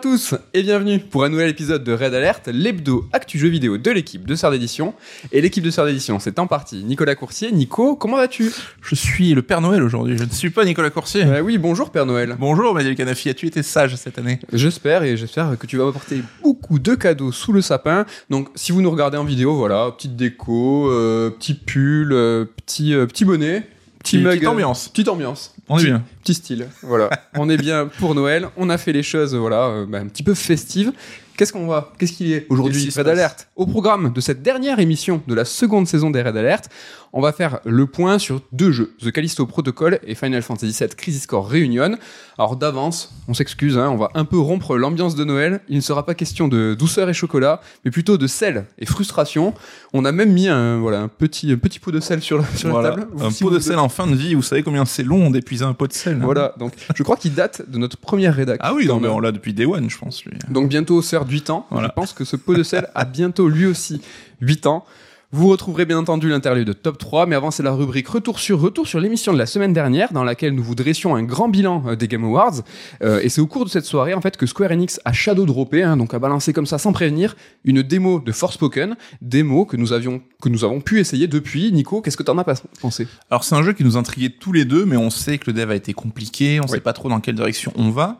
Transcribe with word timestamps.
Bonjour 0.00 0.12
à 0.12 0.16
tous 0.16 0.34
et 0.54 0.62
bienvenue 0.62 1.00
pour 1.00 1.24
un 1.24 1.28
nouvel 1.28 1.48
épisode 1.50 1.82
de 1.82 1.92
Red 1.92 2.14
Alert, 2.14 2.46
l'hebdo 2.52 3.08
actu 3.12 3.36
jeu 3.36 3.48
vidéo 3.48 3.78
de 3.78 3.90
l'équipe 3.90 4.24
de 4.28 4.36
Sœur 4.36 4.52
d'édition. 4.52 4.94
Et 5.32 5.40
l'équipe 5.40 5.64
de 5.64 5.70
Sœur 5.72 5.86
d'édition, 5.86 6.20
c'est 6.20 6.38
en 6.38 6.46
partie 6.46 6.84
Nicolas 6.84 7.16
Coursier. 7.16 7.50
Nico, 7.50 7.96
comment 7.96 8.16
vas-tu? 8.16 8.52
Je 8.80 8.94
suis 8.94 9.34
le 9.34 9.42
Père 9.42 9.60
Noël 9.60 9.82
aujourd'hui, 9.82 10.16
je 10.16 10.22
ne 10.22 10.30
suis 10.30 10.50
pas 10.50 10.64
Nicolas 10.64 10.90
Coursier. 10.90 11.24
Euh, 11.24 11.40
Oui, 11.40 11.58
bonjour 11.58 11.90
Père 11.90 12.06
Noël. 12.06 12.36
Bonjour 12.38 12.74
Manuel 12.74 12.94
Canafi, 12.94 13.28
as-tu 13.28 13.46
été 13.48 13.64
sage 13.64 13.96
cette 13.96 14.18
année? 14.18 14.38
J'espère 14.52 15.02
et 15.02 15.16
j'espère 15.16 15.58
que 15.58 15.66
tu 15.66 15.76
vas 15.78 15.86
m'apporter 15.86 16.22
beaucoup 16.44 16.78
de 16.78 16.94
cadeaux 16.94 17.32
sous 17.32 17.52
le 17.52 17.60
sapin. 17.60 18.06
Donc 18.30 18.50
si 18.54 18.70
vous 18.70 18.82
nous 18.82 18.90
regardez 18.92 19.16
en 19.18 19.24
vidéo, 19.24 19.56
voilà, 19.56 19.90
petite 19.96 20.14
déco, 20.14 20.90
euh, 20.92 21.30
petit 21.30 21.54
pull, 21.54 22.12
euh, 22.12 22.44
petit, 22.44 22.94
euh, 22.94 23.06
petit 23.06 23.24
bonnet, 23.24 23.62
petit 23.98 24.18
Petite- 24.18 24.22
mug. 24.22 24.34
petite 24.36 24.48
ambiance. 24.48 24.88
Petite 24.90 25.08
ambiance. 25.08 25.54
On 25.68 25.78
est 25.78 25.84
bien. 25.84 26.02
Petit 26.22 26.34
style, 26.34 26.68
voilà. 26.82 27.10
on 27.34 27.48
est 27.48 27.56
bien 27.56 27.88
pour 27.98 28.14
Noël. 28.14 28.48
On 28.56 28.70
a 28.70 28.78
fait 28.78 28.92
les 28.92 29.02
choses, 29.02 29.34
voilà, 29.34 29.66
euh, 29.66 29.86
bah, 29.86 29.98
un 29.98 30.06
petit 30.06 30.22
peu 30.22 30.34
festives. 30.34 30.92
Qu'est-ce 31.36 31.52
qu'on 31.52 31.68
va 31.68 31.92
Qu'est-ce 31.98 32.14
qu'il 32.14 32.26
y 32.26 32.32
est 32.32 32.46
aujourd'hui 32.48 32.90
Red 32.90 33.06
Alert. 33.06 33.48
Au 33.54 33.64
programme 33.64 34.12
de 34.12 34.20
cette 34.20 34.42
dernière 34.42 34.80
émission 34.80 35.22
de 35.28 35.34
la 35.34 35.44
seconde 35.44 35.86
saison 35.86 36.10
des 36.10 36.20
Red 36.20 36.36
Alert, 36.36 36.68
on 37.12 37.20
va 37.20 37.32
faire 37.32 37.60
le 37.64 37.86
point 37.86 38.18
sur 38.18 38.40
deux 38.52 38.70
jeux, 38.72 38.94
The 39.02 39.10
Callisto 39.10 39.46
Protocol 39.46 39.98
et 40.06 40.14
Final 40.14 40.42
Fantasy 40.42 40.76
VII 40.78 40.88
Crisis 40.96 41.26
Core 41.26 41.50
Reunion. 41.50 41.96
Alors 42.38 42.56
d'avance, 42.56 43.12
on 43.28 43.34
s'excuse, 43.34 43.76
hein, 43.78 43.88
on 43.90 43.96
va 43.96 44.10
un 44.14 44.24
peu 44.24 44.38
rompre 44.38 44.76
l'ambiance 44.76 45.14
de 45.14 45.24
Noël. 45.24 45.60
Il 45.68 45.76
ne 45.76 45.80
sera 45.80 46.04
pas 46.06 46.14
question 46.14 46.48
de 46.48 46.74
douceur 46.78 47.08
et 47.08 47.14
chocolat, 47.14 47.60
mais 47.84 47.90
plutôt 47.90 48.18
de 48.18 48.26
sel 48.26 48.66
et 48.78 48.86
frustration. 48.86 49.54
On 49.92 50.04
a 50.04 50.12
même 50.12 50.32
mis 50.32 50.48
un, 50.48 50.78
voilà, 50.78 51.00
un 51.00 51.08
petit, 51.08 51.50
un 51.52 51.56
petit 51.58 51.78
pot 51.78 51.90
de 51.90 52.00
sel 52.00 52.20
sur, 52.20 52.38
la- 52.38 52.46
sur 52.56 52.70
Voilà, 52.70 52.90
la 52.90 52.96
table. 52.96 53.08
un 53.20 53.30
pot 53.32 53.50
de 53.50 53.58
sel 53.58 53.78
en 53.78 53.88
fin 53.88 54.06
de 54.06 54.14
vie, 54.14 54.34
vous 54.34 54.42
savez 54.42 54.62
combien 54.62 54.84
c'est 54.84 55.02
long 55.02 55.30
d'épuiser 55.30 55.64
un 55.64 55.74
pot 55.74 55.86
de 55.86 55.92
sel 55.92 56.16
hein 56.16 56.20
Voilà, 56.22 56.54
donc 56.58 56.72
je 56.94 57.02
crois 57.02 57.16
qu'il 57.16 57.34
date 57.34 57.68
de 57.68 57.78
notre 57.78 57.96
première 57.96 58.34
rédac. 58.34 58.58
Ah 58.62 58.74
oui, 58.74 58.86
non, 58.86 59.00
mais 59.00 59.08
on 59.08 59.18
l'a 59.20 59.32
depuis 59.32 59.54
Day 59.54 59.64
One, 59.64 59.88
je 59.90 59.98
pense. 59.98 60.24
Lui. 60.24 60.38
Donc 60.50 60.68
bientôt 60.68 61.00
sœur 61.02 61.24
de 61.24 61.30
8 61.32 61.50
ans. 61.50 61.66
Voilà. 61.70 61.88
Je 61.88 61.92
pense 61.92 62.12
que 62.12 62.24
ce 62.24 62.36
pot 62.36 62.54
de 62.54 62.62
sel 62.62 62.88
a 62.94 63.04
bientôt 63.04 63.48
lui 63.48 63.66
aussi 63.66 64.00
8 64.40 64.66
ans. 64.66 64.84
Vous 65.30 65.48
retrouverez 65.48 65.84
bien 65.84 65.98
entendu 65.98 66.30
l'interlude 66.30 66.66
de 66.66 66.72
Top 66.72 66.96
3, 66.96 67.26
mais 67.26 67.36
avant 67.36 67.50
c'est 67.50 67.62
la 67.62 67.72
rubrique 67.72 68.08
Retour 68.08 68.38
sur 68.38 68.58
Retour 68.60 68.86
sur 68.88 68.98
l'émission 68.98 69.30
de 69.34 69.36
la 69.38 69.44
semaine 69.44 69.74
dernière, 69.74 70.10
dans 70.10 70.24
laquelle 70.24 70.54
nous 70.54 70.62
vous 70.62 70.74
dressions 70.74 71.14
un 71.16 71.22
grand 71.22 71.50
bilan 71.50 71.84
euh, 71.86 71.96
des 71.96 72.08
Game 72.08 72.24
Awards. 72.24 72.62
Euh, 73.02 73.20
et 73.22 73.28
c'est 73.28 73.42
au 73.42 73.46
cours 73.46 73.66
de 73.66 73.70
cette 73.70 73.84
soirée 73.84 74.14
en 74.14 74.22
fait 74.22 74.38
que 74.38 74.46
Square 74.46 74.70
Enix 74.72 74.98
a 75.04 75.12
shadow 75.12 75.44
droppé, 75.44 75.82
hein, 75.82 75.98
donc 75.98 76.14
a 76.14 76.18
balancé 76.18 76.54
comme 76.54 76.64
ça 76.64 76.78
sans 76.78 76.92
prévenir, 76.94 77.36
une 77.64 77.82
démo 77.82 78.20
de 78.20 78.32
Forspoken, 78.32 78.96
démo 79.20 79.66
que 79.66 79.76
nous 79.76 79.92
avions 79.92 80.22
que 80.40 80.48
nous 80.48 80.64
avons 80.64 80.80
pu 80.80 80.98
essayer 80.98 81.26
depuis. 81.26 81.72
Nico, 81.72 82.00
qu'est-ce 82.00 82.16
que 82.16 82.22
t'en 82.22 82.38
as 82.38 82.44
pensé? 82.80 83.06
Alors 83.30 83.44
c'est 83.44 83.54
un 83.54 83.62
jeu 83.62 83.74
qui 83.74 83.84
nous 83.84 83.98
intriguait 83.98 84.30
tous 84.30 84.52
les 84.52 84.64
deux, 84.64 84.86
mais 84.86 84.96
on 84.96 85.10
sait 85.10 85.36
que 85.36 85.44
le 85.48 85.52
dev 85.52 85.70
a 85.70 85.74
été 85.74 85.92
compliqué, 85.92 86.58
on 86.58 86.62
Oui. 86.62 86.70
sait 86.70 86.80
pas 86.80 86.94
trop 86.94 87.10
dans 87.10 87.20
quelle 87.20 87.34
direction 87.34 87.70
on 87.76 87.90
va. 87.90 88.16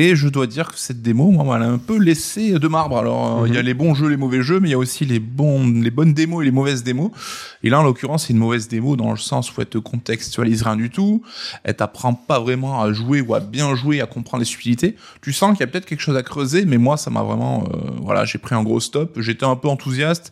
Et 0.00 0.14
je 0.14 0.28
dois 0.28 0.46
dire 0.46 0.68
que 0.70 0.78
cette 0.78 1.02
démo, 1.02 1.28
moi, 1.32 1.56
elle 1.56 1.64
a 1.64 1.66
un 1.68 1.76
peu 1.78 1.98
laissé 1.98 2.52
de 2.52 2.68
marbre. 2.68 2.98
Alors, 2.98 3.40
euh, 3.42 3.48
il 3.48 3.54
y 3.54 3.56
a 3.56 3.60
Mhm. 3.62 3.66
les 3.66 3.74
bons 3.74 3.94
jeux, 3.96 4.06
les 4.08 4.16
mauvais 4.16 4.42
jeux, 4.42 4.60
mais 4.60 4.68
il 4.68 4.70
y 4.70 4.74
a 4.74 4.78
aussi 4.78 5.04
les 5.04 5.18
bons, 5.18 5.66
les 5.82 5.90
bonnes 5.90 6.14
démos 6.14 6.42
et 6.42 6.44
les 6.44 6.52
mauvaises 6.52 6.84
démos. 6.84 7.10
Et 7.64 7.68
là, 7.68 7.80
en 7.80 7.82
l'occurrence, 7.82 8.26
c'est 8.26 8.32
une 8.32 8.38
mauvaise 8.38 8.68
démo 8.68 8.94
dans 8.94 9.10
le 9.10 9.16
sens 9.16 9.50
où 9.50 9.60
elle 9.60 9.66
te 9.66 9.78
contextualise 9.78 10.62
rien 10.62 10.76
du 10.76 10.90
tout. 10.90 11.22
Elle 11.64 11.74
t'apprend 11.74 12.14
pas 12.14 12.38
vraiment 12.38 12.80
à 12.80 12.92
jouer 12.92 13.20
ou 13.22 13.34
à 13.34 13.40
bien 13.40 13.74
jouer, 13.74 14.00
à 14.00 14.06
comprendre 14.06 14.40
les 14.42 14.44
subtilités. 14.46 14.94
Tu 15.20 15.32
sens 15.32 15.50
qu'il 15.56 15.60
y 15.60 15.64
a 15.64 15.66
peut-être 15.66 15.86
quelque 15.86 16.00
chose 16.00 16.16
à 16.16 16.22
creuser, 16.22 16.64
mais 16.64 16.78
moi, 16.78 16.96
ça 16.96 17.10
m'a 17.10 17.24
vraiment, 17.24 17.64
euh, 17.74 17.90
voilà, 18.00 18.24
j'ai 18.24 18.38
pris 18.38 18.54
un 18.54 18.62
gros 18.62 18.78
stop. 18.78 19.18
J'étais 19.20 19.46
un 19.46 19.56
peu 19.56 19.66
enthousiaste. 19.68 20.30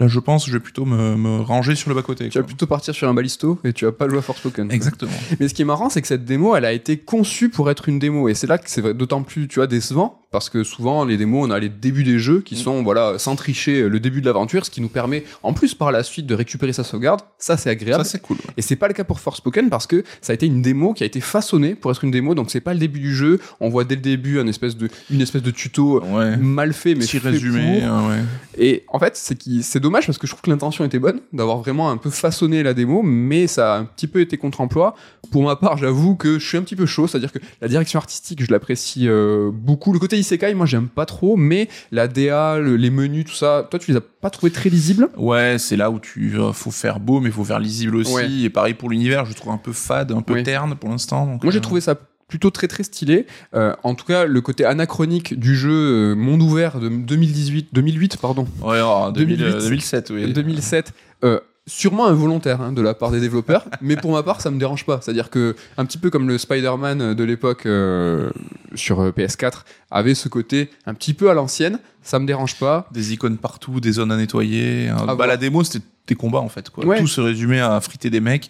Là, 0.00 0.06
je 0.08 0.18
pense, 0.20 0.44
que 0.44 0.50
je 0.50 0.56
vais 0.56 0.62
plutôt 0.62 0.84
me, 0.84 1.16
me 1.16 1.40
ranger 1.40 1.74
sur 1.74 1.88
le 1.90 1.94
bas 1.96 2.02
côté. 2.02 2.28
Tu 2.28 2.38
vas 2.38 2.44
plutôt 2.44 2.66
partir 2.66 2.94
sur 2.94 3.08
un 3.08 3.14
balisto 3.14 3.58
et 3.64 3.72
tu 3.72 3.84
vas 3.84 3.92
pas 3.92 4.08
jouer 4.08 4.18
à 4.18 4.22
Forspoken. 4.22 4.70
Exactement. 4.70 5.10
Mais 5.40 5.48
ce 5.48 5.54
qui 5.54 5.62
est 5.62 5.64
marrant, 5.64 5.90
c'est 5.90 6.00
que 6.02 6.08
cette 6.08 6.24
démo, 6.24 6.54
elle 6.56 6.64
a 6.64 6.72
été 6.72 6.96
conçue 6.98 7.48
pour 7.48 7.70
être 7.70 7.88
une 7.88 7.98
démo. 7.98 8.28
Et 8.28 8.34
c'est 8.34 8.46
là 8.46 8.58
que 8.58 8.70
c'est 8.70 8.94
d'autant 8.94 9.22
plus, 9.22 9.48
tu 9.48 9.56
vois, 9.56 9.66
décevant. 9.66 10.20
Parce 10.30 10.50
que 10.50 10.62
souvent, 10.62 11.06
les 11.06 11.16
démos, 11.16 11.48
on 11.48 11.50
a 11.50 11.58
les 11.58 11.70
débuts 11.70 12.04
des 12.04 12.18
jeux 12.18 12.42
qui 12.42 12.54
sont, 12.54 12.82
voilà, 12.82 13.18
sans 13.18 13.34
tricher, 13.34 13.88
le 13.88 13.98
début 13.98 14.20
de 14.20 14.26
l'aventure, 14.26 14.66
ce 14.66 14.70
qui 14.70 14.82
nous 14.82 14.90
permet, 14.90 15.24
en 15.42 15.54
plus, 15.54 15.74
par 15.74 15.90
la 15.90 16.02
suite, 16.02 16.26
de 16.26 16.34
récupérer 16.34 16.74
sa 16.74 16.84
sauvegarde. 16.84 17.22
Ça, 17.38 17.56
c'est 17.56 17.70
agréable. 17.70 18.04
Ça, 18.04 18.10
c'est 18.10 18.20
cool. 18.20 18.36
et 18.58 18.60
c'est 18.60 18.76
pas 18.76 18.88
le 18.88 18.92
cas 18.94 19.04
pour 19.04 19.20
Forspoken 19.20 19.70
parce 19.70 19.86
que 19.86 20.04
ça 20.20 20.32
a 20.32 20.34
été 20.34 20.44
une 20.44 20.60
démo 20.60 20.92
qui 20.92 21.02
a 21.02 21.06
été 21.06 21.22
façonnée 21.22 21.74
pour 21.74 21.90
être 21.90 22.04
une 22.04 22.10
démo. 22.10 22.34
Donc 22.34 22.50
c'est 22.50 22.60
pas 22.60 22.74
le 22.74 22.78
début 22.78 23.00
du 23.00 23.14
jeu. 23.14 23.40
On 23.60 23.70
voit 23.70 23.84
dès 23.84 23.94
le 23.94 24.02
début 24.02 24.38
une 24.38 24.50
espèce 24.50 24.76
de, 24.76 24.90
une 25.10 25.22
espèce 25.22 25.42
de 25.42 25.50
tuto 25.50 26.02
Ouais. 26.04 26.36
mal 26.36 26.74
fait, 26.74 26.94
mais 26.94 27.06
Petit 27.06 27.20
fait 27.20 27.30
résumé, 27.30 27.80
pour. 27.80 27.88
hein, 27.90 28.08
ouais. 28.10 28.22
Et 28.62 28.84
en 28.88 28.98
fait, 28.98 29.16
c'est 29.16 29.34
qui, 29.38 29.62
c'est 29.62 29.80
dommage 29.88 30.06
parce 30.06 30.18
que 30.18 30.26
je 30.26 30.32
trouve 30.32 30.42
que 30.42 30.50
l'intention 30.50 30.84
était 30.84 30.98
bonne 30.98 31.20
d'avoir 31.32 31.58
vraiment 31.58 31.90
un 31.90 31.96
peu 31.96 32.10
façonné 32.10 32.62
la 32.62 32.74
démo, 32.74 33.02
mais 33.02 33.46
ça 33.46 33.74
a 33.74 33.78
un 33.78 33.84
petit 33.84 34.06
peu 34.06 34.20
été 34.20 34.36
contre-emploi. 34.36 34.94
Pour 35.30 35.42
ma 35.42 35.56
part, 35.56 35.76
j'avoue 35.76 36.14
que 36.16 36.38
je 36.38 36.46
suis 36.46 36.56
un 36.58 36.62
petit 36.62 36.76
peu 36.76 36.86
chaud, 36.86 37.06
c'est-à-dire 37.06 37.32
que 37.32 37.38
la 37.60 37.68
direction 37.68 37.98
artistique, 37.98 38.42
je 38.44 38.50
l'apprécie 38.50 39.08
euh, 39.08 39.50
beaucoup. 39.52 39.92
Le 39.92 39.98
côté 39.98 40.16
isekai, 40.18 40.54
moi, 40.54 40.66
j'aime 40.66 40.88
pas 40.88 41.06
trop, 41.06 41.36
mais 41.36 41.68
la 41.92 42.08
DA, 42.08 42.58
le- 42.58 42.76
les 42.76 42.90
menus, 42.90 43.24
tout 43.26 43.34
ça, 43.34 43.66
toi, 43.70 43.78
tu 43.78 43.90
les 43.90 43.96
as 43.96 44.00
pas 44.00 44.30
trouvés 44.30 44.52
très 44.52 44.70
lisibles? 44.70 45.08
Ouais, 45.16 45.56
c'est 45.58 45.76
là 45.76 45.90
où 45.90 45.98
tu 45.98 46.34
euh, 46.38 46.52
faut 46.52 46.70
faire 46.70 47.00
beau, 47.00 47.20
mais 47.20 47.28
il 47.28 47.32
faut 47.32 47.44
faire 47.44 47.58
lisible 47.60 47.96
aussi. 47.96 48.14
Ouais. 48.14 48.30
Et 48.30 48.50
pareil 48.50 48.74
pour 48.74 48.90
l'univers, 48.90 49.24
je 49.26 49.32
trouve 49.34 49.52
un 49.52 49.58
peu 49.58 49.72
fade, 49.72 50.12
un 50.12 50.22
peu 50.22 50.42
terne 50.42 50.74
pour 50.76 50.90
l'instant. 50.90 51.26
Moi, 51.26 51.38
j'ai 51.50 51.58
euh, 51.58 51.60
trouvé 51.60 51.80
ça 51.80 51.94
plutôt 52.28 52.50
très 52.50 52.68
très 52.68 52.82
stylé. 52.82 53.26
Euh, 53.54 53.74
en 53.82 53.94
tout 53.94 54.04
cas, 54.04 54.24
le 54.26 54.40
côté 54.40 54.64
anachronique 54.64 55.38
du 55.38 55.56
jeu 55.56 55.72
euh, 56.12 56.14
monde 56.14 56.42
ouvert 56.42 56.78
de 56.78 56.88
2018, 56.88 57.68
2008, 57.72 58.18
pardon, 58.18 58.46
Ouais, 58.62 58.80
oh, 58.82 59.10
2000, 59.12 59.36
2008, 59.38 59.44
euh, 59.56 59.60
2007, 59.68 60.10
oui. 60.10 60.32
2007. 60.32 60.92
euh, 61.24 61.40
sûrement 61.66 62.06
involontaire 62.06 62.62
hein, 62.62 62.72
de 62.72 62.80
la 62.80 62.94
part 62.94 63.10
des 63.10 63.20
développeurs, 63.20 63.66
mais 63.82 63.96
pour 63.96 64.12
ma 64.12 64.22
part, 64.22 64.40
ça 64.40 64.50
me 64.50 64.58
dérange 64.58 64.86
pas. 64.86 65.00
C'est-à-dire 65.02 65.28
que 65.30 65.54
un 65.76 65.84
petit 65.84 65.98
peu 65.98 66.08
comme 66.10 66.26
le 66.28 66.38
Spider-Man 66.38 67.14
de 67.14 67.24
l'époque 67.24 67.66
euh, 67.66 68.30
sur 68.74 69.00
euh, 69.00 69.10
PS4 69.10 69.62
avait 69.90 70.14
ce 70.14 70.28
côté 70.28 70.70
un 70.86 70.94
petit 70.94 71.12
peu 71.14 71.28
à 71.30 71.34
l'ancienne, 71.34 71.78
ça 72.02 72.18
me 72.18 72.26
dérange 72.26 72.58
pas. 72.58 72.88
Des 72.92 73.12
icônes 73.12 73.36
partout, 73.38 73.80
des 73.80 73.92
zones 73.92 74.12
à 74.12 74.16
nettoyer. 74.16 74.88
hein. 74.88 75.04
Ah, 75.08 75.14
bah, 75.14 75.26
la 75.26 75.36
démo, 75.36 75.62
c'était 75.64 75.84
des 76.06 76.14
combats 76.14 76.38
en 76.40 76.48
fait. 76.48 76.70
Quoi. 76.70 76.86
Ouais. 76.86 76.98
Tout 77.00 77.06
se 77.06 77.20
résumait 77.20 77.60
à 77.60 77.78
friter 77.82 78.08
des 78.08 78.20
mecs. 78.20 78.48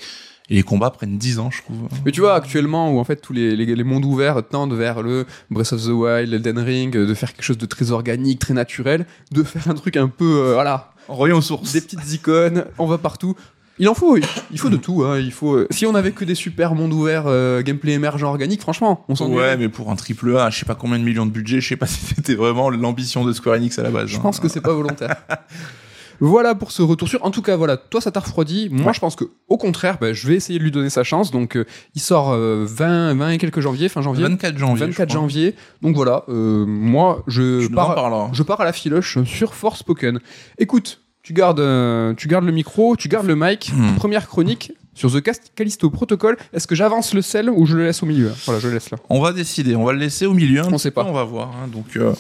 Et 0.51 0.55
les 0.55 0.63
combats 0.63 0.91
prennent 0.91 1.19
10 1.19 1.39
ans, 1.41 1.51
je 1.51 1.61
trouve. 1.63 1.77
Mais 2.07 2.11
tu 2.13 2.21
vois, 2.21 2.35
actuellement, 2.35 2.91
où 2.93 2.99
en 2.99 3.05
fait 3.05 3.17
tous 3.17 3.33
les, 3.35 3.55
les, 3.55 3.67
les 3.75 3.85
mondes 3.85 4.05
ouverts 4.07 4.43
tendent 4.49 4.73
vers 4.73 5.03
le 5.03 5.27
Breath 5.51 5.73
of 5.75 5.83
the 5.85 5.89
Wild, 5.89 6.33
Elden 6.33 6.59
Ring, 6.59 6.93
de 6.97 7.15
faire 7.15 7.33
quelque 7.35 7.45
chose 7.45 7.59
de 7.59 7.67
très 7.67 7.91
organique, 7.91 8.39
très 8.39 8.55
naturel, 8.55 9.05
de 9.31 9.43
faire 9.43 9.69
un 9.69 9.75
truc 9.75 9.97
un 9.99 10.09
peu, 10.09 10.25
euh, 10.47 10.55
voilà, 10.55 10.91
aux 11.09 11.41
sources. 11.43 11.73
des 11.73 11.81
petites 11.83 12.13
icônes, 12.15 12.65
on 12.79 12.87
va 12.87 12.97
partout. 12.99 13.35
Il 13.81 13.89
en 13.89 13.95
faut, 13.95 14.17
il- 14.17 14.25
il 14.51 14.59
faut 14.59 14.71
de 14.71 14.77
tout. 14.77 15.05
Hein, 15.05 15.19
il 15.21 15.31
faut. 15.31 15.55
euh, 15.55 15.69
Si 15.71 15.87
on 15.87 15.95
avait 15.95 16.11
que 16.11 16.25
des 16.25 16.35
super 16.35 16.75
mondes 16.75 16.93
ouverts, 16.93 17.25
euh, 17.27 17.63
gameplay 17.63 17.93
émergent 17.93 18.25
organique, 18.25 18.61
franchement, 18.61 19.05
on 19.09 19.15
s'en 19.15 19.31
Ouais, 19.31 19.57
mais 19.57 19.69
pour 19.69 19.91
un 19.93 19.97
triple 19.97 20.37
A, 20.37 20.51
je 20.51 20.59
sais 20.59 20.65
pas 20.67 20.75
combien 20.75 20.99
de 20.99 21.05
millions 21.05 21.27
de 21.27 21.31
budget, 21.31 21.61
je 21.61 21.69
sais 21.69 21.77
pas 21.77 21.87
si 21.87 22.01
c'était 22.07 22.35
vraiment 22.35 22.71
l'ambition 22.71 23.25
de 23.25 23.33
Square 23.33 23.57
Enix 23.57 23.79
à 23.79 23.83
la 23.85 23.91
base. 23.91 24.09
Je 24.09 24.17
hein. 24.17 24.21
pense 24.21 24.41
que 24.41 24.49
c'est 24.49 24.61
pas 24.63 24.73
volontaire. 24.73 25.15
Voilà 26.21 26.55
pour 26.55 26.73
ce 26.73 26.83
retour 26.83 27.09
sur. 27.09 27.25
En 27.25 27.31
tout 27.31 27.43
cas, 27.43 27.57
voilà, 27.57 27.77
toi 27.77 28.01
ça 28.01 28.11
t'a 28.11 28.21
refroidi. 28.21 28.69
Moi, 28.71 28.87
Ouais. 28.87 28.95
je 28.95 29.01
pense 29.01 29.17
que 29.17 29.25
au 29.49 29.57
contraire, 29.57 29.99
bah, 30.01 30.13
je 30.13 30.27
vais 30.27 30.35
essayer 30.35 30.59
de 30.59 30.65
lui 30.65 30.71
donner 30.71 30.91
sa 30.91 31.05
chance. 31.05 31.31
Donc, 31.31 31.57
euh, 31.57 31.65
il 31.95 32.01
sort 32.01 32.31
euh, 32.33 32.65
20, 32.69 33.15
20 33.15 33.31
et 33.31 33.39
quelques 33.39 33.61
janvier, 33.61 33.89
fin 33.89 34.03
janvier. 34.03 34.25
24 34.25 34.59
janvier. 34.59 34.87
24 34.87 34.99
je 34.99 35.05
crois. 35.15 35.21
janvier. 35.23 35.55
Donc 35.83 35.95
voilà, 35.97 36.25
euh, 36.29 36.65
moi 36.67 37.23
je 37.27 37.67
Tu 37.67 37.71
pars, 37.73 37.95
parleras. 37.95 38.31
je 38.33 38.43
pars 38.43 38.61
à 38.61 38.65
la 38.65 38.73
filoche 38.73 39.19
sur 39.25 39.55
Forspoken. 39.55 40.21
Écoute, 40.59 41.01
tu 41.23 41.33
gardes, 41.35 41.61
euh, 41.61 42.15
tu 42.15 42.27
gardes 42.29 42.45
le 42.45 42.53
micro, 42.53 42.97
tu 42.97 43.09
gardes 43.09 43.27
le 43.27 43.37
mic. 43.37 43.71
Hmm. 43.75 43.95
Première 43.97 44.27
chronique 44.29 44.73
sur 44.99 45.13
The 45.13 45.21
Cast- 45.23 45.53
Callisto 45.55 45.89
Protocol. 45.91 46.37
Est-ce 46.53 46.67
que 46.67 46.75
j'avance 46.75 47.15
le 47.15 47.23
sel 47.23 47.49
ou 47.49 47.65
je 47.67 47.77
le 47.77 47.85
laisse 47.85 48.03
au 48.03 48.07
milieu 48.07 48.33
Voilà, 48.47 48.61
je 48.61 48.67
le 48.69 48.75
laisse 48.75 48.91
là. 48.91 48.99
On 49.09 49.21
va 49.21 49.33
décider, 49.33 49.77
on 49.77 49.85
va 49.85 49.93
le 49.93 49.99
laisser 50.01 50.27
au 50.27 50.35
milieu. 50.35 50.63
On 50.71 50.77
sait 50.79 50.91
pas. 50.91 51.05
On 51.05 51.13
va 51.13 51.23
voir. 51.25 51.51
hein. 51.51 51.69
Donc, 51.73 51.97
euh, 51.97 52.13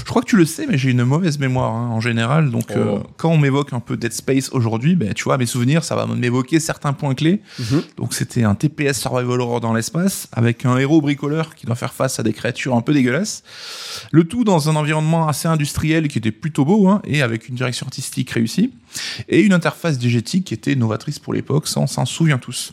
je 0.00 0.04
crois 0.04 0.20
que 0.22 0.26
tu 0.28 0.36
le 0.36 0.44
sais, 0.44 0.66
mais 0.68 0.76
j'ai 0.76 0.90
une 0.90 1.04
mauvaise 1.04 1.38
mémoire 1.38 1.72
hein, 1.74 1.88
en 1.90 2.00
général. 2.00 2.50
Donc, 2.50 2.66
Oh. 2.70 2.78
euh, 2.78 2.98
quand 3.16 3.30
on 3.30 3.38
m'évoque 3.38 3.72
un 3.72 3.80
peu 3.80 3.96
Dead 3.96 4.12
Space 4.12 4.50
aujourd'hui, 4.52 4.94
ben, 4.94 5.14
tu 5.14 5.24
vois, 5.24 5.38
mes 5.38 5.46
souvenirs, 5.46 5.84
ça 5.84 5.96
va 5.96 6.06
m'évoquer 6.06 6.60
certains 6.60 6.92
points 6.92 7.14
clés. 7.14 7.40
Donc, 7.96 8.12
c'était 8.12 8.44
un 8.44 8.54
TPS 8.54 9.00
survival 9.00 9.40
horror 9.40 9.60
dans 9.60 9.72
l'espace 9.72 10.28
avec 10.32 10.66
un 10.66 10.76
héros 10.76 11.00
bricoleur 11.00 11.54
qui 11.54 11.64
doit 11.66 11.76
faire 11.76 11.94
face 11.94 12.20
à 12.20 12.22
des 12.22 12.32
créatures 12.34 12.74
un 12.76 12.82
peu 12.82 12.92
dégueulasses. 12.92 13.42
Le 14.12 14.24
tout 14.24 14.44
dans 14.44 14.68
un 14.68 14.76
environnement 14.76 15.28
assez 15.28 15.48
industriel 15.48 16.08
qui 16.08 16.18
était 16.18 16.30
plutôt 16.32 16.64
beau 16.66 16.88
hein, 16.88 17.00
et 17.06 17.22
avec 17.22 17.48
une 17.48 17.54
direction 17.54 17.86
artistique 17.86 18.30
réussie 18.30 18.72
et 19.28 19.40
une 19.40 19.52
interface 19.52 19.98
diégétique 19.98 20.44
qui 20.44 20.54
était 20.54 20.74
novatrice 20.74 21.18
pour 21.18 21.34
l'époque, 21.34 21.68
ça 21.68 21.80
on 21.80 21.86
s'en 21.86 22.06
souvient 22.06 22.38
tous. 22.38 22.72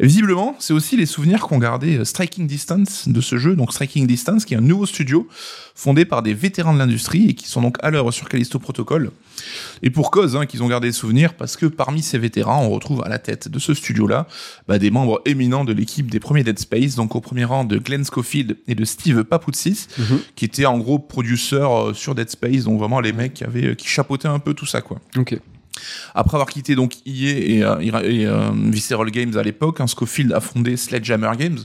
Et 0.00 0.06
visiblement, 0.06 0.56
c'est 0.58 0.72
aussi 0.72 0.96
les 0.96 1.06
souvenirs 1.06 1.40
qu'ont 1.40 1.58
gardé 1.58 1.98
euh, 1.98 2.04
Striking 2.04 2.46
Distance 2.46 3.08
de 3.08 3.20
ce 3.20 3.36
jeu, 3.38 3.56
donc 3.56 3.72
Striking 3.72 4.06
Distance, 4.06 4.44
qui 4.44 4.54
est 4.54 4.56
un 4.56 4.60
nouveau 4.60 4.86
studio 4.86 5.28
fondé 5.74 6.04
par 6.04 6.22
des 6.22 6.34
vétérans 6.34 6.72
de 6.72 6.78
l'industrie 6.78 7.28
et 7.30 7.34
qui 7.34 7.48
sont 7.48 7.60
donc 7.62 7.76
à 7.82 7.90
l'œuvre 7.90 8.10
sur 8.12 8.28
Callisto 8.28 8.58
Protocol. 8.58 9.10
Et 9.82 9.90
pour 9.90 10.10
cause, 10.10 10.36
hein, 10.36 10.46
qu'ils 10.46 10.62
ont 10.62 10.68
gardé 10.68 10.88
des 10.88 10.92
souvenirs, 10.92 11.34
parce 11.34 11.56
que 11.56 11.66
parmi 11.66 12.02
ces 12.02 12.18
vétérans, 12.18 12.62
on 12.64 12.70
retrouve 12.70 13.02
à 13.04 13.08
la 13.08 13.18
tête 13.18 13.48
de 13.48 13.58
ce 13.58 13.74
studio-là 13.74 14.26
bah, 14.68 14.78
des 14.78 14.90
membres 14.90 15.20
éminents 15.24 15.64
de 15.64 15.72
l'équipe 15.72 16.10
des 16.10 16.20
premiers 16.20 16.44
Dead 16.44 16.58
Space, 16.58 16.94
donc 16.94 17.14
au 17.16 17.20
premier 17.20 17.44
rang 17.44 17.64
de 17.64 17.78
Glenn 17.78 18.04
Schofield 18.04 18.56
et 18.68 18.74
de 18.74 18.84
Steve 18.84 19.24
Papoutsis, 19.24 19.88
Mhm. 19.98 20.20
qui 20.36 20.44
étaient 20.44 20.66
en 20.66 20.78
gros 20.78 20.98
producteurs 20.98 21.88
euh, 21.88 21.94
sur 21.94 22.14
Dead 22.14 22.30
Space, 22.30 22.64
donc 22.64 22.78
vraiment 22.78 23.00
les 23.00 23.12
mecs 23.12 23.34
qui 23.34 23.44
avaient 23.44 23.66
euh, 23.66 23.74
qui 23.74 23.88
chapeautaient 23.88 24.28
un 24.28 24.38
peu 24.38 24.54
tout 24.54 24.66
ça, 24.66 24.80
quoi. 24.80 25.00
Ok. 25.16 25.38
Après 26.14 26.36
avoir 26.36 26.48
quitté 26.48 26.74
donc 26.74 26.94
EA 27.06 27.10
et, 27.10 27.62
euh, 27.62 27.76
euh, 27.82 28.50
Visceral 28.54 29.10
Games 29.10 29.36
à 29.36 29.42
l'époque, 29.42 29.80
hein, 29.80 29.86
Scofield 29.86 30.32
a 30.32 30.40
fondé 30.40 30.76
Sledgehammer 30.76 31.30
Games, 31.38 31.58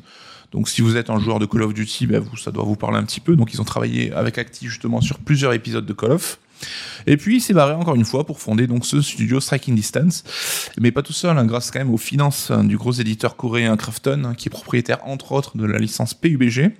Donc 0.51 0.69
si 0.69 0.81
vous 0.81 0.97
êtes 0.97 1.09
un 1.09 1.19
joueur 1.19 1.39
de 1.39 1.45
Call 1.45 1.63
of 1.63 1.73
Duty, 1.73 2.07
ben, 2.07 2.19
vous, 2.19 2.37
ça 2.37 2.51
doit 2.51 2.63
vous 2.63 2.75
parler 2.75 2.97
un 2.97 3.03
petit 3.03 3.19
peu. 3.19 3.35
Donc 3.35 3.53
ils 3.53 3.61
ont 3.61 3.65
travaillé 3.65 4.11
avec 4.13 4.37
Acti 4.37 4.67
justement 4.67 5.01
sur 5.01 5.19
plusieurs 5.19 5.53
épisodes 5.53 5.85
de 5.85 5.93
Call 5.93 6.11
of. 6.11 6.39
Et 7.07 7.15
puis 7.15 7.37
il 7.37 7.41
s'est 7.41 7.53
barré 7.53 7.73
encore 7.73 7.95
une 7.95 8.03
fois 8.03 8.25
pour 8.25 8.39
fonder 8.39 8.67
donc 8.67 8.85
ce 8.85 9.01
studio 9.01 9.39
Striking 9.39 9.75
Distance, 9.75 10.23
mais 10.79 10.91
pas 10.91 11.01
tout 11.01 11.13
seul, 11.13 11.37
hein, 11.37 11.45
grâce 11.45 11.71
quand 11.71 11.79
même 11.79 11.93
aux 11.93 11.97
finances 11.97 12.51
hein, 12.51 12.65
du 12.65 12.77
gros 12.77 12.91
éditeur 12.91 13.37
coréen 13.37 13.77
Krafton, 13.77 14.23
hein, 14.25 14.33
qui 14.35 14.49
est 14.49 14.51
propriétaire 14.51 14.99
entre 15.05 15.31
autres 15.31 15.57
de 15.57 15.65
la 15.65 15.77
licence 15.77 16.13
PUBG. 16.13 16.71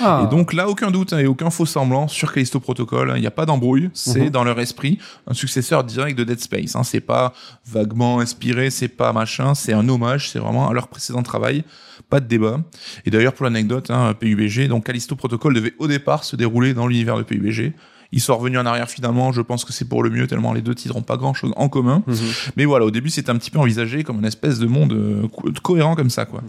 Ah. 0.00 0.24
Et 0.24 0.30
donc 0.30 0.52
là, 0.52 0.68
aucun 0.68 0.90
doute 0.90 1.12
et 1.14 1.26
aucun 1.26 1.50
faux 1.50 1.66
semblant 1.66 2.06
sur 2.06 2.32
Callisto 2.32 2.60
Protocol. 2.60 3.12
Il 3.16 3.20
n'y 3.20 3.26
a 3.26 3.30
pas 3.30 3.46
d'embrouille. 3.46 3.90
C'est 3.94 4.24
Mhm. 4.24 4.30
dans 4.30 4.44
leur 4.44 4.60
esprit 4.60 4.98
un 5.26 5.34
successeur 5.34 5.84
direct 5.84 6.18
de 6.18 6.24
Dead 6.24 6.38
Space. 6.40 6.76
Hein. 6.76 6.82
C'est 6.84 7.00
pas 7.00 7.32
vaguement 7.66 8.20
inspiré, 8.20 8.70
c'est 8.70 8.88
pas 8.88 9.12
machin. 9.12 9.54
C'est 9.54 9.72
un 9.72 9.88
hommage. 9.88 10.30
C'est 10.30 10.38
vraiment 10.38 10.68
à 10.68 10.72
leur 10.74 10.88
précédent 10.88 11.22
travail. 11.22 11.64
Pas 12.10 12.20
de 12.20 12.26
débat. 12.26 12.60
Et 13.06 13.10
d'ailleurs, 13.10 13.32
pour 13.32 13.44
l'anecdote, 13.44 13.90
hein, 13.90 14.14
PUBG, 14.18 14.68
donc 14.68 14.84
Callisto 14.84 15.16
Protocol 15.16 15.54
devait 15.54 15.74
au 15.78 15.86
départ 15.88 16.24
se 16.24 16.36
dérouler 16.36 16.74
dans 16.74 16.86
l'univers 16.86 17.16
de 17.16 17.22
PUBG. 17.22 17.72
Ils 18.12 18.20
sont 18.20 18.36
revenus 18.36 18.60
en 18.60 18.66
arrière 18.66 18.88
finalement. 18.90 19.32
Je 19.32 19.40
pense 19.40 19.64
que 19.64 19.72
c'est 19.72 19.88
pour 19.88 20.02
le 20.04 20.10
mieux 20.10 20.26
tellement 20.28 20.52
les 20.52 20.60
deux 20.62 20.74
titres 20.74 20.94
n'ont 20.94 21.02
pas 21.02 21.16
grand 21.16 21.34
chose 21.34 21.52
en 21.56 21.68
commun. 21.68 22.02
Mhm. 22.06 22.16
Mais 22.56 22.64
voilà, 22.64 22.84
au 22.84 22.90
début, 22.92 23.10
c'était 23.10 23.30
un 23.30 23.36
petit 23.38 23.50
peu 23.50 23.58
envisagé 23.58 24.04
comme 24.04 24.18
une 24.18 24.24
espèce 24.26 24.58
de 24.58 24.66
monde 24.66 24.92
euh, 24.92 25.26
co- 25.28 25.50
cohérent 25.62 25.96
comme 25.96 26.10
ça, 26.10 26.26
quoi. 26.26 26.42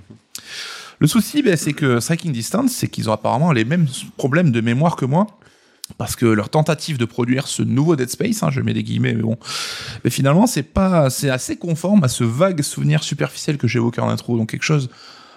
Le 1.00 1.07
souci, 1.07 1.42
ben, 1.42 1.57
c'est 1.57 1.74
que 1.74 2.00
Striking 2.00 2.31
Distance, 2.31 2.71
c'est 2.71 2.88
qu'ils 2.88 3.09
ont 3.09 3.13
apparemment 3.13 3.51
les 3.51 3.65
mêmes 3.65 3.88
problèmes 4.18 4.51
de 4.51 4.62
mémoire 4.62 4.95
que 4.95 5.06
moi. 5.06 5.27
Parce 6.00 6.15
que 6.15 6.25
leur 6.25 6.50
tentative 6.50 6.97
de 6.97 7.06
produire 7.06 7.45
ce 7.47 7.62
nouveau 7.62 7.95
Dead 7.95 8.09
Space, 8.09 8.42
hein, 8.42 8.50
je 8.50 8.59
mets 8.59 8.74
des 8.74 8.81
guillemets, 8.81 9.13
mais 9.13 9.21
bon, 9.21 9.38
mais 10.03 10.09
finalement, 10.09 10.47
c'est 10.47 10.63
pas, 10.63 11.12
c'est 11.12 11.30
assez 11.30 11.57
conforme 11.57 12.03
à 12.03 12.07
ce 12.07 12.24
vague 12.24 12.63
souvenir 12.63 13.03
superficiel 13.03 13.59
que 13.59 13.68
j'évoquais 13.68 14.01
en 14.01 14.09
intro, 14.09 14.36
donc 14.36 14.50
quelque 14.50 14.63
chose 14.63 14.89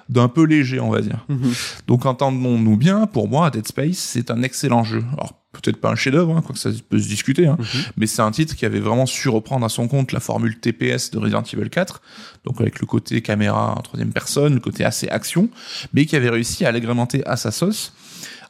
d'un 0.08 0.28
peu 0.28 0.44
léger, 0.44 0.80
on 0.80 0.88
va 0.88 1.02
dire. 1.02 1.26
Mhm. 1.28 1.52
Donc 1.86 2.06
entendons-nous 2.06 2.78
bien, 2.78 3.06
pour 3.06 3.28
moi, 3.28 3.50
Dead 3.50 3.66
Space, 3.66 3.98
c'est 3.98 4.30
un 4.30 4.42
excellent 4.42 4.84
jeu. 4.84 5.04
Alors 5.12 5.34
peut-être 5.62 5.80
pas 5.80 5.90
un 5.90 5.94
chef-d'œuvre, 5.96 6.36
hein, 6.36 6.42
quoique 6.44 6.58
ça 6.58 6.70
peut 6.88 6.98
se 6.98 7.08
discuter, 7.08 7.46
hein, 7.46 7.56
Mhm. 7.58 7.82
mais 7.96 8.06
c'est 8.06 8.22
un 8.22 8.30
titre 8.30 8.54
qui 8.56 8.64
avait 8.66 8.80
vraiment 8.80 9.06
su 9.06 9.28
reprendre 9.28 9.64
à 9.64 9.68
son 9.68 9.88
compte 9.88 10.12
la 10.12 10.20
formule 10.20 10.58
TPS 10.58 11.10
de 11.10 11.18
Resident 11.18 11.42
Evil 11.42 11.70
4, 11.70 12.00
donc 12.44 12.60
avec 12.60 12.80
le 12.80 12.86
côté 12.86 13.20
caméra 13.22 13.74
en 13.76 13.82
troisième 13.82 14.12
personne, 14.12 14.54
le 14.54 14.60
côté 14.60 14.84
assez 14.84 15.08
action, 15.08 15.48
mais 15.92 16.06
qui 16.06 16.16
avait 16.16 16.30
réussi 16.30 16.64
à 16.64 16.72
l'agrémenter 16.72 17.26
à 17.26 17.36
sa 17.36 17.50
sauce 17.50 17.92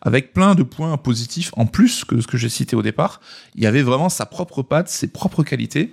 avec 0.02 0.32
plein 0.32 0.54
de 0.54 0.62
points 0.62 0.96
positifs 0.96 1.50
en 1.56 1.66
plus 1.66 2.04
que 2.04 2.20
ce 2.20 2.26
que 2.26 2.36
j'ai 2.36 2.48
cité 2.48 2.76
au 2.76 2.82
départ. 2.82 3.20
Il 3.54 3.62
y 3.62 3.66
avait 3.66 3.82
vraiment 3.82 4.08
sa 4.08 4.26
propre 4.26 4.62
patte, 4.62 4.88
ses 4.88 5.08
propres 5.08 5.42
qualités. 5.42 5.92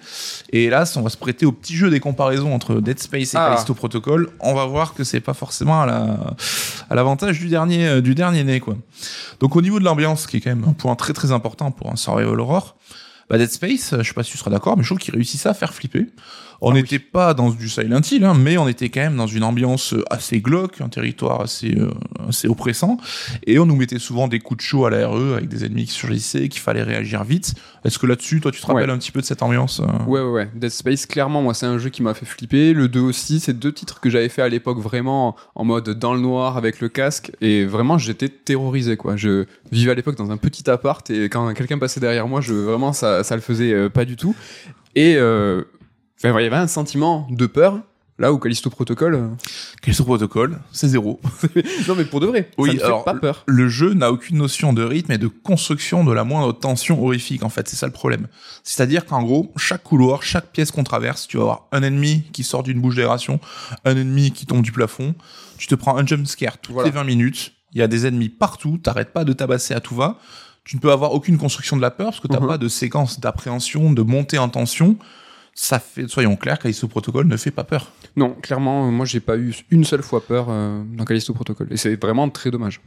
Et 0.52 0.66
hélas, 0.66 0.96
on 0.98 1.02
va 1.02 1.10
se 1.10 1.18
prêter 1.18 1.46
au 1.46 1.52
petit 1.52 1.76
jeu 1.76 1.90
des 1.90 2.00
comparaisons 2.00 2.54
entre 2.54 2.76
Dead 2.82 3.00
Space 3.00 3.34
et 3.34 3.38
Ah. 3.38 3.50
Callisto 3.50 3.74
Protocol. 3.74 4.30
On 4.40 4.54
va 4.54 4.66
voir 4.66 4.94
que 4.94 5.04
c'est 5.04 5.22
pas 5.22 5.34
forcément 5.34 5.82
à 5.82 5.86
la, 5.86 6.18
à 6.90 6.96
l'avantage 6.96 7.40
du 7.40 7.48
dernier, 7.48 7.88
euh, 7.88 8.02
du 8.02 8.16
dernier 8.16 8.44
né, 8.44 8.60
quoi. 8.60 8.76
Donc 9.40 9.56
au 9.56 9.62
niveau 9.62 9.80
de 9.80 9.86
l'ambiance, 9.86 10.28
qui 10.28 10.38
est 10.38 10.42
quand 10.42 10.52
même 10.56 10.66
un 10.68 10.74
point 10.74 10.96
très 10.96 11.14
très 11.14 11.32
important 11.32 11.72
pour 11.72 11.92
un 11.92 11.96
survival 11.96 12.40
horror, 12.40 12.78
bah 13.30 13.38
Dead 13.40 13.52
Space, 13.52 13.96
je 13.98 14.04
sais 14.04 14.14
pas 14.14 14.22
si 14.24 14.32
tu 14.32 14.38
seras 14.38 14.52
d'accord, 14.52 14.78
mais 14.78 14.84
je 14.84 14.90
trouve 14.90 15.00
qu'il 15.00 15.14
réussissait 15.16 15.50
à 15.50 15.54
faire 15.56 15.74
flipper. 15.74 16.06
On 16.62 16.70
Ah 16.70 16.74
oui. 16.74 16.82
n'était 16.82 17.00
pas 17.00 17.34
dans 17.34 17.50
du 17.50 17.70
Silent 17.70 18.02
Hill, 18.10 18.24
hein, 18.24 18.34
mais 18.38 18.58
on 18.58 18.68
était 18.68 18.90
quand 18.90 19.02
même 19.02 19.18
dans 19.18 19.28
une 19.28 19.44
ambiance 19.44 19.94
assez 20.10 20.40
glauque, 20.40 20.82
un 20.82 20.90
territoire 20.90 21.42
assez, 21.42 21.76
euh, 21.78 21.90
assez 22.30 22.48
oppressant, 22.48 22.98
et 23.46 23.60
on 23.60 23.66
nous 23.66 23.76
mettait 23.76 24.00
souvent 24.00 24.28
des 24.28 24.40
coups 24.40 24.58
de 24.60 24.62
chaud 24.62 24.86
à 24.86 24.90
la 24.90 25.08
RE 25.08 25.34
avec 25.36 25.48
des 25.50 25.66
ennemis 25.66 25.86
qui 25.86 25.92
surgissaient, 25.92 26.48
qu'il 26.50 26.62
fallait 26.62 26.84
réagir 26.84 27.24
vite. 27.24 27.54
Est-ce 27.84 28.00
que 28.00 28.08
là-dessus, 28.08 28.42
toi, 28.42 28.52
tu 28.52 28.62
te 28.62 28.66
rappelles 28.68 28.90
Ouais. 28.90 28.96
un 28.96 28.98
petit 28.98 29.12
peu 29.12 29.22
de 29.22 29.26
cette 29.26 29.44
ambiance 29.44 29.80
euh? 29.82 29.86
Ouais, 30.08 30.22
ouais, 30.22 30.30
ouais. 30.32 30.50
Dead 30.56 30.70
Space, 30.72 31.06
clairement, 31.06 31.42
moi, 31.42 31.54
c'est 31.54 31.66
un 31.66 31.78
jeu 31.78 31.90
qui 31.90 32.02
m'a 32.02 32.14
fait 32.14 32.26
flipper. 32.26 32.74
Le 32.74 32.88
2 32.88 33.00
aussi, 33.00 33.40
c'est 33.40 33.54
deux 33.58 33.72
titres 33.72 34.00
que 34.00 34.10
j'avais 34.10 34.30
fait 34.30 34.42
à 34.42 34.50
l'époque 34.50 34.80
vraiment 34.80 35.36
en 35.56 35.64
mode 35.66 35.90
dans 35.92 36.14
le 36.14 36.20
noir 36.20 36.58
avec 36.58 36.80
le 36.82 36.90
casque. 36.90 37.32
Et 37.42 37.66
vraiment, 37.66 37.98
j'étais 37.98 38.30
terrorisé, 38.30 38.98
quoi. 38.98 39.16
Je 39.16 39.46
vivais 39.72 39.92
à 39.92 39.96
l'époque 39.96 40.16
dans 40.18 40.32
un 40.32 40.38
petit 40.38 40.70
appart 40.70 41.08
et 41.10 41.26
quand 41.30 41.54
quelqu'un 41.54 41.78
passait 41.78 42.00
derrière 42.00 42.28
moi, 42.28 42.42
je, 42.42 42.54
vraiment, 42.54 42.94
ça, 42.94 43.24
ça 43.24 43.36
le 43.36 43.42
faisait 43.42 43.72
euh, 43.74 43.90
pas 43.90 44.06
du 44.06 44.16
tout. 44.16 44.36
Et 44.96 45.16
euh, 45.18 45.64
il 46.24 46.28
y 46.28 46.30
avait 46.30 46.56
un 46.56 46.68
sentiment 46.68 47.28
de 47.30 47.46
peur. 47.46 47.80
Là 48.18 48.32
où 48.32 48.38
Callisto 48.38 48.70
Protocol. 48.70 49.14
euh, 49.16 49.28
Callisto 49.82 50.06
Protocol, 50.06 50.58
c'est 50.72 50.88
zéro. 50.88 51.20
Non, 51.90 51.96
mais 51.96 52.06
pour 52.06 52.22
de 52.22 52.28
vrai. 52.28 52.50
Oui, 52.58 52.70
ça 52.70 52.74
me 52.76 52.80
fait 52.80 52.86
alors, 52.86 53.04
pas 53.04 53.14
peur. 53.16 53.44
Le 53.46 53.68
jeu 53.68 53.94
n'a 53.94 54.10
aucune 54.10 54.38
notion 54.38 54.72
de 54.72 54.84
rythme 54.84 55.12
et 55.12 55.18
de 55.18 55.28
construction 55.28 56.06
de 56.06 56.14
la 56.14 56.24
moindre 56.24 56.54
tension 56.54 57.04
horrifique, 57.04 57.44
en 57.44 57.50
fait. 57.50 57.68
C'est 57.68 57.76
ça 57.76 57.88
le 57.88 57.92
problème. 57.92 58.28
C'est-à-dire 58.64 59.06
qu'en 59.06 59.22
gros, 59.22 59.52
chaque 59.58 59.84
couloir, 59.84 60.24
chaque 60.24 60.46
pièce 60.54 60.72
qu'on 60.72 60.86
traverse, 60.86 61.28
tu 61.28 61.36
vas 61.36 61.44
avoir 61.44 61.68
un 61.74 61.84
ennemi 61.84 62.24
qui 62.32 62.46
sort 62.46 62.64
d'une 62.64 62.80
bouche 62.80 62.96
d'aération, 62.96 63.42
un 63.84 63.98
ennemi 63.98 64.32
qui 64.32 64.46
tombe 64.46 64.62
du 64.62 64.72
plafond. 64.72 65.14
Tu 65.58 65.68
te 65.68 65.76
prends 65.76 65.98
un 65.98 66.06
jump 66.06 66.26
scare 66.26 66.58
toutes 66.58 66.74
Voilà. 66.74 66.88
les 66.90 66.96
20 66.96 67.04
minutes. 67.04 67.52
Il 67.74 67.80
y 67.80 67.82
a 67.82 67.88
des 67.90 68.06
ennemis 68.08 68.30
partout. 68.30 68.78
T'arrêtes 68.82 69.12
pas 69.12 69.26
de 69.26 69.34
tabasser 69.34 69.74
à 69.74 69.82
tout 69.82 69.96
va. 69.96 70.20
Tu 70.64 70.78
ne 70.78 70.82
peux 70.82 70.94
avoir 70.94 71.12
aucune 71.12 71.38
construction 71.38 71.76
de 71.76 71.82
la 71.82 71.92
peur 71.92 72.08
parce 72.12 72.22
que 72.22 72.30
t'as 72.30 72.40
Mhm. 72.40 72.48
pas 72.48 72.58
de 72.58 72.70
séquence 72.70 73.20
d'appréhension, 73.20 73.92
de 73.92 74.02
montée 74.04 74.38
en 74.38 74.48
tension. 74.48 74.96
Ça 75.58 75.80
fait, 75.80 76.10
soyons 76.10 76.36
clairs, 76.36 76.60
Callisto 76.60 76.90
Protocol 76.90 77.28
ne 77.28 77.38
fait 77.38 77.50
pas 77.50 77.64
peur. 77.64 77.90
Non, 78.18 78.34
clairement, 78.34 78.92
moi, 78.92 79.06
j'ai 79.06 79.22
pas 79.22 79.38
eu 79.38 79.56
une 79.72 79.86
seule 79.86 80.04
fois 80.04 80.20
peur 80.20 80.48
euh, 80.50 80.84
dans 80.86 81.06
Callisto 81.06 81.34
Protocol. 81.34 81.68
Et 81.72 81.78
c'est 81.78 81.96
vraiment 81.96 82.30
très 82.30 82.52
dommage. 82.52 82.82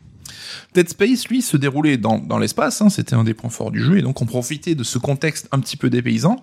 Dead 0.75 0.89
Space, 0.89 1.29
lui, 1.29 1.43
se 1.43 1.57
déroulait 1.57 1.97
dans, 1.97 2.19
dans 2.19 2.39
l'espace, 2.39 2.81
hein, 2.83 2.89
c'était 2.91 3.15
un 3.15 3.25
des 3.25 3.35
points 3.35 3.51
forts 3.51 3.71
du 3.71 3.83
jeu, 3.83 3.99
et 3.99 4.03
donc 4.03 4.21
on 4.23 4.27
profitait 4.27 4.75
de 4.75 4.85
ce 4.85 4.99
contexte 4.99 5.49
un 5.53 5.61
petit 5.61 5.77
peu 5.77 5.91
dépaysant. 5.91 6.37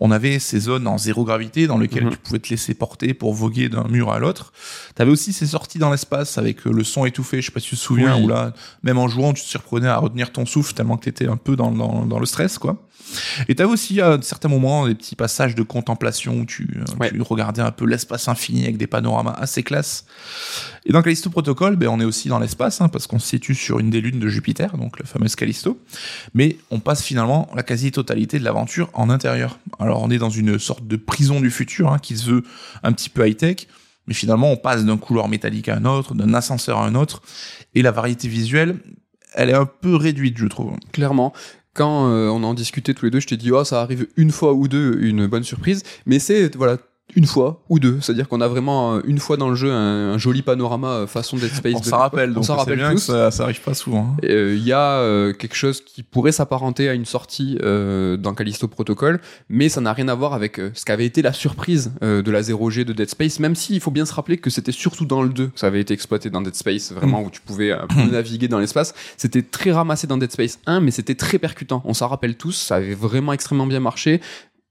On 0.00 0.10
avait 0.10 0.38
ces 0.38 0.60
zones 0.60 0.86
en 0.86 0.98
zéro 0.98 1.24
gravité 1.24 1.66
dans 1.66 1.78
lesquelles 1.78 2.04
Mhm. 2.04 2.10
tu 2.10 2.16
pouvais 2.18 2.38
te 2.38 2.48
laisser 2.50 2.74
porter 2.74 3.14
pour 3.14 3.34
voguer 3.34 3.68
d'un 3.68 3.84
mur 3.88 4.12
à 4.12 4.18
l'autre. 4.18 4.52
T'avais 4.94 5.10
aussi 5.10 5.32
ces 5.32 5.46
sorties 5.46 5.78
dans 5.78 5.90
l'espace 5.90 6.38
avec 6.38 6.66
euh, 6.66 6.72
le 6.72 6.84
son 6.84 7.04
étouffé, 7.06 7.40
je 7.40 7.46
sais 7.46 7.52
pas 7.52 7.60
si 7.60 7.68
tu 7.70 7.76
te 7.76 7.80
souviens, 7.80 8.16
Oui. 8.16 8.24
où 8.24 8.28
là, 8.28 8.52
même 8.82 8.98
en 8.98 9.08
jouant, 9.08 9.32
tu 9.32 9.42
te 9.42 9.48
surprenais 9.48 9.88
à 9.88 9.96
retenir 9.98 10.32
ton 10.32 10.46
souffle 10.46 10.74
tellement 10.74 10.96
que 10.96 11.04
t'étais 11.04 11.26
un 11.28 11.36
peu 11.36 11.56
dans, 11.56 11.70
dans, 11.70 12.04
dans 12.06 12.18
le 12.18 12.26
stress, 12.26 12.58
quoi. 12.58 12.76
Et 13.48 13.54
t'avais 13.54 13.70
aussi 13.70 14.00
à 14.00 14.18
certains 14.22 14.48
moments 14.48 14.86
des 14.88 14.94
petits 14.94 15.14
passages 15.14 15.54
de 15.54 15.62
contemplation 15.62 16.38
où 16.40 16.46
tu, 16.46 16.66
euh, 16.76 16.84
Ouais. 16.98 17.10
tu 17.12 17.20
regardais 17.22 17.60
un 17.62 17.70
peu 17.70 17.84
l'espace 17.84 18.28
infini 18.28 18.62
avec 18.64 18.78
des 18.78 18.86
panoramas 18.86 19.32
assez 19.38 19.62
classe. 19.62 20.06
Et 20.86 20.92
dans 20.92 21.02
Callisto 21.02 21.28
Protocol, 21.30 21.76
ben, 21.76 21.88
on 21.88 22.00
est 22.00 22.04
aussi 22.04 22.28
dans 22.28 22.38
l'espace, 22.38 22.80
hein, 22.80 22.88
parce 22.88 23.06
qu'on 23.06 23.13
se 23.18 23.28
situe 23.28 23.54
sur 23.54 23.78
une 23.78 23.90
des 23.90 24.00
lunes 24.00 24.20
de 24.20 24.28
Jupiter, 24.28 24.76
donc 24.76 24.98
la 24.98 25.06
fameuse 25.06 25.36
Callisto. 25.36 25.80
Mais 26.34 26.56
on 26.70 26.80
passe 26.80 27.02
finalement 27.02 27.50
la 27.54 27.62
quasi-totalité 27.62 28.38
de 28.38 28.44
l'aventure 28.44 28.90
en 28.94 29.10
intérieur. 29.10 29.58
Alors 29.78 30.02
on 30.02 30.10
est 30.10 30.18
dans 30.18 30.30
une 30.30 30.58
sorte 30.58 30.86
de 30.86 30.96
prison 30.96 31.40
du 31.40 31.50
futur, 31.50 31.92
hein, 31.92 31.98
qui 31.98 32.16
se 32.16 32.30
veut 32.30 32.44
un 32.82 32.92
petit 32.92 33.10
peu 33.10 33.26
high-tech, 33.28 33.66
mais 34.06 34.14
finalement 34.14 34.50
on 34.50 34.56
passe 34.56 34.84
d'un 34.84 34.96
couloir 34.96 35.28
métallique 35.28 35.68
à 35.68 35.76
un 35.76 35.84
autre, 35.84 36.14
d'un 36.14 36.34
ascenseur 36.34 36.78
à 36.78 36.86
un 36.86 36.94
autre, 36.94 37.22
et 37.74 37.82
la 37.82 37.90
variété 37.90 38.28
visuelle, 38.28 38.78
elle 39.34 39.50
est 39.50 39.54
un 39.54 39.66
peu 39.66 39.96
réduite, 39.96 40.38
je 40.38 40.46
trouve. 40.46 40.72
Clairement. 40.92 41.32
Quand 41.74 42.08
euh, 42.08 42.28
on 42.28 42.44
en 42.44 42.54
discutait 42.54 42.94
tous 42.94 43.06
les 43.06 43.10
deux, 43.10 43.18
je 43.18 43.26
t'ai 43.26 43.36
dit, 43.36 43.50
oh, 43.50 43.64
ça 43.64 43.82
arrive 43.82 44.06
une 44.16 44.30
fois 44.30 44.52
ou 44.52 44.68
deux, 44.68 44.96
une 45.00 45.26
bonne 45.26 45.42
surprise. 45.42 45.82
Mais 46.06 46.20
c'est, 46.20 46.54
voilà, 46.54 46.78
une 47.16 47.26
fois 47.26 47.62
ou 47.68 47.78
deux. 47.78 47.98
C'est-à-dire 48.00 48.28
qu'on 48.28 48.40
a 48.40 48.48
vraiment, 48.48 48.94
euh, 48.96 49.00
une 49.04 49.18
fois 49.18 49.36
dans 49.36 49.48
le 49.50 49.54
jeu, 49.54 49.70
un, 49.70 50.14
un 50.14 50.18
joli 50.18 50.42
panorama 50.42 50.88
euh, 50.88 51.06
façon 51.06 51.36
Dead 51.36 51.52
Space. 51.52 51.74
on 51.76 51.82
s'en 51.82 51.98
rappelle, 51.98 52.30
On 52.30 52.34
donc 52.34 52.44
s'en 52.44 52.56
rappelle 52.56 52.78
bien 52.78 52.88
que 52.90 52.94
tous. 52.94 53.02
ça, 53.12 53.30
ça 53.30 53.44
arrive 53.44 53.60
pas 53.60 53.74
souvent. 53.74 54.14
hein. 54.14 54.16
Il 54.22 54.30
euh, 54.30 54.56
y 54.56 54.72
a 54.72 54.98
euh, 55.00 55.32
quelque 55.32 55.54
chose 55.54 55.80
qui 55.82 56.02
pourrait 56.02 56.32
s'apparenter 56.32 56.88
à 56.88 56.94
une 56.94 57.04
sortie 57.04 57.58
euh, 57.62 58.16
dans 58.16 58.34
Callisto 58.34 58.68
Protocol, 58.68 59.20
mais 59.48 59.68
ça 59.68 59.80
n'a 59.80 59.92
rien 59.92 60.08
à 60.08 60.14
voir 60.14 60.32
avec 60.32 60.60
ce 60.72 60.84
qu'avait 60.84 61.04
été 61.06 61.20
la 61.22 61.32
surprise 61.32 61.92
euh, 62.02 62.22
de 62.22 62.30
la 62.30 62.40
0G 62.40 62.84
de 62.84 62.92
Dead 62.92 63.08
Space, 63.10 63.38
même 63.38 63.54
s'il 63.54 63.80
faut 63.80 63.90
bien 63.92 64.06
se 64.06 64.14
rappeler 64.14 64.38
que 64.38 64.50
c'était 64.50 64.72
surtout 64.72 65.04
dans 65.04 65.22
le 65.22 65.28
2 65.28 65.48
que 65.48 65.60
ça 65.60 65.66
avait 65.68 65.80
été 65.80 65.94
exploité 65.94 66.30
dans 66.30 66.40
Dead 66.40 66.54
Space, 66.54 66.90
vraiment 66.92 67.22
où 67.22 67.30
tu 67.30 67.40
pouvais 67.42 67.72
naviguer 68.10 68.48
dans 68.48 68.58
l'espace. 68.58 68.94
C'était 69.18 69.42
très 69.42 69.72
ramassé 69.72 70.06
dans 70.06 70.16
Dead 70.16 70.32
Space 70.32 70.58
1, 70.66 70.80
mais 70.80 70.90
c'était 70.90 71.14
très 71.14 71.38
percutant. 71.38 71.82
On 71.84 71.94
s'en 71.94 72.08
rappelle 72.08 72.36
tous, 72.36 72.52
ça 72.52 72.76
avait 72.76 72.94
vraiment 72.94 73.32
extrêmement 73.34 73.66
bien 73.66 73.80
marché 73.80 74.20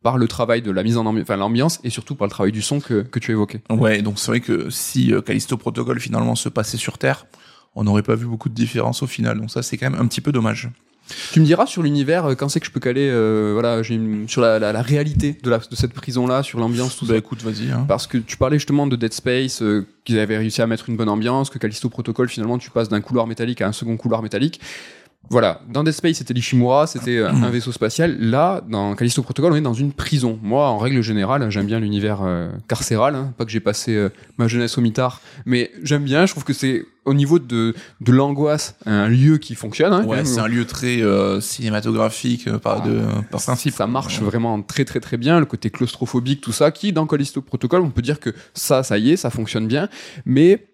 par 0.03 0.17
le 0.17 0.27
travail 0.27 0.61
de 0.61 0.69
la 0.71 0.83
mise 0.83 0.97
en 0.97 1.05
ambiance, 1.05 1.23
enfin 1.23 1.37
l'ambiance 1.37 1.79
et 1.83 1.89
surtout 1.89 2.15
par 2.15 2.27
le 2.27 2.31
travail 2.31 2.51
du 2.51 2.61
son 2.61 2.79
que, 2.79 3.01
que 3.01 3.19
tu 3.19 3.31
évoquais. 3.31 3.61
Ouais, 3.69 4.01
donc 4.01 4.19
c'est 4.19 4.27
vrai 4.27 4.41
que 4.41 4.69
si 4.69 5.13
euh, 5.13 5.21
Callisto 5.21 5.57
Protocol 5.57 5.99
finalement 5.99 6.35
se 6.35 6.49
passait 6.49 6.77
sur 6.77 6.97
Terre, 6.97 7.25
on 7.75 7.83
n'aurait 7.85 8.03
pas 8.03 8.15
vu 8.15 8.25
beaucoup 8.27 8.49
de 8.49 8.53
différence 8.53 9.01
au 9.01 9.07
final. 9.07 9.39
Donc 9.39 9.49
ça, 9.49 9.63
c'est 9.63 9.77
quand 9.77 9.89
même 9.89 9.99
un 9.99 10.05
petit 10.05 10.21
peu 10.21 10.31
dommage. 10.31 10.69
Tu 11.33 11.41
me 11.41 11.45
diras 11.45 11.65
sur 11.65 11.83
l'univers 11.83 12.25
euh, 12.25 12.33
quand 12.35 12.47
c'est 12.47 12.61
que 12.61 12.65
je 12.65 12.71
peux 12.71 12.79
caler 12.79 13.09
euh, 13.11 13.51
voilà 13.53 13.81
une- 13.89 14.29
sur 14.29 14.41
la, 14.41 14.57
la- 14.57 14.71
la 14.71 14.81
réalité 14.81 15.37
de, 15.43 15.49
la, 15.49 15.57
de 15.57 15.75
cette 15.75 15.91
prison 15.91 16.27
là 16.27 16.43
sur 16.43 16.59
l'ambiance 16.59 16.95
tout 16.95 17.05
Bah 17.05 17.13
ça 17.13 17.17
écoute, 17.17 17.41
vas-y. 17.43 17.71
Hein. 17.71 17.83
parce 17.89 18.07
que 18.07 18.17
tu 18.17 18.37
parlais 18.37 18.57
justement 18.57 18.87
de 18.87 18.95
Dead 18.95 19.11
Space 19.11 19.61
euh, 19.61 19.85
qu'ils 20.05 20.17
avaient 20.19 20.37
réussi 20.37 20.61
à 20.61 20.67
mettre 20.67 20.87
une 20.89 20.95
bonne 20.95 21.09
ambiance 21.09 21.49
que 21.49 21.57
Callisto 21.59 21.89
Protocol 21.89 22.29
finalement 22.29 22.57
tu 22.57 22.71
passes 22.71 22.87
d'un 22.87 23.01
couloir 23.01 23.27
métallique 23.27 23.59
à 23.61 23.67
un 23.67 23.73
second 23.73 23.97
couloir 23.97 24.21
métallique 24.23 24.61
voilà, 25.29 25.61
dans 25.69 25.83
Dead 25.83 25.93
Space 25.93 26.17
c'était 26.17 26.33
l'Ishimura, 26.33 26.85
c'était 26.85 27.17
euh, 27.17 27.29
un 27.29 27.49
vaisseau 27.49 27.71
spatial. 27.71 28.17
Là, 28.19 28.61
dans 28.69 28.93
Callisto 28.95 29.23
Protocol, 29.23 29.53
on 29.53 29.55
est 29.55 29.61
dans 29.61 29.73
une 29.73 29.91
prison. 29.91 30.37
Moi, 30.43 30.67
en 30.67 30.77
règle 30.77 31.01
générale, 31.01 31.49
j'aime 31.49 31.65
bien 31.65 31.79
l'univers 31.79 32.19
euh, 32.23 32.49
carcéral. 32.67 33.15
hein. 33.15 33.33
Pas 33.37 33.45
que 33.45 33.51
j'ai 33.51 33.59
passé 33.59 33.95
euh, 33.95 34.09
ma 34.37 34.47
jeunesse 34.47 34.77
au 34.77 34.81
mitard, 34.81 35.21
mais 35.45 35.71
j'aime 35.81 36.03
bien. 36.03 36.25
Je 36.25 36.31
trouve 36.33 36.43
que 36.43 36.53
c'est 36.53 36.85
au 37.05 37.13
niveau 37.13 37.39
de, 37.39 37.73
de 37.99 38.11
l'angoisse 38.11 38.75
un 38.85 39.07
lieu 39.09 39.37
qui 39.37 39.55
fonctionne. 39.55 39.91
hein, 39.91 40.05
Ouais, 40.05 40.23
c'est 40.23 40.39
un 40.39 40.47
lieu 40.47 40.65
très 40.65 41.01
euh, 41.01 41.41
cinématographique 41.41 42.49
par, 42.57 42.81
de, 42.83 43.01
par 43.31 43.41
principe. 43.41 43.73
Ça 43.73 43.87
marche 43.87 44.21
vraiment 44.21 44.61
très 44.61 44.85
très 44.85 44.99
très 44.99 45.17
bien, 45.17 45.39
le 45.39 45.45
côté 45.45 45.69
claustrophobique, 45.69 46.41
tout 46.41 46.51
ça, 46.53 46.71
qui 46.71 46.93
dans 46.93 47.07
Callisto 47.07 47.41
Protocol, 47.41 47.81
on 47.81 47.89
peut 47.89 48.01
dire 48.01 48.19
que 48.19 48.29
ça, 48.53 48.83
ça 48.83 48.97
y 48.97 49.11
est, 49.11 49.17
ça 49.17 49.29
fonctionne 49.29 49.67
bien, 49.67 49.89
mais 50.25 50.67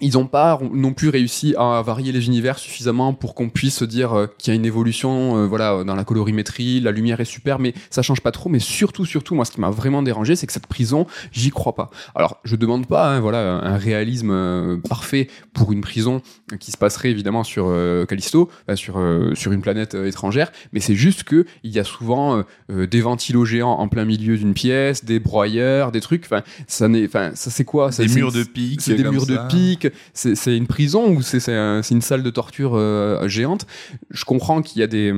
ils 0.00 0.14
n'ont 0.14 0.26
pas 0.26 0.58
non 0.72 0.92
plus 0.92 1.08
réussi 1.08 1.54
à 1.56 1.80
varier 1.82 2.10
les 2.10 2.26
univers 2.26 2.58
suffisamment 2.58 3.14
pour 3.14 3.34
qu'on 3.34 3.48
puisse 3.48 3.76
se 3.76 3.84
dire 3.84 4.12
euh, 4.12 4.26
qu'il 4.38 4.52
y 4.52 4.56
a 4.56 4.56
une 4.56 4.66
évolution 4.66 5.36
euh, 5.36 5.46
voilà 5.46 5.84
dans 5.84 5.94
la 5.94 6.02
colorimétrie 6.02 6.80
la 6.80 6.90
lumière 6.90 7.20
est 7.20 7.24
super 7.24 7.60
mais 7.60 7.74
ça 7.90 8.02
change 8.02 8.20
pas 8.20 8.32
trop. 8.32 8.50
Mais 8.50 8.58
surtout 8.58 9.04
surtout 9.04 9.36
moi 9.36 9.44
ce 9.44 9.52
qui 9.52 9.60
m'a 9.60 9.70
vraiment 9.70 10.02
dérangé 10.02 10.34
c'est 10.34 10.48
que 10.48 10.52
cette 10.52 10.66
prison 10.66 11.06
j'y 11.30 11.50
crois 11.50 11.76
pas. 11.76 11.90
Alors 12.16 12.40
je 12.42 12.56
demande 12.56 12.86
pas 12.86 13.08
hein, 13.08 13.20
voilà 13.20 13.64
un 13.64 13.76
réalisme 13.76 14.32
euh, 14.32 14.76
parfait 14.88 15.28
pour 15.52 15.72
une 15.72 15.80
prison 15.80 16.22
qui 16.58 16.72
se 16.72 16.76
passerait 16.76 17.10
évidemment 17.10 17.44
sur 17.44 17.72
Callisto 18.08 18.50
sur 18.74 19.00
sur 19.34 19.52
une 19.52 19.60
planète 19.60 19.94
étrangère 19.94 20.50
mais 20.72 20.80
c'est 20.80 20.94
juste 20.96 21.22
que 21.22 21.46
il 21.62 21.70
y 21.70 21.78
a 21.78 21.84
souvent 21.84 22.42
des 22.68 23.00
ventilos 23.00 23.44
géants 23.44 23.78
en 23.78 23.88
plein 23.88 24.04
milieu 24.04 24.36
d'une 24.36 24.54
pièce 24.54 25.04
des 25.04 25.20
broyeurs 25.20 25.92
des 25.92 26.00
trucs. 26.00 26.24
Enfin 26.24 26.42
ça 26.66 26.88
n'est 26.88 27.06
enfin 27.06 27.30
ça 27.34 27.50
c'est 27.50 27.64
quoi? 27.64 27.90
Des 27.90 28.08
murs 28.08 28.32
de 28.32 28.42
pique 28.42 28.80
c'est 28.80 28.94
des 28.94 29.04
murs 29.04 29.26
de 29.26 29.38
pique 29.48 29.83
c'est 30.12 30.56
une 30.56 30.66
prison 30.66 31.10
ou 31.10 31.22
c'est 31.22 31.48
une 31.48 32.00
salle 32.02 32.22
de 32.22 32.30
torture 32.30 32.72
euh, 32.74 33.28
géante. 33.28 33.66
Je 34.10 34.24
comprends 34.24 34.62
qu'il 34.62 34.80
y 34.80 34.82
a 34.82 34.86
des, 34.86 35.12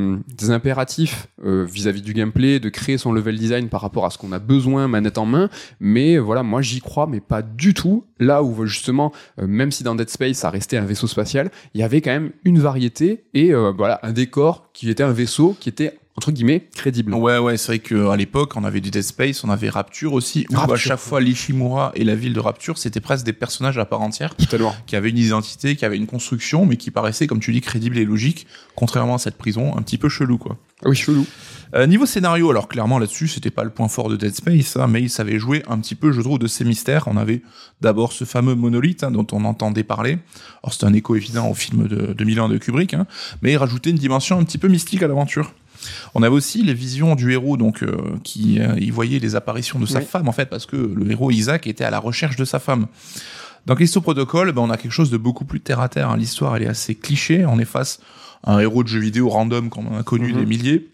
impératifs 0.49 1.29
euh, 1.45 1.65
vis-à-vis 1.65 2.03
du 2.03 2.13
gameplay, 2.13 2.61
de 2.61 2.69
créer 2.69 2.99
son 2.99 3.13
level 3.13 3.37
design 3.37 3.69
par 3.69 3.81
rapport 3.81 4.07
à 4.07 4.11
ce 4.11 4.19
qu'on 4.19 4.33
a 4.33 4.39
besoin 4.39 4.87
manette 4.89 5.19
en 5.19 5.27
main, 5.27 5.49
mais 5.81 6.19
voilà, 6.19 6.43
moi 6.43 6.63
j'y 6.63 6.81
crois, 6.81 7.07
mais 7.07 7.21
pas 7.21 7.43
du 7.43 7.75
tout. 7.75 8.05
Là 8.19 8.43
où 8.43 8.67
justement, 8.67 9.13
euh, 9.41 9.47
même 9.47 9.73
si 9.73 9.83
dans 9.83 9.95
Dead 9.95 10.09
Space 10.09 10.39
ça 10.39 10.51
restait 10.51 10.77
un 10.77 10.85
vaisseau 10.85 11.07
spatial, 11.07 11.51
il 11.75 11.81
y 11.81 11.85
avait 11.85 12.01
quand 12.01 12.13
même 12.13 12.31
une 12.45 12.59
variété 12.59 13.25
et 13.35 13.53
voilà 13.53 14.01
un 14.03 14.13
décor 14.13 14.71
qui 14.73 14.91
était 14.91 15.03
un 15.03 15.13
vaisseau 15.13 15.57
qui 15.59 15.69
était 15.69 15.99
entre 16.17 16.33
guillemets 16.33 16.69
crédible. 16.75 17.15
Ouais 17.15 17.39
ouais, 17.39 17.57
c'est 17.57 17.67
vrai 17.73 17.79
que 17.79 18.09
à 18.09 18.17
l'époque, 18.17 18.57
on 18.57 18.65
avait 18.65 18.81
du 18.81 18.91
Dead 18.91 19.03
Space, 19.03 19.45
on 19.45 19.51
avait 19.51 19.69
Rapture 19.69 20.13
aussi 20.13 20.47
où 20.51 20.73
à 20.73 20.77
chaque 20.77 20.99
fois 20.99 21.21
l'Ishimura 21.21 21.93
et 21.95 22.05
la 22.05 22.15
ville 22.15 22.33
de 22.33 22.41
Rapture, 22.41 22.79
c'était 22.79 23.01
presque 23.01 23.25
des 23.25 23.33
personnages 23.33 23.79
à 23.79 23.85
part 23.85 24.01
entière 24.03 24.35
qui 24.87 24.97
avaient 24.97 25.11
une 25.11 25.19
identité, 25.19 25.77
qui 25.77 25.85
avaient 25.85 25.97
une 25.97 26.07
construction 26.07 26.67
mais 26.67 26.77
qui 26.77 26.91
paraissaient 26.91 27.27
comme 27.27 27.41
tu 27.41 27.53
dis 27.53 27.61
crédibles 27.61 27.99
et 27.99 28.05
logiques 28.05 28.47
contrairement 28.75 29.17
à 29.17 29.19
cette 29.19 29.37
prison 29.37 29.77
un 29.77 29.83
petit 29.83 29.99
peu 29.99 30.09
chelou 30.09 30.39
quoi. 30.39 30.57
Ah 30.85 30.91
oui, 30.91 30.97
chelou. 30.97 31.27
Euh, 31.75 31.87
niveau 31.87 32.07
scénario, 32.07 32.51
alors 32.51 32.69
clairement 32.69 32.99
là-dessus, 32.99 33.29
c'était 33.29 33.51
pas 33.51 33.65
le 33.65 33.71
point 33.71 33.89
fort 33.89 34.09
de 34.09 34.17
Dead 34.17 34.35
Space, 34.35 34.77
hein, 34.77 34.87
mais 34.89 35.03
il 35.03 35.11
savait 35.11 35.39
jouer 35.39 35.63
un 35.69 35.79
petit 35.79 35.95
peu, 35.95 36.13
je 36.13 36.21
trouve, 36.21 36.39
de 36.39 36.47
ces 36.47 36.65
mystères. 36.65 37.09
On 37.09 37.17
avait 37.17 37.43
d'abord 37.81 38.13
ce 38.13 38.25
fameux 38.25 38.55
monolithe 38.55 39.03
hein, 39.03 39.11
dont 39.11 39.27
on 39.33 39.45
entendait 39.45 39.85
parler. 39.85 40.19
Alors 40.63 40.75
c'est 40.75 40.85
un 40.85 40.93
écho 40.93 41.17
évident 41.17 41.49
au 41.49 41.55
film 41.55 41.89
de 41.89 42.13
2001 42.13 42.51
de 42.51 42.59
Kubrick, 42.59 42.95
hein, 42.95 43.07
mais 43.43 43.53
il 43.53 43.57
rajoutait 43.57 43.91
une 43.91 43.97
dimension 43.97 44.39
un 44.39 44.45
petit 44.45 44.59
peu 44.59 44.69
mystique 44.69 45.03
à 45.03 45.09
l'aventure. 45.09 45.53
On 46.15 46.23
avait 46.23 46.35
aussi 46.35 46.63
les 46.63 46.75
visions 46.75 47.15
du 47.15 47.33
héros, 47.33 47.57
donc 47.57 47.83
euh, 47.83 47.97
qui 48.23 48.61
euh, 48.61 48.75
il 48.79 48.93
voyait 48.93 49.19
les 49.19 49.37
apparitions 49.37 49.79
de 49.79 49.87
sa 49.87 50.01
femme 50.01 50.29
en 50.29 50.33
fait, 50.33 50.47
parce 50.47 50.67
que 50.67 50.77
le 50.77 51.11
héros 51.11 51.31
Isaac 51.31 51.67
était 51.67 51.85
à 51.85 51.91
la 51.91 51.99
recherche 51.99 52.37
de 52.37 52.45
sa 52.45 52.59
femme. 52.59 52.87
Dans 53.67 53.75
Callisto 53.75 54.01
Protocol, 54.01 54.53
ben, 54.53 54.63
on 54.63 54.71
a 54.71 54.77
quelque 54.77 54.93
chose 54.93 55.11
de 55.11 55.17
beaucoup 55.17 55.45
plus 55.45 55.61
terre 55.61 55.81
à 55.81 55.89
terre. 55.89 56.11
Hein. 56.11 56.17
L'histoire 56.17 56.57
elle 56.57 56.63
est 56.63 56.69
assez 56.69 56.95
cliché. 56.95 57.45
On 57.47 57.59
est 57.59 57.65
face 57.65 58.01
à 58.45 58.55
un 58.55 58.61
héros 58.61 58.83
de 58.83 58.89
jeu 58.89 59.01
vidéo 59.01 59.29
random 59.29 59.71
qu'on 59.71 59.99
a 59.99 60.03
connu 60.03 60.33
mhm. 60.33 60.39
des 60.39 60.47
milliers 60.47 60.89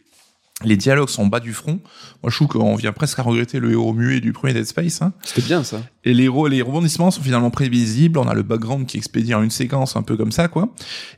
les 0.64 0.76
dialogues 0.76 1.08
sont 1.08 1.26
bas 1.26 1.40
du 1.40 1.52
front. 1.52 1.80
Moi, 2.22 2.30
je 2.30 2.36
trouve 2.36 2.48
qu'on 2.48 2.74
vient 2.76 2.92
presque 2.92 3.18
à 3.18 3.22
regretter 3.22 3.60
le 3.60 3.72
héros 3.72 3.92
muet 3.92 4.20
du 4.20 4.32
premier 4.32 4.54
Dead 4.54 4.64
Space. 4.64 5.02
Hein. 5.02 5.12
C'était 5.22 5.42
bien 5.42 5.64
ça. 5.64 5.82
Et 6.04 6.14
les, 6.14 6.28
les 6.50 6.62
rebondissements 6.62 7.10
sont 7.10 7.22
finalement 7.22 7.50
prévisibles. 7.50 8.18
On 8.18 8.28
a 8.28 8.34
le 8.34 8.42
background 8.42 8.86
qui 8.86 8.96
expédie 8.96 9.34
en 9.34 9.42
une 9.42 9.50
séquence 9.50 9.96
un 9.96 10.02
peu 10.02 10.16
comme 10.16 10.32
ça, 10.32 10.48
quoi. 10.48 10.68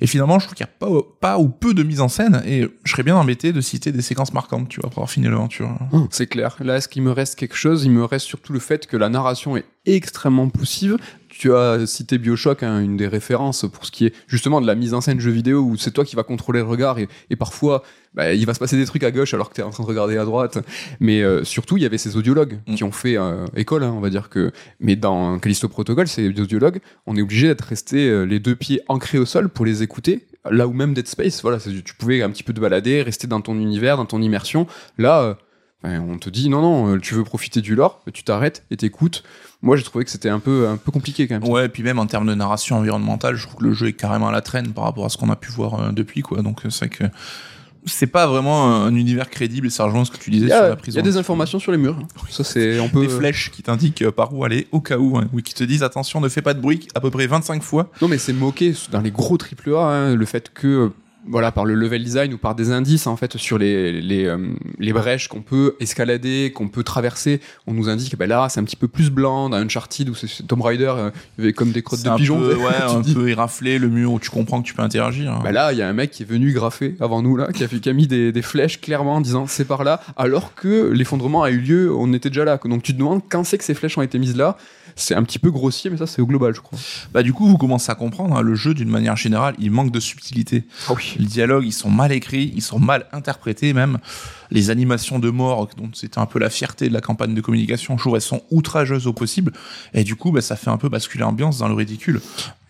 Et 0.01 0.07
finalement, 0.07 0.39
je 0.39 0.47
trouve 0.47 0.57
qu'il 0.57 0.67
n'y 0.67 0.71
a 0.71 1.01
pas, 1.01 1.09
pas 1.21 1.39
ou 1.39 1.49
peu 1.49 1.75
de 1.75 1.83
mise 1.83 2.01
en 2.01 2.09
scène. 2.09 2.43
Et 2.47 2.67
je 2.85 2.91
serais 2.91 3.03
bien 3.03 3.17
embêté 3.17 3.53
de 3.53 3.61
citer 3.61 3.93
des 3.93 4.03
séquences 4.03 4.33
marquantes, 4.33 4.69
tu 4.69 4.81
vois, 4.81 4.91
pour 4.91 4.99
avoir 4.99 5.11
fini 5.11 5.27
l'aventure. 5.27 5.71
Hum, 5.93 6.09
c'est 6.11 6.27
clair. 6.27 6.57
Là, 6.61 6.77
est-ce 6.77 6.89
qu'il 6.89 7.03
me 7.03 7.13
reste 7.13 7.37
quelque 7.37 7.57
chose? 7.57 7.85
Il 7.85 7.91
me 7.91 8.05
reste 8.05 8.27
surtout 8.27 8.53
le 8.53 8.61
fait 8.61 8.87
que 8.87 8.97
la 8.97 9.09
narration 9.09 9.57
est 9.57 9.65
extrêmement 9.87 10.49
poussive 10.49 10.97
tu 11.39 11.53
as 11.55 11.85
cité 11.87 12.19
Bioshock, 12.19 12.63
hein, 12.63 12.81
une 12.81 12.97
des 12.97 13.09
références 13.09 13.67
pour 13.73 13.85
ce 13.85 13.91
qui 13.91 14.07
est 14.07 14.15
justement 14.29 14.61
de 14.61 14.67
la 14.67 14.75
mise 14.75 14.95
en 14.95 15.01
scène 15.01 15.19
jeu 15.19 15.33
vidéo 15.33 15.61
où 15.61 15.77
c'est 15.77 15.91
toi 15.91 16.05
qui 16.05 16.15
vas 16.15 16.23
contrôler 16.23 16.61
le 16.61 16.67
regard 16.67 16.99
et, 16.99 17.09
parfois 17.37 17.83
bah, 18.15 18.33
il 18.33 18.47
va 18.47 18.55
se 18.55 18.61
passer 18.61 18.77
des 18.77 18.87
trucs 18.87 19.03
à 19.03 19.11
gauche 19.11 19.35
alors 19.35 19.51
que 19.51 19.55
tu 19.55 19.61
es 19.61 19.65
en 19.65 19.71
train 19.71 19.83
de 19.83 19.89
regarder 19.89 20.17
à 20.17 20.25
droite. 20.25 20.59
Mais 21.01 21.23
euh, 21.23 21.43
surtout, 21.43 21.77
il 21.77 21.83
y 21.83 21.87
avait 21.87 21.99
ces 21.99 22.17
audiologues 22.17 22.61
mm. 22.69 22.75
qui 22.77 22.85
ont 22.85 22.93
fait 22.93 23.19
euh, 23.19 23.47
école, 23.57 23.83
hein, 23.83 23.93
on 23.97 24.01
va 24.01 24.11
dire 24.11 24.29
que. 24.29 24.53
Mais 24.79 24.95
dans 24.95 25.39
Callisto 25.41 25.69
Protocol, 25.69 26.07
ces 26.07 26.29
audiologues, 26.29 26.79
on 27.07 27.17
est 27.17 27.23
obligé 27.23 27.49
d'être 27.49 27.65
resté 27.65 28.09
euh, 28.09 28.23
les 28.23 28.39
deux 28.39 28.55
pieds 28.55 28.81
ancrés 28.89 29.19
au 29.19 29.27
sol 29.27 29.49
pour 29.49 29.67
les 29.67 29.83
écouter. 29.83 30.27
Là 30.49 30.69
où 30.69 30.73
même 30.73 30.95
Dead 30.95 31.09
Space, 31.09 31.43
voilà, 31.43 31.59
tu 31.59 31.95
pouvais 31.95 32.23
un 32.23 32.31
petit 32.31 32.43
peu 32.43 32.53
te 32.53 32.61
balader, 32.61 33.03
rester 33.03 33.27
dans 33.27 33.41
ton 33.41 33.55
univers, 33.55 33.97
dans 33.97 34.05
ton 34.05 34.21
immersion. 34.21 34.67
Là, 34.99 35.39
on 35.85 36.19
te 36.19 36.31
dit 36.31 36.49
non, 36.49 36.63
non, 36.63 36.99
tu 36.99 37.15
veux 37.15 37.25
profiter 37.25 37.61
du 37.61 37.75
lore, 37.75 38.03
tu 38.13 38.25
t'arrêtes 38.25 38.65
et 38.71 38.77
t'écoutes 38.77 39.23
moi 39.65 39.77
j'ai 39.77 39.83
trouvé 39.83 40.05
que 40.05 40.11
c'était 40.11 40.29
un 40.29 40.39
peu 40.39 40.69
un 40.69 40.77
peu 40.77 40.93
compliqué 40.93 41.27
quand 41.27 41.41
même. 41.41 41.51
Ouais, 41.51 41.67
et 41.67 41.69
puis 41.69 41.83
même 41.83 41.99
en 41.99 42.07
termes 42.07 42.27
de 42.27 42.35
narration 42.35 42.77
environnementale, 42.77 43.35
je 43.35 43.47
trouve 43.47 43.57
que 43.57 43.65
le 43.65 43.73
jeu 43.73 43.89
est 43.89 43.93
carrément 43.95 44.29
à 44.29 44.33
la 44.33 44.43
traîne 44.43 44.73
par 44.73 44.85
rapport 44.85 45.07
à 45.07 45.09
ce 45.09 45.17
qu'on 45.17 45.31
a 45.31 45.37
pu 45.37 45.51
voir 45.51 45.75
euh, 45.75 45.91
depuis 45.91 46.21
quoi. 46.21 46.43
Donc 46.43 46.65
euh, 46.65 46.71
c'est 46.71 46.89
que 46.89 47.05
c'est 47.87 48.07
pas 48.07 48.27
vraiment 48.27 48.85
un 48.85 48.95
univers 48.95 49.29
crédible 49.29 49.67
et 49.67 49.71
ça 49.71 49.85
rejoint 49.85 50.05
ce 50.05 50.11
que 50.11 50.17
tu 50.17 50.31
disais 50.31 50.49
sur 50.49 50.63
la 50.63 50.77
prison. 50.77 50.97
Il 50.97 51.05
y 51.05 51.09
a 51.09 51.11
des 51.11 51.17
informations 51.17 51.59
sur 51.59 51.73
les 51.73 51.79
murs. 51.79 51.99
Ça 52.31 52.45
c'est 52.45 52.79
on 52.79 52.89
peut 52.89 53.07
des 53.07 53.09
flèches 53.09 53.51
qui 53.51 53.63
t'indiquent 53.63 54.03
euh, 54.03 54.13
par 54.13 54.35
où 54.35 54.45
aller 54.45 54.69
au 54.71 54.81
cas 54.81 54.99
où 54.99 55.17
hein, 55.17 55.29
oui 55.33 55.43
qui 55.43 55.55
te 55.55 55.65
disent 55.65 55.83
attention 55.83 56.21
ne 56.21 56.29
fais 56.29 56.43
pas 56.43 56.55
de 56.55 56.61
bruit 56.61 56.87
à 56.95 57.01
peu 57.01 57.11
près 57.11 57.27
25 57.27 57.63
fois. 57.63 57.91
Non 58.03 58.09
mais 58.09 58.19
c'est 58.19 58.35
moqué 58.35 58.75
dans 58.93 59.01
les 59.01 59.11
gros 59.11 59.39
triple 59.39 59.75
A 59.75 59.81
hein, 59.81 60.15
le 60.15 60.27
fait 60.27 60.53
que 60.53 60.93
voilà 61.29 61.53
par 61.53 61.65
le 61.65 61.75
level 61.75 62.03
design 62.03 62.35
ou 62.35 62.39
par 62.39 62.55
des 62.55 62.71
indices 62.71 63.07
en 63.07 63.17
fait 63.17 63.37
sur 63.37 63.59
les 63.59 64.01
les, 64.01 64.25
euh, 64.25 64.39
les 64.79 64.93
brèches 64.93 65.29
qu'on 65.29 65.43
peut 65.43 65.77
escalader 65.81 66.53
qu'on 66.55 66.69
peut 66.69 66.83
traverser 66.83 67.41
on 67.67 67.73
nous 67.73 67.89
indique 67.89 68.17
ben 68.17 68.29
là 68.29 68.49
c'est 68.49 68.61
un 68.61 68.65
petit 68.65 68.77
peu 68.77 68.89
plus 68.89 69.11
blanc 69.11 69.49
dans 69.49 69.57
Uncharted 69.57 70.09
où 70.09 70.15
c'est 70.15 70.47
Tomb 70.47 70.63
Raider 70.63 70.93
euh, 70.97 71.11
il 71.39 71.45
y 71.45 71.47
avait 71.47 71.53
comme 71.53 71.73
des 71.73 71.83
crottes 71.83 72.03
de 72.03 72.17
pigeons 72.17 72.39
peu, 72.39 72.55
ouais 72.57 72.75
un 72.87 73.03
peu 73.03 73.29
éraflé 73.29 73.79
le 73.79 73.89
mur 73.89 74.13
où 74.13 74.21
tu 74.21 74.31
comprends 74.31 74.61
que 74.61 74.67
tu 74.67 74.75
peux 74.75 74.83
interagir 74.83 75.33
hein. 75.33 75.41
ben 75.43 75.53
là 75.53 75.73
il 75.73 75.79
y 75.79 75.83
a 75.83 75.89
un 75.89 75.93
mec 75.93 76.11
qui 76.11 76.23
est 76.23 76.27
venu 76.27 76.53
graffer 76.53 76.97
avant 77.01 77.23
nous 77.23 77.37
là 77.37 77.49
qui 77.53 77.65
a, 77.65 77.69
fait, 77.69 77.81
qui 77.81 77.89
a 77.89 77.93
mis 77.93 78.07
des, 78.07 78.33
des 78.33 78.43
flèches 78.43 78.81
clairement 78.81 79.15
en 79.15 79.21
disant 79.21 79.47
c'est 79.47 79.65
par 79.65 79.85
là 79.85 80.01
alors 80.17 80.55
que 80.55 80.91
l'effondrement 80.91 81.43
a 81.43 81.51
eu 81.51 81.59
lieu 81.59 81.95
on 81.95 82.13
était 82.13 82.29
déjà 82.29 82.45
là 82.45 82.59
donc 82.65 82.83
tu 82.83 82.93
te 82.93 82.99
demandes 82.99 83.23
quand 83.29 83.45
c'est 83.45 83.59
que 83.59 83.65
ces 83.65 83.75
flèches 83.75 83.99
ont 83.99 84.03
été 84.03 84.19
mises 84.19 84.37
là 84.37 84.57
c'est 84.97 85.15
un 85.15 85.23
petit 85.23 85.39
peu 85.39 85.51
grossier, 85.51 85.91
mais 85.91 85.97
ça, 85.97 86.07
c'est 86.07 86.23
au 86.23 86.27
global, 86.27 86.55
je 86.55 86.61
crois. 86.61 86.79
Bah, 87.13 87.23
du 87.23 87.33
coup, 87.33 87.47
vous 87.47 87.59
commencez 87.59 87.91
à 87.91 87.95
comprendre, 87.95 88.37
hein, 88.37 88.43
le 88.43 88.55
jeu, 88.55 88.75
d'une 88.75 88.89
manière 88.89 89.17
générale, 89.17 89.55
il 89.59 89.71
manque 89.71 89.91
de 89.91 90.01
subtilité. 90.01 90.65
Ah 90.89 90.93
oui. 90.97 91.14
Les 91.19 91.27
dialogues, 91.27 91.65
ils 91.67 91.73
sont 91.73 91.91
mal 91.91 92.13
écrits, 92.13 92.53
ils 92.55 92.63
sont 92.63 92.79
mal 92.79 93.07
interprétés, 93.13 93.73
même. 93.73 93.99
Les 94.51 94.71
animations 94.71 95.19
de 95.19 95.31
mort, 95.31 95.69
dont 95.77 95.91
c'était 95.95 96.19
un 96.19 96.27
peu 96.27 96.39
la 96.39 96.51
fierté 96.51 96.89
de 96.89 96.95
la 96.95 97.01
campagne 97.01 97.35
de 97.35 97.41
communication, 97.41 97.97
je 97.97 98.03
trouve, 98.03 98.15
elles 98.15 98.21
sont 98.21 98.43
outrageuses 98.51 99.07
au 99.07 99.13
possible. 99.13 99.53
Et 99.95 100.05
du 100.05 100.17
coup, 100.17 100.31
bah, 100.31 100.41
ça 100.41 100.57
fait 100.57 100.71
un 100.71 100.77
peu 100.77 100.89
basculer 100.89 101.23
l'ambiance 101.23 101.59
dans 101.59 101.69
le 101.69 101.75
ridicule. 101.75 102.21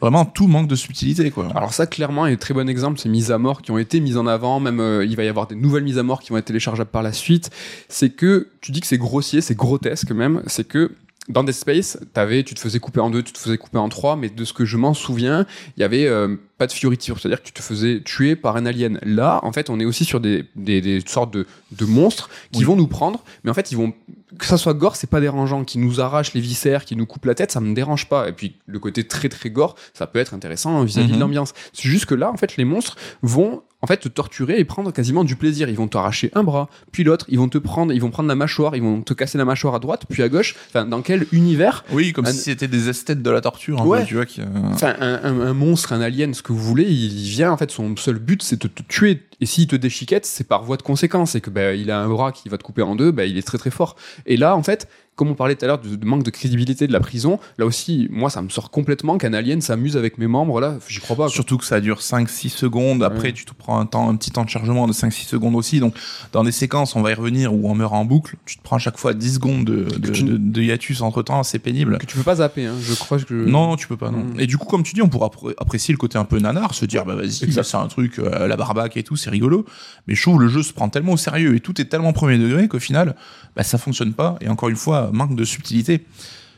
Vraiment, 0.01 0.25
tout 0.25 0.47
manque 0.47 0.69
de 0.69 0.77
subtilité, 0.77 1.31
quoi. 1.31 1.49
Alors 1.55 1.73
ça, 1.73 1.87
clairement, 1.87 2.27
est 2.27 2.33
un 2.33 2.37
très 2.37 2.55
bon 2.55 2.69
exemple, 2.69 2.99
ces 2.99 3.09
mises 3.09 3.31
à 3.31 3.39
mort 3.39 3.63
qui 3.63 3.71
ont 3.71 3.79
été 3.79 4.01
mises 4.01 4.17
en 4.17 4.27
avant, 4.27 4.61
même 4.61 4.81
euh, 4.81 5.05
il 5.05 5.17
va 5.17 5.25
y 5.25 5.29
avoir 5.29 5.47
des 5.47 5.55
nouvelles 5.55 5.85
mises 5.85 5.99
à 5.99 6.03
mort 6.03 6.21
qui 6.21 6.31
vont 6.31 6.37
être 6.37 6.45
téléchargeables 6.45 6.91
par 6.91 7.03
la 7.03 7.13
suite. 7.13 7.51
C'est 7.89 8.11
que, 8.11 8.49
tu 8.61 8.73
dis 8.73 8.81
que 8.81 8.87
c'est 8.87 8.99
grossier, 8.99 9.41
c'est 9.41 9.57
grotesque 9.57 10.13
même, 10.13 10.43
c'est 10.47 10.67
que 10.67 10.93
dans 11.29 11.45
Dead 11.45 11.55
Space, 11.55 11.99
avais, 12.15 12.43
tu 12.43 12.55
te 12.55 12.61
faisais 12.61 12.79
couper 12.79 13.01
en 13.01 13.11
deux, 13.11 13.23
tu 13.23 13.33
te 13.33 13.39
faisais 13.39 13.57
couper 13.57 13.79
en 13.79 13.89
trois, 13.89 14.17
mais 14.17 14.29
de 14.29 14.45
ce 14.45 14.53
que 14.53 14.65
je 14.65 14.77
m'en 14.77 14.95
souviens, 14.95 15.47
il 15.77 15.81
y 15.81 15.85
avait 15.85 16.07
euh, 16.07 16.37
pas 16.59 16.67
de 16.67 16.73
fioriture, 16.73 17.19
c'est-à-dire 17.19 17.41
que 17.41 17.47
tu 17.47 17.53
te 17.53 17.63
faisais 17.63 18.03
tuer 18.05 18.37
par 18.37 18.57
un 18.57 18.67
alien. 18.67 18.99
Là, 19.03 19.41
en 19.43 19.53
fait, 19.53 19.71
on 19.71 19.81
est 19.81 19.85
aussi 19.85 20.05
sur 20.05 20.21
des, 20.21 20.45
des, 20.55 20.81
des 20.81 21.01
sortes 21.07 21.33
de, 21.33 21.47
de 21.73 21.85
monstres 21.85 22.29
qui 22.53 22.65
vont 22.65 22.77
nous 22.77 22.87
prendre, 22.87 23.25
mais 23.43 23.51
en 23.51 23.55
fait, 23.55 23.73
ils 23.73 23.77
vont 23.77 23.95
que 24.39 24.47
ça 24.47 24.57
soit 24.57 24.75
gore, 24.75 24.97
c'est 24.97 25.09
pas 25.09 25.21
dérangeant. 25.21 25.65
Qui 25.65 25.79
nous 25.79 26.01
arrache 26.01 26.35
les 26.35 26.41
viscères, 26.41 26.85
qui 26.85 26.97
nous 26.97 27.07
coupe 27.07 27.25
la 27.25 27.35
tête, 27.35 27.53
ça 27.53 27.61
me 27.61 27.75
dérange 27.75 28.09
pas. 28.09 28.29
Et 28.29 28.33
puis 28.33 28.57
le 28.67 28.79
côté 28.79 29.05
très 29.07 29.29
très 29.29 29.51
gore, 29.51 29.77
ça 29.93 30.07
peut 30.07 30.19
être 30.19 30.35
intéressant 30.35 30.83
vis-à-vis 30.83 31.09
de 31.09 31.15
mhm. 31.15 31.21
l'ambiance. 31.21 31.55
C'est 31.73 31.89
juste 31.89 32.07
que 32.07 32.15
là, 32.15 32.31
en 32.31 32.37
fait, 32.37 32.57
les 32.57 32.65
monstres 32.65 32.97
vont 33.23 33.63
en 33.85 33.87
fait 33.87 33.99
te 33.99 34.09
torturer 34.09 34.59
et 34.59 34.65
prendre 34.65 34.91
quasiment 34.93 35.25
du 35.25 35.37
plaisir. 35.37 35.69
Ils 35.69 35.77
vont 35.77 35.89
t'arracher 35.89 36.31
un 36.35 36.43
bras, 36.43 36.71
puis 36.91 37.05
l'autre, 37.05 37.27
ils 37.29 37.39
vont 37.39 37.51
te 37.51 37.59
prendre, 37.59 37.93
ils 37.93 38.01
vont 38.01 38.09
prendre 38.09 38.31
la 38.31 38.35
mâchoire, 38.35 38.75
ils 38.77 38.83
vont 38.83 39.03
te 39.03 39.13
casser 39.13 39.37
la 39.37 39.45
mâchoire 39.45 39.75
à 39.75 39.79
droite, 39.79 40.05
puis 40.09 40.23
à 40.23 40.31
gauche. 40.31 40.57
Enfin, 40.69 40.87
dans 40.87 41.03
quel 41.03 41.27
univers 41.33 41.85
Oui, 41.93 42.15
comme 42.15 42.25
si 42.25 42.39
c'était 42.39 42.67
des 42.67 42.89
esthètes 42.89 43.21
de 43.23 43.31
la 43.31 43.43
torture. 43.43 43.87
ouais. 43.87 44.07
tu 44.07 44.15
vois, 44.15 44.25
qui, 44.25 44.41
Enfin, 44.73 44.95
un, 44.99 45.53
monstre, 45.53 45.93
un 45.93 46.01
alien, 46.01 46.33
ce 46.33 46.43
que 46.43 46.55
vous 46.55 46.63
voulez, 46.63 46.85
il, 46.85 47.29
vient 47.29 47.53
en 47.53 47.59
fait, 47.59 47.71
son 47.71 47.95
seul 47.97 48.19
but, 48.19 48.43
c'est 48.43 48.63
de 48.63 48.69
te 48.69 48.83
tuer. 48.89 49.23
Et 49.43 49.47
s'il 49.47 49.67
te 49.67 49.77
déchiquette, 49.77 50.25
c'est 50.25 50.45
par 50.49 50.65
voie 50.65 50.79
de 50.79 50.83
conséquence. 50.83 51.33
C'est 51.33 51.43
que 51.43 51.51
ben, 51.51 51.79
il 51.79 51.91
a 51.91 52.01
un 52.01 52.09
bras 52.09 52.33
qui 52.33 52.49
va 52.49 52.57
te 52.57 52.63
couper 52.63 52.81
en 52.81 52.97
deux, 52.97 53.11
ben, 53.11 53.29
il 53.29 53.37
est 53.37 53.47
très 53.47 53.59
très 53.59 53.71
fort. 53.71 53.97
Et 54.25 54.39
là, 54.39 54.57
en 54.57 54.63
fait, 54.63 54.89
comme 55.17 55.29
on 55.29 55.35
parlait 55.35 55.55
tout 55.55 55.65
à 55.65 55.69
l'heure 55.69 55.79
de, 55.79 56.05
manque 56.05 56.25
de 56.25 56.31
crédibilité 56.31 56.87
de 56.87 56.93
la 56.93 57.01
prison, 57.01 57.39
là 57.59 57.67
aussi, 57.67 58.09
moi, 58.11 58.31
ça 58.31 58.43
me 58.43 58.49
sort 58.49 58.71
complètement 58.71 59.17
qu'un 59.17 59.33
alien 59.33 59.61
s'amuse 59.61 59.97
avec 59.97 60.19
mes 60.19 60.27
membres, 60.27 60.61
là, 60.61 60.79
j'y 60.89 61.01
crois 61.01 61.17
pas. 61.17 61.29
Surtout 61.29 61.57
que 61.57 61.65
ça 61.65 61.81
dure 61.81 62.01
5-6 62.01 62.49
secondes, 62.49 63.03
après, 63.03 63.33
tu 63.33 63.45
te 63.45 63.53
prends 63.55 63.79
un 63.79 63.87
temps, 63.87 64.09
un 64.09 64.17
petit 64.17 64.31
temps 64.31 64.45
de 64.45 64.51
chargement 64.51 64.89
de 64.89 64.93
5-6 64.93 65.27
secondes 65.27 65.55
aussi, 65.55 65.79
donc, 65.79 65.95
dans 66.33 66.43
des 66.43 66.53
séquences, 66.53 66.97
on 66.97 67.03
va 67.03 67.13
y 67.13 67.15
revenir, 67.15 67.55
où 67.55 67.71
on 67.71 67.75
meurt 67.75 67.95
en 67.95 68.05
boucle, 68.05 68.37
tu 68.45 68.57
te 68.57 68.63
prends 68.63 68.77
à 68.77 68.81
chaque 68.81 68.99
fois 68.99 69.15
10 69.15 69.35
secondes 69.35 69.65
de, 69.65 69.87
de, 69.99 70.63
hiatus 70.63 71.01
entre 71.01 71.23
temps, 71.23 71.43
c'est 71.45 71.61
pénible. 71.61 71.99
Que 71.99 72.07
tu 72.07 72.17
peux 72.17 72.25
pas 72.25 72.37
zapper, 72.37 72.67
hein, 72.67 72.75
je 72.81 72.95
crois 72.95 73.19
que... 73.19 73.35
Non, 73.35 73.77
tu 73.77 73.87
peux 73.87 73.97
pas, 73.97 74.11
non. 74.11 74.19
Mm. 74.19 74.41
Et 74.41 74.47
du 74.47 74.59
coup, 74.59 74.67
comme 74.67 74.83
tu 74.83 74.95
dis, 74.95 75.03
on 75.03 75.09
pourra 75.09 75.31
apprécier 75.59 75.93
le 75.93 75.99
côté 75.99 76.19
un 76.19 76.25
peu 76.25 76.41
nanar, 76.41 76.75
se 76.75 76.87
dire, 76.87 77.05
bah 77.05 77.15
vas-y, 77.15 77.53
ça 77.53 77.63
c'est 77.63 77.77
un 77.77 77.87
truc, 77.87 78.19
euh, 78.19 78.49
la 78.49 78.57
barbaque 78.57 78.97
et 78.97 79.05
tout, 79.05 79.17
c'est 79.17 79.31
rigolo, 79.31 79.65
mais 80.09 80.15
je 80.15 80.23
trouve 80.23 80.41
le 80.41 80.49
jeu 80.49 80.63
se 80.63 80.73
prend 80.73 80.89
tellement 80.89 81.13
au 81.13 81.17
sérieux, 81.17 81.55
et 81.55 81.61
tout 81.61 81.81
est 81.81 81.85
tellement 81.85 82.13
premier 82.13 82.39
degré 82.39 82.67
qu'au 82.67 82.81
final, 82.81 83.15
bah 83.55 83.63
ça 83.63 83.79
fonctionne 83.79 84.13
pas, 84.13 84.37
et 84.41 84.49
encore 84.49 84.69
une 84.69 84.77
fois, 84.77 85.04
manque 85.13 85.37
de 85.37 85.45
subtilité 85.45 86.05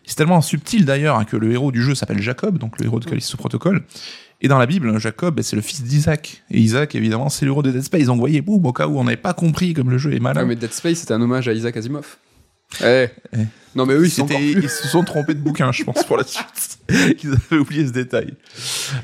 C'est 0.04 0.16
tellement 0.16 0.40
subtil 0.40 0.84
d'ailleurs 0.84 1.18
hein, 1.18 1.24
que 1.24 1.36
le 1.36 1.52
héros 1.52 1.72
du 1.72 1.82
jeu 1.82 1.94
s'appelle 1.94 2.22
Jacob, 2.22 2.58
donc 2.58 2.78
le 2.78 2.86
héros 2.86 3.00
de 3.00 3.04
Callisto 3.04 3.36
Protocol. 3.36 3.84
Et 4.42 4.48
dans 4.48 4.58
la 4.58 4.66
Bible, 4.66 4.98
Jacob, 4.98 5.36
ben, 5.36 5.42
c'est 5.42 5.56
le 5.56 5.62
fils 5.62 5.82
d'Isaac. 5.82 6.42
Et 6.50 6.60
Isaac, 6.60 6.94
évidemment, 6.94 7.30
c'est 7.30 7.46
le 7.46 7.52
héros 7.52 7.62
de 7.62 7.70
Dead 7.70 7.82
Space. 7.82 8.04
Donc, 8.04 8.16
vous 8.16 8.20
voyez, 8.20 8.42
boum, 8.42 8.64
au 8.66 8.72
cas 8.72 8.86
où 8.86 8.98
on 8.98 9.04
n'avait 9.04 9.16
pas 9.16 9.32
compris 9.32 9.72
comme 9.72 9.90
le 9.90 9.96
jeu 9.98 10.12
est 10.12 10.20
malin. 10.20 10.42
Ah, 10.42 10.44
mais 10.44 10.56
Dead 10.56 10.72
Space, 10.72 10.98
c'était 10.98 11.14
un 11.14 11.22
hommage 11.22 11.48
à 11.48 11.54
Isaac 11.54 11.76
Asimov. 11.76 12.18
Eh. 12.82 13.06
Eh. 13.32 13.38
Non, 13.74 13.86
mais 13.86 13.94
eux, 13.94 14.04
ils, 14.04 14.10
sont 14.10 14.26
plus- 14.26 14.36
ils 14.36 14.68
se 14.68 14.88
sont 14.88 15.04
trompés 15.04 15.34
de 15.34 15.40
bouquin, 15.40 15.70
je 15.72 15.84
pense, 15.84 16.04
pour 16.04 16.16
la 16.16 16.24
suite. 16.24 16.78
Ils 17.22 17.30
avaient 17.30 17.60
oublié 17.60 17.86
ce 17.86 17.92
détail. 17.92 18.34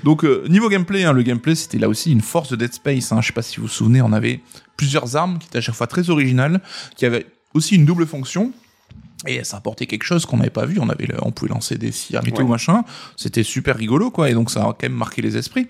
Donc, 0.03 0.25
euh, 0.25 0.47
niveau 0.49 0.69
gameplay, 0.69 1.05
hein, 1.05 1.13
le 1.13 1.23
gameplay, 1.23 1.55
c'était 1.55 1.79
là 1.79 1.89
aussi 1.89 2.11
une 2.11 2.21
force 2.23 2.51
de 2.51 2.57
Dead 2.57 2.73
Space. 2.73 3.13
Hein. 3.13 3.21
Je 3.21 3.29
sais 3.29 3.33
pas 3.33 3.43
si 3.43 3.57
vous 3.57 3.63
vous 3.63 3.69
souvenez, 3.69 4.03
on 4.03 4.13
avait 4.13 4.41
plusieurs 4.77 5.15
armes 5.17 5.39
qui 5.39 5.47
étaient 5.49 5.59
à 5.59 5.61
chaque 5.61 5.75
fois 5.75 5.87
très 5.87 6.11
originales, 6.11 6.61
qui 6.97 7.07
avaient 7.07 7.27
aussi 7.55 7.75
une 7.77 7.85
double 7.85 8.07
fonction. 8.07 8.53
Et 9.27 9.45
ça 9.45 9.59
apportait 9.59 9.87
quelque 9.87 10.05
chose 10.05 10.27
qu'on 10.27 10.39
n'avait 10.39 10.51
pas 10.51 10.67
vu. 10.67 10.79
On 10.81 10.89
avait, 10.89 11.09
on 11.23 11.31
pouvait 11.31 11.53
lancer 11.53 11.77
des 11.79 11.93
cyramites 11.93 12.37
Ouais. 12.39 12.45
ou 12.45 12.49
machin. 12.49 12.83
C'était 13.17 13.43
super 13.45 13.77
rigolo, 13.77 14.11
quoi. 14.11 14.29
Et 14.31 14.35
donc, 14.35 14.51
ça 14.51 14.61
a 14.63 14.65
quand 14.65 14.83
même 14.83 14.93
marqué 14.95 15.23
les 15.23 15.37
esprits. 15.37 15.69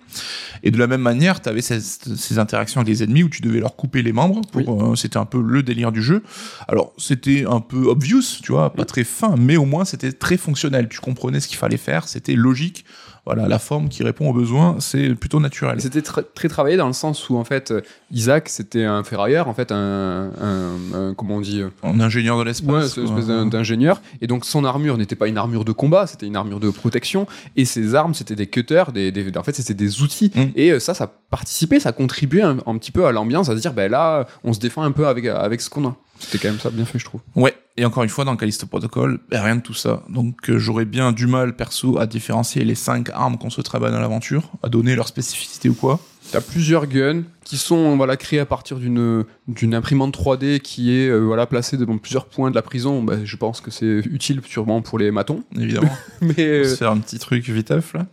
Et 0.62 0.70
de 0.70 0.78
la 0.78 0.86
même 0.86 1.02
manière, 1.02 1.40
tu 1.40 1.48
avais 1.48 1.60
ces, 1.62 1.80
ces 1.80 2.38
interactions 2.38 2.80
avec 2.80 2.88
les 2.92 3.02
ennemis 3.02 3.24
où 3.24 3.28
tu 3.28 3.42
devais 3.42 3.60
leur 3.60 3.76
couper 3.76 4.02
les 4.02 4.12
membres. 4.12 4.40
Pour, 4.52 4.92
euh, 4.92 4.96
c'était 4.96 5.18
un 5.18 5.24
peu 5.26 5.42
le 5.42 5.62
délire 5.62 5.92
du 5.92 6.02
jeu. 6.02 6.22
Alors, 6.68 6.92
c'était 6.98 7.44
un 7.48 7.60
peu 7.60 7.86
obvious, 7.86 8.22
tu 8.42 8.52
vois, 8.52 8.72
pas 8.72 8.84
très 8.84 9.04
fin, 9.04 9.34
mais 9.38 9.56
au 9.56 9.64
moins 9.64 9.84
c'était 9.84 10.12
très 10.12 10.36
fonctionnel. 10.36 10.88
Tu 10.88 11.00
comprenais 11.00 11.40
ce 11.40 11.48
qu'il 11.48 11.58
fallait 11.58 11.76
faire, 11.76 12.08
c'était 12.08 12.34
logique. 12.34 12.84
Voilà, 13.24 13.46
la 13.46 13.60
forme 13.60 13.88
qui 13.88 14.02
répond 14.02 14.28
aux 14.28 14.32
besoins, 14.32 14.76
c'est 14.80 15.14
plutôt 15.14 15.38
naturel. 15.38 15.80
C'était 15.80 16.00
tr- 16.00 16.24
très 16.34 16.48
travaillé 16.48 16.76
dans 16.76 16.88
le 16.88 16.92
sens 16.92 17.30
où 17.30 17.36
en 17.36 17.44
fait 17.44 17.70
euh, 17.70 17.80
Isaac 18.10 18.48
c'était 18.48 18.82
un 18.84 19.04
ferrailleur, 19.04 19.46
en 19.46 19.54
fait 19.54 19.70
un, 19.70 20.30
un- 20.40 20.76
un- 20.92 21.14
comment 21.14 21.36
on 21.36 21.40
dit 21.40 21.60
euh, 21.60 21.68
En 21.82 22.00
ingénieur 22.00 22.34
de 22.36 22.40
ouais, 22.42 22.46
l'espace. 22.48 22.94
quoi. 22.94 23.04
espèce 23.04 23.26
d'ingénieur 23.26 24.00
et 24.20 24.26
donc 24.26 24.44
son 24.44 24.64
armure 24.64 24.98
n'était 24.98 25.14
pas 25.14 25.28
une 25.28 25.38
armure 25.38 25.64
de 25.64 25.70
combat, 25.70 26.08
c'était 26.08 26.26
une 26.26 26.34
armure 26.34 26.58
de 26.58 26.70
protection 26.70 27.28
et 27.56 27.64
ses 27.64 27.94
armes 27.94 28.12
c'était 28.14 28.34
des 28.34 28.48
cutters, 28.48 28.90
des, 28.90 29.12
des- 29.12 29.36
en 29.38 29.42
fait 29.44 29.54
c'était 29.54 29.74
des 29.74 30.02
outils 30.02 30.32
Mm. 30.34 30.40
et 30.56 30.72
euh, 30.72 30.80
ça 30.80 30.92
ça 30.94 31.06
participait, 31.30 31.78
ça 31.78 31.92
contribuait 31.92 32.42
un, 32.42 32.56
un 32.66 32.76
petit 32.76 32.90
peu 32.90 33.06
à 33.06 33.12
l'ambiance, 33.12 33.48
à 33.48 33.54
se 33.56 33.60
dire 33.60 33.72
ben 33.72 33.88
là 33.90 34.26
on 34.42 34.52
se 34.52 34.58
défend 34.58 34.82
un 34.82 34.90
peu 34.92 35.06
avec 35.06 35.26
avec 35.26 35.60
ce 35.60 35.70
qu'on 35.70 35.86
a. 35.86 35.96
C'était 36.22 36.38
quand 36.38 36.48
même 36.48 36.60
ça 36.60 36.70
bien 36.70 36.84
fait 36.84 36.98
je 36.98 37.04
trouve. 37.04 37.20
Ouais, 37.34 37.54
et 37.76 37.84
encore 37.84 38.02
une 38.02 38.08
fois, 38.08 38.24
dans 38.24 38.36
Callisto 38.36 38.66
Protocol, 38.66 39.18
ben, 39.30 39.42
rien 39.42 39.56
de 39.56 39.60
tout 39.60 39.74
ça. 39.74 40.02
Donc 40.08 40.50
euh, 40.50 40.58
j'aurais 40.58 40.84
bien 40.84 41.12
du 41.12 41.26
mal, 41.26 41.56
perso, 41.56 41.98
à 41.98 42.06
différencier 42.06 42.64
les 42.64 42.74
cinq 42.74 43.10
armes 43.10 43.38
qu'on 43.38 43.50
se 43.50 43.60
très 43.60 43.78
à 43.78 43.90
l'aventure, 43.90 44.50
à 44.62 44.68
donner 44.68 44.94
leur 44.94 45.08
spécificité 45.08 45.68
ou 45.68 45.74
quoi. 45.74 45.98
T'as 46.30 46.40
plusieurs 46.40 46.86
guns 46.86 47.22
qui 47.44 47.56
sont 47.56 47.96
voilà 47.96 48.16
créés 48.16 48.38
à 48.40 48.46
partir 48.46 48.78
d'une 48.78 49.24
d'une 49.48 49.74
imprimante 49.74 50.16
3D 50.16 50.60
qui 50.60 50.92
est 50.96 51.08
euh, 51.08 51.18
voilà 51.18 51.46
placée 51.46 51.76
devant 51.76 51.98
plusieurs 51.98 52.26
points 52.26 52.50
de 52.50 52.54
la 52.54 52.62
prison. 52.62 53.02
Bah, 53.02 53.16
je 53.24 53.36
pense 53.36 53.60
que 53.60 53.70
c'est 53.70 53.98
utile 54.10 54.40
sûrement 54.46 54.80
pour 54.82 54.98
les 54.98 55.10
matons. 55.10 55.42
Évidemment. 55.58 55.90
Mais 56.20 56.34
On 56.36 56.40
euh, 56.40 56.64
se 56.64 56.76
faire 56.76 56.90
un 56.90 56.98
petit 56.98 57.18
truc 57.18 57.48
viteuf, 57.48 57.94
là. 57.94 58.06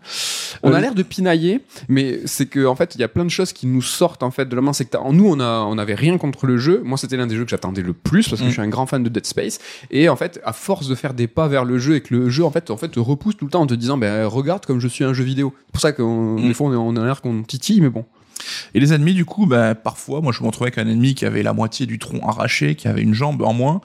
on 0.63 0.73
a 0.73 0.77
Euh, 0.77 0.81
l'air 0.81 0.95
de 0.95 1.03
pinailler, 1.03 1.61
mais 1.87 2.19
c'est 2.25 2.47
que 2.47 2.65
en 2.65 2.75
fait 2.75 2.95
il 2.95 3.01
y 3.01 3.03
a 3.03 3.07
plein 3.07 3.23
de 3.25 3.29
choses 3.29 3.53
qui 3.53 3.67
nous 3.67 3.81
sortent 3.81 4.23
en 4.23 4.31
fait 4.31 4.45
de 4.47 4.55
la 4.55 4.61
main. 4.61 4.73
C'est 4.73 4.85
que 4.85 4.97
en 4.97 5.13
nous 5.13 5.27
on 5.27 5.39
a 5.39 5.59
on 5.69 5.77
avait 5.77 5.95
rien 5.95 6.17
contre 6.17 6.45
le 6.47 6.57
jeu. 6.57 6.81
Moi 6.83 6.97
c'était 6.97 7.17
l'un 7.17 7.27
des 7.27 7.35
jeux 7.35 7.43
que 7.45 7.51
j'attendais 7.51 7.81
le 7.83 7.93
plus 7.93 8.27
parce 8.27 8.41
que 8.41 8.45
Mm. 8.45 8.49
je 8.49 8.53
suis 8.53 8.61
un 8.61 8.67
grand 8.69 8.85
fan 8.87 9.03
de 9.03 9.09
Dead 9.09 9.25
Space. 9.25 9.59
Et 9.91 10.09
en 10.09 10.15
fait 10.15 10.39
à 10.43 10.53
force 10.53 10.87
de 10.87 10.95
faire 10.95 11.13
des 11.13 11.27
pas 11.27 11.47
vers 11.47 11.65
le 11.65 11.77
jeu 11.77 11.95
et 11.95 12.01
que 12.01 12.13
le 12.15 12.29
jeu 12.29 12.43
en 12.43 12.51
fait 12.51 12.71
en 12.71 12.77
fait 12.77 12.89
te 12.89 12.99
repousse 12.99 13.37
tout 13.37 13.45
le 13.45 13.51
temps 13.51 13.61
en 13.61 13.67
te 13.67 13.73
disant 13.75 13.97
ben 13.97 14.25
regarde 14.25 14.65
comme 14.65 14.79
je 14.79 14.87
suis 14.87 15.03
un 15.03 15.13
jeu 15.13 15.23
vidéo. 15.23 15.53
C'est 15.67 15.71
pour 15.73 15.81
ça 15.81 15.91
que 15.91 16.01
Mm. 16.01 16.47
des 16.47 16.53
fois 16.53 16.69
on 16.69 16.95
a 16.95 17.05
l'air 17.05 17.21
qu'on 17.21 17.43
titille, 17.43 17.81
mais 17.81 17.89
bon. 17.89 18.05
Et 18.73 18.79
les 18.79 18.93
ennemis, 18.93 19.13
du 19.13 19.25
coup, 19.25 19.45
bah, 19.45 19.75
parfois, 19.75 20.21
moi, 20.21 20.31
je 20.31 20.41
me 20.41 20.47
retrouvais 20.47 20.67
avec 20.71 20.77
un 20.77 20.87
ennemi 20.89 21.15
qui 21.15 21.25
avait 21.25 21.43
la 21.43 21.53
moitié 21.53 21.85
du 21.85 21.99
tronc 21.99 22.19
arraché, 22.27 22.75
qui 22.75 22.87
avait 22.87 23.01
une 23.01 23.13
jambe 23.13 23.41
en 23.41 23.53
moins, 23.53 23.81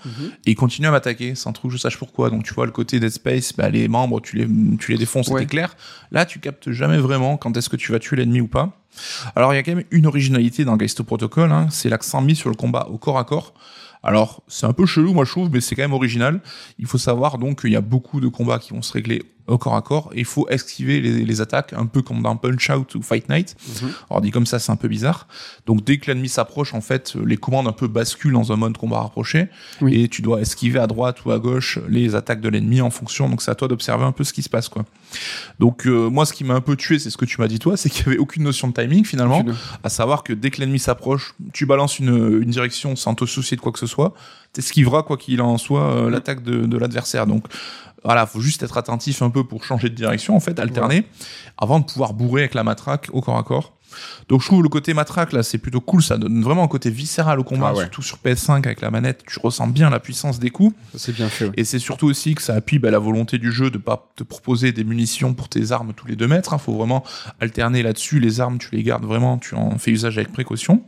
et 0.47 0.51
il 0.53 0.55
continuait 0.55 0.89
à 0.89 0.93
m'attaquer 0.93 1.35
sans 1.35 1.53
trop 1.53 1.69
que 1.69 1.75
je 1.75 1.79
sache 1.79 1.97
pourquoi. 1.99 2.31
Donc, 2.31 2.45
tu 2.45 2.55
vois, 2.55 2.67
le 2.67 2.73
côté 2.73 3.01
Dead 3.01 3.11
Space, 3.11 3.53
bah, 3.57 3.69
les 3.69 3.89
membres, 3.89 4.21
tu 4.21 4.37
les, 4.37 4.47
tu 4.79 4.93
les 4.93 4.99
défonces, 4.99 5.29
Ouais. 5.29 5.41
c'était 5.41 5.51
clair. 5.51 5.77
Là, 6.13 6.25
tu 6.27 6.39
captes 6.39 6.71
jamais 6.71 6.99
vraiment 6.99 7.37
quand 7.37 7.57
est-ce 7.57 7.69
que 7.69 7.77
tu 7.77 7.93
vas 7.93 7.99
tuer 7.99 8.17
l'ennemi 8.17 8.41
ou 8.41 8.47
pas. 8.49 8.81
Alors, 9.35 9.53
il 9.53 9.57
y 9.57 9.59
a 9.59 9.63
quand 9.65 9.75
même 9.75 9.85
une 9.91 10.07
originalité 10.07 10.65
dans 10.65 10.77
Callisto 10.77 11.03
Protocol, 11.03 11.51
hein, 11.51 11.67
c'est 11.71 11.89
l'accent 11.89 12.21
mis 12.21 12.37
sur 12.37 12.49
le 12.51 12.55
combat 12.57 12.87
au 12.91 12.99
corps 12.99 13.19
à 13.19 13.25
corps. 13.25 13.55
Alors, 14.05 14.43
c'est 14.49 14.67
un 14.67 14.73
peu 14.75 14.85
chelou, 14.87 15.15
moi, 15.15 15.25
je 15.25 15.31
trouve, 15.31 15.51
mais 15.51 15.61
c'est 15.61 15.75
quand 15.75 15.83
même 15.83 15.95
original. 15.95 16.41
Il 16.79 16.87
faut 16.87 16.99
savoir, 16.99 17.39
donc, 17.39 17.63
qu'il 17.63 17.73
y 17.73 17.77
a 17.77 17.81
beaucoup 17.81 18.21
de 18.21 18.29
combats 18.29 18.59
qui 18.59 18.73
vont 18.75 18.83
se 18.83 18.93
régler 18.93 19.23
au 19.47 19.59
corps 19.59 19.77
à 19.77 19.83
corps, 19.83 20.11
il 20.15 20.25
faut 20.25 20.49
esquiver 20.49 21.01
les, 21.01 21.25
les 21.25 21.41
attaques, 21.41 21.73
un 21.75 21.87
peu 21.87 22.01
comme 22.03 22.23
dans 22.23 22.35
Punch 22.37 22.71
Out 22.71 22.95
ou 22.95 23.03
Fight 23.03 23.29
Night. 23.29 23.57
Alors 24.11 24.21
dit 24.23 24.31
comme 24.31 24.47
ça, 24.47 24.59
c'est 24.59 24.73
un 24.73 24.77
peu 24.77 24.89
bizarre. 24.89 25.29
Donc 25.67 25.85
dès 25.85 25.99
que 25.99 26.07
l'ennemi 26.07 26.29
s'approche, 26.31 26.73
en 26.73 26.81
fait, 26.81 27.15
les 27.25 27.37
commandes 27.37 27.69
un 27.69 27.73
peu 27.73 27.87
basculent 27.87 28.33
dans 28.33 28.53
un 28.53 28.57
mode 28.57 28.79
combat 28.79 29.01
rapproché, 29.03 29.49
Oui. 29.83 30.03
et 30.03 30.09
tu 30.09 30.23
dois 30.23 30.41
esquiver 30.41 30.79
à 30.79 30.87
droite 30.87 31.25
ou 31.25 31.31
à 31.33 31.39
gauche 31.39 31.79
les 31.89 32.15
attaques 32.15 32.41
de 32.41 32.49
l'ennemi 32.49 32.81
en 32.81 32.91
fonction. 32.91 33.29
Donc 33.29 33.43
c'est 33.43 33.51
à 33.51 33.55
toi 33.55 33.69
d'observer 33.69 34.05
un 34.05 34.13
peu 34.13 34.25
ce 34.25 34.33
qui 34.33 34.43
se 34.43 34.49
passe, 34.49 34.69
quoi. 34.69 34.85
Donc 35.59 35.87
euh, 35.87 36.09
moi, 36.09 36.25
ce 36.27 36.33
qui 36.33 36.43
m'a 36.45 36.55
un 36.55 36.61
peu 36.61 36.75
tué, 36.77 36.99
c'est 36.99 37.11
ce 37.11 37.17
que 37.17 37.25
tu 37.25 37.41
m'as 37.41 37.49
dit 37.49 37.59
toi, 37.59 37.77
c'est 37.77 37.91
qu'il 37.91 38.05
y 38.07 38.09
avait 38.09 38.19
aucune 38.19 38.43
notion 38.45 38.69
de 38.69 38.73
timing 38.73 39.05
finalement. 39.05 39.41
Aucune. 39.41 39.55
À 39.83 39.89
savoir 39.89 40.23
que 40.23 40.33
dès 40.33 40.51
que 40.51 40.61
l'ennemi 40.61 40.79
s'approche, 40.79 41.35
tu 41.53 41.67
balances 41.67 41.99
une, 41.99 42.43
une 42.43 42.51
direction 42.51 42.97
sans 42.97 43.15
te 43.15 43.25
soucier 43.27 43.57
de 43.57 43.63
quoi 43.63 43.73
que 43.73 43.79
ce 43.79 43.87
soit. 43.87 44.15
T'esquiveras 44.53 45.03
quoi 45.03 45.17
qu'il 45.17 45.41
en 45.43 45.59
soit 45.59 45.83
euh, 45.95 46.11
l'attaque 46.11 46.43
de, 46.43 46.67
de 46.67 46.79
l'adversaire. 46.79 47.27
Donc 47.27 47.45
voilà, 48.05 48.27
faut 48.27 48.41
juste 48.41 48.63
être 48.63 48.77
attentif 48.77 49.23
un 49.23 49.31
peu 49.31 49.45
pour 49.45 49.65
changer 49.65 49.89
de 49.89 49.95
direction, 49.95 50.37
en 50.37 50.41
fait, 50.41 50.59
alterner, 50.59 51.07
avant 51.59 51.81
de 51.81 51.85
pouvoir 51.85 52.13
bourrer 52.15 52.43
avec 52.43 52.55
la 52.55 52.65
matraque 52.65 53.09
au 53.13 53.21
corps 53.21 53.39
à 53.39 53.43
corps. 53.43 53.73
Donc 54.29 54.41
je 54.43 54.47
trouve 54.49 54.61
le 54.65 54.69
côté 54.69 54.93
matraque 54.93 55.33
là, 55.33 55.45
c'est 55.45 55.59
plutôt 55.59 55.81
cool, 55.81 56.03
ça 56.03 56.19
donne 56.19 56.43
vraiment 56.43 56.65
un 56.65 56.69
côté 56.69 56.91
viscéral 56.91 57.39
au 57.39 57.45
combat, 57.45 57.69
Ah 57.69 57.75
ouais. 57.75 57.83
surtout 57.85 58.03
sur 58.03 58.17
PS5 58.25 58.57
avec 58.67 58.81
la 58.81 58.91
manette, 58.91 59.23
tu 59.25 59.39
ressens 59.39 59.69
bien 59.69 59.89
la 59.89 60.01
puissance 60.01 60.41
des 60.41 60.51
coups. 60.51 60.75
C'est 60.97 61.15
bien 61.15 61.29
fait. 61.29 61.45
ouais. 61.45 61.53
Et 61.57 61.63
c'est 61.65 61.79
surtout 61.79 62.09
aussi 62.09 62.35
que 62.35 62.43
ça 62.43 62.55
appuie 62.55 62.81
bah, 62.81 62.91
la 62.91 62.99
volonté 62.99 63.39
du 63.39 63.53
jeu 63.53 63.71
de 63.71 63.79
pas 63.79 64.11
te 64.17 64.25
proposer 64.25 64.73
des 64.73 64.83
munitions 64.83 65.33
pour 65.33 65.49
tes 65.49 65.71
armes 65.71 65.93
tous 65.95 66.09
les 66.09 66.17
deux 66.17 66.27
mètres. 66.27 66.55
Il 66.55 66.59
faut 66.59 66.73
vraiment 66.73 67.05
alterner 67.39 67.85
là-dessus. 67.85 68.19
Les 68.19 68.41
armes, 68.41 68.59
tu 68.59 68.75
les 68.75 68.83
gardes 68.83 69.05
vraiment, 69.05 69.39
tu 69.39 69.55
en 69.55 69.79
fais 69.79 69.93
usage 69.93 70.19
avec 70.19 70.33
précaution. 70.33 70.83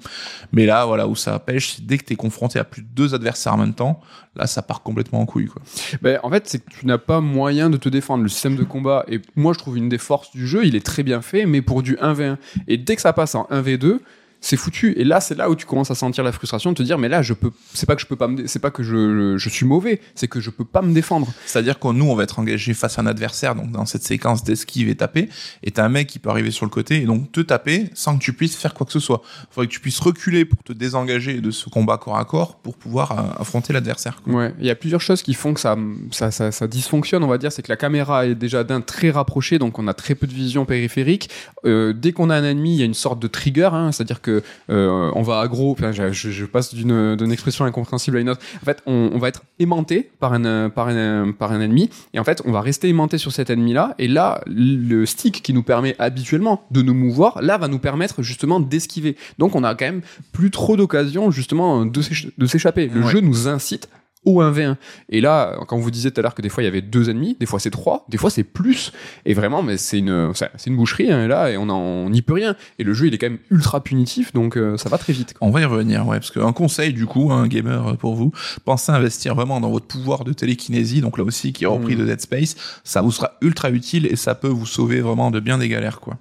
Mais 0.50 0.66
là, 0.66 0.85
voilà, 0.85 1.07
où 1.07 1.14
ça 1.14 1.38
pêche, 1.38 1.74
c'est 1.76 1.87
dès 1.87 1.98
que 1.98 2.05
tu 2.07 2.14
es 2.14 2.16
confronté 2.16 2.59
à 2.59 2.64
plus 2.64 2.83
de 2.83 2.88
deux 2.88 3.14
adversaires 3.14 3.55
en 3.55 3.59
même 3.59 3.74
temps, 3.74 4.00
là, 4.37 4.46
ça 4.46 4.62
part 4.62 4.83
complètement 4.83 5.20
en 5.20 5.27
couille. 5.27 5.46
Quoi. 5.46 5.62
Ben, 6.03 6.18
en 6.22 6.31
fait, 6.31 6.46
c'est 6.46 6.64
que 6.64 6.70
tu 6.70 6.87
n'as 6.87 6.99
pas 6.99 7.20
moyen 7.20 7.70
de 7.70 7.77
te 7.77 7.88
défendre. 7.88 8.22
Le 8.22 8.29
système 8.29 8.57
de 8.57 8.64
combat, 8.64 9.05
et 9.09 9.20
moi 9.35 9.53
je 9.53 9.59
trouve 9.59 9.77
une 9.77 9.88
des 9.88 9.99
forces 9.99 10.31
du 10.31 10.46
jeu, 10.46 10.64
il 10.64 10.77
est 10.77 10.85
très 10.85 11.03
bien 11.03 11.20
fait, 11.22 11.46
mais 11.46 11.62
pour 11.62 11.83
du 11.83 11.96
1v1. 11.96 12.37
Et 12.68 12.77
dès 12.77 12.96
que 12.96 13.03
ça 13.03 13.12
passe 13.12 13.35
en 13.35 13.44
1v2, 13.51 13.99
c'est 14.47 14.57
foutu. 14.57 14.93
Et 14.97 15.03
là, 15.03 15.21
c'est 15.21 15.35
là 15.35 15.51
où 15.51 15.57
tu 15.57 15.67
commences 15.67 15.91
à 15.91 15.97
sentir 15.97 16.23
la 16.23 16.31
frustration 16.31 16.71
de 16.71 16.77
te 16.77 16.83
dire, 16.85 16.99
mais 16.99 17.09
là, 17.09 17.21
je 17.21 17.33
peux. 17.33 17.51
C'est 17.75 17.87
pas 17.87 17.97
que 17.97 18.01
je 18.01 18.07
peux 18.07 18.15
pas 18.15 18.29
me. 18.29 18.47
C'est 18.47 18.61
pas 18.61 18.71
que 18.71 18.85
je, 18.85 19.37
je 19.37 19.49
suis 19.49 19.67
mauvais, 19.67 20.01
c'est 20.15 20.29
que 20.29 20.39
je 20.39 20.51
peux 20.51 20.65
pas 20.65 20.83
me 20.83 20.95
défendre. 20.95 21.27
C'est-à-dire 21.47 21.81
que 21.81 21.89
nous, 21.89 22.05
on 22.05 22.15
va 22.15 22.23
être 22.23 22.39
engagé 22.39 22.73
face 22.73 22.97
à 22.99 23.03
un 23.03 23.07
adversaire, 23.07 23.57
donc 23.57 23.73
dans 23.73 23.87
cette 23.87 24.05
séquence 24.05 24.45
d'esquive 24.45 24.89
et 24.89 24.95
taper, 24.95 25.29
et 25.65 25.73
t'as 25.73 25.85
un 25.85 25.89
mec 25.89 26.07
qui 26.07 26.21
peut 26.21 26.31
arriver 26.31 26.53
sur 26.53 26.65
le 26.65 26.71
côté 26.71 27.03
et 27.03 27.07
donc 27.07 27.33
te 27.33 27.41
taper 27.41 27.91
sans 27.95 28.17
que 28.17 28.23
tu 28.23 28.33
puisses 28.33 28.55
faire 28.55 28.73
quoi 28.73 28.87
que 28.87 28.93
ce 28.93 29.01
soit. 29.01 29.23
Il 29.25 29.55
faudrait 29.55 29.67
que 29.67 29.73
tu 29.73 29.81
puisses 29.81 29.99
reculer 29.99 30.45
pour 30.45 30.63
te 30.63 30.73
désengager 30.73 31.41
de 31.41 31.51
ce 31.51 31.69
combat 31.69 31.99
corps 31.99 32.19
à 32.19 32.25
corps 32.25 32.57
pour 32.57 32.77
pouvoir 32.77 33.13
euh, 33.13 33.41
affronter 33.41 33.73
l'adversaire. 33.73 34.23
Ouais, 34.29 34.55
il 34.61 34.67
y 34.67 34.71
a 34.71 34.77
plusieurs 34.77 35.01
choses 35.01 35.23
qui 35.23 35.35
font 35.35 35.55
que 35.55 35.61
ça, 35.61 35.77
ça, 36.13 36.31
ça, 36.31 36.53
ça 36.53 36.69
dysfonctionne, 36.69 37.25
on 37.25 37.29
va 37.29 37.39
dire. 37.39 37.51
C'est 37.51 37.63
que 37.63 37.73
la 37.73 37.77
caméra 37.77 38.27
est 38.27 38.37
déjà 38.37 38.63
d'un 38.63 38.81
très 38.81 39.11
rapproché, 39.11 39.59
donc 39.59 39.81
on 39.81 39.89
a 39.89 39.95
très 39.95 40.15
peu 40.15 40.29
de 40.29 40.35
vision 40.35 40.65
périphérique. 40.67 41.31
Euh, 41.65 41.93
dès 41.93 42.13
qu'on 42.13 42.31
a 42.31 42.37
un 42.37 42.45
ennemi, 42.45 42.75
il 42.77 42.79
y 42.79 42.83
a 42.83 42.87
une 42.87 42.95
sorte 42.95 43.19
de 43.19 43.27
trigger, 43.27 43.71
hein, 43.73 43.91
c'est-à-dire 43.91 44.21
que 44.21 44.36
euh, 44.70 45.11
on 45.14 45.22
va 45.22 45.40
aggro. 45.40 45.72
Enfin, 45.72 45.92
je, 45.92 46.44
passe 46.44 46.75
d'une 46.75 47.16
d'une 47.16 47.33
expression 47.33 47.64
incompréhensible 47.64 48.16
à 48.16 48.20
une 48.20 48.31
autre. 48.31 48.40
En 48.62 48.64
fait, 48.64 48.83
on, 48.87 49.11
on 49.12 49.18
va 49.18 49.29
être 49.29 49.42
aimanté 49.59 50.11
par 50.20 50.33
un, 50.33 50.68
par 50.70 50.88
un 50.88 51.33
par 51.33 51.53
un 51.53 51.61
ennemi, 51.61 51.90
et 52.14 52.18
en 52.18 52.25
fait, 52.25 52.42
on 52.44 52.53
va 52.53 52.61
rester 52.61 52.88
aimanté 52.88 53.18
sur 53.18 53.33
cet 53.33 53.51
ennemi-là. 53.51 53.94
Et 53.99 54.09
là, 54.09 54.40
le 54.46 55.05
stick 55.07 55.42
qui 55.42 55.53
nous 55.53 55.62
permet 55.62 55.94
habituellement 55.99 56.64
de 56.70 56.83
nous 56.83 56.94
mouvoir, 56.94 57.40
là, 57.42 57.59
va 57.59 57.68
nous 57.68 57.79
permettre 57.79 58.22
justement 58.22 58.61
d'esquiver. 58.61 59.16
Donc, 59.38 59.55
on 59.55 59.64
a 59.64 59.75
quand 59.75 59.87
même 59.87 60.03
plus 60.33 60.51
trop 60.51 60.77
d'occasions 60.77 61.31
justement 61.31 61.87
de 61.87 62.03
s'éch- 62.03 62.31
de 62.37 62.46
s'échapper. 62.46 62.88
Le 62.88 63.03
Ouais. 63.03 63.11
jeu 63.11 63.20
nous 63.20 63.49
incite 63.49 63.88
au 64.27 64.43
1v1. 64.43 64.77
Et 65.09 65.21
là, 65.23 65.59
quand 65.67 65.79
vous 65.79 65.91
disiez 65.91 66.11
tout 66.11 66.21
à 66.21 66.23
l'heure 66.23 66.35
que 66.35 66.43
des 66.43 66.51
fois 66.51 66.62
il 66.62 66.67
y 66.67 66.69
avait 66.69 66.83
deux 66.83 67.09
ennemis, 67.09 67.37
des 67.41 67.47
fois 67.47 67.59
c'est 67.59 67.71
trois, 67.71 68.05
des 68.11 68.19
fois 68.19 68.29
c'est 68.29 68.43
plus. 68.45 68.93
Et 69.25 69.33
vraiment, 69.33 69.62
mais 69.62 69.79
c'est 69.79 69.99
une, 69.99 70.33
c'est 70.35 70.67
une 70.67 70.77
boucherie 70.77 71.11
hein, 71.11 71.27
là, 71.27 71.51
et 71.51 71.57
on 71.57 72.11
n'y 72.11 72.21
peut 72.21 72.35
rien. 72.35 72.55
Et 72.79 72.85
le 72.85 72.93
jeu 72.93 73.07
il 73.07 73.15
est 73.15 73.19
quand 73.19 73.31
même 73.31 73.39
ultra 73.51 73.83
punitif, 73.83 74.33
donc 74.35 74.57
euh, 74.59 74.77
ça 74.77 74.89
va 74.91 74.99
très 74.99 75.12
vite. 75.15 75.33
quoi. 75.33 75.49
On 75.49 75.51
va 75.51 75.62
y 75.62 75.65
revenir, 75.65 76.07
ouais, 76.07 76.19
parce 76.19 76.31
qu'un 76.31 76.53
conseil 76.53 76.93
du 76.93 77.07
coup, 77.07 77.33
un 77.33 77.47
gamer 77.47 77.89
euh, 77.89 77.95
pour 77.95 78.15
vous, 78.15 78.33
pensez 78.65 78.93
à 78.93 78.97
investir 78.97 79.35
vraiment 79.35 79.61
dans 79.61 79.71
votre 79.71 79.87
pouvoir 79.87 80.25
de 80.25 80.33
télékinésie, 80.33 81.01
donc 81.01 81.17
là 81.19 81.25
aussi 81.25 81.53
qui 81.53 81.65
est 81.65 81.69
repris 81.69 81.95
Mm. 81.95 81.99
de 82.01 82.05
Dead 82.07 82.21
Space, 82.21 82.57
ça 82.85 83.01
vous 83.01 83.12
sera 83.12 83.33
ultra 83.41 83.71
utile 83.71 84.07
et 84.07 84.17
ça 84.17 84.35
peut 84.35 84.49
vous 84.49 84.67
sauver 84.67 85.01
vraiment 85.01 85.31
de 85.31 85.39
bien 85.41 85.57
des 85.59 85.69
galères, 85.69 86.01
quoi. 86.01 86.19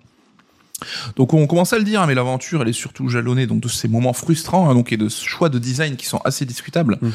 Donc 1.16 1.34
on 1.34 1.48
commence 1.48 1.72
à 1.74 1.78
le 1.78 1.84
dire, 1.84 2.02
hein, 2.02 2.06
mais 2.08 2.16
l'aventure 2.16 2.62
elle 2.62 2.68
est 2.68 2.74
surtout 2.74 3.08
jalonnée 3.08 3.48
donc 3.48 3.62
de 3.62 3.68
ces 3.70 3.88
moments 3.88 4.14
frustrants, 4.14 4.70
hein, 4.70 4.74
donc 4.74 4.92
et 4.92 4.98
de 4.98 5.08
choix 5.10 5.50
de 5.50 5.58
design 5.60 5.96
qui 5.96 6.06
sont 6.06 6.20
assez 6.26 6.46
discutables. 6.46 6.98
Mm. 7.02 7.10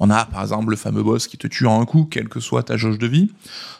On 0.00 0.10
a 0.10 0.24
par 0.24 0.42
exemple 0.42 0.70
le 0.70 0.76
fameux 0.76 1.02
boss 1.02 1.28
qui 1.28 1.38
te 1.38 1.46
tue 1.46 1.66
en 1.66 1.80
un 1.80 1.84
coup, 1.84 2.04
quelle 2.04 2.28
que 2.28 2.40
soit 2.40 2.62
ta 2.64 2.76
jauge 2.76 2.98
de 2.98 3.06
vie. 3.06 3.30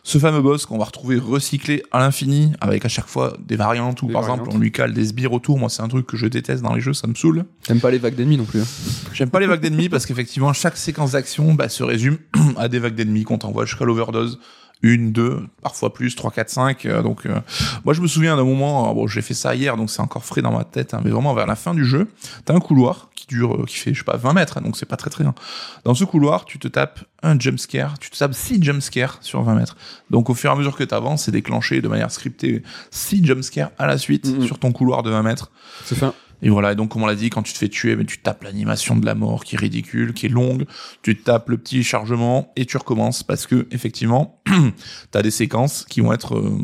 Ce 0.02 0.18
fameux 0.18 0.40
boss 0.40 0.66
qu'on 0.66 0.78
va 0.78 0.84
retrouver 0.84 1.18
recyclé 1.18 1.82
à 1.90 1.98
l'infini, 1.98 2.52
avec 2.60 2.84
à 2.84 2.88
chaque 2.88 3.08
fois 3.08 3.36
des 3.44 3.56
variantes 3.56 4.02
ou 4.02 4.08
par 4.08 4.22
variantes. 4.22 4.40
exemple 4.40 4.56
on 4.56 4.60
lui 4.60 4.70
cale 4.70 4.92
des 4.92 5.06
sbires 5.06 5.32
autour. 5.32 5.58
Moi 5.58 5.68
c'est 5.68 5.82
un 5.82 5.88
truc 5.88 6.06
que 6.06 6.16
je 6.16 6.26
déteste 6.26 6.62
dans 6.62 6.74
les 6.74 6.80
jeux, 6.80 6.92
ça 6.94 7.06
me 7.06 7.14
saoule. 7.14 7.44
T'aimes 7.64 7.80
pas 7.80 7.90
les 7.90 7.98
vagues 7.98 8.14
d'ennemis 8.14 8.36
non 8.36 8.44
plus. 8.44 8.60
hein. 8.60 8.66
J'aime 9.12 9.30
pas 9.30 9.40
les 9.40 9.46
vagues 9.46 9.60
d'ennemis 9.60 9.88
parce 9.88 10.06
qu'effectivement 10.06 10.52
chaque 10.52 10.76
séquence 10.76 11.12
d'action 11.12 11.54
bah, 11.54 11.68
se 11.68 11.82
résume 11.82 12.18
à 12.56 12.68
des 12.68 12.78
vagues 12.78 12.94
d'ennemis 12.94 13.24
qu'on 13.24 13.38
t'envoie 13.38 13.64
jusqu'à 13.64 13.84
l'overdose. 13.84 14.38
Une, 14.82 15.12
deux, 15.12 15.40
parfois 15.62 15.94
plus, 15.94 16.14
trois, 16.14 16.30
quatre, 16.30 16.50
cinq. 16.50 16.84
euh, 16.86 17.02
donc, 17.02 17.24
euh, 17.26 17.40
moi, 17.84 17.94
je 17.94 18.00
me 18.02 18.06
souviens 18.06 18.36
d'un 18.36 18.44
moment, 18.44 18.90
euh, 18.90 18.94
bon, 18.94 19.06
j'ai 19.06 19.22
fait 19.22 19.32
ça 19.34 19.54
hier, 19.54 19.76
donc 19.76 19.90
c'est 19.90 20.02
encore 20.02 20.24
frais 20.24 20.42
dans 20.42 20.52
ma 20.52 20.64
tête, 20.64 20.92
hein, 20.94 21.00
mais 21.04 21.10
vraiment 21.10 21.32
vers 21.34 21.46
la 21.46 21.56
fin 21.56 21.72
du 21.74 21.84
jeu, 21.86 22.08
t'as 22.44 22.54
un 22.54 22.60
couloir 22.60 23.08
qui 23.14 23.26
dure, 23.26 23.54
euh, 23.54 23.64
qui 23.64 23.76
fait, 23.76 23.94
je 23.94 23.98
sais 24.00 24.04
pas, 24.04 24.16
20 24.18 24.34
mètres, 24.34 24.58
hein, 24.58 24.60
donc 24.60 24.76
c'est 24.76 24.84
pas 24.84 24.96
très 24.96 25.08
très 25.08 25.24
long. 25.24 25.32
Dans 25.84 25.94
ce 25.94 26.04
couloir, 26.04 26.44
tu 26.44 26.58
te 26.58 26.68
tapes 26.68 27.00
un 27.22 27.38
jump 27.38 27.58
scare, 27.58 27.98
tu 27.98 28.10
te 28.10 28.18
tapes 28.18 28.34
six 28.34 28.62
jump 28.62 28.82
scares 28.82 29.16
sur 29.22 29.42
20 29.42 29.54
mètres. 29.54 29.76
Donc, 30.10 30.28
au 30.28 30.34
fur 30.34 30.50
et 30.50 30.52
à 30.52 30.56
mesure 30.56 30.76
que 30.76 30.84
t'avances, 30.84 31.24
c'est 31.24 31.32
déclenché 31.32 31.80
de 31.80 31.88
manière 31.88 32.10
scriptée 32.10 32.62
six 32.90 33.24
jump 33.24 33.42
scares 33.42 33.70
à 33.78 33.86
la 33.86 33.96
suite 33.96 34.26
Mhm. 34.26 34.44
sur 34.46 34.58
ton 34.58 34.72
couloir 34.72 35.02
de 35.02 35.10
20 35.10 35.22
mètres. 35.22 35.50
C'est 35.86 35.94
fin. 35.96 36.12
Et 36.42 36.50
voilà, 36.50 36.72
et 36.72 36.74
donc 36.74 36.90
comme 36.90 37.02
on 37.02 37.06
l'a 37.06 37.14
dit, 37.14 37.30
quand 37.30 37.42
tu 37.42 37.52
te 37.52 37.58
fais 37.58 37.68
tuer, 37.68 37.96
mais 37.96 38.04
tu 38.04 38.18
tapes 38.18 38.42
l'animation 38.44 38.96
de 38.96 39.06
la 39.06 39.14
mort 39.14 39.44
qui 39.44 39.54
est 39.54 39.58
ridicule, 39.58 40.12
qui 40.12 40.26
est 40.26 40.30
longue, 40.30 40.66
tu 41.02 41.16
tapes 41.16 41.48
le 41.48 41.56
petit 41.56 41.82
chargement 41.84 42.52
et 42.56 42.66
tu 42.66 42.76
recommences 42.76 43.22
parce 43.22 43.46
que 43.46 43.66
effectivement, 43.70 44.42
t'as 45.10 45.22
des 45.22 45.30
séquences 45.30 45.84
qui 45.88 46.00
vont 46.00 46.12
être 46.12 46.36
euh, 46.36 46.58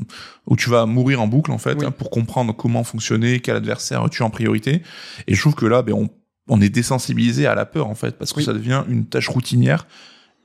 où 0.46 0.56
tu 0.56 0.68
vas 0.70 0.86
mourir 0.86 1.20
en 1.22 1.26
boucle 1.26 1.52
en 1.52 1.58
fait 1.58 1.76
Oui. 1.78 1.86
hein, 1.86 1.90
pour 1.90 2.10
comprendre 2.10 2.54
comment 2.54 2.84
fonctionner, 2.84 3.40
quel 3.40 3.56
adversaire 3.56 4.08
tu 4.10 4.22
en 4.22 4.30
priorité. 4.30 4.82
Et 5.26 5.34
je 5.34 5.40
trouve 5.40 5.54
que 5.54 5.66
là, 5.66 5.82
ben 5.82 5.94
on 5.94 6.08
on 6.52 6.60
est 6.60 6.68
désensibilisé 6.68 7.46
à 7.46 7.54
la 7.54 7.64
peur 7.64 7.86
en 7.86 7.94
fait 7.94 8.18
parce 8.18 8.32
que 8.32 8.38
Oui. 8.38 8.44
ça 8.44 8.52
devient 8.52 8.82
une 8.88 9.06
tâche 9.06 9.28
routinière 9.28 9.86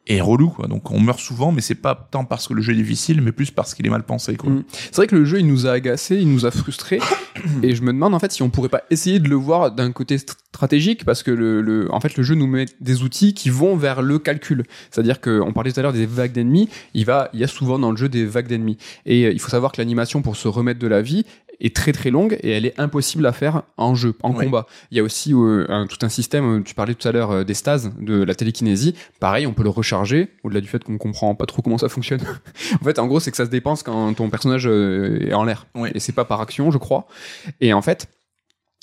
et 0.08 0.22
relou 0.22 0.50
quoi. 0.50 0.68
Donc 0.68 0.92
on 0.92 1.00
meurt 1.00 1.20
souvent, 1.20 1.52
mais 1.52 1.62
c'est 1.62 1.76
pas 1.76 2.08
tant 2.12 2.26
parce 2.26 2.48
que 2.48 2.54
le 2.54 2.62
jeu 2.62 2.74
est 2.74 2.78
difficile, 2.78 3.22
mais 3.22 3.32
plus 3.32 3.52
parce 3.52 3.74
qu'il 3.74 3.86
est 3.86 3.90
mal 3.90 4.04
pensé 4.04 4.36
quoi. 4.36 4.50
Mm. 4.52 4.64
C'est 4.70 4.96
vrai 4.98 5.08
que 5.08 5.16
le 5.16 5.26
jeu, 5.26 5.40
il 5.40 5.48
nous 5.48 5.66
a 5.68 5.72
agacé, 5.72 6.18
il 6.18 6.32
nous 6.32 6.46
a 6.46 6.52
frustré, 6.52 7.00
et 7.64 7.76
je 7.76 7.82
me 7.82 7.92
demande 7.94 8.14
en 8.14 8.20
fait 8.20 8.32
si 8.32 8.44
on 8.44 8.50
pourrait 8.50 8.70
pas 8.70 8.84
essayer 8.92 9.20
de 9.20 9.28
le 9.30 9.36
voir 9.36 9.72
d'un 9.72 9.92
côté 9.92 10.18
st- 10.18 10.34
stratégique, 10.56 11.04
parce 11.04 11.22
que 11.22 11.32
le, 11.32 11.62
le- 11.62 11.94
en 11.94 12.00
fait, 12.00 12.16
le 12.16 12.24
jeu 12.24 12.34
nous 12.36 12.48
met 12.48 12.66
des 12.80 13.04
outils 13.04 13.34
qui 13.34 13.50
vont 13.50 13.76
vers 13.76 14.02
le 14.02 14.20
calcul. 14.20 14.64
C'est-à-dire 14.90 15.20
que 15.20 15.42
on 15.42 15.52
parlait 15.52 15.74
tout 15.74 15.80
à 15.82 15.84
l'heure 15.84 15.92
des 15.92 16.06
vagues 16.06 16.32
d'ennemis, 16.32 16.70
il 16.94 17.04
va, 17.06 17.30
il 17.34 17.42
y 17.42 17.44
a 17.44 17.48
souvent 17.48 17.78
dans 17.78 17.92
le 17.92 17.98
jeu 17.98 18.08
des 18.08 18.26
vagues 18.26 18.48
d'ennemis, 18.48 18.78
et 19.06 19.26
euh, 19.26 19.32
il 19.34 19.40
faut 19.42 19.50
savoir 19.50 19.74
que 19.74 19.82
l'animation 19.82 20.22
pour 20.22 20.38
se 20.38 20.48
remettre 20.48 20.80
de 20.80 20.88
la 20.88 21.02
vie 21.02 21.26
est 21.60 21.76
très 21.76 21.92
très 21.92 22.10
longue 22.12 22.38
et 22.42 22.52
elle 22.52 22.66
est 22.66 22.80
impossible 22.80 23.26
à 23.26 23.32
faire 23.34 23.64
en 23.78 23.96
jeu, 23.96 24.14
en 24.24 24.34
Oui. 24.34 24.46
combat. 24.46 24.66
Il 24.92 24.98
y 24.98 25.00
a 25.00 25.04
aussi 25.04 25.34
euh, 25.34 25.66
un- 25.70 25.88
tout 25.88 25.98
un 26.02 26.10
système, 26.10 26.60
euh, 26.60 26.64
tu 26.64 26.76
parlais 26.76 26.94
tout 26.96 27.08
à 27.08 27.12
l'heure 27.12 27.32
euh, 27.32 27.44
des 27.44 27.54
stases, 27.54 27.92
de 28.00 28.24
la 28.24 28.36
télékinésie, 28.36 28.96
pareil, 29.20 29.48
on 29.48 29.54
peut 29.54 29.64
le 29.64 29.70
recharger, 29.70 30.30
au-delà 30.44 30.62
du 30.62 30.68
fait 30.68 30.84
qu'on 30.84 30.98
comprend 30.98 31.34
pas 31.36 31.46
trop 31.46 31.62
comment 31.62 31.78
ça 31.78 31.90
fonctionne. 31.90 32.22
en 32.82 32.84
fait, 32.84 33.00
en 33.00 33.08
gros, 33.08 33.20
c'est 33.20 33.32
que 33.32 33.38
ça 33.38 33.46
se 33.46 33.50
dépense 33.52 33.84
quand 33.84 34.14
ton 34.14 34.30
personnage 34.30 34.68
euh, 34.68 35.20
est 35.30 35.34
en 35.34 35.44
l'air. 35.44 35.68
Oui. 35.76 35.90
Et 35.96 36.00
c'est 36.00 36.12
pas 36.14 36.26
par 36.26 36.42
action, 36.42 36.72
je 36.72 36.78
crois. 36.78 37.08
Et 37.62 37.74
en 37.74 37.82
fait, 37.82 38.08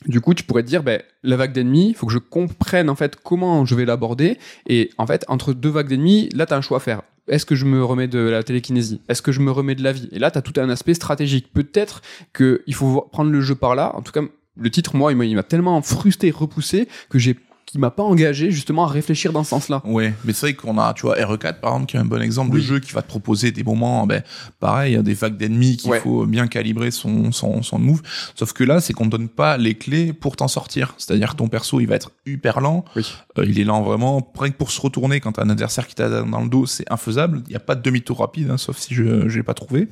du 0.06 0.20
coup, 0.20 0.34
tu 0.34 0.42
pourrais 0.42 0.62
te 0.64 0.68
dire, 0.68 0.82
ben, 0.82 1.00
la 1.22 1.36
vague 1.36 1.52
d'ennemis, 1.52 1.90
il 1.90 1.94
faut 1.94 2.06
que 2.06 2.12
je 2.12 2.18
comprenne 2.18 2.90
en 2.90 2.96
fait 2.96 3.16
comment 3.22 3.64
je 3.64 3.74
vais 3.76 3.84
l'aborder. 3.84 4.36
Et 4.66 4.90
en 4.98 5.06
fait, 5.06 5.24
entre 5.28 5.52
deux 5.52 5.68
vagues 5.68 5.88
d'ennemis, 5.88 6.28
là, 6.34 6.44
tu 6.46 6.54
as 6.54 6.56
un 6.56 6.60
choix 6.60 6.78
à 6.78 6.80
faire. 6.80 7.02
Est-ce 7.28 7.46
que 7.46 7.54
je 7.54 7.64
me 7.64 7.84
remets 7.84 8.08
de 8.08 8.18
la 8.18 8.42
télékinésie? 8.42 9.00
Est-ce 9.08 9.22
que 9.22 9.32
je 9.32 9.40
me 9.40 9.50
remets 9.50 9.74
de 9.74 9.82
la 9.82 9.92
vie? 9.92 10.08
Et 10.12 10.18
là, 10.18 10.30
tu 10.30 10.38
as 10.38 10.42
tout 10.42 10.60
un 10.60 10.68
aspect 10.68 10.94
stratégique. 10.94 11.52
Peut-être 11.52 12.02
qu'il 12.34 12.74
faut 12.74 13.08
prendre 13.12 13.30
le 13.30 13.40
jeu 13.40 13.54
par 13.54 13.74
là. 13.74 13.94
En 13.94 14.02
tout 14.02 14.12
cas, 14.12 14.22
le 14.56 14.70
titre, 14.70 14.96
moi, 14.96 15.12
il 15.12 15.34
m'a 15.36 15.42
tellement 15.42 15.80
frustré, 15.82 16.30
repoussé, 16.30 16.88
que 17.08 17.18
j'ai 17.18 17.36
qui 17.72 17.78
m'a 17.78 17.90
pas 17.90 18.02
engagé 18.02 18.50
justement 18.50 18.84
à 18.84 18.88
réfléchir 18.88 19.32
dans 19.32 19.44
ce 19.44 19.48
sens-là. 19.50 19.80
Ouais, 19.86 20.12
mais 20.26 20.34
c'est 20.34 20.40
vrai 20.46 20.54
qu'on 20.54 20.76
a, 20.76 20.92
tu 20.92 21.02
vois, 21.06 21.16
RE4 21.16 21.58
par 21.58 21.72
exemple, 21.72 21.86
qui 21.86 21.96
est 21.96 22.00
un 22.00 22.04
bon 22.04 22.20
exemple 22.20 22.50
Oui. 22.54 22.60
de 22.60 22.66
jeu 22.66 22.80
qui 22.80 22.92
va 22.92 23.00
te 23.00 23.08
proposer 23.08 23.50
des 23.50 23.64
moments, 23.64 24.06
ben, 24.06 24.22
pareil, 24.60 25.02
des 25.02 25.14
vagues 25.14 25.38
d'ennemis 25.38 25.78
qu'il 25.78 25.90
Ouais. 25.90 26.00
faut 26.00 26.26
bien 26.26 26.48
calibrer 26.48 26.90
son, 26.90 27.32
son, 27.32 27.62
son 27.62 27.78
move. 27.78 28.02
Sauf 28.34 28.52
que 28.52 28.62
là, 28.62 28.82
c'est 28.82 28.92
qu'on 28.92 29.06
te 29.06 29.10
donne 29.16 29.30
pas 29.30 29.56
les 29.56 29.74
clés 29.74 30.12
pour 30.12 30.36
t'en 30.36 30.48
sortir. 30.48 30.94
C'est-à-dire 30.98 31.30
que 31.32 31.36
ton 31.36 31.48
perso, 31.48 31.80
il 31.80 31.86
va 31.86 31.94
être 31.94 32.12
hyper 32.26 32.60
lent. 32.60 32.84
Oui. 32.94 33.10
Euh, 33.38 33.46
il 33.48 33.58
est 33.58 33.64
lent 33.64 33.80
vraiment. 33.82 34.20
Pour 34.58 34.70
se 34.70 34.80
retourner 34.80 35.20
quand 35.20 35.32
t'as 35.32 35.44
un 35.44 35.48
adversaire 35.50 35.86
qui 35.86 35.94
t'a 35.94 36.10
dans 36.22 36.40
le 36.42 36.48
dos, 36.50 36.66
c'est 36.66 36.84
infaisable. 36.92 37.42
Il 37.46 37.50
n'y 37.50 37.56
a 37.56 37.60
pas 37.60 37.74
de 37.74 37.80
demi-tour 37.80 38.18
rapide, 38.18 38.50
hein, 38.50 38.58
sauf 38.58 38.76
si 38.76 38.94
je 38.94 39.30
j'ai 39.30 39.42
pas 39.42 39.54
trouvé. 39.54 39.88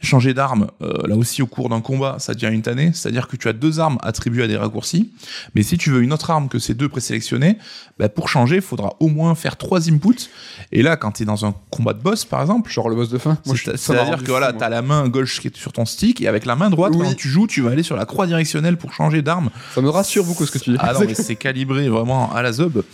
Changer 0.00 0.34
d'arme, 0.34 0.68
euh, 0.82 0.92
là 1.08 1.16
aussi 1.16 1.42
au 1.42 1.46
cours 1.48 1.68
d'un 1.68 1.80
combat, 1.80 2.16
ça 2.20 2.34
devient 2.34 2.54
une 2.54 2.62
tannée. 2.62 2.92
C'est-à-dire 2.94 3.26
que 3.26 3.36
tu 3.36 3.48
as 3.48 3.52
deux 3.52 3.80
armes 3.80 3.98
attribuées 4.02 4.44
à 4.44 4.46
des 4.46 4.56
raccourcis. 4.56 5.10
Mais 5.56 5.64
si 5.64 5.76
tu 5.78 5.90
veux 5.90 6.02
une 6.02 6.12
autre 6.12 6.30
arme 6.30 6.48
que 6.48 6.58
ces 6.60 6.74
deux 6.74 6.88
présélectionnées, 7.08 7.58
bah, 7.98 8.08
pour 8.08 8.28
changer, 8.28 8.56
il 8.56 8.62
faudra 8.62 8.94
au 9.00 9.08
moins 9.08 9.34
faire 9.34 9.56
trois 9.56 9.88
inputs. 9.90 10.28
Et 10.72 10.82
là, 10.82 10.96
quand 10.96 11.12
tu 11.12 11.22
es 11.22 11.26
dans 11.26 11.44
un 11.46 11.54
combat 11.70 11.94
de 11.94 12.00
boss, 12.00 12.24
par 12.24 12.40
exemple, 12.40 12.70
Genre 12.70 12.88
le 12.88 12.94
boss 12.96 13.08
de 13.08 13.18
fin. 13.18 13.38
C'est-à-dire 13.44 14.22
que 14.22 14.30
voilà, 14.30 14.50
moi. 14.50 14.58
t'as 14.58 14.68
la 14.68 14.82
main 14.82 15.08
gauche 15.08 15.40
qui 15.40 15.48
est 15.48 15.56
sur 15.56 15.72
ton 15.72 15.86
stick 15.86 16.20
et 16.20 16.28
avec 16.28 16.44
la 16.44 16.54
main 16.56 16.70
droite, 16.70 16.92
Oui. 16.96 17.06
quand 17.08 17.14
tu 17.16 17.28
joues, 17.28 17.46
tu 17.46 17.62
vas 17.62 17.70
aller 17.70 17.82
sur 17.82 17.96
la 17.96 18.04
croix 18.04 18.26
directionnelle 18.26 18.76
pour 18.76 18.92
changer 18.92 19.22
d'arme. 19.22 19.50
Ça 19.74 19.80
me 19.80 19.88
rassure 19.88 20.24
beaucoup 20.24 20.44
ce 20.46 20.52
que 20.52 20.58
tu 20.58 20.70
dis. 20.70 20.76
Ah 20.80 20.92
non, 20.92 21.00
mais 21.06 21.14
c'est 21.14 21.36
calibré 21.36 21.88
vraiment 21.88 22.32
à 22.32 22.42
la 22.42 22.52
zob. 22.52 22.84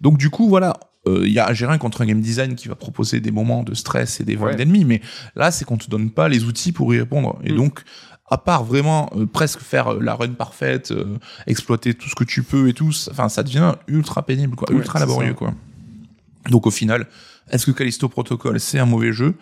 Donc 0.00 0.18
du 0.18 0.30
coup, 0.30 0.48
voilà. 0.48 0.74
euh, 1.06 1.22
Il 1.26 1.32
y 1.32 1.38
a 1.38 1.52
j'ai 1.52 1.66
rien 1.66 1.78
contre 1.78 2.02
un 2.02 2.06
game 2.06 2.20
design 2.20 2.54
qui 2.54 2.68
va 2.68 2.74
proposer 2.76 3.20
des 3.20 3.30
moments 3.30 3.62
de 3.62 3.74
stress 3.74 4.20
et 4.20 4.24
des 4.24 4.36
Ouais. 4.36 4.54
d'ennemis, 4.54 4.84
mais 4.84 5.00
là 5.36 5.50
c'est 5.50 5.64
qu'on 5.64 5.76
te 5.76 5.88
donne 5.90 6.10
pas 6.10 6.28
les 6.28 6.44
outils 6.44 6.72
pour 6.72 6.94
y 6.94 6.98
répondre. 6.98 7.38
Et 7.44 7.52
Mm. 7.52 7.56
donc, 7.56 7.80
à 8.34 8.38
part 8.38 8.64
vraiment 8.64 9.08
euh, 9.16 9.26
presque 9.26 9.60
faire 9.60 9.92
euh, 9.94 10.00
la 10.02 10.14
run 10.14 10.32
parfaite, 10.34 10.90
euh, 10.90 11.04
exploiter 11.46 11.94
tout 11.94 12.08
ce 12.08 12.14
que 12.16 12.24
tu 12.24 12.42
peux 12.42 12.68
et 12.68 12.72
tout, 12.74 12.90
ça- 12.92 13.10
enfin 13.12 13.28
ça 13.28 13.42
devient 13.44 13.74
ultra 13.86 14.22
pénible, 14.26 14.56
quoi, 14.56 14.68
Ouais, 14.70 14.78
ultra 14.78 14.98
laborieux, 14.98 15.28
ça. 15.28 15.34
quoi. 15.34 15.54
Donc 16.50 16.66
au 16.66 16.70
final, 16.70 17.06
est-ce 17.50 17.66
que 17.66 17.70
Callisto 17.70 18.08
Protocol 18.08 18.58
c'est 18.58 18.78
un 18.80 18.86
mauvais 18.86 19.12
jeu? 19.12 19.34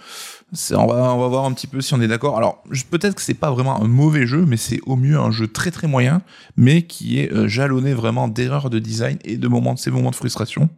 On 0.73 0.87
va, 0.87 1.15
on 1.15 1.19
va 1.19 1.29
voir 1.29 1.45
un 1.45 1.53
petit 1.53 1.67
peu 1.67 1.81
si 1.81 1.95
on 1.95 2.01
est 2.01 2.09
d'accord. 2.09 2.37
Alors, 2.37 2.63
peut-être 2.91 3.15
que 3.15 3.23
c'est 3.23 3.35
pas 3.35 3.51
vraiment 3.51 3.83
un 3.83 3.89
mauvais 3.89 4.27
jeu, 4.27 4.45
mais 4.47 4.59
c'est 4.59 4.81
au 4.85 4.97
mieux 4.97 5.19
un 5.19 5.31
jeu 5.31 5.49
très 5.49 5.71
très 5.71 5.87
moyen, 5.87 6.21
mais 6.57 6.83
qui 6.83 7.19
est 7.21 7.33
euh, 7.33 7.49
jalonné 7.49 7.95
vraiment 7.95 8.29
d'erreurs 8.29 8.69
de 8.69 8.79
design 8.79 9.19
et 9.25 9.39
de 9.39 9.49
moments, 9.49 9.75
de 9.75 9.79
ces 9.79 9.91
moments 9.91 10.11
de 10.11 10.17
frustration. 10.17 10.69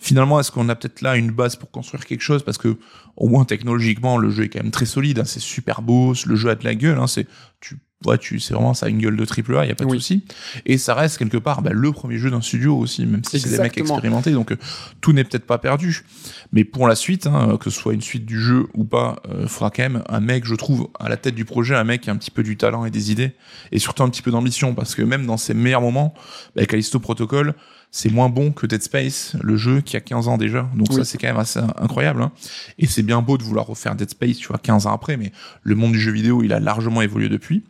Finalement, 0.00 0.40
est-ce 0.40 0.50
qu'on 0.50 0.68
a 0.68 0.74
peut-être 0.74 1.02
là 1.02 1.16
une 1.16 1.30
base 1.30 1.56
pour 1.56 1.70
construire 1.70 2.04
quelque 2.04 2.20
chose? 2.20 2.42
Parce 2.42 2.58
que, 2.58 2.78
au 3.16 3.28
moins 3.28 3.44
technologiquement, 3.44 4.18
le 4.18 4.30
jeu 4.30 4.44
est 4.44 4.48
quand 4.48 4.62
même 4.62 4.72
très 4.72 4.86
solide. 4.86 5.20
hein, 5.20 5.24
c'est 5.24 5.40
super 5.40 5.82
beau, 5.82 6.12
le 6.26 6.36
jeu 6.36 6.50
a 6.50 6.54
de 6.54 6.64
la 6.64 6.74
gueule. 6.74 6.98
Hein, 6.98 7.06
c'est, 7.06 7.26
tu, 7.60 7.78
ouais, 8.04 8.18
tu, 8.18 8.40
c'est 8.40 8.54
vraiment 8.54 8.74
ça 8.74 8.86
a 8.86 8.88
une 8.88 8.98
gueule 8.98 9.16
de 9.16 9.24
triple 9.24 9.56
A. 9.56 9.64
Il 9.64 9.68
y 9.68 9.72
a 9.72 9.74
pas 9.74 9.84
de 9.84 9.90
Oui. 9.90 9.98
souci. 9.98 10.24
Et 10.66 10.76
ça 10.78 10.94
reste 10.94 11.18
quelque 11.18 11.38
part 11.38 11.62
bah, 11.62 11.70
le 11.72 11.92
premier 11.92 12.18
jeu 12.18 12.30
d'un 12.30 12.40
studio 12.42 12.76
aussi, 12.76 13.06
même 13.06 13.22
si 13.24 13.40
c'est 13.40 13.48
des 13.50 13.58
mecs 13.58 13.78
expérimentés. 13.78 14.32
Donc 14.32 14.52
euh, 14.52 14.56
tout 15.00 15.12
n'est 15.12 15.24
peut-être 15.24 15.46
pas 15.46 15.58
perdu. 15.58 16.04
Mais 16.52 16.64
pour 16.64 16.86
la 16.88 16.94
suite, 16.94 17.26
hein, 17.26 17.56
que 17.58 17.70
ce 17.70 17.80
soit 17.80 17.94
une 17.94 18.02
suite 18.02 18.26
du 18.26 18.40
jeu 18.40 18.66
ou 18.74 18.84
pas, 18.84 19.22
il 19.40 19.48
faudra 19.48 19.70
quand 19.70 19.82
même 19.82 20.02
un 20.08 20.20
mec, 20.20 20.44
je 20.44 20.54
trouve, 20.54 20.88
à 21.00 21.08
la 21.08 21.16
tête 21.16 21.34
du 21.34 21.44
projet, 21.44 21.74
un 21.74 21.84
mec 21.84 22.02
qui 22.02 22.10
a 22.10 22.12
un 22.12 22.16
petit 22.16 22.30
peu 22.30 22.42
du 22.42 22.56
talent 22.56 22.84
et 22.84 22.90
des 22.90 23.10
idées, 23.10 23.32
et 23.72 23.78
surtout 23.78 24.02
un 24.02 24.10
petit 24.10 24.22
peu 24.22 24.30
d'ambition, 24.30 24.74
parce 24.74 24.94
que 24.94 25.02
même 25.02 25.26
dans 25.26 25.36
ses 25.36 25.54
meilleurs 25.54 25.80
moments, 25.80 26.14
bah, 26.54 26.66
Callisto 26.66 26.98
Protocol, 27.00 27.54
c'est 27.98 28.12
moins 28.12 28.28
bon 28.28 28.52
que 28.52 28.66
Dead 28.66 28.82
Space, 28.82 29.36
le 29.42 29.56
jeu 29.56 29.80
qui 29.80 29.96
a 29.96 30.00
15 30.00 30.28
ans 30.28 30.36
déjà. 30.36 30.68
Donc 30.74 30.88
Oui. 30.90 30.96
ça, 30.96 31.04
c'est 31.06 31.16
quand 31.16 31.28
même 31.28 31.38
assez 31.38 31.60
incroyable. 31.78 32.20
hein. 32.22 32.30
Et 32.78 32.86
c'est 32.86 33.02
bien 33.02 33.22
beau 33.22 33.38
de 33.38 33.42
vouloir 33.42 33.66
refaire 33.66 33.94
Dead 33.94 34.10
Space, 34.10 34.36
tu 34.36 34.48
vois, 34.48 34.58
15 34.58 34.86
ans 34.86 34.92
après, 34.92 35.16
mais 35.16 35.32
le 35.62 35.74
monde 35.76 35.92
du 35.92 35.98
jeu 36.00 36.12
vidéo, 36.12 36.42
il 36.42 36.52
a 36.52 36.60
largement 36.60 37.00
évolué 37.00 37.30
depuis. 37.30 37.64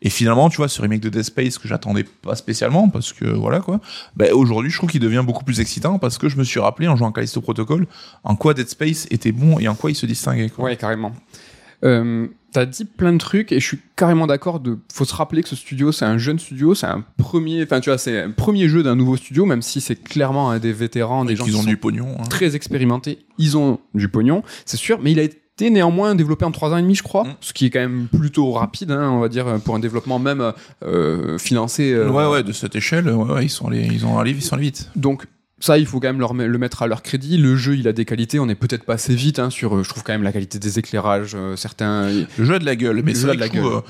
Et 0.00 0.08
finalement, 0.08 0.48
tu 0.48 0.56
vois, 0.58 0.68
ce 0.68 0.80
remake 0.80 1.00
de 1.00 1.10
Dead 1.10 1.22
Space 1.22 1.58
que 1.58 1.68
j'attendais 1.68 2.04
pas 2.04 2.34
spécialement, 2.34 2.88
parce 2.88 3.12
que 3.12 3.26
voilà 3.26 3.60
quoi, 3.60 3.80
bah, 4.16 4.26
aujourd'hui, 4.32 4.70
je 4.70 4.78
trouve 4.78 4.88
qu'il 4.90 5.00
devient 5.00 5.24
beaucoup 5.26 5.44
plus 5.44 5.60
excitant 5.60 5.98
parce 5.98 6.16
que 6.16 6.30
je 6.30 6.38
me 6.38 6.44
suis 6.44 6.60
rappelé 6.60 6.88
en 6.88 6.96
jouant 6.96 7.10
à 7.10 7.12
Callisto 7.12 7.40
Protocol 7.42 7.86
en 8.24 8.36
quoi 8.36 8.54
Dead 8.54 8.68
Space 8.70 9.06
était 9.10 9.32
bon 9.32 9.58
et 9.58 9.68
en 9.68 9.74
quoi 9.74 9.90
il 9.90 9.94
se 9.96 10.06
distinguait. 10.06 10.48
Quoi. 10.48 10.64
Ouais, 10.64 10.76
carrément. 10.76 11.12
Euh, 11.84 12.26
T'as 12.50 12.64
dit 12.64 12.86
plein 12.86 13.12
de 13.12 13.18
trucs 13.18 13.52
et 13.52 13.60
je 13.60 13.66
suis 13.66 13.78
carrément 13.94 14.26
d'accord. 14.26 14.58
De, 14.58 14.78
faut 14.90 15.04
se 15.04 15.14
rappeler 15.14 15.42
que 15.42 15.50
ce 15.50 15.54
studio, 15.54 15.92
c'est 15.92 16.06
un 16.06 16.16
jeune 16.16 16.38
studio, 16.38 16.74
c'est 16.74 16.86
un 16.86 17.04
premier, 17.18 17.62
enfin 17.62 17.78
tu 17.80 17.90
vois, 17.90 17.98
c'est 17.98 18.22
un 18.22 18.30
premier 18.30 18.70
jeu 18.70 18.82
d'un 18.82 18.96
nouveau 18.96 19.18
studio, 19.18 19.44
même 19.44 19.60
si 19.60 19.82
c'est 19.82 19.96
clairement 20.02 20.58
des 20.58 20.72
vétérans, 20.72 21.26
des 21.26 21.36
gens 21.36 21.44
qui 21.44 21.54
ont 21.54 21.60
sont 21.60 21.68
du 21.68 21.76
pognon. 21.76 22.08
hein. 22.18 22.22
très 22.30 22.56
expérimentés. 22.56 23.18
Ils 23.36 23.58
ont 23.58 23.80
du 23.94 24.08
pognon, 24.08 24.42
c'est 24.64 24.78
sûr, 24.78 24.98
mais 25.02 25.12
il 25.12 25.20
a 25.20 25.24
été 25.24 25.68
néanmoins 25.68 26.14
développé 26.14 26.46
en 26.46 26.50
trois 26.50 26.70
ans 26.72 26.78
et 26.78 26.82
demi, 26.82 26.94
je 26.94 27.02
crois, 27.02 27.24
Mm. 27.24 27.34
ce 27.42 27.52
qui 27.52 27.66
est 27.66 27.70
quand 27.70 27.80
même 27.80 28.08
plutôt 28.10 28.50
rapide, 28.52 28.92
hein, 28.92 29.10
on 29.10 29.20
va 29.20 29.28
dire, 29.28 29.60
pour 29.62 29.74
un 29.74 29.78
développement 29.78 30.18
même 30.18 30.52
euh, 30.84 31.36
financé. 31.36 31.92
euh, 31.92 32.08
Ouais, 32.10 32.26
ouais, 32.26 32.42
de 32.42 32.52
cette 32.52 32.74
échelle, 32.74 33.10
ouais, 33.10 33.30
ouais, 33.34 33.44
ils 33.44 33.50
sont 33.50 33.66
allés, 33.68 33.86
ils 33.92 34.06
ont 34.06 34.18
allé, 34.18 34.30
ils 34.30 34.42
sont 34.42 34.54
allés 34.54 34.62
vite. 34.64 34.90
Donc 34.96 35.26
ça, 35.60 35.78
il 35.78 35.86
faut 35.86 36.00
quand 36.00 36.08
même 36.08 36.20
leur 36.20 36.34
le 36.34 36.58
mettre 36.58 36.82
à 36.82 36.86
leur 36.86 37.02
crédit. 37.02 37.36
Le 37.36 37.56
jeu, 37.56 37.76
il 37.76 37.88
a 37.88 37.92
des 37.92 38.04
qualités. 38.04 38.38
On 38.38 38.46
n'est 38.46 38.54
peut-être 38.54 38.84
pas 38.84 38.94
assez 38.94 39.14
vite 39.14 39.38
hein, 39.38 39.50
sur. 39.50 39.76
euh, 39.76 39.82
je 39.82 39.88
trouve 39.88 40.02
quand 40.02 40.12
même 40.12 40.22
la 40.22 40.32
qualité 40.32 40.58
des 40.58 40.78
éclairages, 40.78 41.32
euh, 41.34 41.56
certains. 41.56 42.08
Le 42.38 42.44
jeu 42.44 42.54
a 42.54 42.58
de 42.58 42.64
la 42.64 42.76
gueule, 42.76 43.02
mais 43.04 43.14
c'est 43.14 43.26
de 43.26 43.32
la 43.32 43.48
gueule. 43.48 43.64
euh, 43.64 43.80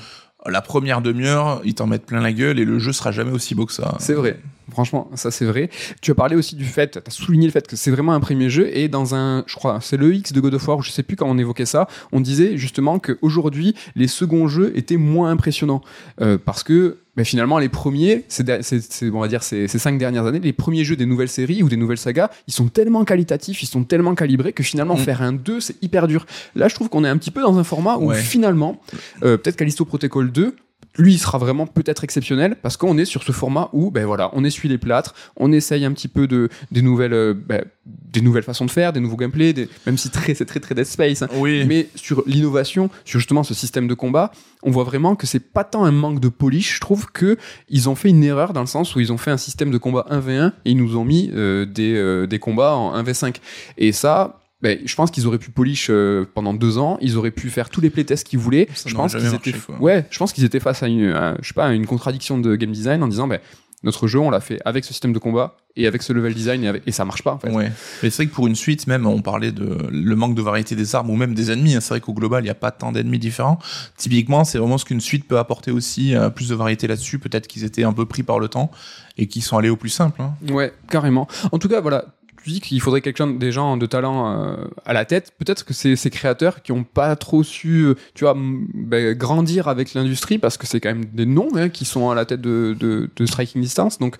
la 0.49 0.61
première 0.61 1.01
demi-heure, 1.01 1.61
ils 1.65 1.75
t'en 1.75 1.85
mettent 1.87 2.05
plein 2.05 2.21
la 2.21 2.31
gueule 2.33 2.59
et 2.59 2.65
le 2.65 2.79
jeu 2.79 2.91
sera 2.93 3.11
jamais 3.11 3.31
aussi 3.31 3.55
beau 3.55 3.65
que 3.65 3.73
ça. 3.73 3.95
C'est 3.99 4.13
vrai. 4.13 4.39
Franchement, 4.71 5.09
ça 5.15 5.31
c'est 5.31 5.45
vrai. 5.45 5.69
Tu 6.01 6.11
as 6.11 6.15
parlé 6.15 6.35
aussi 6.35 6.55
du 6.55 6.65
fait, 6.65 6.91
tu 6.91 6.99
as 7.05 7.11
souligné 7.11 7.45
le 7.47 7.51
fait 7.51 7.67
que 7.67 7.75
c'est 7.75 7.91
vraiment 7.91 8.13
un 8.13 8.19
premier 8.19 8.49
jeu 8.49 8.69
et 8.75 8.87
dans 8.87 9.15
un, 9.15 9.43
je 9.47 9.55
crois, 9.55 9.79
c'est 9.81 9.97
le 9.97 10.13
X 10.13 10.31
de 10.33 10.39
God 10.39 10.53
of 10.53 10.67
War, 10.67 10.81
je 10.81 10.91
sais 10.91 11.03
plus 11.03 11.15
quand 11.15 11.27
on 11.29 11.37
évoquait 11.37 11.65
ça, 11.65 11.87
on 12.11 12.19
disait 12.21 12.57
justement 12.57 12.99
qu'aujourd'hui, 12.99 13.75
les 13.95 14.07
seconds 14.07 14.47
jeux 14.47 14.71
étaient 14.75 14.97
moins 14.97 15.31
impressionnants 15.31 15.81
Euh, 16.21 16.37
parce 16.43 16.63
que 16.63 16.97
ben, 17.15 17.25
finalement, 17.25 17.57
les 17.59 17.67
premiers, 17.69 18.23
c'est, 18.29 18.63
c'est, 18.63 18.79
c'est- 18.81 19.09
on 19.09 19.19
va 19.19 19.27
dire 19.27 19.43
ces, 19.43 19.67
ces 19.67 19.79
cinq 19.79 19.97
dernières 19.97 20.25
années, 20.25 20.39
les 20.39 20.53
premiers 20.53 20.83
jeux 20.85 20.95
des 20.95 21.05
nouvelles 21.05 21.27
séries 21.29 21.63
ou 21.63 21.67
des 21.69 21.75
nouvelles 21.75 21.97
sagas, 21.97 22.29
ils 22.47 22.53
sont 22.53 22.67
tellement 22.67 23.03
qualitatifs, 23.03 23.61
ils 23.63 23.65
sont 23.67 23.83
tellement 23.83 24.15
calibrés 24.15 24.53
que 24.53 24.63
finalement, 24.63 24.95
Mm. 24.95 24.99
faire 24.99 25.21
un 25.21 25.33
2, 25.33 25.59
c'est 25.59 25.75
hyper 25.83 26.07
dur. 26.07 26.25
Là, 26.55 26.67
je 26.69 26.75
trouve 26.75 26.87
qu'on 26.89 27.03
est 27.03 27.09
un 27.09 27.17
petit 27.17 27.31
peu 27.31 27.41
dans 27.41 27.57
un 27.57 27.63
format 27.63 27.97
où 27.97 28.07
Ouais. 28.09 28.15
finalement, 28.17 28.79
euh, 29.23 29.37
peut-être 29.37 29.57
Callisto 29.57 29.83
Protocol 29.85 30.31
2, 30.31 30.55
lui, 30.97 31.13
il 31.13 31.19
sera 31.19 31.37
vraiment 31.37 31.67
peut-être 31.67 32.03
exceptionnel 32.03 32.57
parce 32.61 32.75
qu'on 32.77 32.97
est 32.97 33.05
sur 33.05 33.23
ce 33.23 33.31
format 33.31 33.69
où, 33.73 33.91
ben 33.91 34.05
voilà, 34.05 34.31
on 34.33 34.43
essuie 34.43 34.67
les 34.69 34.77
plâtres, 34.77 35.13
on 35.37 35.51
essaye 35.51 35.85
un 35.85 35.91
petit 35.93 36.07
peu 36.07 36.27
de 36.27 36.49
des 36.71 36.81
nouvelles, 36.81 37.13
euh, 37.13 37.33
ben, 37.33 37.63
des 37.85 38.21
nouvelles 38.21 38.43
façons 38.43 38.65
de 38.65 38.71
faire, 38.71 38.91
des 38.91 38.99
nouveaux 38.99 39.15
gameplays, 39.15 39.53
des, 39.53 39.69
même 39.85 39.97
si 39.97 40.09
très, 40.09 40.33
c'est 40.33 40.45
très 40.45 40.59
très 40.59 40.75
Dead 40.75 40.85
Space. 40.85 41.21
hein. 41.21 41.27
Oui. 41.35 41.63
Mais 41.67 41.89
sur 41.95 42.23
l'innovation, 42.25 42.89
sur 43.05 43.19
justement 43.19 43.43
ce 43.43 43.53
système 43.53 43.87
de 43.87 43.93
combat, 43.93 44.31
on 44.63 44.71
voit 44.71 44.83
vraiment 44.83 45.15
que 45.15 45.27
c'est 45.27 45.39
pas 45.53 45.63
tant 45.63 45.85
un 45.85 45.91
manque 45.91 46.19
de 46.19 46.27
polish. 46.29 46.75
Je 46.75 46.79
trouve 46.81 47.11
que 47.11 47.37
ils 47.69 47.87
ont 47.87 47.95
fait 47.95 48.09
une 48.09 48.23
erreur 48.23 48.51
dans 48.53 48.61
le 48.61 48.67
sens 48.67 48.95
où 48.95 48.99
ils 48.99 49.13
ont 49.13 49.17
fait 49.17 49.31
un 49.31 49.37
système 49.37 49.71
de 49.71 49.77
combat 49.77 50.05
1v1 50.09 50.53
et 50.65 50.71
ils 50.71 50.77
nous 50.77 50.97
ont 50.97 51.05
mis 51.05 51.29
euh, 51.33 51.65
des, 51.65 51.93
euh, 51.95 52.25
des 52.27 52.39
combats 52.39 52.75
en 52.75 53.01
1v5. 53.01 53.35
Et 53.77 53.91
ça, 53.91 54.38
ben, 54.61 54.77
je 54.85 54.95
pense 54.95 55.09
qu'ils 55.11 55.25
auraient 55.27 55.37
pu 55.39 55.51
polish 55.51 55.87
euh, 55.89 56.25
pendant 56.33 56.53
deux 56.53 56.77
ans. 56.77 56.97
Ils 57.01 57.17
auraient 57.17 57.31
pu 57.31 57.49
faire 57.49 57.69
tous 57.69 57.81
les 57.81 57.89
playtests 57.89 58.27
qu'ils 58.27 58.39
voulaient. 58.39 58.67
Ça 58.73 58.89
je 58.89 58.95
pense 58.95 59.15
qu'ils 59.15 59.33
étaient, 59.33 59.53
quoi. 59.53 59.77
ouais, 59.79 60.05
je 60.09 60.17
pense 60.19 60.33
qu'ils 60.33 60.43
étaient 60.43 60.59
face 60.59 60.83
à 60.83 60.87
une, 60.87 61.11
à, 61.11 61.35
je 61.41 61.47
sais 61.47 61.53
pas, 61.53 61.67
à 61.67 61.71
une 61.73 61.85
contradiction 61.85 62.37
de 62.37 62.55
game 62.55 62.71
design 62.71 63.01
en 63.03 63.07
disant, 63.07 63.27
ben, 63.27 63.39
notre 63.83 64.07
jeu, 64.07 64.19
on 64.19 64.29
l'a 64.29 64.41
fait 64.41 64.59
avec 64.65 64.83
ce 64.83 64.89
système 64.91 65.13
de 65.13 65.19
combat 65.19 65.55
et 65.77 65.87
avec 65.87 66.01
ce 66.03 66.11
level 66.11 66.33
design 66.33 66.65
et, 66.65 66.67
avec- 66.67 66.83
et 66.85 66.91
ça 66.91 67.05
marche 67.05 67.23
pas. 67.23 67.31
En 67.31 67.39
fait. 67.39 67.49
Ouais. 67.49 67.71
Mais 68.03 68.09
c'est 68.09 68.23
vrai 68.23 68.25
que 68.25 68.33
pour 68.35 68.47
une 68.47 68.55
suite, 68.55 68.87
même, 68.87 69.05
on 69.07 69.21
parlait 69.21 69.53
de 69.53 69.77
le 69.89 70.15
manque 70.17 70.35
de 70.35 70.41
variété 70.41 70.75
des 70.75 70.95
armes 70.95 71.09
ou 71.09 71.15
même 71.15 71.33
des 71.33 71.49
ennemis. 71.51 71.75
hein. 71.75 71.79
C'est 71.79 71.91
vrai 71.93 72.01
qu'au 72.01 72.11
global, 72.13 72.41
il 72.41 72.47
n'y 72.47 72.49
a 72.49 72.55
pas 72.55 72.71
tant 72.71 72.91
d'ennemis 72.91 73.19
différents. 73.19 73.57
Typiquement, 73.95 74.43
c'est 74.43 74.57
vraiment 74.57 74.77
ce 74.77 74.83
qu'une 74.83 74.99
suite 74.99 75.25
peut 75.29 75.37
apporter 75.37 75.71
aussi, 75.71 76.13
euh, 76.13 76.29
plus 76.29 76.49
de 76.49 76.55
variété 76.55 76.87
là-dessus. 76.87 77.19
Peut-être 77.19 77.47
qu'ils 77.47 77.63
étaient 77.63 77.85
un 77.85 77.93
peu 77.93 78.05
pris 78.05 78.23
par 78.23 78.39
le 78.39 78.49
temps 78.49 78.69
et 79.17 79.27
qu'ils 79.27 79.43
sont 79.43 79.57
allés 79.57 79.69
au 79.69 79.77
plus 79.77 79.87
simple. 79.87 80.21
hein. 80.21 80.33
Ouais, 80.51 80.73
carrément. 80.89 81.29
En 81.53 81.57
tout 81.59 81.69
cas, 81.69 81.79
voilà. 81.79 82.03
Tu 82.49 82.53
dis 82.53 82.61
qu'il 82.61 82.81
faudrait 82.81 83.01
quelqu'un, 83.01 83.27
des 83.27 83.51
gens 83.51 83.77
de 83.77 83.85
talent 83.85 84.33
euh, 84.33 84.55
à 84.83 84.93
la 84.93 85.05
tête. 85.05 85.33
Peut-être 85.37 85.65
que 85.65 85.73
c'est 85.75 85.95
ces 85.95 86.09
créateurs 86.09 86.63
qui 86.63 86.71
ont 86.71 86.83
pas 86.83 87.15
trop 87.15 87.43
su, 87.43 87.83
euh, 87.83 87.95
tu 88.15 88.23
vois, 88.23 88.35
ben, 88.35 89.15
grandir 89.15 89.67
avec 89.67 89.93
l'industrie 89.93 90.39
parce 90.39 90.57
que 90.57 90.65
c'est 90.65 90.79
quand 90.79 90.89
même 90.89 91.05
des 91.05 91.27
noms 91.27 91.49
hein, 91.55 91.69
qui 91.69 91.85
sont 91.85 92.09
à 92.09 92.15
la 92.15 92.25
tête 92.25 92.41
de, 92.41 92.75
de, 92.79 93.07
de 93.15 93.25
Striking 93.27 93.61
Distance. 93.61 93.99
Donc, 93.99 94.15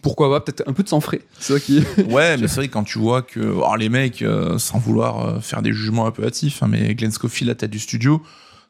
pourquoi 0.00 0.30
pas 0.30 0.40
peut-être 0.40 0.68
un 0.68 0.72
peu 0.72 0.82
de 0.82 0.88
sang 0.88 1.00
frais. 1.00 1.22
C'est 1.38 1.54
ça 1.54 1.60
qui. 1.60 1.82
Ouais, 2.08 2.36
mais 2.38 2.48
c'est 2.48 2.56
vrai 2.56 2.68
quand 2.68 2.84
tu 2.84 2.98
vois 2.98 3.22
que 3.22 3.40
alors 3.40 3.76
les 3.76 3.88
mecs, 3.88 4.22
euh, 4.22 4.58
sans 4.58 4.78
vouloir 4.78 5.26
euh, 5.26 5.40
faire 5.40 5.62
des 5.62 5.72
jugements 5.72 6.06
un 6.06 6.10
peu 6.10 6.24
hâtifs, 6.24 6.62
hein, 6.62 6.68
mais 6.68 6.94
Glenn 6.94 7.10
Scofield, 7.10 7.48
la 7.48 7.54
tête 7.54 7.70
du 7.70 7.78
studio, 7.78 8.22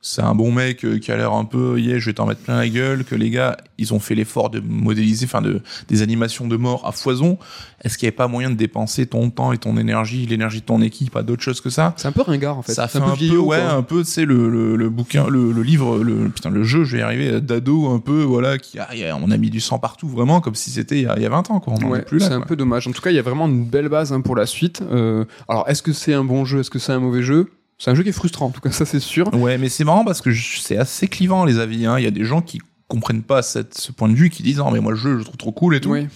c'est 0.04 0.20
un 0.22 0.34
bon 0.34 0.50
mec 0.50 0.84
euh, 0.84 0.98
qui 0.98 1.12
a 1.12 1.16
l'air 1.16 1.32
un 1.32 1.44
peu, 1.44 1.78
yeah, 1.78 1.98
je 2.00 2.06
vais 2.06 2.12
t'en 2.12 2.26
mettre 2.26 2.40
plein 2.40 2.56
la 2.58 2.68
gueule, 2.68 3.04
que 3.04 3.14
les 3.14 3.30
gars, 3.30 3.56
ils 3.78 3.94
ont 3.94 4.00
fait 4.00 4.16
l'effort 4.16 4.50
de 4.50 4.58
modéliser, 4.60 5.26
enfin 5.26 5.40
de 5.40 5.62
des 5.88 6.02
animations 6.02 6.48
de 6.48 6.56
mort 6.56 6.84
à 6.86 6.90
foison. 6.92 7.38
Est-ce 7.84 7.96
qu'il 7.96 8.06
n'y 8.06 8.08
avait 8.10 8.16
pas 8.16 8.26
moyen 8.28 8.50
de 8.50 8.56
dépenser 8.56 9.06
ton 9.06 9.30
temps 9.30 9.52
et 9.52 9.58
ton 9.58 9.76
énergie, 9.76 10.26
l'énergie 10.26 10.60
de 10.60 10.66
ton 10.66 10.82
équipe 10.82 11.14
à 11.16 11.22
d'autres 11.22 11.42
choses 11.42 11.60
que 11.60 11.70
ça? 11.70 11.94
C'est 11.96 12.08
un 12.08 12.12
peu 12.12 12.22
ringard 12.22 12.58
en 12.58 12.62
fait. 12.62 12.72
ça 12.74 12.88
c'est 12.88 12.98
fait 12.98 13.04
un 13.04 13.10
peu 13.10 13.16
vieillot. 13.16 13.44
ouais, 13.44 13.58
quoi. 13.60 13.72
un 13.74 13.82
peu, 13.82 14.02
tu 14.02 14.10
sais, 14.10 14.24
le, 14.24 14.48
le, 14.50 14.74
le 14.76 14.90
bouquin, 14.90 15.28
le, 15.28 15.52
le 15.52 15.62
livre, 15.62 15.98
le, 16.02 16.28
putain, 16.30 16.50
le 16.50 16.64
jeu, 16.64 16.82
je 16.84 16.96
vais 16.96 16.98
y 16.98 17.02
arriver, 17.04 17.40
d'ado 17.40 17.88
un 17.88 18.00
peu, 18.00 18.22
voilà, 18.22 18.58
qui 18.58 18.78
a, 18.80 18.88
on 19.22 19.30
a 19.30 19.36
mis 19.36 19.50
du 19.50 19.60
sang 19.60 19.78
partout, 19.78 20.08
vraiment, 20.08 20.40
comme 20.40 20.56
si 20.56 20.70
c'était 20.70 20.96
il 20.96 21.02
y 21.02 21.06
a, 21.06 21.14
il 21.16 21.22
y 21.22 21.26
a 21.26 21.30
20 21.30 21.50
ans, 21.52 21.60
quoi. 21.60 21.74
On 21.80 21.90
Ouais, 21.90 22.04
c'est 22.18 22.24
un 22.32 22.38
quoi. 22.38 22.46
peu 22.46 22.56
dommage. 22.56 22.88
En 22.88 22.92
tout 22.92 23.02
cas, 23.02 23.10
il 23.10 23.16
y 23.16 23.20
a 23.20 23.22
vraiment 23.22 23.46
une 23.46 23.64
belle 23.64 23.88
base 23.88 24.12
hein, 24.12 24.20
pour 24.20 24.34
la 24.34 24.46
suite. 24.46 24.82
Euh, 24.90 25.24
alors, 25.48 25.68
est-ce 25.68 25.82
que 25.82 25.92
c'est 25.92 26.14
un 26.14 26.24
bon 26.24 26.44
jeu? 26.44 26.58
Est-ce 26.60 26.70
que 26.70 26.78
c'est 26.80 26.92
un 26.92 26.98
mauvais 27.00 27.22
jeu? 27.22 27.50
C'est 27.84 27.90
un 27.90 27.96
jeu 27.96 28.04
qui 28.04 28.10
est 28.10 28.12
frustrant, 28.12 28.46
en 28.46 28.50
tout 28.50 28.60
cas, 28.60 28.70
ça 28.70 28.86
c'est 28.86 29.00
sûr. 29.00 29.34
Ouais, 29.34 29.58
mais 29.58 29.68
c'est 29.68 29.82
marrant 29.82 30.04
parce 30.04 30.20
que 30.20 30.32
c'est 30.32 30.76
assez 30.76 31.08
clivant 31.08 31.44
les 31.44 31.58
avis. 31.58 31.84
hein. 31.84 31.98
Il 31.98 32.04
y 32.04 32.06
a 32.06 32.12
des 32.12 32.24
gens 32.24 32.40
qui 32.40 32.60
comprennent 32.92 33.22
pas 33.22 33.42
cette, 33.42 33.74
ce 33.76 33.90
point 33.92 34.08
de 34.08 34.14
vue, 34.14 34.30
qui 34.30 34.42
disent 34.42 34.58
non 34.58 34.70
mais 34.70 34.80
moi 34.80 34.92
le 34.92 34.98
jeu 34.98 35.12
je 35.14 35.18
le 35.18 35.24
trouve 35.24 35.36
trop 35.36 35.52
cool 35.52 35.74
et 35.76 35.80
tout. 35.80 35.90
Oui. 35.90 36.06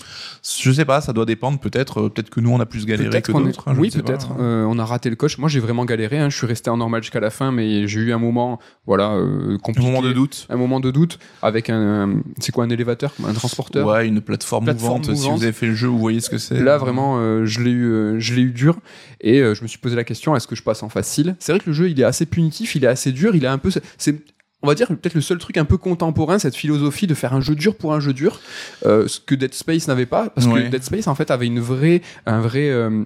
Je 0.61 0.71
sais 0.71 0.85
pas, 0.85 1.01
ça 1.01 1.13
doit 1.13 1.25
dépendre 1.25 1.59
peut-être. 1.59 2.03
euh, 2.03 2.09
Peut-être 2.09 2.31
que 2.31 2.41
nous 2.41 2.51
on 2.51 2.61
a 2.61 2.67
plus 2.67 2.87
galéré 2.87 3.21
que 3.23 3.33
est- 3.33 3.35
d'autres. 3.35 3.69
hein, 3.69 3.75
oui, 3.79 3.91
peut-être. 3.91 4.29
Euh, 4.39 4.65
on 4.65 4.79
a 4.79 4.85
raté 4.85 5.11
le 5.11 5.17
coche. 5.17 5.39
Moi, 5.39 5.49
j'ai 5.49 5.59
vraiment 5.61 5.85
galéré. 5.85 6.19
hein. 6.19 6.29
Je 6.31 6.37
suis 6.37 6.47
resté 6.47 6.71
en 6.71 6.77
normal 6.77 7.03
jusqu'à 7.03 7.19
la 7.21 7.31
fin, 7.31 7.51
mais 7.51 7.89
j'ai 7.89 8.01
eu 8.01 8.13
un 8.13 8.19
moment, 8.19 8.61
voilà, 8.87 9.13
euh, 9.15 9.59
Un 9.77 9.83
moment 9.83 10.03
de 10.03 10.13
doute. 10.13 10.47
Un 10.51 10.57
moment 10.57 10.79
de 10.81 10.91
doute 10.91 11.19
avec 11.43 11.69
un, 11.71 12.09
un- 12.11 12.23
c'est 12.39 12.53
quoi 12.53 12.65
un 12.65 12.71
élévateur, 12.71 13.13
un 13.27 13.33
transporteur? 13.33 13.87
Ouais, 13.87 14.07
une 14.07 14.21
plateforme, 14.21 14.65
Plateforme 14.67 15.01
mouvante. 15.01 15.17
Si 15.17 15.29
vous 15.31 15.43
avez 15.43 15.53
fait 15.53 15.67
le 15.67 15.75
jeu, 15.75 15.89
vous 15.89 15.99
voyez 15.99 16.21
ce 16.21 16.31
que 16.31 16.39
c'est. 16.39 16.61
Là, 16.61 16.79
vraiment, 16.79 17.17
euh, 17.19 17.45
je 17.45 17.61
l'ai 17.61 17.71
eu, 17.73 18.21
je 18.21 18.35
l'ai 18.35 18.43
eu 18.43 18.51
dur, 18.53 18.79
et 19.21 19.41
je 19.41 19.63
me 19.63 19.67
suis 19.67 19.79
posé 19.79 19.97
la 19.97 20.05
question 20.05 20.37
est-ce 20.37 20.47
que 20.47 20.55
je 20.57 20.63
passe 20.63 20.83
en 20.83 20.89
facile? 20.89 21.35
C'est 21.41 21.53
vrai 21.53 21.61
que 21.61 21.67
le 21.71 21.73
jeu, 21.73 21.91
il 21.91 22.01
est 22.01 22.05
assez 22.05 22.27
punitif, 22.27 22.75
il 22.77 22.85
est 22.85 22.89
assez 22.89 23.13
dur, 23.13 23.35
il 23.35 23.45
a 23.47 23.53
un 23.53 23.59
peu, 23.59 23.71
c'est, 23.71 23.83
on 24.63 24.67
va 24.67 24.75
dire 24.75 24.89
peut-être 24.89 25.15
le 25.15 25.21
seul 25.21 25.39
truc 25.39 25.57
un 25.59 25.65
peu 25.65 25.77
contemporain, 25.77 26.39
cette 26.39 26.57
philosophie 26.57 27.07
de 27.07 27.15
faire 27.15 27.35
un 27.35 27.41
jeu 27.41 27.55
dur 27.55 27.77
pour 27.77 27.93
un 27.95 28.01
jeu 28.01 28.13
dur, 28.13 28.41
euh, 28.85 29.07
ce 29.07 29.21
que 29.21 29.35
Dead 29.35 29.53
Space 29.55 29.87
n'avait 29.87 30.07
pas, 30.07 30.31
parce 30.31 30.47
Ouais. 30.47 30.65
que 30.65 30.69
Dead 30.69 30.83
Space 30.83 31.07
en 31.09 31.15
fait 31.15 31.31
avait 31.31 31.47
une 31.47 31.61
vraie, 31.61 32.03
un 32.27 32.41
vrai, 32.41 32.71
euh, 32.71 33.05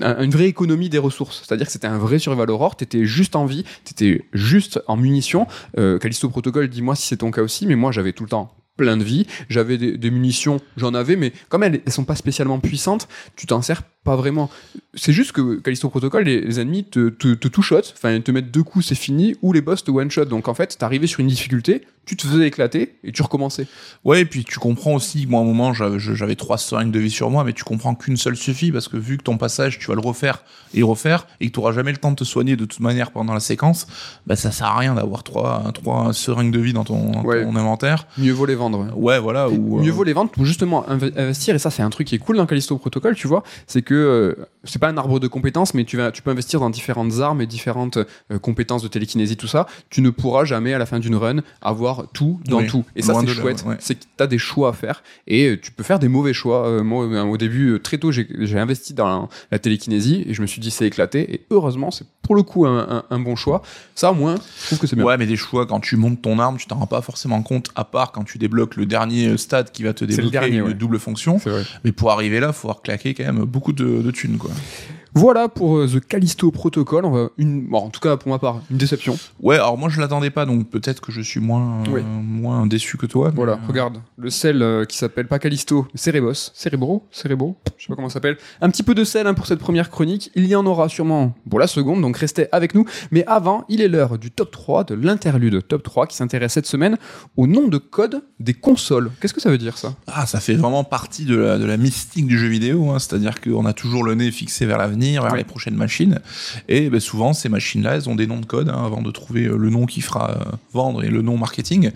un- 0.00 0.22
une 0.22 0.30
vraie 0.30 0.46
économie 0.46 0.88
des 0.88 0.98
ressources. 0.98 1.42
C'est-à-dire 1.46 1.66
que 1.66 1.72
c'était 1.72 1.86
un 1.86 1.98
vrai 1.98 2.18
survival 2.18 2.50
horror. 2.50 2.76
T'étais 2.76 3.04
juste 3.04 3.36
en 3.36 3.44
vie, 3.46 3.64
t'étais 3.84 4.24
juste 4.32 4.80
en 4.86 4.96
munitions. 4.96 5.46
Euh, 5.78 5.98
Callisto 5.98 6.28
Protocol, 6.28 6.68
dis-moi 6.68 6.96
si 6.96 7.06
c'est 7.06 7.18
ton 7.18 7.30
cas 7.30 7.42
aussi, 7.42 7.66
mais 7.66 7.76
moi 7.76 7.92
j'avais 7.92 8.12
tout 8.12 8.24
le 8.24 8.30
temps 8.30 8.52
plein 8.76 8.96
de 8.96 9.04
vie. 9.04 9.26
J'avais 9.48 9.78
des, 9.78 10.10
munitions, 10.10 10.60
j'en 10.76 10.94
avais, 10.94 11.16
mais 11.16 11.32
comme 11.48 11.62
elles, 11.62 11.80
elles 11.84 11.92
sont 11.92 12.04
pas 12.04 12.16
spécialement 12.16 12.58
puissantes, 12.58 13.08
tu 13.34 13.46
t'en 13.46 13.62
sers 13.62 13.82
pas 14.04 14.16
vraiment. 14.16 14.50
C'est 14.94 15.12
juste 15.12 15.32
que 15.32 15.56
Callisto 15.60 15.88
Protocol, 15.88 16.24
les, 16.24 16.40
les 16.40 16.60
ennemis 16.60 16.84
te, 16.84 17.08
te, 17.08 17.34
te 17.34 17.48
two-shot, 17.48 17.82
enfin 17.92 18.20
te 18.20 18.30
mettent 18.30 18.50
deux 18.50 18.62
coups, 18.62 18.86
c'est 18.86 18.94
fini, 18.94 19.36
ou 19.42 19.52
les 19.52 19.60
boss 19.60 19.84
te 19.84 19.90
one-shot. 19.90 20.26
Donc 20.26 20.48
en 20.48 20.54
fait, 20.54 20.78
t'arrivais 20.78 21.06
sur 21.06 21.20
une 21.20 21.26
difficulté, 21.26 21.82
tu 22.06 22.16
te 22.16 22.26
faisais 22.26 22.46
éclater 22.46 22.96
et 23.04 23.12
tu 23.12 23.20
recommençais. 23.22 23.66
Ouais, 24.04 24.22
et 24.22 24.24
puis 24.24 24.44
tu 24.44 24.58
comprends 24.58 24.94
aussi, 24.94 25.26
moi, 25.26 25.40
à 25.40 25.42
un 25.42 25.46
moment, 25.46 25.74
j'avais 25.74 26.36
trois 26.36 26.56
seringues 26.56 26.90
de 26.92 26.98
vie 27.00 27.10
sur 27.10 27.30
moi, 27.30 27.44
mais 27.44 27.52
tu 27.52 27.64
comprends 27.64 27.94
qu'une 27.94 28.16
seule 28.16 28.36
suffit, 28.36 28.72
parce 28.72 28.88
que 28.88 28.96
vu 28.96 29.18
que 29.18 29.22
ton 29.24 29.36
passage, 29.36 29.78
tu 29.78 29.88
vas 29.88 29.94
le 29.94 30.00
refaire 30.00 30.42
et 30.72 30.82
refaire, 30.82 31.26
et 31.40 31.48
que 31.48 31.52
tu 31.52 31.58
auras 31.60 31.72
jamais 31.72 31.90
le 31.90 31.96
temps 31.98 32.10
de 32.12 32.16
te 32.16 32.24
soigner 32.24 32.56
de 32.56 32.64
toute 32.64 32.80
manière 32.80 33.10
pendant 33.10 33.34
la 33.34 33.40
séquence, 33.40 33.86
bah 34.26 34.36
ça 34.36 34.50
sert 34.52 34.68
à 34.68 34.78
rien 34.78 34.94
d'avoir 34.94 35.22
trois, 35.24 35.70
trois 35.74 36.12
seringues 36.12 36.52
de 36.52 36.60
vie 36.60 36.72
dans 36.72 36.84
ton, 36.84 37.10
dans 37.10 37.22
Ouais. 37.24 37.44
ton 37.44 37.56
inventaire. 37.56 38.06
Mieux 38.18 38.32
vaut 38.32 38.46
les 38.46 38.54
vendre. 38.54 38.86
ouais. 38.96 39.18
Voilà. 39.18 39.48
Ou, 39.50 39.80
Mieux 39.80 39.90
euh, 39.90 39.92
vaut 39.92 40.04
les 40.04 40.12
vendre 40.12 40.30
pour 40.30 40.44
justement 40.44 40.84
inv- 40.88 41.12
investir, 41.18 41.54
et 41.54 41.58
ça 41.58 41.70
c'est 41.70 41.82
un 41.82 41.90
truc 41.90 42.06
qui 42.06 42.14
est 42.14 42.18
cool 42.18 42.36
dans 42.36 42.46
Callisto 42.46 42.76
Protocol, 42.78 43.14
tu 43.16 43.26
vois, 43.26 43.42
c'est 43.66 43.82
que 43.82 43.94
euh, 43.94 44.46
c'est 44.64 44.78
pas 44.78 44.88
un 44.88 44.96
arbre 44.96 45.18
de 45.18 45.26
compétences, 45.28 45.74
mais 45.74 45.84
tu, 45.84 45.96
vas, 45.96 46.12
tu 46.12 46.22
peux 46.22 46.30
investir 46.30 46.60
dans 46.60 46.70
différentes 46.70 47.18
armes 47.20 47.40
et 47.40 47.46
différentes 47.46 47.96
euh, 47.96 48.38
compétences 48.40 48.82
de 48.82 48.88
télékinésie, 48.88 49.36
tout 49.36 49.48
ça. 49.48 49.66
Tu 49.90 50.02
ne 50.02 50.10
pourras 50.10 50.44
jamais 50.44 50.72
à 50.74 50.78
la 50.78 50.86
fin 50.86 50.98
d'une 51.00 51.16
run 51.16 51.40
avoir 51.62 51.95
tout 52.12 52.40
dans 52.46 52.58
Oui, 52.60 52.66
tout. 52.66 52.84
Et 52.94 53.02
ça 53.02 53.14
c'est 53.20 53.26
chouette, 53.28 53.64
ouais. 53.66 53.76
c'est 53.78 53.94
que 53.94 54.00
tu 54.16 54.22
as 54.22 54.26
des 54.26 54.38
choix 54.38 54.70
à 54.70 54.72
faire, 54.72 55.02
et 55.26 55.48
euh, 55.48 55.60
tu 55.60 55.70
peux 55.72 55.82
faire 55.82 55.98
des 55.98 56.08
mauvais 56.08 56.32
choix. 56.32 56.66
Euh, 56.68 56.82
moi 56.82 57.04
euh, 57.06 57.22
au 57.24 57.36
début, 57.36 57.78
très 57.82 57.98
tôt, 57.98 58.12
j'ai 58.12 58.58
investi 58.58 58.94
dans 58.94 59.06
la, 59.08 59.28
la 59.52 59.58
télékinésie, 59.58 60.24
et 60.26 60.34
je 60.34 60.42
me 60.42 60.46
suis 60.46 60.60
dit 60.60 60.70
c'est 60.70 60.86
éclaté, 60.86 61.34
et 61.34 61.40
heureusement 61.50 61.90
c'est 61.90 62.06
pour 62.22 62.34
le 62.34 62.42
coup 62.42 62.66
un, 62.66 62.78
un- 62.78 63.04
un 63.08 63.18
bon 63.20 63.36
choix. 63.36 63.62
Ça 63.94 64.10
au 64.10 64.14
moins, 64.14 64.34
je 64.60 64.66
trouve 64.66 64.78
que 64.80 64.86
c'est 64.86 64.96
bien. 64.96 65.04
Ouais, 65.04 65.16
mais 65.16 65.26
des 65.26 65.36
choix, 65.36 65.66
quand 65.66 65.80
tu 65.80 65.96
montes 65.96 66.20
ton 66.22 66.38
arme, 66.38 66.56
tu 66.56 66.66
t'en 66.66 66.76
rends 66.76 66.86
pas 66.86 67.00
forcément 67.02 67.40
compte, 67.42 67.70
à 67.76 67.84
part 67.84 68.12
quand 68.12 68.24
tu 68.24 68.38
débloques 68.38 68.76
le 68.76 68.86
dernier 68.86 69.36
stade 69.38 69.70
qui 69.70 69.82
va 69.84 69.92
te 69.94 70.04
le 70.04 70.08
débloquer 70.10 70.30
dernier, 70.30 70.56
une 70.56 70.62
ouais. 70.64 70.74
double 70.74 70.98
fonction. 70.98 71.40
Mais 71.84 71.92
pour 71.92 72.10
arriver 72.10 72.40
là, 72.40 72.52
faut 72.52 72.68
avoir 72.68 72.82
claqué 72.82 73.14
quand 73.14 73.24
même 73.24 73.44
beaucoup 73.44 73.72
de, 73.72 74.02
de 74.02 74.10
thunes, 74.10 74.38
quoi. 74.38 74.50
Voilà 75.16 75.48
pour 75.48 75.78
euh, 75.78 75.88
The 75.88 76.06
Callisto 76.06 76.50
Protocol. 76.50 77.06
On 77.06 77.10
va 77.10 77.28
une, 77.38 77.62
bon, 77.66 77.78
en 77.78 77.88
tout 77.88 78.00
cas 78.00 78.18
pour 78.18 78.28
ma 78.30 78.38
part, 78.38 78.60
une 78.70 78.76
déception. 78.76 79.18
Ouais, 79.40 79.54
alors 79.56 79.78
moi 79.78 79.88
je 79.88 79.98
l'attendais 79.98 80.28
pas, 80.28 80.44
donc 80.44 80.68
peut-être 80.68 81.00
que 81.00 81.10
je 81.10 81.22
suis 81.22 81.40
moins, 81.40 81.82
euh, 81.88 81.90
Oui. 81.90 82.02
moins 82.04 82.66
déçu 82.66 82.98
que 82.98 83.06
toi. 83.06 83.32
Voilà, 83.34 83.52
euh, 83.54 83.66
regarde, 83.66 84.02
le 84.18 84.28
sel 84.28 84.60
euh, 84.62 84.84
qui 84.84 84.98
s'appelle 84.98 85.26
pas 85.26 85.38
Callisto, 85.38 85.86
mais 85.94 85.98
Cerebos, 85.98 86.50
Cerebro, 86.52 87.06
Cerebro, 87.10 87.56
je 87.78 87.84
sais 87.84 87.88
pas 87.88 87.94
comment 87.96 88.10
ça 88.10 88.14
s'appelle. 88.14 88.36
Un 88.60 88.68
petit 88.68 88.82
peu 88.82 88.94
de 88.94 89.04
sel 89.04 89.26
hein, 89.26 89.32
pour 89.32 89.46
cette 89.46 89.58
première 89.58 89.88
chronique. 89.90 90.30
Il 90.34 90.44
y 90.46 90.54
en 90.54 90.66
aura 90.66 90.90
sûrement 90.90 91.34
pour 91.48 91.58
la 91.60 91.66
seconde, 91.66 92.02
donc 92.02 92.18
restez 92.18 92.48
avec 92.52 92.74
nous. 92.74 92.84
Mais 93.10 93.24
avant, 93.26 93.64
il 93.70 93.80
est 93.80 93.88
l'heure 93.88 94.18
du 94.18 94.30
top 94.30 94.50
3, 94.50 94.84
de 94.84 94.94
l'interlude 94.94 95.66
top 95.66 95.82
3 95.82 96.06
qui 96.08 96.16
s'intéresse 96.16 96.52
cette 96.52 96.66
semaine 96.66 96.98
au 97.38 97.46
nom 97.46 97.68
de 97.68 97.78
code 97.78 98.22
des 98.38 98.52
consoles. 98.54 99.10
Qu'est-ce 99.22 99.32
que 99.32 99.40
ça 99.40 99.48
veut 99.50 99.56
dire 99.58 99.78
ça? 99.78 99.94
Ah, 100.08 100.26
ça 100.26 100.40
fait 100.40 100.54
vraiment 100.54 100.84
partie 100.84 101.24
de 101.24 101.36
la, 101.36 101.56
de 101.58 101.64
la 101.64 101.78
mystique 101.78 102.26
du 102.26 102.38
jeu 102.38 102.48
vidéo, 102.48 102.90
hein, 102.90 102.98
c'est-à-dire 102.98 103.40
qu'on 103.40 103.64
a 103.64 103.72
toujours 103.72 104.04
le 104.04 104.14
nez 104.14 104.30
fixé 104.30 104.66
vers 104.66 104.76
l'avenir, 104.76 105.05
vers 105.14 105.32
Ouais. 105.32 105.38
les 105.38 105.44
prochaines 105.44 105.74
machines, 105.76 106.20
et 106.68 106.88
ben, 106.90 107.00
souvent 107.00 107.32
ces 107.32 107.48
machines-là, 107.48 107.94
elles 107.96 108.08
ont 108.08 108.14
des 108.14 108.26
noms 108.26 108.40
de 108.40 108.46
code 108.46 108.68
hein, 108.68 108.82
avant 108.84 109.02
de 109.02 109.10
trouver 109.10 109.44
euh, 109.46 109.56
le 109.56 109.70
nom 109.70 109.86
qui 109.86 110.00
fera 110.00 110.30
euh, 110.30 110.34
vendre 110.72 111.02
et 111.04 111.08
le 111.08 111.22
nom 111.22 111.36
marketing. 111.38 111.90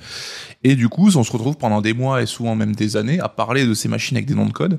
Et 0.62 0.74
du 0.76 0.88
coup, 0.88 1.08
on 1.16 1.24
se 1.24 1.32
retrouve 1.32 1.56
pendant 1.56 1.80
des 1.80 1.94
mois 1.94 2.22
et 2.22 2.26
souvent 2.26 2.54
même 2.54 2.74
des 2.74 2.96
années 2.96 3.18
à 3.20 3.28
parler 3.28 3.66
de 3.66 3.72
ces 3.74 3.88
machines 3.88 4.16
avec 4.16 4.26
des 4.26 4.34
noms 4.34 4.44
de 4.46 4.52
code. 4.52 4.78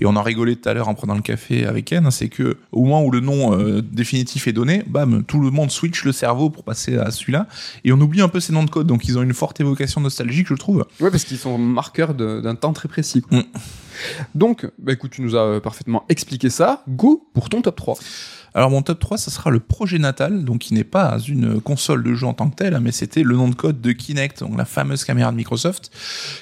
Et 0.00 0.04
on 0.06 0.14
en 0.16 0.22
rigolait 0.22 0.56
tout 0.56 0.68
à 0.68 0.74
l'heure 0.74 0.88
en 0.88 0.94
prenant 0.94 1.14
le 1.14 1.22
café 1.22 1.64
avec 1.64 1.86
Ken, 1.86 2.04
hein, 2.06 2.10
c'est 2.10 2.28
que 2.28 2.58
au 2.70 2.82
moment 2.84 3.02
où 3.04 3.10
le 3.10 3.20
nom 3.20 3.58
euh, 3.58 3.80
définitif 3.82 4.46
est 4.46 4.52
donné, 4.52 4.82
bam, 4.86 5.24
tout 5.24 5.40
le 5.40 5.50
monde 5.50 5.70
switch 5.70 6.04
le 6.04 6.12
cerveau 6.12 6.50
pour 6.50 6.64
passer 6.64 6.98
à 6.98 7.10
celui-là, 7.10 7.46
et 7.84 7.92
on 7.92 8.00
oublie 8.00 8.20
un 8.20 8.28
peu 8.28 8.40
ces 8.40 8.52
noms 8.52 8.64
de 8.64 8.70
code. 8.70 8.86
Donc 8.86 9.06
ils 9.08 9.18
ont 9.18 9.22
une 9.22 9.32
forte 9.34 9.58
évocation 9.60 10.00
nostalgique, 10.02 10.48
je 10.48 10.54
trouve. 10.54 10.84
Ouais, 11.00 11.10
parce 11.10 11.24
qu'ils 11.24 11.38
sont 11.38 11.56
marqueurs 11.56 12.14
d'un 12.14 12.54
temps 12.54 12.72
très 12.74 12.88
précis. 12.88 13.22
Mm. 13.30 13.40
Donc, 14.34 14.66
bah 14.78 14.92
écoute, 14.92 15.12
tu 15.12 15.22
nous 15.22 15.36
as 15.36 15.44
euh, 15.44 15.60
parfaitement 15.60 16.04
expliqué 16.08 16.50
ça. 16.50 16.82
Go 16.88 17.28
pour 17.34 17.48
ton 17.48 17.62
top 17.62 17.76
3. 17.76 17.98
Alors 18.54 18.70
mon 18.70 18.82
top 18.82 18.98
3, 19.00 19.16
ça 19.18 19.30
sera 19.30 19.50
le 19.50 19.60
projet 19.60 19.98
natal, 19.98 20.44
donc 20.44 20.58
qui 20.60 20.74
n'est 20.74 20.84
pas 20.84 21.16
une 21.26 21.60
console 21.60 22.02
de 22.02 22.14
jeu 22.14 22.26
en 22.26 22.34
tant 22.34 22.50
que 22.50 22.56
telle, 22.56 22.74
hein, 22.74 22.80
mais 22.82 22.92
c'était 22.92 23.22
le 23.22 23.34
nom 23.34 23.48
de 23.48 23.54
code 23.54 23.80
de 23.80 23.92
Kinect, 23.92 24.40
donc 24.40 24.56
la 24.58 24.64
fameuse 24.64 25.04
caméra 25.04 25.30
de 25.32 25.36
Microsoft, 25.36 25.90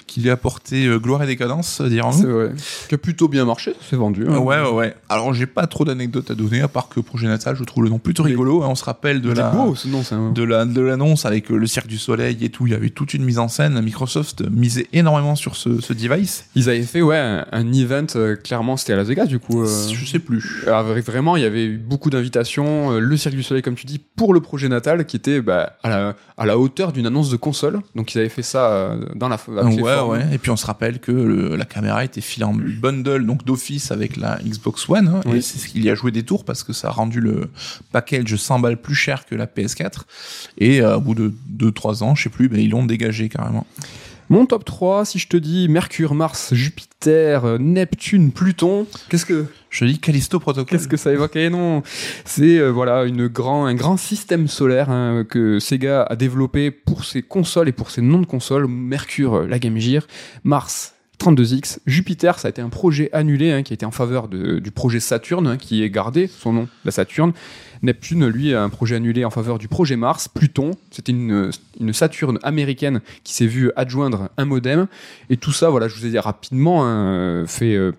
qui 0.06 0.20
lui 0.20 0.30
a 0.30 0.32
apporté 0.32 0.86
euh, 0.86 0.98
gloire 0.98 1.22
et 1.22 1.26
décadence, 1.26 1.80
dirons-nous. 1.80 2.18
C'est 2.20 2.26
vrai. 2.26 2.50
Qui 2.88 2.94
a 2.94 2.98
plutôt 2.98 3.28
bien 3.28 3.44
marché, 3.44 3.74
c'est 3.88 3.96
vendu. 3.96 4.26
hein. 4.28 4.38
Ouais, 4.38 4.60
ouais, 4.60 4.70
ouais. 4.70 4.94
Alors 5.08 5.32
j'ai 5.34 5.46
pas 5.46 5.66
trop 5.66 5.84
d'anecdotes 5.84 6.30
à 6.30 6.34
donner, 6.34 6.60
à 6.62 6.68
part 6.68 6.88
que 6.88 7.00
projet 7.00 7.28
natal, 7.28 7.54
je 7.56 7.64
trouve 7.64 7.84
le 7.84 7.90
nom 7.90 7.98
plutôt 7.98 8.22
rigolo. 8.24 8.62
hein. 8.62 8.68
On 8.70 8.74
se 8.74 8.84
rappelle 8.84 9.20
de 9.20 9.30
la 9.32 9.50
beau, 9.50 9.74
ce 9.76 9.88
nom, 9.88 10.02
c'est 10.02 10.14
un... 10.16 10.32
de 10.32 10.42
la 10.42 10.64
de 10.64 10.80
l'annonce 10.80 11.26
avec 11.26 11.50
euh, 11.50 11.56
le 11.56 11.66
cirque 11.66 11.86
du 11.86 11.98
soleil 11.98 12.38
et 12.42 12.48
tout. 12.50 12.66
Il 12.66 12.72
y 12.72 12.76
avait 12.76 12.90
toute 12.90 13.14
une 13.14 13.24
mise 13.24 13.38
en 13.38 13.48
scène. 13.48 13.80
Microsoft 13.80 14.42
misait 14.50 14.86
énormément 14.92 15.36
sur 15.36 15.54
ce, 15.56 15.80
ce 15.80 15.92
device. 15.92 16.44
Ils 16.54 16.68
avaient 16.68 16.82
fait, 16.82 17.02
ouais, 17.02 17.16
un, 17.18 17.46
un 17.52 17.72
event, 17.72 18.06
euh, 18.16 18.36
clairement, 18.36 18.76
c'était 18.76 18.92
à 18.94 18.96
Las 18.96 19.06
Vegas, 19.08 19.26
du 19.26 19.38
coup. 19.38 19.62
euh, 19.62 19.88
Je 19.92 20.04
sais 20.06 20.18
plus. 20.18 20.64
Alors, 20.66 20.84
vraiment, 20.84 21.36
il 21.36 21.42
y 21.42 21.46
avait 21.46 21.64
eu 21.64 21.78
beaucoup 22.00 22.08
d'invitations, 22.08 22.92
euh, 22.92 22.98
le 22.98 23.16
Cirque 23.18 23.34
du 23.34 23.42
Soleil, 23.42 23.62
comme 23.62 23.74
tu 23.74 23.84
dis, 23.84 23.98
pour 24.16 24.32
le 24.32 24.40
projet 24.40 24.68
natal, 24.70 25.04
qui 25.04 25.16
était 25.16 25.42
bah, 25.42 25.76
à, 25.82 25.90
la, 25.90 26.16
à 26.38 26.46
la 26.46 26.56
hauteur 26.58 26.92
d'une 26.92 27.04
annonce 27.06 27.28
de 27.28 27.36
console. 27.36 27.80
Donc, 27.94 28.14
ils 28.14 28.18
avaient 28.18 28.30
fait 28.30 28.40
ça 28.42 28.70
euh, 28.72 29.04
dans 29.14 29.28
la 29.28 29.34
avec 29.58 29.78
ouais, 29.84 30.00
ouais. 30.00 30.24
Et 30.32 30.38
puis 30.38 30.50
on 30.50 30.56
se 30.56 30.64
rappelle 30.64 30.98
que 30.98 31.12
le- 31.12 31.56
la 31.56 31.66
caméra 31.66 32.02
était 32.02 32.22
filée 32.22 32.44
en 32.46 32.54
bundle, 32.54 33.26
donc 33.26 33.44
d'office 33.44 33.90
avec 33.92 34.16
la 34.16 34.38
Xbox 34.42 34.88
One. 34.88 35.08
hein, 35.08 35.20
Oui. 35.26 35.36
Et 35.38 35.40
c'est 35.42 35.58
ce 35.58 35.68
qu'il 35.68 35.84
y 35.84 35.90
a 35.90 35.94
joué 35.94 36.10
des 36.10 36.22
tours 36.22 36.46
parce 36.46 36.62
que 36.64 36.72
ça 36.72 36.88
a 36.88 36.90
rendu 36.90 37.20
le 37.20 37.50
package 37.92 38.34
100 38.34 38.60
balles 38.60 38.78
plus 38.80 38.94
cher 38.94 39.26
que 39.26 39.34
la 39.34 39.44
PS4. 39.46 40.04
Et 40.56 40.80
euh, 40.80 40.96
au 40.96 41.00
bout 41.02 41.14
de 41.14 41.34
2-3 41.58 42.02
ans, 42.02 42.14
je 42.14 42.22
sais 42.22 42.30
plus, 42.30 42.48
ben, 42.48 42.58
ils 42.60 42.70
l'ont 42.70 42.86
dégagé 42.86 43.28
carrément. 43.28 43.66
Mon 44.32 44.46
top 44.46 44.64
3, 44.64 45.04
si 45.04 45.18
je 45.18 45.26
te 45.26 45.36
dis 45.36 45.68
Mercure, 45.68 46.14
Mars, 46.14 46.54
Jupiter, 46.54 47.44
euh, 47.44 47.58
Neptune, 47.58 48.30
Pluton, 48.30 48.86
qu'est-ce 49.08 49.26
que 49.26 49.46
Je 49.70 49.84
dis 49.84 49.98
Callisto 49.98 50.38
Protocol. 50.38 50.66
Qu'est-ce 50.78 50.86
que 50.86 50.96
ça 50.96 51.12
évoque 51.12 51.34
Eh 51.34 51.50
non, 51.50 51.82
c'est 52.24 52.58
euh, 52.58 52.68
voilà 52.70 53.04
une 53.06 53.26
grand, 53.26 53.66
un 53.66 53.74
grand 53.74 53.96
système 53.96 54.46
solaire 54.46 54.88
hein, 54.88 55.24
que 55.28 55.58
Sega 55.58 56.04
a 56.04 56.14
développé 56.14 56.70
pour 56.70 57.04
ses 57.04 57.22
consoles 57.22 57.68
et 57.68 57.72
pour 57.72 57.90
ses 57.90 58.02
noms 58.02 58.20
de 58.20 58.26
consoles. 58.26 58.68
Mercure, 58.68 59.48
la 59.48 59.58
Game 59.58 59.78
Gear, 59.78 60.04
Mars. 60.44 60.94
32X, 61.18 61.80
Jupiter, 61.84 62.38
ça 62.38 62.48
a 62.48 62.50
été 62.50 62.62
un 62.62 62.70
projet 62.70 63.10
annulé 63.12 63.52
hein, 63.52 63.62
qui 63.62 63.72
a 63.72 63.74
été 63.74 63.84
en 63.84 63.90
faveur 63.90 64.26
de- 64.26 64.58
du 64.58 64.70
projet 64.70 65.00
Saturne, 65.00 65.46
hein, 65.48 65.56
qui 65.58 65.82
est 65.82 65.90
gardé 65.90 66.28
son 66.28 66.54
nom, 66.54 66.66
la 66.86 66.92
Saturne. 66.92 67.32
Neptune, 67.82 68.26
lui, 68.26 68.54
a 68.54 68.62
un 68.62 68.68
projet 68.68 68.96
annulé 68.96 69.24
en 69.24 69.30
faveur 69.30 69.58
du 69.58 69.68
projet 69.68 69.96
Mars. 69.96 70.28
Pluton, 70.28 70.72
c'était 70.90 71.12
une, 71.12 71.50
une 71.78 71.92
Saturne 71.92 72.38
américaine 72.42 73.00
qui 73.24 73.34
s'est 73.34 73.46
vue 73.46 73.70
adjoindre 73.76 74.28
un 74.36 74.44
modem. 74.44 74.86
Et 75.30 75.36
tout 75.36 75.52
ça, 75.52 75.70
voilà, 75.70 75.88
je 75.88 75.96
vous 75.96 76.06
ai 76.06 76.10
dit 76.10 76.18
rapidement, 76.18 76.84
hein, 76.84 77.46
fait 77.46 77.74
euh, 77.74 77.92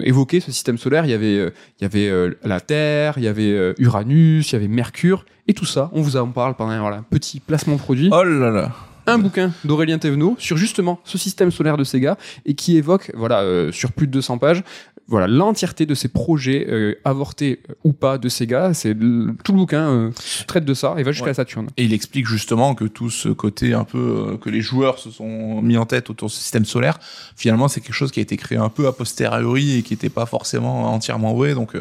évoquer 0.00 0.40
ce 0.40 0.52
système 0.52 0.78
solaire. 0.78 1.04
Il 1.04 1.10
y 1.10 1.14
avait, 1.14 1.38
euh, 1.38 1.50
il 1.80 1.82
y 1.82 1.86
avait 1.86 2.08
euh, 2.08 2.38
la 2.42 2.60
Terre, 2.60 3.14
il 3.16 3.24
y 3.24 3.28
avait 3.28 3.74
Uranus, 3.78 4.50
il 4.50 4.52
y 4.54 4.56
avait 4.56 4.68
Mercure. 4.68 5.24
Et 5.48 5.54
tout 5.54 5.66
ça, 5.66 5.90
on 5.92 6.02
vous 6.02 6.16
en 6.16 6.28
parle 6.28 6.54
pendant 6.54 6.70
un 6.70 6.80
voilà, 6.80 7.04
petit 7.10 7.40
placement 7.40 7.76
produit. 7.76 8.10
Oh 8.12 8.22
là 8.22 8.50
là. 8.50 8.72
Un 9.06 9.18
bouquin 9.18 9.52
d'Aurélien 9.64 9.98
Thévenot 9.98 10.36
sur 10.38 10.56
justement 10.56 11.00
ce 11.04 11.18
système 11.18 11.50
solaire 11.50 11.76
de 11.76 11.84
Sega 11.84 12.16
et 12.46 12.54
qui 12.54 12.76
évoque, 12.76 13.10
voilà, 13.14 13.40
euh, 13.40 13.72
sur 13.72 13.92
plus 13.92 14.06
de 14.06 14.12
200 14.12 14.38
pages, 14.38 14.62
voilà 15.10 15.26
l'entièreté 15.26 15.84
de 15.86 15.94
ces 15.94 16.08
projets 16.08 16.66
euh, 16.70 16.94
avortés 17.04 17.60
euh, 17.68 17.74
ou 17.84 17.92
pas 17.92 18.16
de 18.16 18.28
Sega. 18.28 18.72
C'est 18.74 18.94
tout 18.94 19.52
le 19.52 19.58
bouquin 19.58 19.90
euh, 19.90 20.10
traite 20.46 20.64
de 20.64 20.72
ça 20.72 20.94
et 20.98 21.02
va 21.02 21.10
jusqu'à 21.12 21.26
Ouais. 21.30 21.34
Saturne. 21.34 21.68
Et 21.76 21.84
il 21.84 21.92
explique 21.92 22.26
justement 22.26 22.74
que 22.74 22.84
tout 22.84 23.10
ce 23.10 23.28
côté 23.28 23.74
un 23.74 23.84
peu 23.84 23.98
euh, 23.98 24.36
que 24.36 24.48
les 24.48 24.60
joueurs 24.60 24.98
se 24.98 25.10
sont 25.10 25.60
mis 25.62 25.76
en 25.76 25.84
tête 25.84 26.10
autour 26.10 26.28
de 26.28 26.32
ce 26.32 26.38
système 26.38 26.64
solaire, 26.64 26.98
finalement 27.36 27.66
c'est 27.68 27.80
quelque 27.80 27.92
chose 27.94 28.12
qui 28.12 28.20
a 28.20 28.22
été 28.22 28.36
créé 28.36 28.56
un 28.56 28.68
peu 28.68 28.86
a 28.86 28.92
posteriori 28.92 29.78
et 29.78 29.82
qui 29.82 29.94
n'était 29.94 30.08
pas 30.08 30.26
forcément 30.26 30.92
entièrement 30.94 31.34
vrai. 31.34 31.54
Donc 31.54 31.72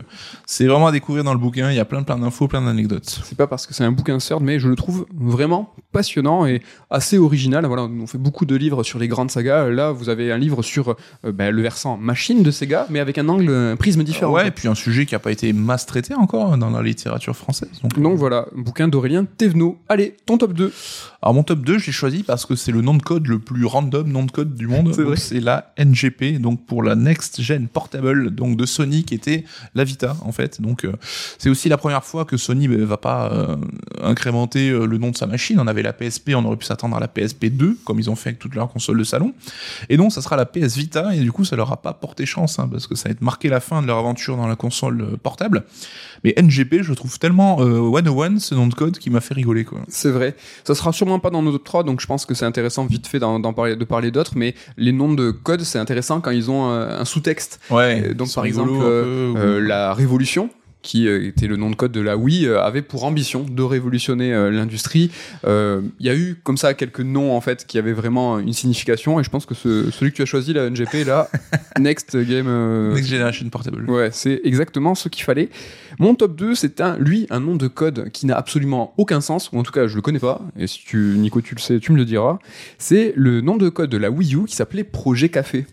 c'est 0.48 0.66
vraiment 0.66 0.88
à 0.88 0.92
découvrir 0.92 1.24
dans 1.24 1.34
le 1.34 1.40
bouquin. 1.40 1.70
Il 1.70 1.76
y 1.76 1.80
a 1.80 1.86
plein 1.86 2.02
plein 2.04 2.18
d'infos, 2.18 2.48
plein 2.48 2.62
d'anecdotes. 2.64 3.22
C'est 3.24 3.38
pas 3.38 3.48
parce 3.48 3.68
que 3.68 3.74
c'est 3.76 3.84
un 3.84 3.92
bouquin 3.92 4.20
sort, 4.20 4.42
mais 4.42 4.60
je 4.60 4.68
le 4.68 4.76
trouve 4.76 5.06
vraiment 5.16 5.74
passionnant 5.92 6.48
et 6.48 6.62
assez 6.90 7.20
original. 7.20 7.66
Voilà, 7.68 7.84
on 7.84 8.08
fait 8.08 8.18
beaucoup 8.18 8.46
de 8.46 8.56
livres 8.56 8.82
sur 8.84 8.98
les 8.98 9.08
grandes 9.08 9.30
sagas. 9.30 9.70
Là, 9.70 9.92
vous 9.92 10.10
avez 10.10 10.32
un 10.32 10.38
livre 10.38 10.64
sur 10.64 10.96
ben, 11.24 11.54
le 11.54 11.62
versant 11.62 11.98
machine 11.98 12.42
de 12.42 12.50
Sega, 12.52 12.88
mais 12.90 13.00
avec 13.00 13.19
un 13.20 13.30
angle, 13.30 13.54
un 13.54 13.76
prisme 13.76 14.04
différent. 14.04 14.34
Ouais, 14.34 14.48
et 14.48 14.52
puis 14.52 14.68
un 14.68 14.76
sujet 14.76 15.06
qui 15.06 15.16
n'a 15.16 15.20
pas 15.20 15.32
été 15.32 15.54
masse 15.54 15.86
traité 15.86 16.14
encore 16.14 16.58
dans 16.58 16.70
la 16.70 16.82
littérature 16.82 17.36
française. 17.36 17.70
Donc, 17.84 18.00
Donc 18.00 18.18
voilà, 18.18 18.48
un 18.56 18.62
bouquin 18.62 18.88
d'Aurélien 18.88 19.26
Thévenot. 19.26 19.78
Allez, 19.88 20.16
ton 20.26 20.38
top 20.38 20.54
2. 20.54 20.74
Alors 21.22 21.34
mon 21.34 21.44
top 21.44 21.60
2, 21.60 21.80
je 21.80 21.88
l'ai 21.88 21.92
choisi 21.92 22.24
parce 22.24 22.46
que 22.46 22.56
c'est 22.56 22.72
le 22.72 22.82
nom 22.82 22.94
de 22.94 23.02
code 23.02 23.28
le 23.28 23.40
plus 23.40 23.66
random 23.66 24.10
nom 24.10 24.24
de 24.24 24.32
code 24.32 24.56
du 24.56 24.68
monde. 24.68 24.94
C'est 25.16 25.40
la 25.40 25.74
NGP, 25.78 26.40
donc 26.40 26.66
pour 26.66 26.84
la 26.84 26.96
Next 26.96 27.42
Gen 27.42 27.68
Portable, 27.68 28.32
donc 28.32 28.58
de 28.58 28.66
Sony 28.66 29.04
qui 29.04 29.16
était 29.16 29.44
la 29.76 29.84
Vita 29.84 30.16
en 30.22 30.32
fait. 30.32 30.62
Donc 30.62 30.86
euh, 30.86 30.94
c'est 31.38 31.50
aussi 31.50 31.70
la 31.70 31.78
première 31.78 32.04
fois 32.04 32.26
que 32.26 32.38
Sony 32.38 32.68
ne 32.68 32.84
va 32.84 32.98
pas 32.98 33.32
euh, 33.32 33.58
incrémenter 34.02 34.70
euh, 34.70 34.86
le 34.86 34.98
nom 34.98 35.12
de 35.12 35.18
sa 35.18 35.28
machine. 35.28 35.60
On 35.60 35.68
avait 35.68 35.82
la 35.82 35.94
PSP, 35.94 36.32
on 36.36 36.46
aurait 36.46 36.58
pu 36.58 36.66
s'attendre 36.66 36.96
à 36.96 37.00
la 37.00 37.08
PSP 37.08 37.48
2 37.48 37.80
comme 37.84 38.00
ils 38.00 38.10
ont 38.10 38.16
fait 38.16 38.30
avec 38.30 38.40
toutes 38.40 38.56
leurs 38.56 38.70
consoles 38.70 38.98
de 38.98 39.04
salon. 39.04 39.34
Et 39.90 39.98
donc 39.98 40.12
ça 40.12 40.22
sera 40.22 40.36
la 40.36 40.46
PS 40.46 40.78
Vita 40.78 41.14
et 41.14 41.20
du 41.20 41.32
coup 41.32 41.46
ça 41.46 41.56
leur 41.56 41.72
a 41.72 41.82
pas 41.82 41.94
porté 41.94 42.26
chance 42.26 42.60
hein, 42.60 42.68
parce 42.72 42.88
que 42.88 42.96
ça 43.00 43.10
va 43.10 43.14
être 43.14 43.22
marqué 43.22 43.50
la 43.50 43.60
fin 43.60 43.82
de 43.82 43.88
leur 43.88 43.98
aventure 43.98 44.38
dans 44.38 44.48
la 44.48 44.56
console 44.56 45.02
euh, 45.02 45.18
portable. 45.22 45.64
Mais 46.24 46.34
NGP, 46.38 46.82
je 46.82 46.94
trouve 46.94 47.18
tellement 47.18 47.62
euh, 47.62 47.80
one 47.80 48.08
one 48.08 48.40
ce 48.40 48.54
nom 48.54 48.68
de 48.68 48.74
code 48.74 48.98
qui 48.98 49.10
m'a 49.10 49.22
fait 49.22 49.34
rigoler 49.34 49.64
quoi. 49.64 49.80
C'est 49.88 50.12
vrai. 50.12 50.36
Ça 50.64 50.76
sera 50.76 50.92
sûrement 50.92 51.20
pas 51.20 51.30
dans 51.30 51.42
nos 51.42 51.52
top 51.52 51.64
3, 51.64 51.84
donc 51.84 52.02
je 52.02 52.08
pense 52.08 52.26
que 52.26 52.34
c'est 52.34 52.46
intéressant 52.46 52.86
vite 52.86 53.08
fait 53.08 53.20
d'en 53.20 53.40
d'en 53.40 53.54
parler, 53.54 53.76
de 53.76 53.86
parler 53.86 54.12
d'autres, 54.12 54.34
mais 54.36 54.54
les 54.78 54.92
noms 54.92 55.14
de 55.14 55.32
code, 55.32 55.62
c'est 55.62 55.80
intéressant 55.80 56.22
quand 56.22 56.32
ils 56.32 56.52
ont 56.52 56.70
euh, 56.72 57.00
un 57.00 57.06
sous-texte. 57.06 57.60
Ouais. 57.70 58.10
Euh, 58.10 58.14
donc 58.14 58.34
par 58.34 58.46
exemple, 58.46 58.72
euh, 58.74 59.34
euh, 59.36 59.60
la 59.60 59.94
Révolution, 59.94 60.50
qui 60.82 61.08
euh, 61.08 61.28
était 61.28 61.48
le 61.48 61.58
nom 61.58 61.70
de 61.70 61.76
code 61.76 61.92
de 61.92 62.00
la 62.02 62.16
Wii, 62.18 62.46
euh, 62.48 62.62
avait 62.62 62.82
pour 62.82 63.04
ambition 63.04 63.44
de 63.44 63.62
révolutionner 63.64 64.34
euh, 64.34 64.50
l'industrie. 64.50 65.12
Il 65.46 66.06
y 66.06 66.10
a 66.10 66.16
eu 66.16 66.36
comme 66.44 66.58
ça 66.58 66.74
quelques 66.74 67.02
noms 67.02 67.36
en 67.36 67.42
fait 67.42 67.66
qui 67.68 67.78
avaient 67.78 67.94
vraiment 67.94 68.40
une 68.40 68.54
signification, 68.54 69.20
et 69.20 69.24
je 69.24 69.30
pense 69.30 69.46
que 69.46 69.54
ce- 69.56 69.92
celui 69.92 70.12
que 70.12 70.16
tu 70.18 70.22
as 70.22 70.26
choisi, 70.26 70.54
la 70.54 70.70
NGP, 70.70 71.04
là, 71.06 71.30
Next 71.80 72.16
Game. 72.18 72.94
Next 72.94 73.10
Generation 73.10 73.50
Portable. 73.50 73.90
Ouais, 73.90 74.10
c'est 74.12 74.42
exactement 74.44 74.96
ce 74.96 75.10
qu'il 75.10 75.24
fallait. 75.24 75.50
Mon 76.00 76.16
top 76.16 76.36
2, 76.36 76.56
c'est 76.56 76.80
un, 76.82 76.98
lui, 76.98 77.28
un 77.30 77.40
nom 77.40 77.56
de 77.56 77.68
code 77.68 78.10
qui 78.12 78.26
n'a 78.26 78.38
absolument 78.38 78.94
aucun 78.98 79.22
sens, 79.22 79.50
ou 79.52 79.60
en 79.60 79.64
tout 79.64 79.72
cas, 79.72 79.88
je 79.88 79.96
le 79.96 80.02
connais 80.02 80.20
pas, 80.20 80.42
et 80.58 80.68
si 80.68 80.80
tu, 80.86 81.16
Nico, 81.18 81.42
tu 81.42 81.56
le 81.56 81.60
sais, 81.60 81.80
tu 81.80 81.92
me 81.92 81.98
le 81.98 82.06
diras. 82.06 82.40
C'est 82.78 83.14
le 83.16 83.42
nom 83.42 83.58
de 83.58 83.68
code 83.70 83.90
de 83.90 83.98
la 83.98 84.10
Wii 84.12 84.36
U 84.36 84.46
qui 84.46 84.56
s'appelait 84.56 84.84
Projet 84.84 85.30
Café. 85.30 85.66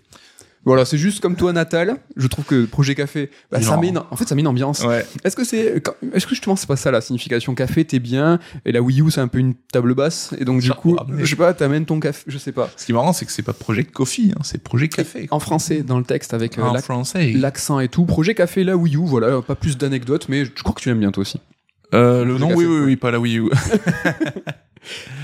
Voilà, 0.66 0.84
c'est 0.84 0.98
juste 0.98 1.20
comme 1.20 1.36
toi, 1.36 1.52
Natal. 1.52 1.96
Je 2.16 2.26
trouve 2.26 2.44
que 2.44 2.64
Projet 2.64 2.96
Café, 2.96 3.30
bah, 3.52 3.62
ça 3.62 3.76
met 3.76 3.88
une, 3.88 3.98
en 3.98 4.16
fait, 4.16 4.28
ça 4.28 4.34
met 4.34 4.40
une 4.40 4.48
ambiance. 4.48 4.82
Ouais. 4.82 5.06
Est-ce 5.22 5.36
que 5.36 5.44
c'est, 5.44 5.80
est-ce 6.12 6.26
que 6.26 6.30
justement 6.30 6.56
c'est 6.56 6.66
pas 6.66 6.74
ça 6.74 6.90
la 6.90 7.00
signification 7.00 7.54
café, 7.54 7.84
t'es 7.84 8.00
bien, 8.00 8.40
et 8.64 8.72
la 8.72 8.82
Wii 8.82 9.00
U 9.00 9.10
c'est 9.12 9.20
un 9.20 9.28
peu 9.28 9.38
une 9.38 9.54
table 9.54 9.94
basse, 9.94 10.34
et 10.38 10.44
donc 10.44 10.60
du 10.60 10.70
coup, 10.72 10.96
je 11.18 11.24
sais 11.24 11.36
pas, 11.36 11.54
t'amènes 11.54 11.86
ton 11.86 12.00
café, 12.00 12.24
je 12.26 12.36
sais 12.36 12.50
pas. 12.50 12.68
Ce 12.76 12.84
qui 12.84 12.90
est 12.90 12.94
marrant, 12.94 13.12
c'est 13.12 13.24
que 13.24 13.30
c'est 13.30 13.42
pas 13.42 13.52
Project 13.52 13.92
Coffee, 13.92 14.32
hein, 14.36 14.40
c'est 14.42 14.60
Project 14.60 14.96
Café. 14.96 15.28
En 15.30 15.38
français, 15.38 15.84
dans 15.84 15.98
le 15.98 16.04
texte, 16.04 16.34
avec 16.34 16.58
euh, 16.58 16.64
l'accent 17.34 17.78
et 17.78 17.88
tout. 17.88 18.04
Projet 18.04 18.34
Café, 18.34 18.64
la 18.64 18.76
Wii 18.76 18.96
U, 18.96 19.06
voilà, 19.06 19.40
pas 19.42 19.54
plus 19.54 19.78
d'anecdotes, 19.78 20.28
mais 20.28 20.46
je 20.46 20.62
crois 20.64 20.74
que 20.74 20.80
tu 20.80 20.88
l'aimes 20.88 20.98
bien 20.98 21.12
toi 21.12 21.20
aussi. 21.20 21.38
Euh, 21.94 22.24
le 22.24 22.38
nom, 22.38 22.52
oui, 22.54 22.66
oui, 22.66 22.80
oui, 22.84 22.96
pas 22.96 23.12
la 23.12 23.20
Wii 23.20 23.38
U. 23.38 23.50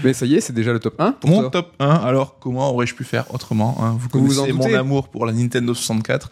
Mais 0.05 0.13
ça 0.13 0.27
y 0.27 0.35
est, 0.35 0.41
c'est 0.41 0.53
déjà 0.53 0.73
le 0.73 0.79
top 0.81 1.01
1 1.01 1.13
pour 1.13 1.31
Mon 1.31 1.41
toi. 1.43 1.51
top 1.51 1.73
1, 1.79 1.89
alors 1.89 2.39
comment 2.41 2.71
aurais-je 2.73 2.95
pu 2.95 3.05
faire 3.05 3.33
autrement 3.35 3.77
hein? 3.81 3.97
Vous 3.99 4.09
connaissez 4.09 4.53
mon 4.53 4.73
amour 4.75 5.09
pour 5.09 5.27
la 5.27 5.33
Nintendo 5.33 5.75
64 5.75 6.31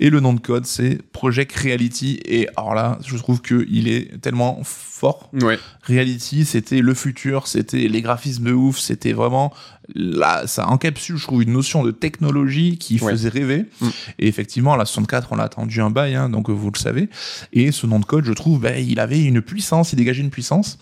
et 0.00 0.10
le 0.10 0.20
nom 0.20 0.32
de 0.32 0.40
code 0.40 0.64
c'est 0.66 1.00
Project 1.12 1.52
Reality 1.56 2.20
et 2.24 2.48
alors 2.56 2.74
là 2.74 2.98
je 3.04 3.16
trouve 3.16 3.40
que 3.40 3.66
il 3.68 3.88
est 3.88 4.20
tellement 4.20 4.60
fort. 4.64 5.28
Ouais. 5.32 5.58
Reality 5.82 6.44
c'était 6.44 6.80
le 6.80 6.94
futur, 6.94 7.46
c'était 7.48 7.88
les 7.88 8.02
graphismes 8.02 8.44
de 8.44 8.52
ouf, 8.52 8.78
c'était 8.78 9.12
vraiment 9.12 9.52
là 9.94 10.46
ça 10.46 10.68
encapsule 10.68 11.16
je 11.16 11.24
trouve 11.24 11.42
une 11.42 11.52
notion 11.52 11.82
de 11.82 11.90
technologie 11.90 12.76
qui 12.78 12.98
Ouais. 13.00 13.12
faisait 13.12 13.28
rêver 13.28 13.64
Mm. 13.80 13.88
et 14.20 14.28
effectivement 14.28 14.76
la 14.76 14.84
64 14.84 15.28
on 15.32 15.38
a 15.38 15.42
attendu 15.44 15.80
un 15.80 15.90
bail 15.90 16.14
hein, 16.14 16.28
donc 16.28 16.50
vous 16.50 16.70
le 16.72 16.78
savez 16.78 17.08
et 17.52 17.72
ce 17.72 17.86
nom 17.86 17.98
de 17.98 18.04
code 18.04 18.24
je 18.24 18.32
trouve 18.32 18.60
ben, 18.60 18.76
il 18.78 19.00
avait 19.00 19.22
une 19.22 19.40
puissance, 19.42 19.92
il 19.92 19.96
dégageait 19.96 20.22
une 20.22 20.30
puissance 20.30 20.78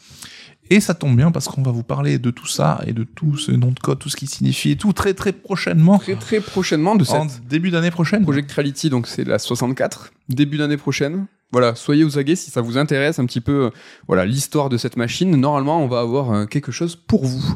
et 0.70 0.80
ça 0.80 0.94
tombe 0.94 1.16
bien 1.16 1.30
parce 1.30 1.46
qu'on 1.48 1.62
va 1.62 1.70
vous 1.70 1.82
parler 1.82 2.18
de 2.18 2.30
tout 2.30 2.46
ça 2.46 2.80
et 2.86 2.92
de 2.92 3.04
tout 3.04 3.36
ce 3.36 3.52
nom 3.52 3.70
de 3.70 3.78
code, 3.78 3.98
tout 3.98 4.08
ce 4.08 4.16
qui 4.16 4.26
signifie 4.26 4.72
et 4.72 4.76
tout 4.76 4.92
très 4.92 5.14
très 5.14 5.32
prochainement. 5.32 5.98
Très 5.98 6.16
très 6.16 6.40
prochainement 6.40 6.96
de 6.96 7.04
cette 7.04 7.16
En 7.16 7.26
début 7.48 7.70
d'année 7.70 7.90
prochaine. 7.90 8.22
Project 8.22 8.50
Reality, 8.52 8.90
donc 8.90 9.06
c'est 9.06 9.24
la 9.24 9.38
64, 9.38 10.12
début 10.28 10.58
d'année 10.58 10.76
prochaine. 10.76 11.26
Voilà, 11.52 11.74
soyez 11.74 12.02
aux 12.04 12.18
aguets 12.18 12.36
si 12.36 12.50
ça 12.50 12.60
vous 12.60 12.76
intéresse 12.76 13.18
un 13.18 13.26
petit 13.26 13.40
peu, 13.40 13.66
euh, 13.66 13.70
voilà, 14.08 14.26
l'histoire 14.26 14.68
de 14.68 14.76
cette 14.76 14.96
machine. 14.96 15.30
Normalement, 15.36 15.82
on 15.82 15.86
va 15.86 16.00
avoir 16.00 16.32
euh, 16.32 16.44
quelque 16.46 16.72
chose 16.72 16.96
pour 16.96 17.24
vous. 17.24 17.54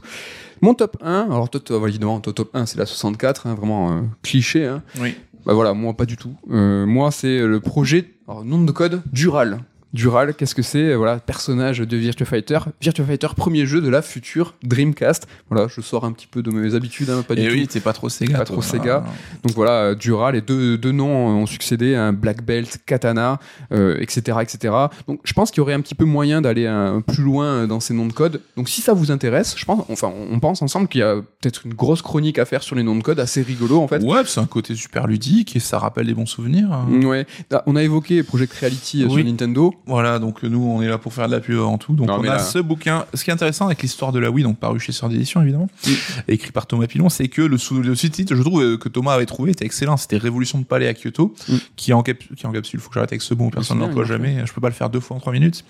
Mon 0.62 0.74
top 0.74 0.96
1, 1.02 1.22
alors 1.22 1.48
toi, 1.50 1.60
toi, 1.60 1.88
évidemment, 1.88 2.20
ton 2.20 2.32
top 2.32 2.54
1, 2.54 2.66
c'est 2.66 2.78
la 2.78 2.86
64, 2.86 3.46
hein, 3.46 3.54
vraiment 3.54 3.92
euh, 3.92 4.00
cliché. 4.22 4.66
Hein. 4.66 4.82
Oui. 5.00 5.16
Bah 5.46 5.54
voilà, 5.54 5.72
moi 5.72 5.94
pas 5.94 6.04
du 6.04 6.16
tout. 6.16 6.34
Euh, 6.50 6.84
moi, 6.86 7.10
c'est 7.10 7.40
le 7.40 7.60
projet, 7.60 8.14
alors, 8.28 8.44
nom 8.44 8.62
de 8.62 8.72
code, 8.72 9.02
Dural. 9.12 9.60
Dural, 9.92 10.34
qu'est-ce 10.34 10.54
que 10.54 10.62
c'est 10.62 10.94
Voilà, 10.94 11.18
personnage 11.18 11.78
de 11.80 11.96
Virtua 11.96 12.24
Fighter. 12.26 12.58
Virtua 12.80 13.04
Fighter, 13.04 13.28
premier 13.36 13.66
jeu 13.66 13.80
de 13.80 13.88
la 13.88 14.02
future 14.02 14.54
Dreamcast. 14.62 15.26
Voilà, 15.50 15.66
je 15.68 15.80
sors 15.80 16.04
un 16.04 16.12
petit 16.12 16.28
peu 16.28 16.42
de 16.42 16.50
mes 16.50 16.74
habitudes, 16.74 17.10
hein, 17.10 17.22
pas 17.26 17.34
du 17.34 17.42
Et 17.42 17.48
tout. 17.48 17.54
oui, 17.54 17.66
t'es 17.66 17.80
pas 17.80 17.92
trop 17.92 18.08
Sega. 18.08 18.38
Pas 18.38 18.44
trop 18.44 18.62
Sega. 18.62 19.04
Donc 19.42 19.54
voilà, 19.54 19.72
euh, 19.72 19.94
Dural, 19.94 20.34
les 20.34 20.40
deux, 20.40 20.78
deux 20.78 20.92
noms 20.92 21.26
ont 21.28 21.46
succédé, 21.46 21.94
un 21.96 22.12
Black 22.12 22.44
Belt, 22.44 22.78
Katana, 22.86 23.40
euh, 23.72 23.96
etc., 24.00 24.38
etc. 24.42 24.74
Donc 25.08 25.20
je 25.24 25.32
pense 25.32 25.50
qu'il 25.50 25.58
y 25.58 25.62
aurait 25.62 25.74
un 25.74 25.80
petit 25.80 25.94
peu 25.96 26.04
moyen 26.04 26.40
d'aller 26.40 26.68
plus 27.06 27.24
loin 27.24 27.66
dans 27.66 27.80
ces 27.80 27.92
noms 27.94 28.06
de 28.06 28.12
code. 28.12 28.40
Donc 28.56 28.68
si 28.68 28.80
ça 28.82 28.92
vous 28.92 29.10
intéresse, 29.10 29.54
je 29.58 29.64
pense, 29.64 29.84
enfin, 29.90 30.12
on 30.30 30.38
pense 30.38 30.62
ensemble 30.62 30.86
qu'il 30.88 31.00
y 31.00 31.04
a 31.04 31.16
peut-être 31.16 31.66
une 31.66 31.74
grosse 31.74 32.02
chronique 32.02 32.38
à 32.38 32.44
faire 32.44 32.62
sur 32.62 32.76
les 32.76 32.82
noms 32.82 32.96
de 32.96 33.02
code, 33.02 33.18
assez 33.18 33.42
rigolo 33.42 33.80
en 33.80 33.88
fait. 33.88 34.02
Ouais, 34.02 34.22
c'est 34.24 34.40
un 34.40 34.46
côté 34.46 34.74
super 34.74 35.06
ludique 35.08 35.56
et 35.56 35.60
ça 35.60 35.78
rappelle 35.78 36.06
des 36.06 36.14
bons 36.14 36.26
souvenirs. 36.26 36.72
hein. 36.72 36.86
Ouais, 37.04 37.26
Ah, 37.52 37.62
on 37.66 37.74
a 37.76 37.82
évoqué 37.82 38.22
Project 38.22 38.52
Reality 38.54 39.02
euh, 39.02 39.06
Oui. 39.08 39.22
sur 39.22 39.24
Nintendo. 39.24 39.74
Voilà, 39.86 40.18
donc 40.18 40.42
nous, 40.42 40.62
on 40.62 40.82
est 40.82 40.88
là 40.88 40.98
pour 40.98 41.12
faire 41.12 41.26
de 41.26 41.32
la 41.32 41.40
pub 41.40 41.58
avant 41.58 41.78
tout. 41.78 41.94
Donc 41.94 42.06
Non, 42.06 42.18
on 42.20 42.22
a 42.24 42.26
là- 42.34 42.38
ce 42.38 42.58
bouquin. 42.58 43.06
Ce 43.14 43.24
qui 43.24 43.30
est 43.30 43.32
intéressant 43.32 43.66
avec 43.66 43.82
l'histoire 43.82 44.12
de 44.12 44.18
la 44.20 44.30
Wii, 44.30 44.44
donc 44.44 44.58
paru 44.58 44.78
chez 44.78 44.92
Sœur 44.92 45.08
d'édition 45.08 45.42
évidemment, 45.42 45.68
Oui. 45.86 45.98
écrit 46.28 46.52
par 46.52 46.66
Thomas 46.66 46.86
Pilon, 46.86 47.08
c'est 47.08 47.28
que 47.28 47.42
le, 47.42 47.58
sous- 47.58 47.80
le 47.82 47.94
sous-titre, 47.94 48.34
je 48.36 48.42
trouve 48.42 48.62
euh, 48.62 48.76
que 48.76 48.88
Thomas 48.88 49.14
avait 49.14 49.26
trouvé 49.26 49.50
était 49.52 49.64
excellent. 49.64 49.96
C'était 49.96 50.16
Révolution 50.18 50.58
de 50.58 50.64
Palais 50.64 50.86
à 50.86 50.94
Kyoto, 50.94 51.34
Oui. 51.48 51.60
qui 51.76 51.90
est 51.90 51.94
en 51.94 52.02
cap 52.02 52.18
qui 52.18 52.44
est 52.44 52.46
en 52.46 52.52
capsule. 52.52 52.78
Faut 52.80 52.88
que 52.88 52.94
j'arrête 52.94 53.10
avec 53.12 53.22
ce 53.22 53.34
mot, 53.34 53.50
personne 53.50 53.78
ne 53.78 53.82
l'emploie 53.84 54.04
jamais. 54.04 54.36
Je 54.46 54.52
peux 54.52 54.60
pas 54.60 54.68
le 54.68 54.74
faire 54.74 54.90
deux 54.90 55.00
fois 55.00 55.16
en 55.16 55.20
trois 55.20 55.32
minutes. 55.32 55.64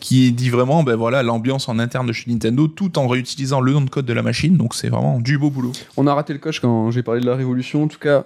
Qui 0.00 0.32
dit 0.32 0.48
vraiment, 0.50 0.82
ben 0.82 0.94
voilà, 0.96 1.22
l'ambiance 1.22 1.68
en 1.68 1.78
interne 1.78 2.06
de 2.06 2.12
chez 2.12 2.30
Nintendo, 2.30 2.68
tout 2.68 2.98
en 2.98 3.06
réutilisant 3.08 3.60
le 3.60 3.72
nom 3.72 3.80
de 3.82 3.90
code 3.90 4.06
de 4.06 4.12
la 4.12 4.22
machine. 4.22 4.56
Donc 4.56 4.74
c'est 4.74 4.88
vraiment 4.88 5.18
du 5.20 5.38
beau 5.38 5.50
boulot. 5.50 5.72
On 5.96 6.06
a 6.06 6.14
raté 6.14 6.32
le 6.32 6.38
coche 6.38 6.60
quand 6.60 6.90
j'ai 6.90 7.02
parlé 7.02 7.20
de 7.20 7.26
la 7.26 7.34
Révolution. 7.36 7.82
En 7.84 7.88
tout 7.88 7.98
cas, 7.98 8.24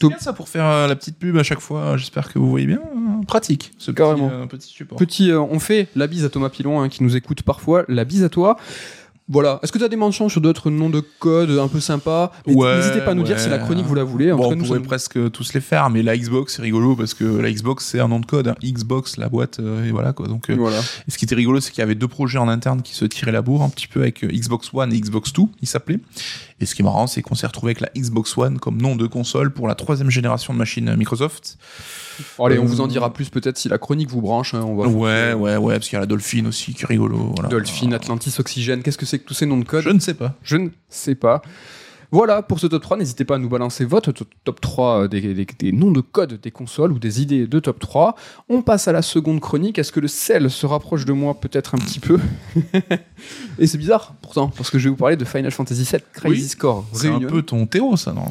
C'est 0.00 0.08
bien 0.08 0.18
ça 0.18 0.32
pour 0.32 0.48
faire 0.48 0.64
euh, 0.64 0.86
la 0.86 0.96
petite 0.96 1.18
pub 1.18 1.36
à 1.36 1.42
chaque 1.42 1.60
fois. 1.60 1.96
J'espère 1.96 2.32
que 2.32 2.38
vous 2.38 2.48
voyez 2.48 2.66
bien. 2.66 2.80
Pratique, 3.26 3.72
ce 3.78 3.90
petit, 3.90 3.96
Carrément. 3.98 4.30
euh, 4.32 4.46
petit 4.46 4.68
support. 4.68 4.98
petit, 4.98 5.30
euh, 5.30 5.40
on 5.40 5.58
fait 5.58 5.88
la 5.94 6.06
bise 6.06 6.24
à 6.24 6.30
Thomas 6.30 6.48
Pilon 6.48 6.80
hein, 6.80 6.88
qui 6.88 7.02
nous 7.02 7.16
écoute 7.16 7.42
parfois. 7.42 7.84
La 7.88 8.04
bise 8.04 8.24
à 8.24 8.28
toi. 8.28 8.56
Voilà. 9.30 9.60
Est-ce 9.62 9.70
que 9.72 9.78
tu 9.78 9.84
as 9.84 9.88
des 9.88 9.96
mentions 9.96 10.28
sur 10.28 10.40
d'autres 10.40 10.70
noms 10.70 10.90
de 10.90 11.00
code 11.20 11.50
un 11.50 11.68
peu 11.68 11.78
sympas 11.80 12.32
Ouais, 12.46 12.76
N'hésitez 12.76 13.00
pas 13.00 13.12
à 13.12 13.14
nous 13.14 13.22
dire 13.22 13.38
si 13.38 13.48
la 13.48 13.58
chronique 13.58 13.86
vous 13.86 13.94
la 13.94 14.02
voulez. 14.04 14.32
En 14.32 14.36
Bon, 14.36 14.42
tout 14.42 14.48
cas, 14.50 14.54
on 14.54 14.58
nous, 14.58 14.64
pourrait 14.66 14.80
presque 14.80 15.30
tous 15.30 15.54
les 15.54 15.60
faire, 15.60 15.88
mais 15.88 16.02
la 16.02 16.16
Xbox 16.18 16.56
c'est 16.56 16.62
rigolo 16.62 16.96
parce 16.96 17.14
que 17.14 17.24
la 17.24 17.50
Xbox 17.50 17.86
c'est 17.86 18.00
un 18.00 18.08
nom 18.08 18.20
de 18.20 18.26
code, 18.26 18.48
hein. 18.48 18.54
Xbox 18.62 19.16
la 19.16 19.28
boîte 19.28 19.60
euh, 19.60 19.86
et 19.86 19.92
voilà 19.92 20.12
quoi. 20.12 20.26
Donc, 20.26 20.50
euh, 20.50 20.56
Voilà. 20.58 20.78
et 21.06 21.10
ce 21.10 21.16
qui 21.16 21.24
était 21.24 21.34
rigolo, 21.36 21.60
c'est 21.60 21.70
qu'il 21.70 21.80
y 21.80 21.82
avait 21.82 21.94
deux 21.94 22.08
projets 22.08 22.38
en 22.38 22.48
interne 22.48 22.82
qui 22.82 22.94
se 22.94 23.04
tiraient 23.04 23.30
la 23.32 23.42
bourre 23.42 23.62
un 23.62 23.68
petit 23.68 23.86
peu 23.86 24.00
avec 24.02 24.24
euh, 24.24 24.28
Xbox 24.28 24.70
One 24.74 24.92
et 24.92 25.00
Xbox 25.00 25.32
Two, 25.32 25.48
ils 25.62 25.68
s'appelaient. 25.68 26.00
Et 26.62 26.66
ce 26.66 26.74
qui 26.74 26.82
est 26.82 26.84
marrant, 26.84 27.06
c'est 27.06 27.22
qu'on 27.22 27.34
s'est 27.34 27.46
retrouvé 27.46 27.70
avec 27.70 27.80
la 27.80 27.88
Xbox 27.98 28.36
One 28.36 28.58
comme 28.58 28.82
nom 28.82 28.94
de 28.96 29.06
console 29.06 29.50
pour 29.52 29.66
la 29.68 29.74
troisième 29.74 30.10
génération 30.10 30.52
de 30.52 30.58
machines 30.58 30.94
Microsoft. 30.96 31.56
Allez, 32.38 32.58
on 32.58 32.66
vous 32.66 32.82
en 32.82 32.86
dira 32.86 33.12
plus 33.14 33.30
peut-être 33.30 33.56
si 33.56 33.68
la 33.70 33.78
chronique 33.78 34.10
vous 34.10 34.20
branche. 34.20 34.52
hein, 34.52 34.62
on 34.66 34.74
va 34.76 34.86
Ouais, 34.88 35.32
ouais, 35.32 35.56
ouais, 35.56 35.74
parce 35.76 35.88
qu'il 35.88 35.94
y 35.94 35.96
a 35.96 36.00
la 36.00 36.06
Dolphin 36.06 36.44
aussi 36.46 36.74
qui 36.74 36.82
est 36.82 36.86
rigolo. 36.86 37.32
Voilà. 37.34 37.48
Dolphin, 37.48 37.92
Atlantis, 37.92 38.34
Oxygène. 38.38 38.82
Qu'est-ce 38.82 38.98
que 38.98 39.06
c'est 39.06 39.18
que 39.18 39.19
tous 39.26 39.34
ces 39.34 39.46
noms 39.46 39.58
de 39.58 39.64
code 39.64 39.84
Je 39.84 39.90
ne 39.90 39.98
sais 40.00 40.14
pas. 40.14 40.34
Je 40.42 40.56
ne 40.56 40.68
sais 40.88 41.14
pas. 41.14 41.42
Voilà 42.12 42.42
pour 42.42 42.58
ce 42.60 42.66
top 42.66 42.82
3. 42.82 42.96
N'hésitez 42.96 43.24
pas 43.24 43.36
à 43.36 43.38
nous 43.38 43.48
balancer 43.48 43.84
votre 43.84 44.12
to- 44.12 44.24
top 44.44 44.60
3 44.60 45.08
des, 45.08 45.20
des- 45.34 45.46
des 45.58 45.72
noms 45.72 45.92
de 45.92 46.00
code 46.00 46.40
des 46.40 46.50
consoles 46.50 46.92
ou 46.92 46.98
des 46.98 47.22
idées 47.22 47.46
de 47.46 47.58
top 47.60 47.78
3. 47.78 48.14
On 48.48 48.62
passe 48.62 48.88
à 48.88 48.92
la 48.92 49.02
seconde 49.02 49.40
chronique. 49.40 49.78
Est-ce 49.78 49.92
que 49.92 50.00
le 50.00 50.08
sel 50.08 50.50
se 50.50 50.66
rapproche 50.66 51.04
de 51.04 51.12
moi 51.12 51.34
peut-être 51.34 51.74
un 51.74 51.78
petit 51.78 52.00
peu 52.00 52.18
Et 53.58 53.66
c'est 53.66 53.78
bizarre 53.78 54.14
pourtant, 54.22 54.48
parce 54.48 54.70
que 54.70 54.78
je 54.78 54.84
vais 54.84 54.90
vous 54.90 54.96
parler 54.96 55.16
de 55.16 55.24
Final 55.24 55.50
Fantasy 55.50 55.82
VII 55.84 56.00
Crazy 56.12 56.34
Oui, 56.42 56.48
Score 56.48 56.86
C'est 56.92 57.08
un 57.08 57.20
peu 57.20 57.42
ton 57.42 57.66
terreau, 57.66 57.96
ça, 57.96 58.12
non 58.12 58.24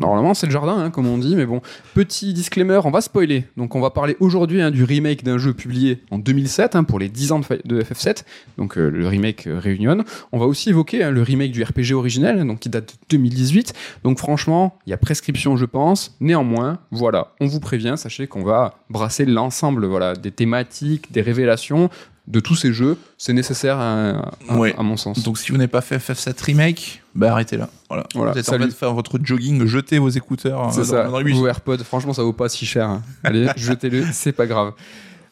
Normalement, 0.00 0.34
c'est 0.34 0.46
le 0.46 0.52
jardin, 0.52 0.78
hein, 0.78 0.90
comme 0.90 1.06
on 1.06 1.18
dit, 1.18 1.34
mais 1.36 1.46
bon. 1.46 1.60
Petit 1.94 2.32
disclaimer, 2.32 2.80
on 2.84 2.90
va 2.90 3.00
spoiler. 3.00 3.44
Donc, 3.56 3.74
on 3.74 3.80
va 3.80 3.90
parler 3.90 4.16
aujourd'hui 4.20 4.62
hein, 4.62 4.70
du 4.70 4.84
remake 4.84 5.24
d'un 5.24 5.38
jeu 5.38 5.52
publié 5.54 6.02
en 6.10 6.18
2007 6.18 6.76
hein, 6.76 6.84
pour 6.84 6.98
les 6.98 7.08
10 7.08 7.32
ans 7.32 7.38
de, 7.40 7.44
fa- 7.44 7.56
de 7.64 7.82
FF7, 7.82 8.24
donc 8.56 8.78
euh, 8.78 8.88
le 8.90 9.08
remake 9.08 9.46
euh, 9.46 9.58
Reunion. 9.62 10.04
On 10.32 10.38
va 10.38 10.46
aussi 10.46 10.68
évoquer 10.70 11.10
le 11.10 11.22
remake 11.22 11.50
du 11.52 11.62
RPG 11.64 11.92
originel, 11.94 12.46
donc 12.46 12.60
qui 12.60 12.68
date 12.68 12.86
de 12.92 12.96
2018. 13.18 13.74
Donc, 14.04 14.18
franchement, 14.18 14.76
il 14.86 14.90
y 14.90 14.92
a 14.92 14.96
prescription, 14.96 15.56
je 15.56 15.64
pense. 15.66 16.16
Néanmoins, 16.20 16.78
voilà, 16.90 17.28
on 17.40 17.46
vous 17.46 17.60
prévient, 17.60 17.94
sachez 17.96 18.26
qu'on 18.26 18.44
va 18.44 18.74
brasser 18.90 19.24
l'ensemble 19.26 19.86
voilà, 19.86 20.14
des 20.14 20.30
thématiques, 20.30 21.12
des 21.12 21.20
révélations 21.20 21.90
de 22.26 22.40
tous 22.40 22.54
ces 22.56 22.72
jeux. 22.74 22.98
C'est 23.16 23.32
nécessaire 23.32 23.78
à, 23.78 24.30
à- 24.48 24.56
Ouais. 24.56 24.74
à 24.76 24.82
mon 24.82 24.96
sens. 24.98 25.22
Donc 25.22 25.38
si 25.38 25.50
vous 25.50 25.56
n'avez 25.56 25.68
pas 25.68 25.80
fait 25.80 25.96
FF7 25.96 26.38
Remake, 26.42 27.02
bah 27.14 27.32
arrêtez 27.32 27.56
là. 27.56 27.70
Voilà. 27.88 28.04
Voilà, 28.14 28.32
Vous 28.32 28.38
êtes 28.38 28.48
en 28.48 28.52
salut. 28.52 28.64
train 28.64 28.68
de 28.68 28.74
faire 28.74 28.92
votre 28.92 29.18
jogging, 29.22 29.64
jetez 29.66 29.98
vos 29.98 30.10
écouteurs 30.10 30.70
C'est 30.72 30.80
euh, 30.80 30.84
ça, 30.84 31.04
dans, 31.04 31.20
dans 31.22 31.34
vos 31.34 31.46
AirPods, 31.46 31.78
franchement, 31.84 32.12
ça 32.12 32.22
vaut 32.22 32.34
pas 32.34 32.50
si 32.50 32.66
cher. 32.66 32.86
hein. 32.88 33.02
Allez, 33.24 33.48
jetez-le, 33.56 34.04
c'est 34.12 34.32
pas 34.32 34.46
grave. 34.46 34.72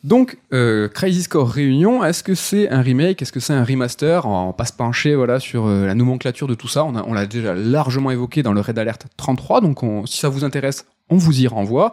Donc, 0.06 0.38
euh, 0.52 0.86
Crazy 0.86 1.24
Score 1.24 1.50
Réunion, 1.50 2.04
est-ce 2.04 2.22
que 2.22 2.36
c'est 2.36 2.68
un 2.70 2.80
remake? 2.80 3.20
Est-ce 3.22 3.32
que 3.32 3.40
c'est 3.40 3.54
un 3.54 3.64
remaster? 3.64 4.24
On 4.24 4.46
va 4.46 4.52
pas 4.52 4.64
se 4.64 4.72
pencher 4.72 5.16
voilà, 5.16 5.40
sur 5.40 5.66
euh, 5.66 5.84
la 5.84 5.96
nomenclature 5.96 6.46
de 6.46 6.54
tout 6.54 6.68
ça. 6.68 6.84
On, 6.84 7.12
l'a 7.12 7.26
déjà 7.26 7.56
largement 7.56 8.12
évoqué 8.12 8.44
dans 8.44 8.52
le 8.52 8.60
Red 8.60 8.78
Alert 8.78 9.04
33, 9.16 9.60
donc 9.62 9.82
on- 9.82 10.06
si 10.06 10.18
ça 10.18 10.28
vous 10.28 10.44
intéresse, 10.44 10.86
on 11.10 11.16
vous 11.16 11.40
y 11.40 11.48
renvoie. 11.48 11.90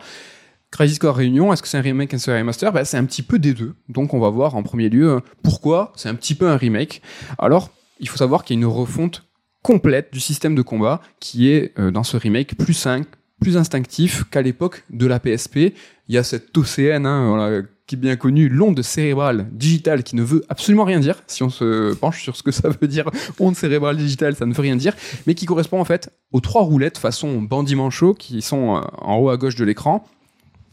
Crazy 0.70 0.94
Score 0.94 1.16
Réunion, 1.16 1.52
est-ce 1.54 1.64
que 1.64 1.68
c'est 1.68 1.80
un 1.80 1.82
remake, 1.82 2.14
est-ce 2.14 2.26
c'est 2.26 2.32
un 2.32 2.38
remaster? 2.38 2.72
Ben, 2.72 2.86
C'est 2.86 2.98
un 2.98 3.06
petit 3.06 3.24
peu 3.24 3.40
des 3.40 3.56
deux. 3.56 3.74
Donc 3.90 4.14
on 4.14 4.20
va 4.20 4.30
voir 4.30 4.54
en 4.54 4.62
premier 4.62 4.90
lieu 4.90 5.14
euh, 5.14 5.20
pourquoi 5.42 5.92
c'est 5.96 6.08
un 6.10 6.16
petit 6.16 6.36
peu 6.36 6.48
un 6.48 6.58
remake. 6.58 7.02
Alors, 7.40 7.72
il 8.00 8.08
faut 8.08 8.18
savoir 8.18 8.44
qu'il 8.44 8.56
y 8.56 8.60
a 8.60 8.62
une 8.62 8.68
refonte 8.72 9.24
complète 9.64 10.14
du 10.14 10.20
système 10.20 10.54
de 10.54 10.62
combat 10.62 11.02
qui 11.20 11.50
est 11.50 11.74
euh, 11.80 11.90
dans 11.90 12.04
ce 12.04 12.18
remake 12.18 12.58
plus 12.60 12.76
simple, 12.76 13.08
plus 13.42 13.58
instinctif 13.58 14.24
qu'à 14.30 14.44
l'époque 14.44 14.84
de 14.92 15.08
la 15.08 15.20
PSP. 15.20 15.74
Il 16.08 16.14
y 16.14 16.20
a 16.20 16.24
cette 16.24 16.56
OCN 16.56 17.08
hein, 17.08 17.64
qui 17.86 17.96
est 17.96 17.98
bien 17.98 18.16
connue, 18.16 18.48
l'onde 18.48 18.82
cérébrale 18.82 19.48
digitale 19.52 20.04
qui 20.04 20.16
ne 20.16 20.24
veut 20.24 20.46
absolument 20.50 20.86
rien 20.86 21.00
dire. 21.00 21.22
Si 21.28 21.44
on 21.44 21.50
se 21.50 21.94
penche 21.94 22.24
sur 22.24 22.36
ce 22.36 22.44
que 22.44 22.52
ça 22.52 22.70
veut 22.70 22.88
dire, 22.88 23.10
onde 23.40 23.56
cérébrale 23.56 23.98
digitale, 23.98 24.36
ça 24.36 24.46
ne 24.46 24.54
veut 24.54 24.62
rien 24.62 24.76
dire, 24.76 24.96
mais 25.28 25.36
qui 25.36 25.46
correspond 25.46 25.80
en 25.80 25.86
fait 25.86 26.10
aux 26.32 26.40
trois 26.40 26.62
roulettes 26.62 26.98
façon 26.98 27.42
bandit 27.42 27.76
manchot 27.76 28.14
qui 28.14 28.42
sont 28.42 28.78
euh, 28.78 28.82
en 29.00 29.18
haut 29.18 29.30
à 29.30 29.38
gauche 29.38 29.56
de 29.56 29.66
l'écran. 29.66 30.06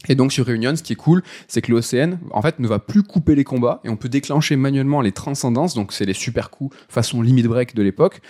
Et 0.09 0.15
donc 0.15 0.31
sur 0.31 0.45
Reunion, 0.47 0.75
ce 0.75 0.81
qui 0.81 0.93
est 0.93 0.97
cool, 0.97 1.21
c'est 1.47 1.61
que 1.61 1.71
l'OCN, 1.71 2.17
en 2.31 2.41
fait, 2.41 2.59
ne 2.59 2.67
va 2.67 2.79
plus 2.79 3.03
couper 3.03 3.35
les 3.35 3.43
combats 3.43 3.81
et 3.83 3.89
on 3.89 3.97
peut 3.97 4.09
déclencher 4.09 4.55
manuellement 4.55 5.01
les 5.01 5.11
transcendances, 5.11 5.75
donc 5.75 5.93
c'est 5.93 6.05
les 6.05 6.13
super 6.13 6.49
coups 6.49 6.75
façon 6.89 7.21
limit 7.21 7.43
break 7.43 7.75
de 7.75 7.83
l'époque, 7.83 8.21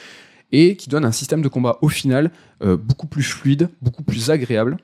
et 0.51 0.75
qui 0.75 0.89
donne 0.89 1.05
un 1.05 1.13
système 1.13 1.41
de 1.41 1.47
combat 1.47 1.77
au 1.82 1.88
final 1.88 2.32
euh, 2.61 2.75
beaucoup 2.75 3.07
plus 3.07 3.23
fluide, 3.23 3.69
beaucoup 3.82 4.03
plus 4.03 4.32
agréable. 4.32 4.77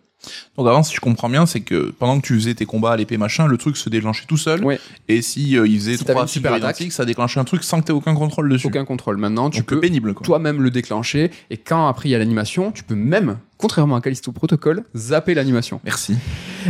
Donc 0.58 0.68
avant, 0.68 0.84
si 0.84 0.96
je 0.96 1.00
comprends 1.00 1.30
bien, 1.30 1.46
c'est 1.46 1.60
que 1.62 1.92
pendant 1.98 2.20
que 2.20 2.26
tu 2.26 2.34
faisais 2.36 2.54
tes 2.56 2.66
combats 2.66 2.92
à 2.94 2.98
l'épée 2.98 3.18
machin, 3.18 3.48
le 3.48 3.58
truc 3.58 3.78
se 3.78 3.90
déclenchait 3.90 4.26
tout 4.28 4.38
seul. 4.38 4.64
Ouais. 4.64 4.80
Et 5.08 5.22
si 5.22 5.58
euh, 5.58 5.68
il 5.68 5.78
faisait 5.80 5.98
Si 5.98 6.04
trois 6.04 6.24
une 6.24 6.28
super 6.28 6.52
super 6.52 6.54
attaque. 6.54 6.78
identiques, 6.80 6.94
ça 6.94 7.06
déclenchait 7.06 7.40
un 7.40 7.44
truc 7.46 7.64
sans 7.64 7.80
que 7.80 7.86
tu 7.86 7.92
aies 7.92 7.96
aucun 7.96 8.16
contrôle 8.16 8.50
dessus. 8.50 8.68
Aucun 8.68 8.84
contrôle. 8.86 9.18
Maintenant, 9.18 9.50
tu 9.50 9.60
Donc 9.60 9.68
peux 9.68 9.80
pénible 9.80 10.14
toi-même 10.16 10.62
le 10.62 10.72
déclencher, 10.72 11.32
et 11.50 11.58
quand 11.58 11.88
après 11.88 12.10
il 12.10 12.12
y 12.12 12.16
a 12.16 12.18
l'animation, 12.18 12.72
tu 12.72 12.84
peux 12.84 12.96
même, 12.96 13.38
contrairement 13.58 13.96
à 13.96 14.02
Callisto 14.02 14.32
Protocol, 14.32 14.84
zapper 14.96 15.34
l'animation. 15.36 15.80
Merci. 15.86 16.16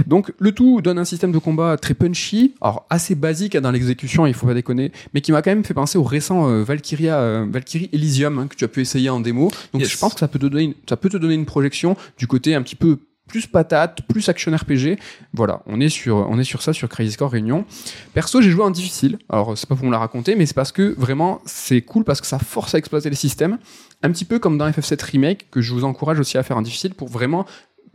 Donc 0.06 0.34
le 0.38 0.52
tout 0.52 0.82
donne 0.82 1.00
un 1.00 1.06
système 1.06 1.32
de 1.32 1.40
combat 1.40 1.78
très 1.78 1.94
punchy, 1.94 2.54
alors 2.62 2.86
assez 2.90 3.16
basique 3.16 3.56
hein, 3.56 3.62
dans 3.62 3.72
l'exécution, 3.72 4.28
il 4.28 4.34
faut 4.34 4.46
pas 4.46 4.54
déconner, 4.54 4.92
mais 5.14 5.22
qui 5.22 5.32
m'a 5.32 5.42
quand 5.42 5.52
même 5.52 5.64
fait 5.64 5.74
penser 5.74 5.98
au 5.98 6.04
récent 6.04 6.50
euh, 6.50 6.64
Valkyria, 6.64 7.18
euh, 7.20 7.46
Valkyrie 7.50 7.90
Elysium 7.94 8.38
hein, 8.40 8.48
que 8.48 8.56
tu 8.56 8.64
as 8.66 8.68
pu 8.68 8.82
essayer 8.82 9.10
en 9.10 9.20
démo. 9.22 9.50
Donc 9.74 9.82
Yes. 9.82 9.92
je 9.92 9.98
pense 9.98 10.14
que 10.14 10.20
ça 10.20 10.28
peut 10.28 10.38
te 10.40 10.46
donner, 10.46 10.64
une, 10.66 10.74
ça 10.88 10.98
peut 10.98 11.10
te 11.10 11.18
donner 11.18 11.34
une 11.36 11.46
projection 11.46 11.96
du 12.18 12.28
côté 12.28 12.54
un 12.54 12.62
petit 12.62 12.76
peu 12.76 13.00
plus 13.28 13.48
patate, 13.48 14.02
plus 14.08 14.28
action 14.30 14.56
RPG. 14.56 14.98
Voilà, 15.34 15.62
on 15.66 15.80
est 15.80 15.90
sur, 15.90 16.62
ça 16.62 16.74
sur 16.74 16.90
Crazy 16.90 17.12
Score 17.12 17.32
Réunion. 17.32 17.66
Perso, 18.14 18.42
j'ai 18.42 18.50
joué 18.50 18.64
en 18.64 18.72
difficile. 18.72 19.20
Alors 19.30 19.58
c'est 19.58 19.68
pas 19.68 19.76
pour 19.76 19.86
me 19.86 19.92
la 19.92 20.00
raconter, 20.00 20.36
mais 20.36 20.46
c'est 20.46 20.56
parce 20.56 20.72
que 20.72 20.96
vraiment 20.98 21.42
c'est 21.46 21.82
cool 21.82 22.04
parce 22.04 22.22
que 22.22 22.28
ça 22.28 22.40
force 22.40 22.76
à 22.76 22.78
exploiter 22.78 23.10
les 23.10 23.16
systèmes, 23.16 23.58
un 24.04 24.12
petit 24.12 24.26
peu 24.26 24.40
comme 24.40 24.58
dans 24.58 24.70
FF7 24.70 25.04
Remake 25.04 25.50
que 25.52 25.62
je 25.62 25.74
vous 25.74 25.84
encourage 25.84 26.20
aussi 26.20 26.38
à 26.38 26.44
faire 26.44 26.58
en 26.58 26.62
difficile 26.62 26.94
pour 26.94 27.10
vraiment 27.10 27.46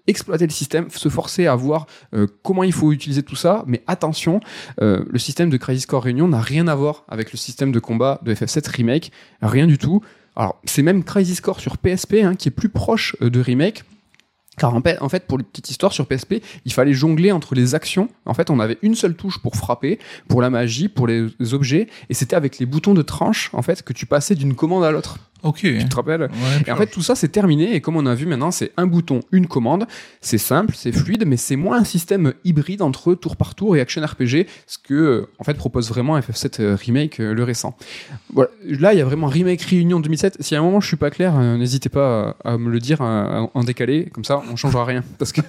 exploiter 0.06 0.46
le 0.46 0.52
système, 0.52 0.90
se 0.90 1.08
forcer 1.08 1.46
à 1.46 1.54
voir 1.54 1.86
euh, 2.14 2.26
comment 2.42 2.64
il 2.64 2.72
faut 2.72 2.92
utiliser 2.92 3.22
tout 3.22 3.36
ça, 3.36 3.62
mais 3.66 3.82
attention, 3.86 4.40
euh, 4.80 5.04
le 5.08 5.18
système 5.18 5.50
de 5.50 5.56
Crazy 5.56 5.80
Score 5.80 6.02
Réunion 6.02 6.28
n'a 6.28 6.40
rien 6.40 6.66
à 6.68 6.74
voir 6.74 7.04
avec 7.08 7.32
le 7.32 7.38
système 7.38 7.72
de 7.72 7.78
combat 7.78 8.20
de 8.24 8.34
FF7 8.34 8.68
Remake, 8.68 9.12
rien 9.40 9.66
du 9.66 9.78
tout. 9.78 10.02
Alors, 10.34 10.60
c'est 10.64 10.82
même 10.82 11.04
Crazy 11.04 11.34
Score 11.34 11.60
sur 11.60 11.78
PSP 11.78 12.14
hein, 12.24 12.34
qui 12.34 12.48
est 12.48 12.52
plus 12.52 12.68
proche 12.68 13.16
euh, 13.22 13.30
de 13.30 13.40
Remake. 13.40 13.84
Car 14.58 14.74
en 14.74 15.08
fait, 15.08 15.26
pour 15.26 15.38
une 15.38 15.44
petite 15.44 15.70
histoire 15.70 15.92
sur 15.92 16.06
PSP, 16.06 16.42
il 16.64 16.72
fallait 16.72 16.92
jongler 16.92 17.32
entre 17.32 17.54
les 17.54 17.74
actions. 17.74 18.08
En 18.26 18.34
fait, 18.34 18.50
on 18.50 18.60
avait 18.60 18.78
une 18.82 18.94
seule 18.94 19.14
touche 19.14 19.38
pour 19.38 19.56
frapper, 19.56 19.98
pour 20.28 20.42
la 20.42 20.50
magie, 20.50 20.88
pour 20.88 21.06
les 21.06 21.30
objets, 21.54 21.88
et 22.10 22.14
c'était 22.14 22.36
avec 22.36 22.58
les 22.58 22.66
boutons 22.66 22.94
de 22.94 23.02
tranche, 23.02 23.50
en 23.54 23.62
fait, 23.62 23.82
que 23.82 23.92
tu 23.94 24.04
passais 24.04 24.34
d'une 24.34 24.54
commande 24.54 24.84
à 24.84 24.90
l'autre. 24.90 25.18
Ok. 25.42 25.58
Tu 25.60 25.88
te 25.88 25.96
rappelles 25.96 26.22
Ouais, 26.22 26.62
et 26.66 26.70
en 26.70 26.76
fait, 26.76 26.86
tout 26.86 27.02
ça, 27.02 27.14
c'est 27.14 27.28
terminé. 27.28 27.74
Et 27.74 27.80
comme 27.80 27.96
on 27.96 28.06
a 28.06 28.14
vu 28.14 28.26
maintenant, 28.26 28.50
c'est 28.50 28.72
un 28.76 28.86
bouton, 28.86 29.20
une 29.32 29.46
commande. 29.46 29.86
C'est 30.20 30.38
simple, 30.38 30.74
c'est 30.76 30.92
fluide, 30.92 31.24
mais 31.26 31.36
c'est 31.36 31.56
moins 31.56 31.78
un 31.78 31.84
système 31.84 32.32
hybride 32.44 32.82
entre 32.82 33.14
tour 33.14 33.36
par 33.36 33.54
tour 33.54 33.76
et 33.76 33.80
action 33.80 34.02
RPG, 34.02 34.46
ce 34.66 34.78
que, 34.78 34.94
euh, 34.94 35.28
en 35.38 35.44
fait, 35.44 35.54
propose 35.54 35.88
vraiment 35.88 36.18
FF7 36.18 36.60
euh, 36.60 36.76
Remake, 36.76 37.20
euh, 37.20 37.34
le 37.34 37.44
récent. 37.44 37.76
Voilà. 38.32 38.50
Là, 38.64 38.94
il 38.94 38.98
y 38.98 39.02
a 39.02 39.04
vraiment 39.04 39.26
Remake 39.26 39.62
Réunion 39.62 40.00
2007. 40.00 40.36
Si 40.40 40.54
à 40.54 40.60
un 40.60 40.62
moment 40.62 40.80
je 40.80 40.86
suis 40.86 40.96
pas 40.96 41.10
clair, 41.10 41.36
n'hésitez 41.38 41.88
pas 41.88 42.36
à, 42.44 42.56
me 42.56 42.70
le 42.70 42.78
dire 42.78 43.00
en 43.00 43.64
décalé. 43.64 44.08
Comme 44.12 44.24
ça, 44.24 44.42
on 44.50 44.56
changera 44.56 44.84
rien. 44.84 45.02
Parce 45.18 45.32
que. 45.32 45.40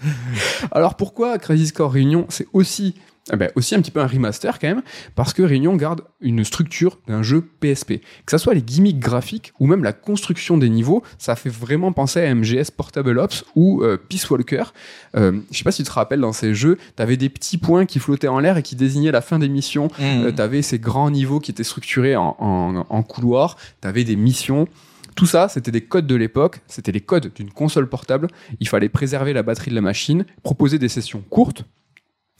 Alors 0.72 0.96
pourquoi 0.96 1.38
Crazy 1.38 1.68
Score 1.68 1.92
Réunion 1.92 2.26
C'est 2.28 2.46
aussi 2.52 2.94
eh 3.30 3.36
ben, 3.36 3.50
aussi 3.54 3.74
un 3.76 3.80
petit 3.80 3.92
peu 3.92 4.00
un 4.00 4.06
remaster 4.06 4.58
quand 4.58 4.66
même, 4.66 4.82
parce 5.14 5.32
que 5.32 5.42
Réunion 5.42 5.76
garde 5.76 6.02
une 6.20 6.42
structure 6.44 6.98
d'un 7.06 7.22
jeu 7.22 7.42
PSP. 7.60 8.00
Que 8.26 8.30
ça 8.30 8.38
soit 8.38 8.54
les 8.54 8.62
gimmicks 8.62 8.98
graphiques 8.98 9.52
ou 9.60 9.66
même 9.66 9.84
la 9.84 9.92
construction 9.92 10.58
des 10.58 10.68
niveaux, 10.68 11.04
ça 11.18 11.36
fait 11.36 11.48
vraiment 11.48 11.92
penser 11.92 12.20
à 12.20 12.34
MGS 12.34 12.72
Portable 12.76 13.18
Ops 13.18 13.44
ou 13.54 13.82
euh, 13.82 13.96
Peace 13.96 14.28
Walker. 14.28 14.64
Euh, 15.14 15.40
je 15.52 15.58
sais 15.58 15.64
pas 15.64 15.70
si 15.70 15.84
tu 15.84 15.88
te 15.88 15.94
rappelles, 15.94 16.20
dans 16.20 16.32
ces 16.32 16.52
jeux, 16.52 16.78
tu 16.96 17.02
avais 17.02 17.16
des 17.16 17.28
petits 17.28 17.58
points 17.58 17.86
qui 17.86 18.00
flottaient 18.00 18.28
en 18.28 18.40
l'air 18.40 18.56
et 18.56 18.62
qui 18.62 18.74
désignaient 18.74 19.12
la 19.12 19.20
fin 19.20 19.38
des 19.38 19.48
missions. 19.48 19.86
Mmh. 19.98 20.02
Euh, 20.02 20.32
tu 20.32 20.42
avais 20.42 20.62
ces 20.62 20.80
grands 20.80 21.10
niveaux 21.10 21.38
qui 21.38 21.52
étaient 21.52 21.62
structurés 21.62 22.16
en, 22.16 22.36
en, 22.40 22.86
en 22.88 23.02
couloir, 23.04 23.56
tu 23.80 23.86
avais 23.86 24.02
des 24.02 24.16
missions. 24.16 24.66
Tout 25.14 25.26
ça, 25.26 25.48
c'était 25.48 25.70
des 25.70 25.82
codes 25.82 26.06
de 26.06 26.14
l'époque, 26.14 26.60
c'était 26.66 26.92
les 26.92 27.00
codes 27.00 27.32
d'une 27.34 27.50
console 27.50 27.88
portable. 27.88 28.28
Il 28.60 28.68
fallait 28.68 28.88
préserver 28.88 29.32
la 29.32 29.42
batterie 29.42 29.70
de 29.70 29.74
la 29.76 29.82
machine, 29.82 30.24
proposer 30.42 30.78
des 30.78 30.88
sessions 30.88 31.22
courtes. 31.28 31.64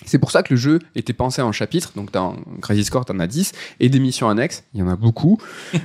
C'est 0.04 0.18
pour 0.18 0.30
ça 0.30 0.42
que 0.42 0.52
le 0.54 0.58
jeu 0.58 0.78
était 0.94 1.12
pensé 1.12 1.42
en 1.42 1.52
chapitres, 1.52 1.92
donc 1.96 2.12
dans 2.12 2.36
Crazy 2.60 2.84
Score, 2.84 3.04
t'en 3.04 3.18
as 3.18 3.26
10, 3.26 3.52
et 3.80 3.88
des 3.88 4.00
missions 4.00 4.28
annexes, 4.28 4.64
il 4.74 4.80
y 4.80 4.82
en 4.82 4.88
a 4.88 4.96
beaucoup. 4.96 5.38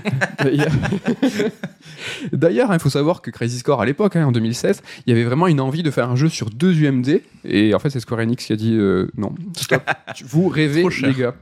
D'ailleurs, 2.31 2.73
il 2.73 2.79
faut 2.79 2.89
savoir 2.89 3.21
que 3.21 3.31
Crazy 3.31 3.59
Score, 3.59 3.81
à 3.81 3.85
l'époque, 3.85 4.15
hein, 4.15 4.25
en 4.25 4.31
2016, 4.31 4.81
il 5.05 5.11
y 5.11 5.13
avait 5.13 5.25
vraiment 5.25 5.47
une 5.47 5.61
envie 5.61 5.83
de 5.83 5.91
faire 5.91 6.09
un 6.09 6.15
jeu 6.15 6.29
sur 6.29 6.49
deux 6.49 6.73
UMD, 6.73 7.21
et 7.45 7.73
en 7.73 7.79
fait, 7.79 7.89
c'est 7.89 7.99
Square 7.99 8.21
Enix 8.21 8.45
qui 8.45 8.53
a 8.53 8.55
dit 8.55 8.75
euh, 8.75 9.07
non, 9.17 9.33
stop, 9.55 9.83
vous 10.25 10.47
rêvez, 10.47 10.85
les 11.01 11.13
gars. 11.13 11.33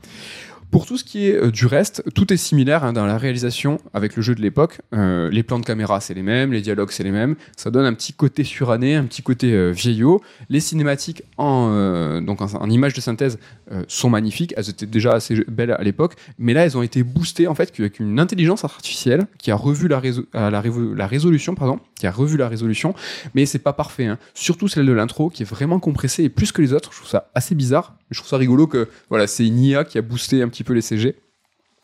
Pour 0.71 0.85
tout 0.85 0.97
ce 0.97 1.03
qui 1.05 1.27
est 1.29 1.35
euh, 1.35 1.51
du 1.51 1.65
reste, 1.67 2.03
tout 2.15 2.33
est 2.33 2.37
similaire 2.37 2.83
hein, 2.83 2.91
dans 2.91 3.05
la 3.05 3.17
réalisation 3.17 3.79
avec 3.93 4.15
le 4.17 4.21
jeu 4.21 4.35
de 4.35 4.41
l'époque. 4.41 4.81
Euh, 4.93 5.29
les 5.29 5.41
plans 5.41 5.59
de 5.59 5.65
caméra, 5.65 6.01
c'est 6.01 6.13
les 6.13 6.21
mêmes, 6.21 6.51
les 6.51 6.61
dialogues, 6.61 6.91
c'est 6.91 7.03
les 7.03 7.11
mêmes. 7.11 7.35
Ça 7.55 7.71
donne 7.71 7.85
un 7.85 7.93
petit 7.93 8.11
côté 8.13 8.43
suranné, 8.43 8.95
un 8.95 9.05
petit 9.05 9.21
côté 9.21 9.53
euh, 9.53 9.71
vieillot. 9.71 10.21
Les 10.49 10.59
cinématiques 10.59 11.23
en, 11.37 11.69
euh, 11.71 12.19
donc 12.19 12.41
en, 12.41 12.47
en 12.53 12.69
images 12.69 12.93
de 12.93 13.01
synthèse 13.01 13.39
sont 13.87 14.11
magnifiques. 14.11 14.53
Elles 14.57 14.69
étaient 14.69 14.85
déjà 14.85 15.13
assez 15.13 15.43
belles 15.47 15.71
à 15.71 15.81
l'époque, 15.81 16.13
mais 16.37 16.53
là, 16.53 16.65
elles 16.65 16.77
ont 16.77 16.83
été 16.83 17.01
boostées 17.01 17.47
en 17.47 17.55
fait 17.55 17.73
avec 17.79 17.99
une 17.99 18.19
intelligence 18.19 18.63
artificielle 18.63 19.25
qui 19.39 19.49
a 19.49 19.55
revu 19.55 19.87
la, 19.87 19.99
réso- 19.99 20.25
la 20.33 21.07
résolution, 21.07 21.55
pardon, 21.55 21.79
qui 21.95 22.05
a 22.05 22.11
revu 22.11 22.37
la 22.37 22.47
résolution, 22.47 22.93
mais 23.33 23.47
c'est 23.47 23.57
pas 23.57 23.73
parfait. 23.73 24.05
hein. 24.05 24.19
Surtout 24.35 24.67
celle 24.67 24.85
de 24.85 24.91
l'intro 24.91 25.31
qui 25.31 25.41
est 25.41 25.49
vraiment 25.49 25.79
compressée 25.79 26.23
et 26.25 26.29
plus 26.29 26.51
que 26.51 26.61
les 26.61 26.73
autres. 26.73 26.91
Je 26.91 26.97
trouve 26.99 27.09
ça 27.09 27.31
assez 27.33 27.55
bizarre. 27.55 27.95
Je 28.11 28.19
trouve 28.19 28.29
ça 28.29 28.37
rigolo 28.37 28.67
que 28.67 28.87
voilà, 29.09 29.25
c'est 29.25 29.47
une 29.47 29.57
IA 29.59 29.83
qui 29.83 29.97
a 29.97 30.03
boosté 30.03 30.43
un 30.43 30.47
petit 30.47 30.54
peu 30.63 30.73
les 30.73 30.81
CG. 30.81 31.15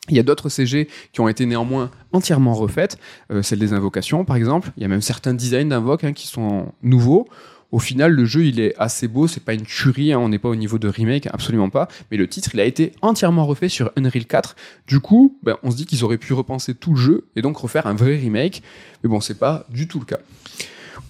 Il 0.08 0.16
y 0.16 0.20
a 0.20 0.24
d'autres 0.24 0.48
CG 0.48 0.88
qui 1.12 1.20
ont 1.20 1.28
été 1.28 1.46
néanmoins 1.46 1.90
entièrement 2.12 2.54
refaites, 2.54 2.98
euh, 3.30 3.42
celle 3.42 3.60
des 3.60 3.72
invocations 3.72 4.24
par 4.24 4.36
exemple. 4.36 4.72
Il 4.76 4.82
y 4.82 4.84
a 4.84 4.88
même 4.88 5.00
certains 5.00 5.34
designs 5.34 5.68
d'invoques 5.68 6.04
hein, 6.04 6.12
qui 6.12 6.26
sont 6.26 6.72
nouveaux. 6.82 7.28
Au 7.70 7.78
final, 7.78 8.12
le 8.12 8.24
jeu 8.24 8.44
il 8.44 8.60
est 8.60 8.74
assez 8.78 9.08
beau, 9.08 9.26
c'est 9.28 9.44
pas 9.44 9.54
une 9.54 9.62
tuerie, 9.62 10.12
hein, 10.12 10.18
on 10.18 10.28
n'est 10.28 10.40
pas 10.40 10.48
au 10.48 10.56
niveau 10.56 10.78
de 10.78 10.88
remake, 10.88 11.28
absolument 11.32 11.70
pas. 11.70 11.88
Mais 12.10 12.16
le 12.16 12.26
titre 12.26 12.50
il 12.52 12.60
a 12.60 12.64
été 12.64 12.92
entièrement 13.00 13.46
refait 13.46 13.68
sur 13.68 13.92
Unreal 13.96 14.26
4. 14.26 14.56
Du 14.88 14.98
coup, 15.00 15.38
ben, 15.42 15.56
on 15.62 15.70
se 15.70 15.76
dit 15.76 15.86
qu'ils 15.86 16.04
auraient 16.04 16.18
pu 16.18 16.32
repenser 16.32 16.74
tout 16.74 16.94
le 16.94 17.00
jeu 17.00 17.28
et 17.36 17.40
donc 17.40 17.56
refaire 17.56 17.86
un 17.86 17.94
vrai 17.94 18.16
remake. 18.16 18.62
Mais 19.02 19.08
bon, 19.08 19.20
c'est 19.20 19.38
pas 19.38 19.66
du 19.70 19.86
tout 19.86 20.00
le 20.00 20.04
cas. 20.04 20.18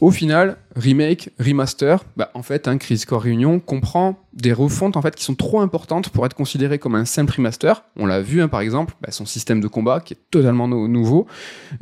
Au 0.03 0.11
final, 0.11 0.57
remake, 0.75 1.31
remaster, 1.39 2.05
bah, 2.17 2.33
en 2.35 2.43
fait, 2.43 2.67
un 2.67 2.77
Crisis 2.77 3.07
Core 3.07 3.23
Réunion 3.23 3.61
comprend 3.61 4.19
des 4.35 4.53
refontes 4.53 4.97
en 4.97 5.03
fait 5.03 5.15
qui 5.15 5.25
sont 5.25 5.35
trop 5.35 5.61
importantes 5.61 6.09
pour 6.09 6.25
être 6.27 6.35
considérées 6.35 6.79
comme 6.79 6.95
un 6.95 7.05
simple 7.05 7.35
remaster. 7.37 7.85
On 7.97 8.07
l'a 8.07 8.21
vu, 8.23 8.41
hein, 8.43 8.49
par 8.49 8.61
exemple, 8.61 8.95
bah, 9.03 9.11
son 9.11 9.27
système 9.27 9.61
de 9.61 9.69
combat 9.69 10.01
qui 10.01 10.15
est 10.15 10.19
totalement 10.31 10.69
no- 10.69 10.89
nouveau. 10.89 11.27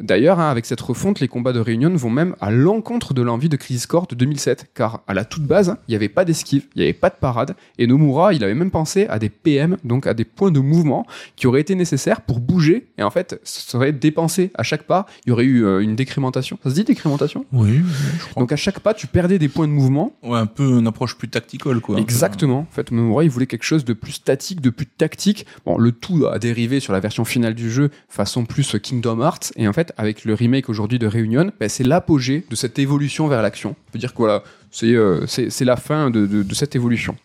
D'ailleurs, 0.01 0.41
hein, 0.41 0.51
avec 0.51 0.67
cette 0.67 0.81
refonte, 0.81 1.21
les 1.21 1.29
combats 1.29 1.53
de 1.53 1.61
Réunion 1.61 1.91
vont 1.95 2.11
même 2.11 2.35
à 2.41 2.51
l'encontre 2.51 3.15
de 3.15 3.23
l'envie 3.23 3.49
de 3.49 3.57
Crisis 3.57 3.87
Core 3.87 4.07
de 4.07 4.15
2007, 4.15 4.71
car 4.75 5.01
à 5.07 5.15
la 5.15 5.25
toute 5.25 5.45
base, 5.45 5.77
il 5.89 5.93
n'y 5.93 5.97
avait 5.97 6.09
pas 6.09 6.25
d'esquive, 6.25 6.67
il 6.75 6.79
n'y 6.79 6.85
avait 6.85 6.93
pas 6.93 7.11
de 7.11 7.15
parade, 7.21 7.55
et 7.79 7.87
Nomura, 7.87 8.33
il 8.35 8.43
avait 8.45 8.55
même 8.55 8.71
pensé 8.71 9.07
à 9.09 9.19
des 9.19 9.29
PM, 9.29 9.77
donc 9.85 10.07
à 10.07 10.15
des 10.15 10.25
points 10.25 10.51
de 10.51 10.61
mouvement 10.61 11.07
qui 11.37 11.47
auraient 11.47 11.61
été 11.61 11.75
nécessaires 11.75 12.21
pour 12.21 12.41
bouger, 12.41 12.89
et 12.99 13.03
en 13.03 13.11
fait, 13.11 13.41
ça 13.45 13.79
aurait 13.79 13.93
dépensé 13.93 14.51
à 14.55 14.63
chaque 14.63 14.85
pas, 14.85 15.07
il 15.27 15.31
y 15.31 15.33
aurait 15.33 15.45
eu 15.45 15.65
euh, 15.65 15.81
une 15.81 15.97
décrémentation. 15.97 16.59
Ça 16.63 16.71
se 16.71 16.75
dit 16.75 16.85
décrémentation? 16.85 17.45
Oui, 17.53 17.81
je 18.19 18.27
crois. 18.31 18.43
donc 18.43 18.53
à 18.53 18.57
chaque 18.57 18.81
pas, 18.81 18.95
tu 18.95 19.07
perdais 19.07 19.39
des 19.39 19.49
points 19.49 19.67
de 19.69 19.73
mouvement. 19.73 20.13
ouais, 20.23 20.39
un 20.39 20.47
peu 20.47 20.79
une 20.79 20.87
approche 20.87 21.17
plus 21.17 21.29
tacticole, 21.29 21.81
quoi. 21.81 21.99
Exactement. 22.41 22.61
En 22.61 22.75
fait, 22.75 22.91
Nomura, 22.91 23.25
il 23.25 23.31
voulait 23.31 23.47
quelque 23.47 23.65
chose 23.65 23.85
de 23.85 23.93
plus 23.93 24.13
statique, 24.13 24.63
de 24.63 24.71
plus 24.71 24.87
tactique. 24.87 25.45
Bon, 25.67 25.77
le 25.77 25.93
tout 25.93 26.27
a 26.27 26.39
dérivé 26.39 26.81
sur 26.81 26.95
la 26.95 27.01
version 27.01 27.27
finale 27.27 27.55
du 27.55 27.71
jeu, 27.71 27.91
façon 28.09 28.47
plus 28.47 28.77
Kingdom 28.83 29.21
Hearts. 29.21 29.53
Et 29.57 29.69
en 29.69 29.73
fait, 29.75 29.93
avec 29.99 30.25
le 30.25 30.33
remake 30.33 30.71
aujourd'hui 30.71 30.99
de 30.99 31.07
Réunion, 31.07 31.53
ben, 31.61 31.69
c'est 31.69 31.85
l'apogée 31.85 32.47
de 32.49 32.57
cette 32.57 32.79
évolution 32.79 33.29
vers 33.29 33.43
l'action. 33.43 33.77
On 33.89 33.93
peut 33.93 33.99
dire 33.99 34.13
que 34.13 34.19
voilà, 34.19 34.43
c'est 34.71 34.95
euh, 34.95 35.27
c'est 35.27 35.65
la 35.65 35.77
fin 35.77 36.11
de, 36.11 36.45
cette 36.55 36.77
évolution. 36.77 37.17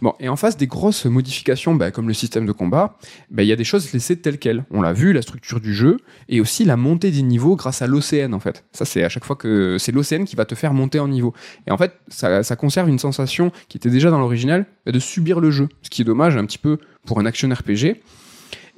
Bon, 0.00 0.14
et 0.20 0.28
en 0.28 0.36
face 0.36 0.56
des 0.56 0.66
grosses 0.66 1.04
modifications, 1.06 1.74
ben, 1.74 1.90
comme 1.90 2.08
le 2.08 2.14
système 2.14 2.46
de 2.46 2.52
combat, 2.52 2.96
ben, 3.30 3.42
il 3.42 3.48
y 3.48 3.52
a 3.52 3.56
des 3.56 3.64
choses 3.64 3.92
laissées 3.92 4.16
telles 4.16 4.38
quelles. 4.38 4.64
On 4.70 4.82
l'a 4.82 4.92
vu, 4.92 5.12
la 5.12 5.22
structure 5.22 5.60
du 5.60 5.74
jeu, 5.74 5.98
et 6.28 6.40
aussi 6.40 6.64
la 6.64 6.76
montée 6.76 7.10
des 7.10 7.22
niveaux 7.22 7.56
grâce 7.56 7.82
à 7.82 7.86
l'OCN, 7.86 8.32
en 8.32 8.40
fait. 8.40 8.64
Ça, 8.72 8.84
c'est 8.84 9.04
à 9.04 9.08
chaque 9.08 9.24
fois 9.24 9.36
que 9.36 9.76
c'est 9.78 9.92
l'OCN 9.92 10.24
qui 10.24 10.36
va 10.36 10.44
te 10.44 10.54
faire 10.54 10.72
monter 10.72 10.98
en 10.98 11.08
niveau. 11.08 11.34
Et 11.66 11.70
en 11.70 11.76
fait, 11.76 11.92
ça, 12.08 12.42
ça 12.42 12.56
conserve 12.56 12.88
une 12.88 12.98
sensation 12.98 13.52
qui 13.68 13.76
était 13.76 13.90
déjà 13.90 14.10
dans 14.10 14.18
l'original 14.18 14.66
de 14.86 14.98
subir 14.98 15.40
le 15.40 15.50
jeu, 15.50 15.68
ce 15.82 15.90
qui 15.90 16.02
est 16.02 16.04
dommage 16.04 16.36
un 16.36 16.46
petit 16.46 16.58
peu 16.58 16.78
pour 17.04 17.20
un 17.20 17.26
action 17.26 17.48
RPG. 17.48 18.00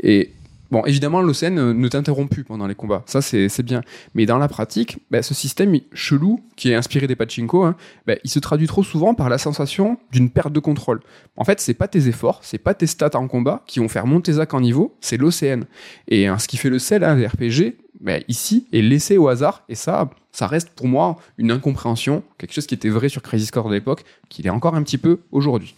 Et 0.03 0.33
bon, 0.71 0.85
évidemment, 0.85 1.21
l'OCN 1.21 1.59
euh, 1.59 1.75
ne 1.75 1.89
t'interrompt 1.89 2.31
plus 2.31 2.45
pendant 2.45 2.67
les 2.67 2.75
combats, 2.75 3.03
ça 3.07 3.21
c'est 3.23 3.63
bien. 3.63 3.83
Mais 4.15 4.27
dans 4.27 4.39
la 4.39 4.49
pratique, 4.49 4.99
bah, 5.11 5.23
ce 5.23 5.35
système 5.35 5.79
chelou, 5.93 6.41
qui 6.57 6.71
est 6.71 6.75
inspiré 6.75 7.07
des 7.07 7.17
pachinko, 7.17 7.65
hein, 7.65 7.77
bah, 8.07 8.15
il 8.25 8.31
se 8.31 8.39
traduit 8.39 8.67
trop 8.67 8.83
souvent 8.83 9.15
par 9.15 9.29
la 9.29 9.39
sensation 9.39 9.99
d'une 10.13 10.31
perte 10.31 10.53
de 10.53 10.61
contrôle. 10.61 11.01
En 11.37 11.45
fait, 11.45 11.61
c'est 11.61 11.75
pas 11.75 11.89
tes 11.89 12.09
efforts, 12.09 12.41
c'est 12.43 12.59
pas 12.59 12.75
tes 12.75 12.87
stats 12.87 13.17
en 13.17 13.29
combat 13.29 13.63
qui 13.67 13.81
vont 13.81 13.89
faire 13.89 14.07
monter 14.07 14.33
Zach 14.33 14.55
en 14.55 14.61
niveau, 14.61 14.97
c'est 15.01 15.17
l'OCN. 15.17 15.65
Et 16.09 16.27
hein, 16.27 16.39
ce 16.39 16.49
qui 16.49 16.57
fait 16.57 16.71
le 16.71 16.79
sel 16.79 17.05
hein, 17.05 17.17
des 17.17 17.27
RPG, 17.27 17.77
bah, 18.01 18.19
ici, 18.29 18.67
est 18.73 18.83
laissé 18.83 19.19
au 19.19 19.29
hasard, 19.29 19.65
et 19.69 19.75
ça, 19.75 20.11
ça 20.33 20.47
reste 20.47 20.71
pour 20.71 20.87
moi 20.87 21.17
une 21.37 21.51
incompréhension, 21.51 22.23
quelque 22.39 22.53
chose 22.53 22.67
qui 22.67 22.75
était 22.75 22.89
vrai 22.89 23.09
sur 23.09 23.23
Crazy 23.23 23.47
Score 23.47 23.69
de 23.69 23.75
l'époque, 23.75 24.05
qu'il 24.29 24.47
est 24.47 24.51
encore 24.51 24.75
un 24.75 24.83
petit 24.83 24.99
peu 24.99 25.21
aujourd'hui. 25.33 25.75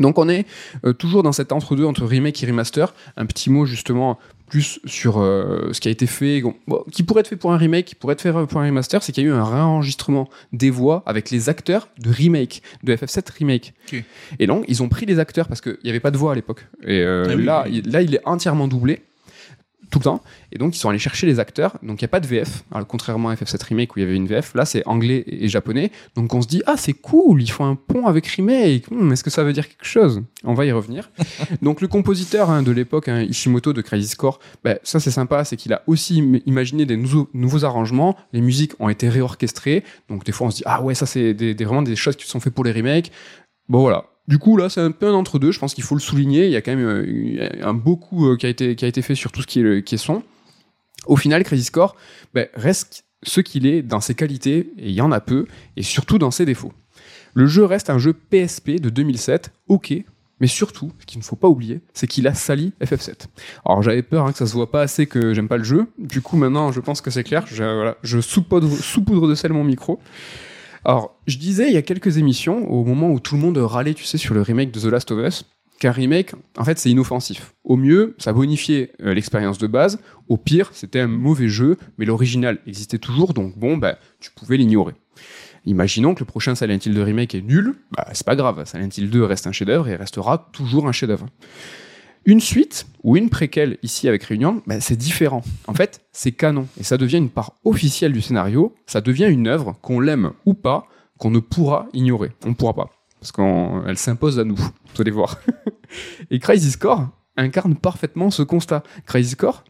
Donc 0.00 0.18
on 0.18 0.28
est 0.28 0.46
euh, 0.84 0.92
toujours 0.92 1.22
dans 1.22 1.32
cet 1.32 1.52
entre-deux 1.52 1.84
entre 1.84 2.04
remake 2.04 2.42
et 2.42 2.46
remaster. 2.46 2.94
Un 3.16 3.26
petit 3.26 3.50
mot 3.50 3.66
justement 3.66 4.18
plus 4.48 4.80
sur 4.86 5.18
euh, 5.18 5.72
ce 5.72 5.80
qui 5.80 5.88
a 5.88 5.90
été 5.90 6.06
fait, 6.06 6.42
bon, 6.66 6.82
qui 6.90 7.02
pourrait 7.02 7.20
être 7.20 7.28
fait 7.28 7.36
pour 7.36 7.52
un 7.52 7.58
remake, 7.58 7.84
qui 7.84 7.94
pourrait 7.94 8.14
être 8.14 8.22
fait 8.22 8.32
pour 8.32 8.60
un 8.60 8.64
remaster, 8.64 9.02
c'est 9.02 9.12
qu'il 9.12 9.24
y 9.24 9.26
a 9.26 9.30
eu 9.30 9.32
un 9.32 9.44
réenregistrement 9.44 10.28
des 10.54 10.70
voix 10.70 11.02
avec 11.04 11.30
les 11.30 11.48
acteurs 11.50 11.88
de 11.98 12.10
remake, 12.10 12.62
de 12.82 12.96
FF7 12.96 13.26
remake. 13.38 13.74
Et 14.38 14.46
donc 14.46 14.64
ils 14.68 14.82
ont 14.82 14.88
pris 14.88 15.04
les 15.06 15.18
acteurs 15.18 15.48
parce 15.48 15.60
qu'il 15.60 15.76
n'y 15.84 15.90
avait 15.90 16.00
pas 16.00 16.10
de 16.10 16.16
voix 16.16 16.32
à 16.32 16.34
l'époque. 16.34 16.66
Et 16.86 17.02
euh, 17.02 17.26
Ah 17.28 17.34
oui, 17.36 17.44
là, 17.44 17.64
oui. 17.66 17.82
il, 17.84 17.92
là, 17.92 18.02
il 18.02 18.14
est 18.14 18.22
entièrement 18.24 18.68
doublé 18.68 19.02
tout 19.90 19.98
le 20.00 20.04
temps. 20.04 20.22
Et 20.52 20.58
donc, 20.58 20.76
ils 20.76 20.78
sont 20.78 20.88
allés 20.90 20.98
chercher 20.98 21.26
les 21.26 21.40
acteurs. 21.40 21.76
Donc, 21.82 22.00
il 22.00 22.04
n'y 22.04 22.06
a 22.06 22.08
pas 22.08 22.20
de 22.20 22.26
VF. 22.26 22.64
Alors, 22.72 22.86
contrairement 22.86 23.30
à 23.30 23.34
FF7 23.34 23.62
Remake 23.64 23.96
où 23.96 23.98
il 23.98 24.02
y 24.02 24.04
avait 24.06 24.16
une 24.16 24.26
VF, 24.26 24.54
là, 24.54 24.64
c'est 24.64 24.86
anglais 24.86 25.24
et 25.26 25.48
japonais. 25.48 25.90
Donc, 26.14 26.34
on 26.34 26.42
se 26.42 26.46
dit, 26.48 26.62
ah, 26.66 26.76
c'est 26.76 26.92
cool, 26.92 27.42
ils 27.42 27.50
font 27.50 27.64
un 27.64 27.74
pont 27.74 28.06
avec 28.06 28.26
Remake. 28.26 28.90
Hmm, 28.90 29.12
Est-ce 29.12 29.24
que 29.24 29.30
ça 29.30 29.42
veut 29.44 29.52
dire 29.52 29.66
quelque 29.68 29.84
chose? 29.86 30.22
On 30.44 30.54
va 30.54 30.66
y 30.66 30.72
revenir. 30.72 31.10
donc, 31.62 31.80
le 31.80 31.88
compositeur 31.88 32.50
hein, 32.50 32.62
de 32.62 32.70
l'époque, 32.72 33.08
hein, 33.08 33.22
Ishimoto 33.22 33.72
de 33.72 33.80
Crazy 33.80 34.08
Score, 34.08 34.40
ben, 34.62 34.78
ça, 34.82 35.00
c'est 35.00 35.10
sympa, 35.10 35.44
c'est 35.44 35.56
qu'il 35.56 35.72
a 35.72 35.82
aussi 35.86 36.20
im- 36.20 36.40
imaginé 36.46 36.84
des 36.86 36.96
nouveaux, 36.96 37.28
nouveaux 37.34 37.64
arrangements. 37.64 38.16
Les 38.32 38.40
musiques 38.40 38.72
ont 38.80 38.88
été 38.88 39.08
réorchestrées. 39.08 39.84
Donc, 40.08 40.24
des 40.24 40.32
fois, 40.32 40.48
on 40.48 40.50
se 40.50 40.56
dit, 40.56 40.62
ah 40.66 40.82
ouais, 40.82 40.94
ça, 40.94 41.06
c'est 41.06 41.34
des, 41.34 41.54
des- 41.54 41.64
vraiment 41.64 41.82
des 41.82 41.96
choses 41.96 42.16
qui 42.16 42.26
sont 42.26 42.40
faites 42.40 42.54
pour 42.54 42.64
les 42.64 42.72
remakes. 42.72 43.10
Bon, 43.68 43.80
voilà. 43.80 44.04
Du 44.28 44.38
coup, 44.38 44.56
là, 44.56 44.68
c'est 44.68 44.80
un 44.80 44.90
peu 44.90 45.06
un 45.08 45.14
entre-deux. 45.14 45.52
Je 45.52 45.58
pense 45.58 45.74
qu'il 45.74 45.84
faut 45.84 45.94
le 45.94 46.00
souligner. 46.00 46.44
Il 46.46 46.52
y 46.52 46.56
a 46.56 46.60
quand 46.60 46.76
même 46.76 46.86
euh, 46.86 47.48
un 47.62 47.74
beau 47.74 47.98
euh, 48.12 48.36
qui, 48.36 48.46
a 48.46 48.48
été, 48.50 48.76
qui 48.76 48.84
a 48.84 48.88
été 48.88 49.02
fait 49.02 49.14
sur 49.14 49.32
tout 49.32 49.42
ce 49.42 49.46
qui 49.46 49.60
est, 49.60 49.62
le- 49.62 49.80
qui 49.80 49.94
est 49.94 49.98
son. 49.98 50.22
Au 51.06 51.16
final, 51.16 51.42
Crazy 51.44 51.64
Score 51.64 51.96
ben, 52.34 52.46
reste 52.54 53.04
ce 53.22 53.40
qu'il 53.40 53.66
est 53.66 53.82
dans 53.82 54.00
ses 54.00 54.14
qualités, 54.14 54.70
et 54.78 54.88
il 54.88 54.92
y 54.92 55.00
en 55.00 55.10
a 55.12 55.20
peu, 55.20 55.46
et 55.76 55.82
surtout 55.82 56.18
dans 56.18 56.30
ses 56.30 56.44
défauts. 56.44 56.72
Le 57.34 57.46
jeu 57.46 57.64
reste 57.64 57.90
un 57.90 57.98
jeu 57.98 58.12
PSP 58.12 58.80
de 58.80 58.90
2007, 58.90 59.50
ok, 59.68 59.94
mais 60.40 60.46
surtout, 60.46 60.92
ce 61.00 61.06
qu'il 61.06 61.18
ne 61.18 61.24
faut 61.24 61.34
pas 61.36 61.48
oublier, 61.48 61.80
c'est 61.94 62.06
qu'il 62.06 62.28
a 62.28 62.34
sali 62.34 62.72
FF7. 62.80 63.26
Alors 63.64 63.82
j'avais 63.82 64.02
peur 64.02 64.26
hein, 64.26 64.32
que 64.32 64.38
ça 64.38 64.46
se 64.46 64.52
voit 64.52 64.70
pas 64.70 64.82
assez 64.82 65.06
que 65.06 65.34
j'aime 65.34 65.48
pas 65.48 65.56
le 65.56 65.64
jeu, 65.64 65.86
du 65.98 66.20
coup 66.20 66.36
maintenant 66.36 66.70
je 66.70 66.80
pense 66.80 67.00
que 67.00 67.10
c'est 67.10 67.24
clair, 67.24 67.44
je, 67.48 67.56
voilà, 67.64 67.96
je 68.02 68.18
de 68.18 69.34
sel 69.34 69.52
mon 69.52 69.64
micro. 69.64 69.98
Alors, 70.88 71.20
je 71.26 71.36
disais 71.36 71.68
il 71.68 71.74
y 71.74 71.76
a 71.76 71.82
quelques 71.82 72.16
émissions, 72.16 72.66
au 72.72 72.82
moment 72.82 73.10
où 73.10 73.20
tout 73.20 73.34
le 73.34 73.42
monde 73.42 73.58
râlait, 73.58 73.92
tu 73.92 74.04
sais, 74.04 74.16
sur 74.16 74.32
le 74.32 74.40
remake 74.40 74.70
de 74.70 74.80
The 74.80 74.86
Last 74.86 75.10
of 75.10 75.18
Us, 75.22 75.44
qu'un 75.78 75.92
remake, 75.92 76.32
en 76.56 76.64
fait, 76.64 76.78
c'est 76.78 76.88
inoffensif. 76.88 77.52
Au 77.62 77.76
mieux, 77.76 78.16
ça 78.16 78.32
bonifiait 78.32 78.92
euh, 79.02 79.12
l'expérience 79.12 79.58
de 79.58 79.66
base. 79.66 80.00
Au 80.30 80.38
pire, 80.38 80.70
c'était 80.72 81.00
un 81.00 81.06
mauvais 81.06 81.48
jeu, 81.48 81.76
mais 81.98 82.06
l'original 82.06 82.58
existait 82.66 82.96
toujours, 82.96 83.34
donc 83.34 83.58
bon, 83.58 83.76
bah, 83.76 83.98
tu 84.18 84.30
pouvais 84.30 84.56
l'ignorer. 84.56 84.94
Imaginons 85.66 86.14
que 86.14 86.20
le 86.20 86.24
prochain 86.24 86.54
Silent 86.54 86.78
Hill 86.82 86.94
2 86.94 87.02
remake 87.02 87.34
est 87.34 87.42
nul, 87.42 87.74
bah, 87.94 88.08
c'est 88.14 88.24
pas 88.24 88.34
grave, 88.34 88.64
Silent 88.64 88.88
Hill 88.96 89.10
2 89.10 89.24
reste 89.24 89.46
un 89.46 89.52
chef-d'œuvre 89.52 89.88
et 89.88 89.96
restera 89.96 90.48
toujours 90.52 90.88
un 90.88 90.92
chef-d'œuvre. 90.92 91.26
Une 92.24 92.40
suite 92.40 92.86
ou 93.02 93.16
une 93.16 93.30
préquelle 93.30 93.78
ici 93.82 94.08
avec 94.08 94.24
Réunion, 94.24 94.62
bah, 94.66 94.80
c'est 94.80 94.96
différent. 94.96 95.42
En 95.66 95.74
fait, 95.74 96.00
c'est 96.12 96.32
canon 96.32 96.66
et 96.78 96.82
ça 96.82 96.96
devient 96.96 97.18
une 97.18 97.30
part 97.30 97.54
officielle 97.64 98.12
du 98.12 98.20
scénario. 98.20 98.74
Ça 98.86 99.00
devient 99.00 99.28
une 99.28 99.48
œuvre 99.48 99.76
qu'on 99.82 100.00
l'aime 100.00 100.32
ou 100.44 100.54
pas, 100.54 100.86
qu'on 101.18 101.30
ne 101.30 101.38
pourra 101.38 101.88
ignorer. 101.92 102.32
On 102.44 102.50
ne 102.50 102.54
pourra 102.54 102.74
pas. 102.74 102.90
parce 103.20 103.32
qu'elle 103.32 103.98
s'impose 103.98 104.38
à 104.38 104.44
nous, 104.44 104.56
vous 104.56 105.00
allez 105.00 105.10
voir. 105.10 105.40
Et 106.30 106.38
Crazy 106.38 106.70
Score 106.70 107.08
incarne 107.36 107.76
parfaitement 107.76 108.30
ce 108.30 108.42
constat. 108.42 108.82
Crazy 109.06 109.30
Score, 109.30 109.64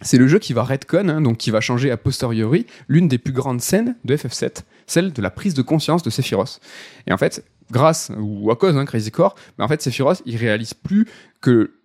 c'est 0.00 0.18
le 0.18 0.26
jeu 0.26 0.38
qui 0.38 0.52
va 0.52 0.64
retcon, 0.64 1.08
hein, 1.08 1.20
donc 1.20 1.38
qui 1.38 1.50
va 1.50 1.60
changer 1.60 1.90
a 1.90 1.96
posteriori 1.96 2.66
l'une 2.88 3.08
des 3.08 3.18
plus 3.18 3.32
grandes 3.32 3.60
scènes 3.60 3.96
de 4.04 4.16
FF7, 4.16 4.62
celle 4.86 5.12
de 5.12 5.22
la 5.22 5.30
prise 5.30 5.54
de 5.54 5.62
conscience 5.62 6.02
de 6.02 6.10
Sephiroth. 6.10 6.60
Et 7.06 7.12
en 7.12 7.18
fait, 7.18 7.44
grâce 7.70 8.10
ou 8.18 8.50
à 8.50 8.56
cause 8.56 8.76
hein, 8.76 8.84
Crazy 8.84 9.10
Core, 9.10 9.34
mais 9.56 9.64
en 9.64 9.68
fait 9.68 9.80
Sephiroth, 9.80 10.22
il 10.26 10.36
réalise 10.36 10.74
plus 10.74 11.06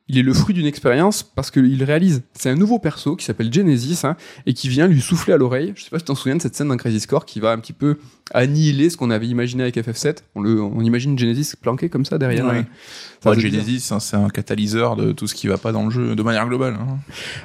il 0.09 0.17
est 0.17 0.23
le 0.23 0.33
fruit 0.33 0.55
d'une 0.55 0.65
expérience 0.65 1.21
parce 1.23 1.51
qu'il 1.51 1.83
réalise. 1.83 2.23
C'est 2.33 2.49
un 2.49 2.55
nouveau 2.55 2.79
perso 2.79 3.15
qui 3.15 3.25
s'appelle 3.25 3.53
Genesis 3.53 3.99
hein, 4.03 4.15
et 4.47 4.53
qui 4.53 4.67
vient 4.67 4.87
lui 4.87 5.01
souffler 5.01 5.33
à 5.33 5.37
l'oreille. 5.37 5.73
Je 5.75 5.83
sais 5.83 5.89
pas 5.91 5.99
si 5.99 6.03
tu 6.03 6.07
t'en 6.07 6.15
souviens 6.15 6.35
de 6.35 6.41
cette 6.41 6.55
scène 6.55 6.67
dans 6.67 6.77
Crazy 6.77 6.99
Score 6.99 7.25
qui 7.25 7.39
va 7.39 7.51
un 7.51 7.59
petit 7.59 7.73
peu 7.73 7.99
annihiler 8.33 8.89
ce 8.89 8.97
qu'on 8.97 9.09
avait 9.09 9.27
imaginé 9.27 9.63
avec 9.63 9.77
FF7. 9.77 10.17
On, 10.35 10.41
le, 10.41 10.61
on 10.61 10.81
imagine 10.81 11.17
Genesis 11.17 11.55
planqué 11.59 11.89
comme 11.89 12.05
ça 12.05 12.17
derrière. 12.17 12.45
Ouais. 12.45 12.65
Genesis, 13.37 13.91
hein, 13.91 13.99
c'est 13.99 14.15
un 14.15 14.29
catalyseur 14.29 14.95
de 14.95 15.11
tout 15.11 15.27
ce 15.27 15.35
qui 15.35 15.47
va 15.47 15.57
pas 15.57 15.71
dans 15.71 15.83
le 15.83 15.89
jeu 15.89 16.15
de 16.15 16.23
manière 16.23 16.47
globale. 16.47 16.77
Hein. 16.79 16.97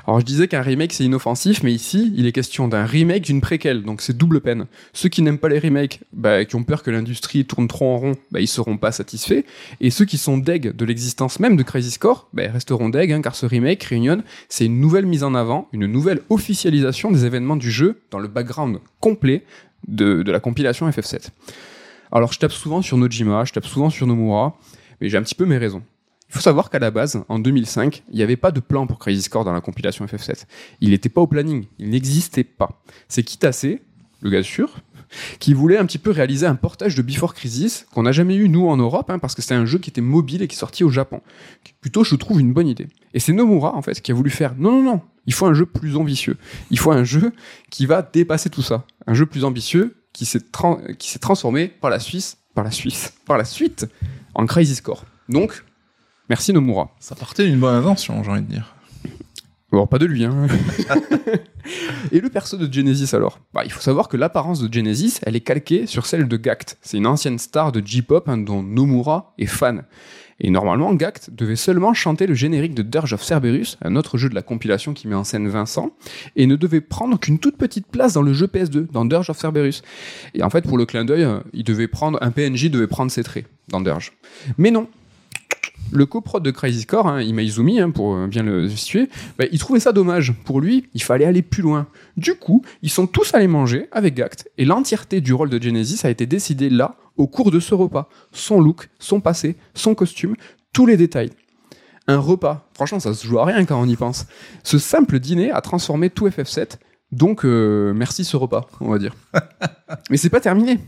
Alors 0.06 0.20
je 0.20 0.24
disais 0.24 0.46
qu'un 0.46 0.62
remake 0.62 0.92
c'est 0.92 1.04
inoffensif, 1.04 1.62
mais 1.62 1.72
ici 1.72 2.12
il 2.16 2.26
est 2.26 2.32
question 2.32 2.68
d'un 2.68 2.84
remake 2.84 3.24
d'une 3.24 3.40
préquelle, 3.40 3.82
donc 3.82 4.00
c'est 4.00 4.16
double 4.16 4.40
peine. 4.40 4.66
Ceux 4.92 5.08
qui 5.08 5.22
n'aiment 5.22 5.38
pas 5.38 5.48
les 5.48 5.58
remakes, 5.58 6.00
bah, 6.12 6.44
qui 6.44 6.56
ont 6.56 6.62
peur 6.62 6.82
que 6.82 6.90
l'industrie 6.90 7.44
tourne 7.44 7.68
trop 7.68 7.92
en 7.92 7.98
rond, 7.98 8.12
bah, 8.30 8.40
ils 8.40 8.48
seront 8.48 8.76
pas 8.76 8.92
satisfaits. 8.92 9.42
Et 9.80 9.90
ceux 9.90 10.04
qui 10.04 10.18
sont 10.18 10.38
deg 10.38 10.74
de 10.74 10.84
l'existence 10.84 11.40
même 11.40 11.56
de 11.56 11.62
Crazy 11.62 11.90
Score, 11.90 12.28
bah, 12.32 12.44
resteront 12.52 12.88
deg, 12.88 13.12
hein, 13.12 13.22
car 13.22 13.34
ce 13.34 13.46
remake, 13.46 13.82
Reunion, 13.84 14.22
c'est 14.48 14.66
une 14.66 14.80
nouvelle 14.80 15.06
mise 15.06 15.24
en 15.24 15.34
avant, 15.34 15.68
une 15.72 15.86
nouvelle 15.86 16.20
officialisation 16.30 17.10
des 17.10 17.24
événements 17.24 17.56
du 17.56 17.70
jeu 17.70 18.00
dans 18.10 18.18
le 18.18 18.28
background 18.28 18.78
complet 19.00 19.44
de, 19.88 20.22
la 20.30 20.40
compilation 20.40 20.88
FF7. 20.88 21.28
Alors 22.12 22.32
je 22.32 22.38
tape 22.38 22.52
souvent 22.52 22.82
sur 22.82 22.96
Nojima, 22.96 23.44
je 23.44 23.52
tape 23.52 23.66
souvent 23.66 23.90
sur 23.90 24.06
Nomura, 24.06 24.56
mais 25.00 25.08
j'ai 25.08 25.18
un 25.18 25.22
petit 25.22 25.34
peu 25.34 25.44
mes 25.44 25.58
raisons. 25.58 25.82
Il 26.28 26.34
faut 26.34 26.40
savoir 26.40 26.70
qu'à 26.70 26.78
la 26.78 26.90
base, 26.90 27.22
en 27.28 27.38
2005, 27.38 28.02
il 28.10 28.16
n'y 28.16 28.22
avait 28.22 28.36
pas 28.36 28.50
de 28.50 28.60
plan 28.60 28.86
pour 28.86 28.98
Crazy 28.98 29.22
Score 29.22 29.44
dans 29.44 29.52
la 29.52 29.60
compilation 29.60 30.04
FF7. 30.04 30.46
Il 30.80 30.90
n'était 30.90 31.08
pas 31.08 31.20
au 31.20 31.26
planning, 31.26 31.66
il 31.78 31.90
n'existait 31.90 32.44
pas. 32.44 32.82
C'est 33.08 33.22
Kitase, 33.22 33.66
le 34.20 34.30
gars 34.30 34.42
sûr, 34.42 34.74
qui 35.38 35.54
voulait 35.54 35.78
un 35.78 35.86
petit 35.86 35.98
peu 35.98 36.10
réaliser 36.10 36.46
un 36.46 36.54
portage 36.54 36.94
de 36.94 37.02
Before 37.02 37.34
Crisis 37.34 37.86
qu'on 37.92 38.02
n'a 38.02 38.12
jamais 38.12 38.36
eu 38.36 38.48
nous 38.48 38.66
en 38.68 38.76
Europe, 38.76 39.10
hein, 39.10 39.18
parce 39.18 39.34
que 39.34 39.42
c'était 39.42 39.54
un 39.54 39.66
jeu 39.66 39.78
qui 39.78 39.90
était 39.90 40.00
mobile 40.00 40.42
et 40.42 40.48
qui 40.48 40.56
est 40.56 40.58
sorti 40.58 40.84
au 40.84 40.90
Japon. 40.90 41.20
Plutôt, 41.80 42.04
je 42.04 42.14
trouve 42.16 42.40
une 42.40 42.52
bonne 42.52 42.68
idée. 42.68 42.88
Et 43.12 43.20
c'est 43.20 43.32
Nomura 43.32 43.74
en 43.74 43.82
fait 43.82 44.00
qui 44.00 44.10
a 44.10 44.14
voulu 44.14 44.30
faire 44.30 44.54
non 44.56 44.72
non 44.72 44.82
non, 44.82 45.00
il 45.26 45.32
faut 45.32 45.46
un 45.46 45.54
jeu 45.54 45.66
plus 45.66 45.96
ambitieux. 45.96 46.36
Il 46.70 46.78
faut 46.78 46.90
un 46.90 47.04
jeu 47.04 47.32
qui 47.70 47.86
va 47.86 48.02
dépasser 48.02 48.50
tout 48.50 48.62
ça, 48.62 48.84
un 49.06 49.14
jeu 49.14 49.26
plus 49.26 49.44
ambitieux 49.44 49.96
qui 50.12 50.24
s'est 50.26 50.40
transformé 51.20 51.68
par 51.68 51.90
la 51.90 51.98
Suisse, 51.98 52.38
par 52.54 52.64
la 52.64 52.70
Suisse, 52.70 53.14
par 53.26 53.38
la 53.38 53.44
suite 53.44 53.86
en 54.34 54.46
Crazy 54.46 54.76
Score. 54.76 55.04
Donc, 55.28 55.64
merci 56.28 56.52
Nomura. 56.52 56.94
Ça 57.00 57.14
partait 57.14 57.46
d'une 57.46 57.58
bonne 57.58 57.74
intention, 57.74 58.22
j'ai 58.22 58.30
envie 58.30 58.42
de 58.42 58.50
dire. 58.50 58.73
Pas 59.90 59.98
de 59.98 60.06
lui, 60.06 60.24
hein. 60.24 60.46
Et 62.12 62.20
le 62.20 62.28
perso 62.28 62.56
de 62.56 62.72
Genesis 62.72 63.14
alors? 63.14 63.40
Bah, 63.52 63.62
Il 63.64 63.72
faut 63.72 63.80
savoir 63.80 64.08
que 64.08 64.16
l'apparence 64.16 64.60
de 64.60 64.72
Genesis, 64.72 65.18
elle 65.24 65.36
est 65.36 65.40
calquée 65.40 65.86
sur 65.86 66.06
celle 66.06 66.28
de 66.28 66.36
Gact. 66.36 66.78
C'est 66.82 66.96
une 66.96 67.06
ancienne 67.06 67.38
star 67.38 67.72
de 67.72 67.82
J-pop 67.84 68.28
hein, 68.28 68.38
dont 68.38 68.62
Nomura 68.62 69.34
est 69.38 69.46
fan. 69.46 69.84
Et 70.40 70.50
normalement, 70.50 70.92
Gact 70.94 71.30
devait 71.32 71.56
seulement 71.56 71.94
chanter 71.94 72.26
le 72.26 72.34
générique 72.34 72.74
de 72.74 72.82
Dirge 72.82 73.12
of 73.12 73.22
Cerberus, 73.22 73.78
un 73.82 73.94
autre 73.96 74.18
jeu 74.18 74.28
de 74.28 74.34
la 74.34 74.42
compilation 74.42 74.92
qui 74.92 75.06
met 75.06 75.14
en 75.14 75.24
scène 75.24 75.48
Vincent, 75.48 75.92
et 76.36 76.46
ne 76.46 76.56
devait 76.56 76.80
prendre 76.80 77.18
qu'une 77.18 77.38
toute 77.38 77.56
petite 77.56 77.86
place 77.86 78.14
dans 78.14 78.22
le 78.22 78.32
jeu 78.32 78.46
PS2, 78.46 78.90
dans 78.90 79.04
Dirge 79.04 79.30
of 79.30 79.38
Cerberus. 79.38 79.82
Et 80.34 80.42
en 80.42 80.50
fait, 80.50 80.62
pour 80.62 80.76
le 80.76 80.86
clin 80.86 81.04
d'œil, 81.04 81.22
euh, 81.22 81.38
il 81.52 81.64
devait 81.64 81.88
prendre, 81.88 82.18
un 82.20 82.30
PNJ 82.30 82.70
devait 82.70 82.88
prendre 82.88 83.12
ses 83.12 83.22
traits 83.22 83.46
dans 83.68 83.80
Dirge. 83.80 84.12
Mais 84.58 84.70
non, 84.70 84.88
le 85.94 86.06
coprod 86.06 86.42
de 86.42 86.50
Crazy 86.50 86.82
Score, 86.82 87.06
hein, 87.06 87.22
Imaizumi, 87.22 87.80
hein, 87.80 87.90
pour 87.90 88.26
bien 88.26 88.42
le 88.42 88.68
situer, 88.68 89.08
bah, 89.38 89.44
il 89.50 89.58
trouvait 89.58 89.80
ça 89.80 89.92
dommage. 89.92 90.34
Pour 90.44 90.60
lui, 90.60 90.88
il 90.94 91.02
fallait 91.02 91.24
aller 91.24 91.42
plus 91.42 91.62
loin. 91.62 91.86
Du 92.16 92.34
coup, 92.34 92.62
ils 92.82 92.90
sont 92.90 93.06
tous 93.06 93.34
allés 93.34 93.46
manger 93.46 93.88
avec 93.92 94.14
Gact, 94.14 94.50
et 94.58 94.64
l'entièreté 94.64 95.20
du 95.20 95.32
rôle 95.32 95.50
de 95.50 95.62
Genesis 95.62 96.04
a 96.04 96.10
été 96.10 96.26
décidée 96.26 96.70
là, 96.70 96.96
au 97.16 97.26
cours 97.26 97.50
de 97.50 97.60
ce 97.60 97.74
repas. 97.74 98.08
Son 98.32 98.60
look, 98.60 98.88
son 98.98 99.20
passé, 99.20 99.56
son 99.74 99.94
costume, 99.94 100.34
tous 100.72 100.86
les 100.86 100.96
détails. 100.96 101.30
Un 102.06 102.18
repas, 102.18 102.68
franchement, 102.74 103.00
ça 103.00 103.14
se 103.14 103.26
joue 103.26 103.38
à 103.38 103.46
rien 103.46 103.64
quand 103.64 103.80
on 103.80 103.88
y 103.88 103.96
pense. 103.96 104.26
Ce 104.62 104.78
simple 104.78 105.20
dîner 105.20 105.50
a 105.50 105.60
transformé 105.60 106.10
tout 106.10 106.28
FF7, 106.28 106.78
donc 107.12 107.44
euh, 107.44 107.92
merci 107.94 108.24
ce 108.24 108.36
repas, 108.36 108.66
on 108.80 108.90
va 108.90 108.98
dire. 108.98 109.14
Mais 110.10 110.16
c'est 110.16 110.30
pas 110.30 110.40
terminé. 110.40 110.80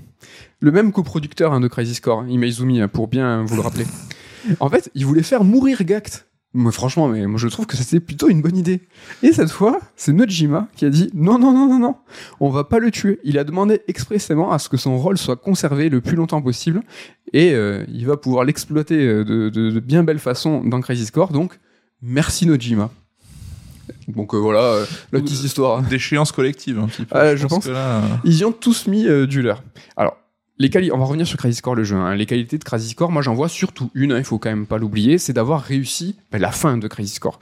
Le 0.61 0.73
même 0.73 0.93
coproducteur 0.93 1.53
hein, 1.53 1.61
de 1.61 1.69
Crazy 1.69 1.95
Score, 1.95 2.27
Imaizumi, 2.27 2.87
pour 2.89 3.09
bien 3.09 3.45
vous 3.45 3.57
le 3.57 3.63
rappeler. 3.63 3.87
En 4.61 4.69
fait, 4.69 4.91
il 4.95 5.07
voulait 5.07 5.23
faire 5.23 5.45
mourir 5.45 5.83
Gact. 5.85 6.27
Moi, 6.57 6.73
franchement, 6.73 7.09
mais 7.09 7.27
moi 7.27 7.39
je 7.39 7.49
trouve 7.49 7.67
que 7.67 7.77
c'était 7.77 8.01
plutôt 8.01 8.31
une 8.31 8.41
bonne 8.41 8.57
idée. 8.57 8.81
Et 9.23 9.33
cette 9.33 9.51
fois, 9.51 9.79
c'est 9.95 10.13
Nojima 10.13 10.69
qui 10.75 10.87
a 10.87 10.89
dit 10.89 11.11
non, 11.13 11.39
non, 11.39 11.53
non, 11.53 11.69
non, 11.69 11.79
non, 11.79 11.97
on 12.41 12.49
va 12.49 12.65
pas 12.65 12.79
le 12.79 12.91
tuer. 12.91 13.21
Il 13.25 13.39
a 13.39 13.45
demandé 13.45 13.83
expressément 13.89 14.51
à 14.51 14.59
ce 14.59 14.71
que 14.71 14.79
son 14.79 14.97
rôle 14.97 15.19
soit 15.19 15.37
conservé 15.37 15.91
le 15.91 16.01
plus 16.01 16.17
longtemps 16.17 16.41
possible 16.41 16.83
et 17.35 17.53
euh, 17.53 17.85
il 17.93 18.07
va 18.07 18.17
pouvoir 18.17 18.45
l'exploiter 18.45 19.07
euh, 19.07 19.23
de, 19.23 19.51
de, 19.51 19.71
de, 19.71 19.81
bien 19.81 20.03
belle 20.03 20.19
façon 20.19 20.65
dans 20.65 20.81
Crazy 20.81 21.05
Score. 21.05 21.31
Donc, 21.31 21.59
merci 22.01 22.47
Nojima. 22.47 22.91
Donc 24.09 24.33
euh, 24.33 24.39
voilà, 24.39 24.63
euh, 24.63 24.87
la 25.13 25.21
petite 25.21 25.45
histoire. 25.45 25.83
D'échéance 25.83 26.33
collective 26.33 26.79
un 26.79 26.87
petit 26.87 27.05
peu. 27.05 27.37
Je, 27.37 27.47
pense, 27.47 27.67
que 27.67 27.71
là... 27.71 28.01
ils 28.25 28.39
y 28.39 28.45
ont 28.47 28.53
tous 28.53 28.87
mis 28.87 29.07
du 29.27 29.43
leur. 29.43 29.63
Alors, 29.95 30.17
les 30.59 30.91
on 30.93 30.99
va 30.99 31.05
revenir 31.05 31.27
sur 31.27 31.37
Crazy 31.37 31.57
Score 31.57 31.75
le 31.75 31.85
jeu. 31.85 31.97
Hein. 31.97 32.15
Les 32.15 32.27
qualités 32.27 32.57
de 32.57 32.65
Crazy 32.65 32.91
Score, 32.91 33.13
moi 33.13 33.21
j'en 33.21 33.35
vois 33.35 33.49
surtout 33.49 33.91
une, 33.95 34.13
hein, 34.13 34.19
il 34.19 34.25
faut 34.25 34.39
quand 34.39 34.49
même 34.49 34.67
pas 34.67 34.79
l'oublier, 34.79 35.19
c'est 35.19 35.33
d'avoir 35.33 35.61
réussi 35.61 36.17
ben, 36.33 36.41
la 36.41 36.51
fin 36.51 36.79
de 36.79 36.89
Crazy 36.89 37.15
Score. 37.15 37.39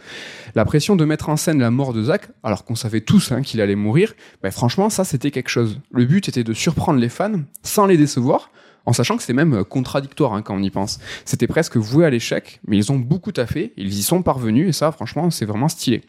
La 0.55 0.65
pression 0.65 0.97
de 0.97 1.05
mettre 1.05 1.29
en 1.29 1.37
scène 1.37 1.61
la 1.61 1.71
mort 1.71 1.93
de 1.93 2.03
Zack, 2.03 2.29
alors 2.43 2.65
qu'on 2.65 2.75
savait 2.75 3.01
tous 3.01 3.31
hein, 3.31 3.43
qu'il 3.43 3.61
allait 3.61 3.77
mourir, 3.77 4.15
ben, 4.43 4.51
franchement 4.51 4.91
ça 4.91 5.05
c'était 5.05 5.31
quelque 5.31 5.49
chose. 5.49 5.81
Le 5.93 6.05
but 6.05 6.29
était 6.29 6.45
de 6.45 6.53
surprendre 6.53 6.99
les 6.99 7.09
fans 7.09 7.41
sans 7.63 7.87
les 7.87 7.97
décevoir, 7.97 8.51
en 8.87 8.93
sachant 8.93 9.17
que 9.17 9.23
c'était 9.23 9.33
même 9.33 9.55
euh, 9.55 9.65
contradictoire 9.65 10.35
hein, 10.35 10.43
quand 10.43 10.55
on 10.55 10.63
y 10.63 10.71
pense. 10.71 11.01
C'était 11.25 11.47
presque 11.47 11.77
voué 11.77 12.05
à 12.05 12.11
l'échec, 12.11 12.61
mais 12.67 12.77
ils 12.77 12.93
ont 12.93 12.99
beaucoup 12.99 13.33
taffé, 13.33 13.73
ils 13.77 13.93
y 13.93 14.03
sont 14.03 14.23
parvenus, 14.23 14.69
et 14.69 14.73
ça, 14.73 14.93
franchement, 14.93 15.31
c'est 15.31 15.45
vraiment 15.45 15.69
stylé. 15.69 16.03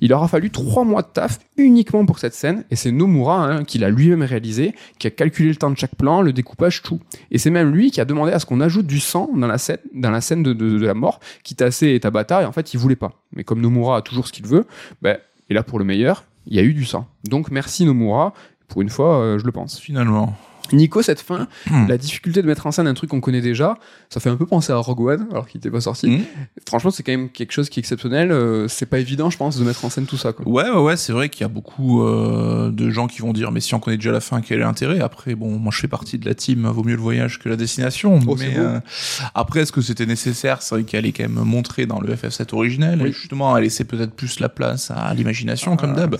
Il 0.00 0.12
aura 0.12 0.28
fallu 0.28 0.50
trois 0.50 0.84
mois 0.84 1.02
de 1.02 1.08
taf 1.08 1.38
uniquement 1.56 2.04
pour 2.06 2.18
cette 2.18 2.34
scène, 2.34 2.64
et 2.70 2.76
c'est 2.76 2.90
Nomura 2.90 3.44
hein, 3.44 3.64
qui 3.64 3.78
l'a 3.78 3.90
lui-même 3.90 4.22
réalisé, 4.22 4.74
qui 4.98 5.06
a 5.06 5.10
calculé 5.10 5.50
le 5.50 5.56
temps 5.56 5.70
de 5.70 5.78
chaque 5.78 5.94
plan, 5.96 6.22
le 6.22 6.32
découpage, 6.32 6.82
tout. 6.82 7.00
Et 7.30 7.38
c'est 7.38 7.50
même 7.50 7.72
lui 7.72 7.90
qui 7.90 8.00
a 8.00 8.04
demandé 8.04 8.32
à 8.32 8.38
ce 8.38 8.46
qu'on 8.46 8.60
ajoute 8.60 8.86
du 8.86 9.00
sang 9.00 9.30
dans 9.34 9.46
la 9.46 9.58
scène, 9.58 9.78
dans 9.94 10.10
la 10.10 10.20
scène 10.20 10.42
de, 10.42 10.86
la 10.86 10.94
mort, 10.94 11.20
Kitase 11.44 11.82
et 11.82 12.00
Tabata, 12.00 12.42
et 12.42 12.44
en 12.44 12.52
fait, 12.52 12.74
il 12.74 12.78
voulait 12.78 12.96
pas. 12.96 13.12
Mais 13.32 13.44
comme 13.44 13.60
Nomura 13.60 13.98
a 13.98 14.02
toujours 14.02 14.26
ce 14.26 14.32
qu'il 14.32 14.46
veut, 14.46 14.66
ben, 15.02 15.18
et 15.50 15.54
là 15.54 15.62
pour 15.62 15.78
le 15.78 15.84
meilleur, 15.84 16.24
il 16.46 16.56
y 16.56 16.58
a 16.58 16.62
eu 16.62 16.74
du 16.74 16.84
sang. 16.84 17.06
Donc 17.28 17.50
merci 17.50 17.84
Nomura, 17.84 18.34
pour 18.68 18.82
une 18.82 18.90
fois, 18.90 19.18
euh, 19.18 19.38
je 19.38 19.44
le 19.44 19.52
pense. 19.52 19.78
Finalement. 19.78 20.36
Nico, 20.72 21.02
cette 21.02 21.20
fin, 21.20 21.48
la 21.88 21.96
difficulté 21.98 22.42
de 22.42 22.46
mettre 22.46 22.66
en 22.66 22.72
scène 22.72 22.86
un 22.86 22.94
truc 22.94 23.10
qu'on 23.10 23.20
connaît 23.20 23.40
déjà, 23.40 23.78
ça 24.10 24.20
fait 24.20 24.30
un 24.30 24.36
peu 24.36 24.46
penser 24.46 24.72
à 24.72 24.76
Rogue 24.76 25.00
One, 25.00 25.26
alors 25.30 25.46
qu'il 25.46 25.58
n'était 25.58 25.70
pas 25.70 25.80
sorti. 25.80 26.08
Mm. 26.10 26.20
Franchement, 26.66 26.90
c'est 26.90 27.02
quand 27.02 27.12
même 27.12 27.28
quelque 27.30 27.52
chose 27.52 27.68
qui 27.68 27.78
est 27.78 27.82
exceptionnel. 27.82 28.30
Euh, 28.32 28.68
c'est 28.68 28.86
pas 28.86 28.98
évident, 28.98 29.30
je 29.30 29.36
pense, 29.38 29.58
de 29.58 29.64
mettre 29.64 29.84
en 29.84 29.90
scène 29.90 30.06
tout 30.06 30.16
ça. 30.16 30.32
Quoi. 30.32 30.46
Ouais, 30.48 30.70
ouais, 30.70 30.80
ouais 30.82 30.96
c'est 30.96 31.12
vrai 31.12 31.28
qu'il 31.28 31.42
y 31.42 31.44
a 31.44 31.48
beaucoup 31.48 32.02
euh, 32.02 32.70
de 32.70 32.90
gens 32.90 33.06
qui 33.06 33.20
vont 33.20 33.32
dire, 33.32 33.50
mais 33.52 33.60
si 33.60 33.74
on 33.74 33.80
connaît 33.80 33.96
déjà 33.96 34.12
la 34.12 34.20
fin, 34.20 34.40
quel 34.40 34.58
est 34.58 34.62
l'intérêt? 34.62 35.00
Après, 35.00 35.34
bon, 35.34 35.58
moi 35.58 35.72
je 35.74 35.80
fais 35.80 35.88
partie 35.88 36.18
de 36.18 36.26
la 36.26 36.34
team, 36.34 36.66
vaut 36.66 36.84
mieux 36.84 36.96
le 36.96 37.02
voyage 37.02 37.38
que 37.38 37.48
la 37.48 37.56
destination. 37.56 38.18
Oh, 38.26 38.36
mais 38.38 38.54
euh, 38.56 38.80
après, 39.34 39.60
est-ce 39.60 39.72
que 39.72 39.80
c'était 39.80 40.06
nécessaire? 40.06 40.62
C'est 40.62 40.74
vrai 40.74 40.84
qu'elle 40.84 41.06
est 41.06 41.12
quand 41.12 41.22
même 41.28 41.44
montrée 41.44 41.86
dans 41.86 42.00
le 42.00 42.14
FF7 42.14 42.54
originel, 42.54 43.00
Oui. 43.02 43.08
et 43.10 43.12
justement, 43.12 43.56
elle 43.56 43.64
laissait 43.64 43.84
peut-être 43.84 44.12
plus 44.12 44.40
la 44.40 44.48
place 44.48 44.90
à 44.90 45.12
l'imagination, 45.14 45.76
comme 45.76 45.92
Ah. 45.92 46.00
d'hab. 46.00 46.16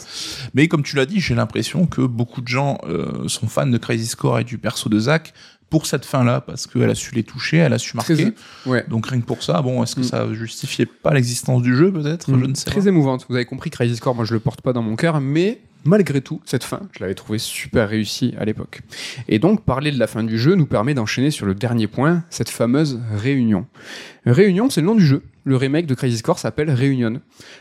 Mais 0.55 0.69
comme 0.69 0.83
tu 0.83 0.97
l'as 0.97 1.07
dit, 1.07 1.21
j'ai 1.21 1.35
l'impression 1.35 1.87
que 1.87 2.03
beaucoup 2.03 2.41
de 2.41 2.49
gens 2.49 2.79
sont 3.27 3.47
fans 3.49 3.67
de 3.67 3.79
Crazy 3.79 4.07
Score 4.07 4.38
et 4.41 4.45
du 4.45 4.59
perso 4.59 4.89
de 4.89 4.99
Zack 4.99 5.33
pour 5.71 5.85
cette 5.87 6.07
fin-là, 6.07 6.41
parce 6.41 6.67
qu'elle 6.67 6.89
a 6.89 6.95
su 6.95 7.15
les 7.15 7.23
toucher, 7.25 7.59
elle 7.59 7.75
a 7.75 7.79
su 7.79 7.95
marquer. 7.97 8.33
Très, 8.33 8.71
ouais. 8.71 8.85
Donc 8.89 9.07
rien 9.07 9.21
que 9.21 9.27
pour 9.27 9.43
ça, 9.43 9.61
bon, 9.61 9.83
est-ce 9.83 9.97
que 9.97 10.01
Mm. 10.01 10.05
ça 10.05 10.33
justifiait 10.33 10.87
pas 10.87 11.13
l'existence 11.13 11.61
du 11.63 11.77
jeu 11.77 11.93
peut-être? 11.93 12.27
Je 12.31 12.45
ne 12.47 12.55
sais 12.55 12.65
Très 12.65 12.81
pas. 12.81 12.87
émouvante. 12.87 13.27
Vous 13.29 13.35
avez 13.35 13.45
compris, 13.45 13.69
Crazy 13.69 13.97
Score, 13.97 14.15
moi 14.15 14.25
je 14.25 14.33
le 14.33 14.41
porte 14.41 14.63
pas 14.63 14.73
dans 14.73 14.81
mon 14.83 14.97
cœur, 14.97 15.21
mais 15.21 15.61
malgré 15.85 16.23
tout, 16.23 16.41
cette 16.47 16.65
fin, 16.65 16.81
je 16.93 17.01
l'avais 17.01 17.15
trouvé 17.15 17.39
super 17.39 17.87
réussie 17.91 18.35
à 18.41 18.47
l'époque. 18.47 18.81
Et 19.29 19.39
donc, 19.39 19.63
parler 19.65 19.93
de 19.93 19.99
la 19.99 20.07
fin 20.07 20.25
du 20.25 20.39
jeu 20.39 20.55
nous 20.55 20.65
permet 20.67 20.95
d'enchaîner 20.95 21.31
sur 21.31 21.45
le 21.45 21.55
dernier 21.55 21.87
point, 21.87 22.25
cette 22.31 22.49
fameuse 22.49 22.99
réunion. 23.15 23.67
Réunion, 24.25 24.71
c'est 24.71 24.81
le 24.81 24.87
nom 24.87 24.95
du 24.95 25.05
jeu. 25.07 25.23
Le 25.45 25.57
remake 25.57 25.87
de 25.87 25.95
Crazy 25.95 26.17
Score 26.19 26.39
s'appelle 26.39 26.71
Réunion. 26.71 27.21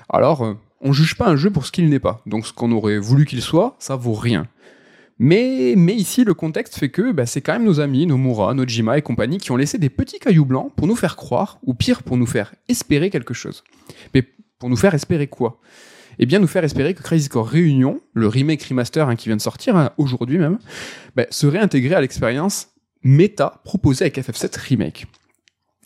Alors, 0.10 0.46
euh, 0.46 0.54
on 0.82 0.94
juge 0.94 1.16
pas 1.16 1.28
un 1.28 1.36
jeu 1.36 1.50
pour 1.50 1.66
ce 1.66 1.72
qu'il 1.74 1.90
n'est 1.90 2.00
pas. 2.00 2.22
Donc, 2.26 2.48
ce 2.48 2.54
qu'on 2.54 2.72
aurait 2.72 2.98
voulu 3.00 3.26
qu'il 3.26 3.42
soit, 3.42 3.76
ça 3.80 3.96
vaut 3.98 4.14
rien. 4.14 4.48
Mais, 5.20 5.74
ici, 5.74 6.24
le 6.24 6.34
contexte 6.34 6.78
fait 6.78 6.90
que 6.90 7.12
bah, 7.12 7.26
c'est 7.26 7.42
quand 7.42 7.54
même 7.54 7.66
nos 7.66 7.80
amis, 7.80 8.06
Nomura, 8.06 8.54
Nojima 8.54 8.98
et 8.98 9.02
compagnie 9.02 9.40
qui 9.40 9.52
ont 9.52 9.56
laissé 9.56 9.78
des 9.78 9.90
petits 9.90 10.20
cailloux 10.20 10.46
blancs 10.46 10.72
pour 10.76 10.88
nous 10.88 10.96
faire 10.96 11.16
croire, 11.16 11.60
ou 11.64 11.74
pire, 11.74 12.04
pour 12.04 12.18
nous 12.18 12.28
faire 12.28 12.54
espérer 12.68 13.10
quelque 13.10 13.34
chose. 13.34 13.64
Mais 14.14 14.24
pour 14.60 14.70
nous 14.70 14.76
faire 14.76 14.94
espérer 14.94 15.28
quoi? 15.28 15.60
Eh 16.20 16.26
bien, 16.26 16.40
nous 16.40 16.48
faire 16.48 16.64
espérer 16.64 16.94
que 16.94 17.02
Crazy 17.02 17.26
Score 17.26 17.48
Réunion, 17.48 18.02
le 18.14 18.28
remake 18.28 18.64
remaster 18.64 19.08
hein, 19.08 19.16
qui 19.16 19.30
vient 19.30 19.36
de 19.36 19.42
sortir 19.42 19.76
hein, 19.76 19.92
aujourd'hui 19.98 20.38
même, 20.38 20.58
bah, 21.16 21.26
serait 21.30 21.60
intégré 21.60 21.96
à 21.96 22.02
l'expérience 22.02 22.70
méta 23.04 23.62
proposé 23.64 24.06
avec 24.06 24.18
FF7 24.18 24.60
Remake. 24.60 25.06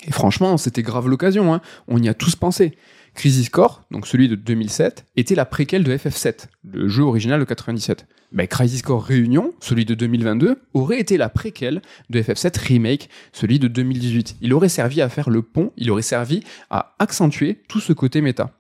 Et 0.08 0.12
franchement, 0.12 0.58
c'était 0.58 0.82
grave 0.82 1.08
l'occasion, 1.08 1.54
hein. 1.54 1.62
on 1.88 2.02
y 2.02 2.10
a 2.10 2.14
tous 2.14 2.36
pensé. 2.36 2.76
Crisis 3.14 3.50
Core, 3.50 3.84
donc 3.92 4.08
celui 4.08 4.30
de 4.30 4.36
2007, 4.36 5.06
était 5.18 5.36
la 5.36 5.46
préquelle 5.46 5.84
de 5.84 5.96
FF7, 5.96 6.46
le 6.64 6.88
jeu 6.88 7.04
original 7.04 7.40
de 7.40 7.46
97. 7.46 8.08
Ben, 8.32 8.48
Crisis 8.48 8.82
Core 8.82 9.04
Réunion, 9.04 9.54
celui 9.60 9.84
de 9.84 9.94
2022, 9.94 10.62
aurait 10.74 11.00
été 11.00 11.18
la 11.18 11.28
préquelle 11.28 11.82
de 12.10 12.22
FF7 12.22 12.58
Remake, 12.60 13.10
celui 13.34 13.60
de 13.60 13.68
2018. 13.68 14.38
Il 14.42 14.54
aurait 14.54 14.70
servi 14.70 15.02
à 15.02 15.10
faire 15.10 15.30
le 15.30 15.42
pont, 15.42 15.74
il 15.76 15.92
aurait 15.92 16.02
servi 16.02 16.42
à 16.70 16.96
accentuer 17.00 17.60
tout 17.68 17.82
ce 17.82 17.92
côté 17.92 18.22
méta. 18.22 18.52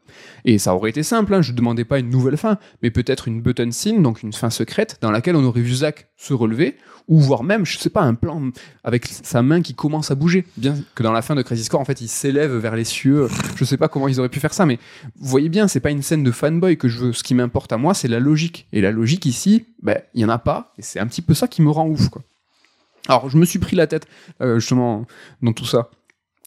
Et 0.45 0.57
ça 0.57 0.76
aurait 0.76 0.89
été 0.89 1.03
simple, 1.03 1.34
hein, 1.34 1.41
je 1.41 1.51
ne 1.51 1.57
demandais 1.57 1.86
pas 1.86 1.99
une 1.99 2.09
nouvelle 2.09 2.38
fin, 2.38 2.57
mais 2.82 2.91
peut-être 2.91 3.28
une 3.28 3.41
button 3.41 3.72
scene, 3.72 4.01
donc 4.01 4.24
une 4.24 4.34
fin 4.34 4.49
secrète, 4.49 4.97
dans 5.01 5.11
laquelle 5.11 5.36
on 5.36 5.43
aurait 5.43 5.61
vu 5.61 5.74
Zack 5.74 6.07
se 6.17 6.34
relever, 6.34 6.78
ou 7.07 7.19
voire 7.19 7.43
même, 7.43 7.65
je 7.65 7.78
sais 7.78 7.89
pas, 7.89 8.01
un 8.01 8.13
plan 8.13 8.51
avec 8.84 9.07
sa 9.07 9.41
main 9.41 9.61
qui 9.61 9.74
commence 9.74 10.11
à 10.11 10.15
bouger. 10.15 10.45
Bien 10.57 10.76
que 10.95 11.03
dans 11.03 11.11
la 11.11 11.22
fin 11.22 11.36
de 11.36 11.41
Crisis 11.41 11.67
Core, 11.67 11.82
en 11.82 11.86
fait, 11.86 12.01
il 12.01 12.07
s'élève 12.07 12.55
vers 12.55 12.76
les 12.76 12.84
cieux. 12.84 13.28
Je 13.55 13.65
sais 13.65 13.78
pas 13.78 13.88
comment 13.88 14.07
ils 14.07 14.19
auraient 14.19 14.30
pu 14.30 14.39
faire 14.39 14.53
ça, 14.53 14.65
mais 14.65 14.80
vous 15.19 15.28
voyez 15.28 15.49
bien, 15.49 15.67
c'est 15.67 15.80
pas 15.80 15.91
une 15.91 16.01
scène 16.01 16.24
de 16.24 16.32
fanboy 16.32 16.78
que 16.78 16.88
je 16.88 16.99
veux. 16.99 17.13
Ce 17.13 17.24
qui 17.24 17.34
m'importe 17.34 17.72
à 17.74 17.78
moi, 17.78 17.93
c'est 17.93 18.07
la 18.07 18.19
logique. 18.19 18.67
Et 18.72 18.82
la 18.82 18.91
logique 18.91 19.26
ici, 19.26 19.65
ben, 19.82 19.99
il 20.13 20.22
y 20.22 20.26
en 20.26 20.30
a 20.30 20.38
pas, 20.38 20.74
et 20.78 20.82
c'est 20.82 20.99
un 20.99 21.07
petit 21.07 21.22
peu 21.22 21.34
ça 21.34 21.47
qui 21.47 21.61
me 21.61 21.69
rend 21.69 21.88
ouf, 21.88 22.09
quoi. 22.09 22.22
Alors, 23.07 23.30
je 23.30 23.38
me 23.38 23.45
suis 23.45 23.59
pris 23.59 23.76
la 23.76 23.88
tête, 23.88 24.07
euh, 24.41 24.59
justement, 24.59 25.05
dans 25.41 25.53
tout 25.53 25.65
ça 25.65 25.89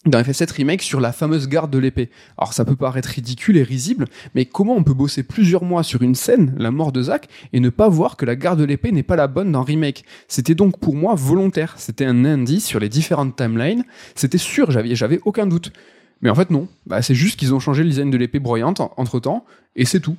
dans 0.06 0.20
FF7 0.20 0.52
Remake 0.52 0.82
sur 0.82 1.00
la 1.00 1.12
fameuse 1.12 1.48
garde 1.48 1.70
de 1.70 1.78
l'épée. 1.78 2.10
Alors 2.36 2.52
ça 2.52 2.64
peut 2.64 2.76
paraître 2.76 3.08
ridicule 3.08 3.56
et 3.56 3.62
risible, 3.62 4.06
mais 4.34 4.44
comment 4.44 4.76
on 4.76 4.84
peut 4.84 4.94
bosser 4.94 5.22
plusieurs 5.22 5.64
mois 5.64 5.82
sur 5.82 6.02
une 6.02 6.14
scène, 6.14 6.54
la 6.58 6.70
mort 6.70 6.92
de 6.92 7.02
Zack, 7.02 7.28
et 7.52 7.60
ne 7.60 7.70
pas 7.70 7.88
voir 7.88 8.16
que 8.16 8.26
la 8.26 8.36
garde 8.36 8.58
de 8.58 8.64
l'épée 8.64 8.92
n'est 8.92 9.02
pas 9.02 9.16
la 9.16 9.26
bonne 9.26 9.52
dans 9.52 9.62
Remake? 9.62 10.04
C'était 10.28 10.54
donc 10.54 10.78
pour 10.78 10.94
moi 10.94 11.14
volontaire, 11.14 11.74
c'était 11.78 12.04
un 12.04 12.24
indice 12.24 12.66
sur 12.66 12.80
les 12.80 12.88
différentes 12.88 13.36
timelines, 13.36 13.84
c'était 14.14 14.38
sûr, 14.38 14.70
j'avais, 14.70 15.20
aucun 15.24 15.46
doute. 15.46 15.72
Mais 16.20 16.30
en 16.30 16.34
fait 16.34 16.50
non, 16.50 16.68
bah, 16.86 17.02
c'est 17.02 17.14
juste 17.14 17.38
qu'ils 17.38 17.54
ont 17.54 17.60
changé 17.60 17.82
le 17.82 17.88
design 17.88 18.10
de 18.10 18.16
l'épée 18.16 18.40
broyante 18.40 18.80
entre 18.80 19.20
temps, 19.20 19.44
et 19.76 19.84
c'est 19.84 20.00
tout. 20.00 20.16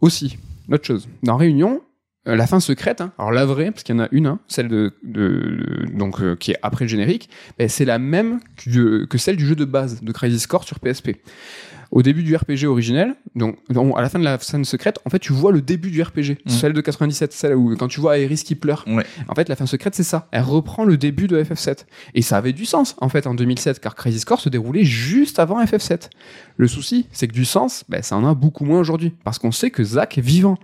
Aussi, 0.00 0.38
autre 0.70 0.86
chose, 0.86 1.08
dans 1.22 1.36
Réunion, 1.36 1.82
euh, 2.28 2.36
la 2.36 2.46
fin 2.46 2.60
secrète, 2.60 3.00
hein. 3.00 3.12
alors 3.18 3.32
la 3.32 3.46
vraie, 3.46 3.70
parce 3.70 3.82
qu'il 3.82 3.94
y 3.94 3.98
en 3.98 4.02
a 4.02 4.08
une, 4.12 4.26
hein, 4.26 4.40
celle 4.46 4.68
de, 4.68 4.92
donc 5.94 6.20
euh, 6.20 6.36
qui 6.36 6.50
est 6.50 6.58
après 6.60 6.84
le 6.84 6.88
générique, 6.88 7.30
c'est 7.68 7.86
la 7.86 7.98
même 7.98 8.40
que, 8.56 9.06
celle 9.16 9.36
du 9.36 9.46
jeu 9.46 9.56
de 9.56 9.64
base 9.64 10.02
de 10.02 10.12
Crisis 10.12 10.46
Core 10.46 10.64
sur 10.64 10.80
PSP. 10.80 11.12
Au 11.90 12.02
début 12.02 12.22
du 12.22 12.36
RPG 12.36 12.66
originel, 12.66 13.14
donc 13.34 13.56
à 13.96 14.02
la 14.02 14.08
fin 14.10 14.18
de 14.18 14.24
la 14.24 14.38
scène 14.38 14.64
secrète, 14.64 15.00
en 15.06 15.10
fait, 15.10 15.18
tu 15.18 15.32
vois 15.32 15.50
le 15.50 15.62
début 15.62 15.90
du 15.90 16.00
RPG, 16.02 16.36
mmh. 16.44 16.50
celle 16.50 16.72
de 16.72 16.80
97, 16.80 17.32
celle 17.32 17.56
où 17.56 17.74
quand 17.76 17.88
tu 17.88 18.00
vois 18.00 18.16
Aeris 18.16 18.42
qui 18.44 18.54
pleure. 18.54 18.84
En 19.26 19.34
fait, 19.34 19.48
la 19.48 19.56
fin 19.56 19.66
secrète, 19.66 19.96
c'est 19.96 20.04
ça. 20.04 20.28
Elle 20.30 20.42
reprend 20.42 20.84
le 20.84 20.96
début 20.96 21.26
de 21.26 21.42
FF7. 21.42 21.86
Et 22.14 22.22
ça 22.22 22.36
avait 22.36 22.52
du 22.52 22.64
sens, 22.64 22.94
en 23.00 23.08
fait, 23.08 23.26
en 23.26 23.34
2007, 23.34 23.80
car 23.80 23.96
Crisis 23.96 24.24
Core 24.24 24.40
se 24.40 24.48
déroulait 24.48 24.84
juste 24.84 25.40
avant 25.40 25.60
FF7. 25.64 26.10
Le 26.56 26.68
souci, 26.68 27.08
c'est 27.10 27.26
que 27.26 27.32
du 27.32 27.44
sens, 27.44 27.82
ben, 27.88 28.02
ça 28.02 28.14
en 28.14 28.24
a 28.24 28.34
beaucoup 28.34 28.64
moins 28.64 28.78
aujourd'hui, 28.78 29.12
parce 29.24 29.40
qu'on 29.40 29.50
sait 29.50 29.70
que 29.70 29.82
Zack 29.82 30.16
est 30.16 30.22
vivant. 30.22 30.58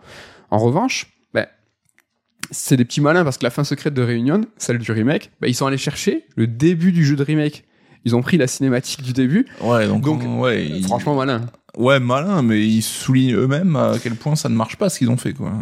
En 0.50 0.58
revanche, 0.58 1.15
c'est 2.50 2.76
des 2.76 2.84
petits 2.84 3.00
malins 3.00 3.24
parce 3.24 3.38
que 3.38 3.44
la 3.44 3.50
fin 3.50 3.64
secrète 3.64 3.94
de 3.94 4.02
Réunion, 4.02 4.42
celle 4.56 4.78
du 4.78 4.92
remake, 4.92 5.30
bah, 5.40 5.48
ils 5.48 5.54
sont 5.54 5.66
allés 5.66 5.78
chercher 5.78 6.26
le 6.36 6.46
début 6.46 6.92
du 6.92 7.04
jeu 7.04 7.16
de 7.16 7.22
remake. 7.22 7.64
Ils 8.04 8.14
ont 8.14 8.22
pris 8.22 8.36
la 8.36 8.46
cinématique 8.46 9.02
du 9.02 9.12
début. 9.12 9.46
Ouais, 9.60 9.88
donc, 9.88 10.06
ouais, 10.38 10.80
franchement 10.84 11.16
malin. 11.16 11.42
Ouais, 11.76 11.98
malin, 12.00 12.42
mais 12.42 12.64
ils 12.64 12.82
soulignent 12.82 13.34
eux-mêmes 13.34 13.76
à 13.76 13.94
quel 14.02 14.14
point 14.14 14.36
ça 14.36 14.48
ne 14.48 14.54
marche 14.54 14.76
pas 14.76 14.88
ce 14.88 14.98
qu'ils 14.98 15.10
ont 15.10 15.16
fait, 15.16 15.32
quoi. 15.32 15.52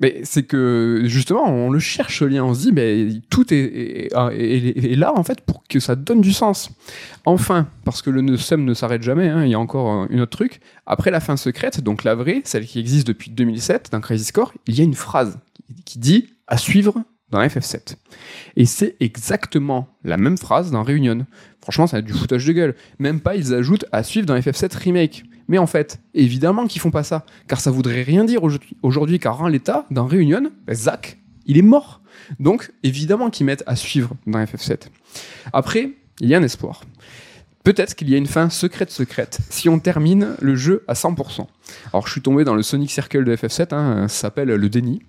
Mais 0.00 0.22
c'est 0.24 0.42
que 0.42 1.02
justement, 1.04 1.44
on 1.44 1.70
le 1.70 1.78
cherche 1.78 2.18
ce 2.18 2.24
lien, 2.24 2.42
on 2.42 2.52
se 2.52 2.62
dit, 2.62 2.72
mais 2.72 3.08
tout 3.30 3.54
est, 3.54 4.08
est, 4.12 4.96
là 4.96 5.12
en 5.16 5.22
fait 5.22 5.40
pour 5.40 5.62
que 5.68 5.78
ça 5.78 5.94
donne 5.94 6.20
du 6.20 6.32
sens. 6.32 6.70
Enfin, 7.24 7.68
parce 7.84 8.02
que 8.02 8.10
le 8.10 8.36
SEM 8.36 8.64
ne 8.64 8.74
s'arrête 8.74 9.02
jamais, 9.02 9.28
hein, 9.28 9.44
il 9.44 9.50
y 9.50 9.54
a 9.54 9.60
encore 9.60 10.06
une 10.10 10.20
autre 10.20 10.36
truc. 10.36 10.60
Après 10.86 11.12
la 11.12 11.20
fin 11.20 11.36
secrète, 11.36 11.80
donc 11.80 12.02
la 12.02 12.16
vraie, 12.16 12.42
celle 12.44 12.66
qui 12.66 12.80
existe 12.80 13.06
depuis 13.06 13.30
2007 13.30 13.90
dans 13.92 14.00
Crazy 14.00 14.24
Score, 14.24 14.52
il 14.66 14.76
y 14.76 14.80
a 14.80 14.84
une 14.84 14.94
phrase 14.94 15.38
qui 15.84 15.98
dit 15.98 16.28
à 16.46 16.56
suivre 16.56 17.02
dans 17.30 17.40
FF7. 17.40 17.96
Et 18.56 18.66
c'est 18.66 18.96
exactement 19.00 19.88
la 20.04 20.16
même 20.16 20.38
phrase 20.38 20.70
dans 20.70 20.82
Réunion. 20.82 21.26
Franchement, 21.60 21.86
ça 21.86 21.98
a 21.98 22.02
du 22.02 22.12
foutage 22.12 22.46
de 22.46 22.52
gueule. 22.52 22.74
Même 22.98 23.20
pas, 23.20 23.34
ils 23.34 23.54
ajoutent 23.54 23.86
à 23.92 24.02
suivre 24.02 24.26
dans 24.26 24.36
FF7 24.36 24.76
Remake. 24.76 25.24
Mais 25.48 25.58
en 25.58 25.66
fait, 25.66 26.00
évidemment 26.14 26.66
qu'ils 26.66 26.80
font 26.80 26.90
pas 26.90 27.02
ça, 27.02 27.26
car 27.48 27.60
ça 27.60 27.70
voudrait 27.70 28.02
rien 28.02 28.24
dire 28.24 28.42
aujourd'hui, 28.82 29.18
car 29.18 29.42
en 29.42 29.48
l'état, 29.48 29.86
dans 29.90 30.06
Réunion, 30.06 30.50
ben, 30.66 30.74
Zach, 30.74 31.18
il 31.46 31.58
est 31.58 31.62
mort. 31.62 32.02
Donc, 32.38 32.70
évidemment 32.82 33.30
qu'ils 33.30 33.46
mettent 33.46 33.64
à 33.66 33.76
suivre 33.76 34.14
dans 34.26 34.38
FF7. 34.38 34.88
Après, 35.52 35.90
il 36.20 36.28
y 36.28 36.34
a 36.34 36.38
un 36.38 36.42
espoir. 36.42 36.82
Peut-être 37.64 37.94
qu'il 37.94 38.10
y 38.10 38.14
a 38.14 38.18
une 38.18 38.26
fin 38.26 38.50
secrète 38.50 38.90
secrète 38.90 39.38
si 39.48 39.70
on 39.70 39.78
termine 39.78 40.36
le 40.40 40.54
jeu 40.54 40.84
à 40.86 40.92
100%. 40.92 41.46
Alors 41.92 42.06
je 42.06 42.12
suis 42.12 42.20
tombé 42.20 42.44
dans 42.44 42.54
le 42.54 42.62
Sonic 42.62 42.90
Circle 42.90 43.24
de 43.24 43.34
FF7, 43.34 43.74
hein, 43.74 44.08
ça 44.08 44.20
s'appelle 44.20 44.48
le 44.48 44.68
déni. 44.68 45.00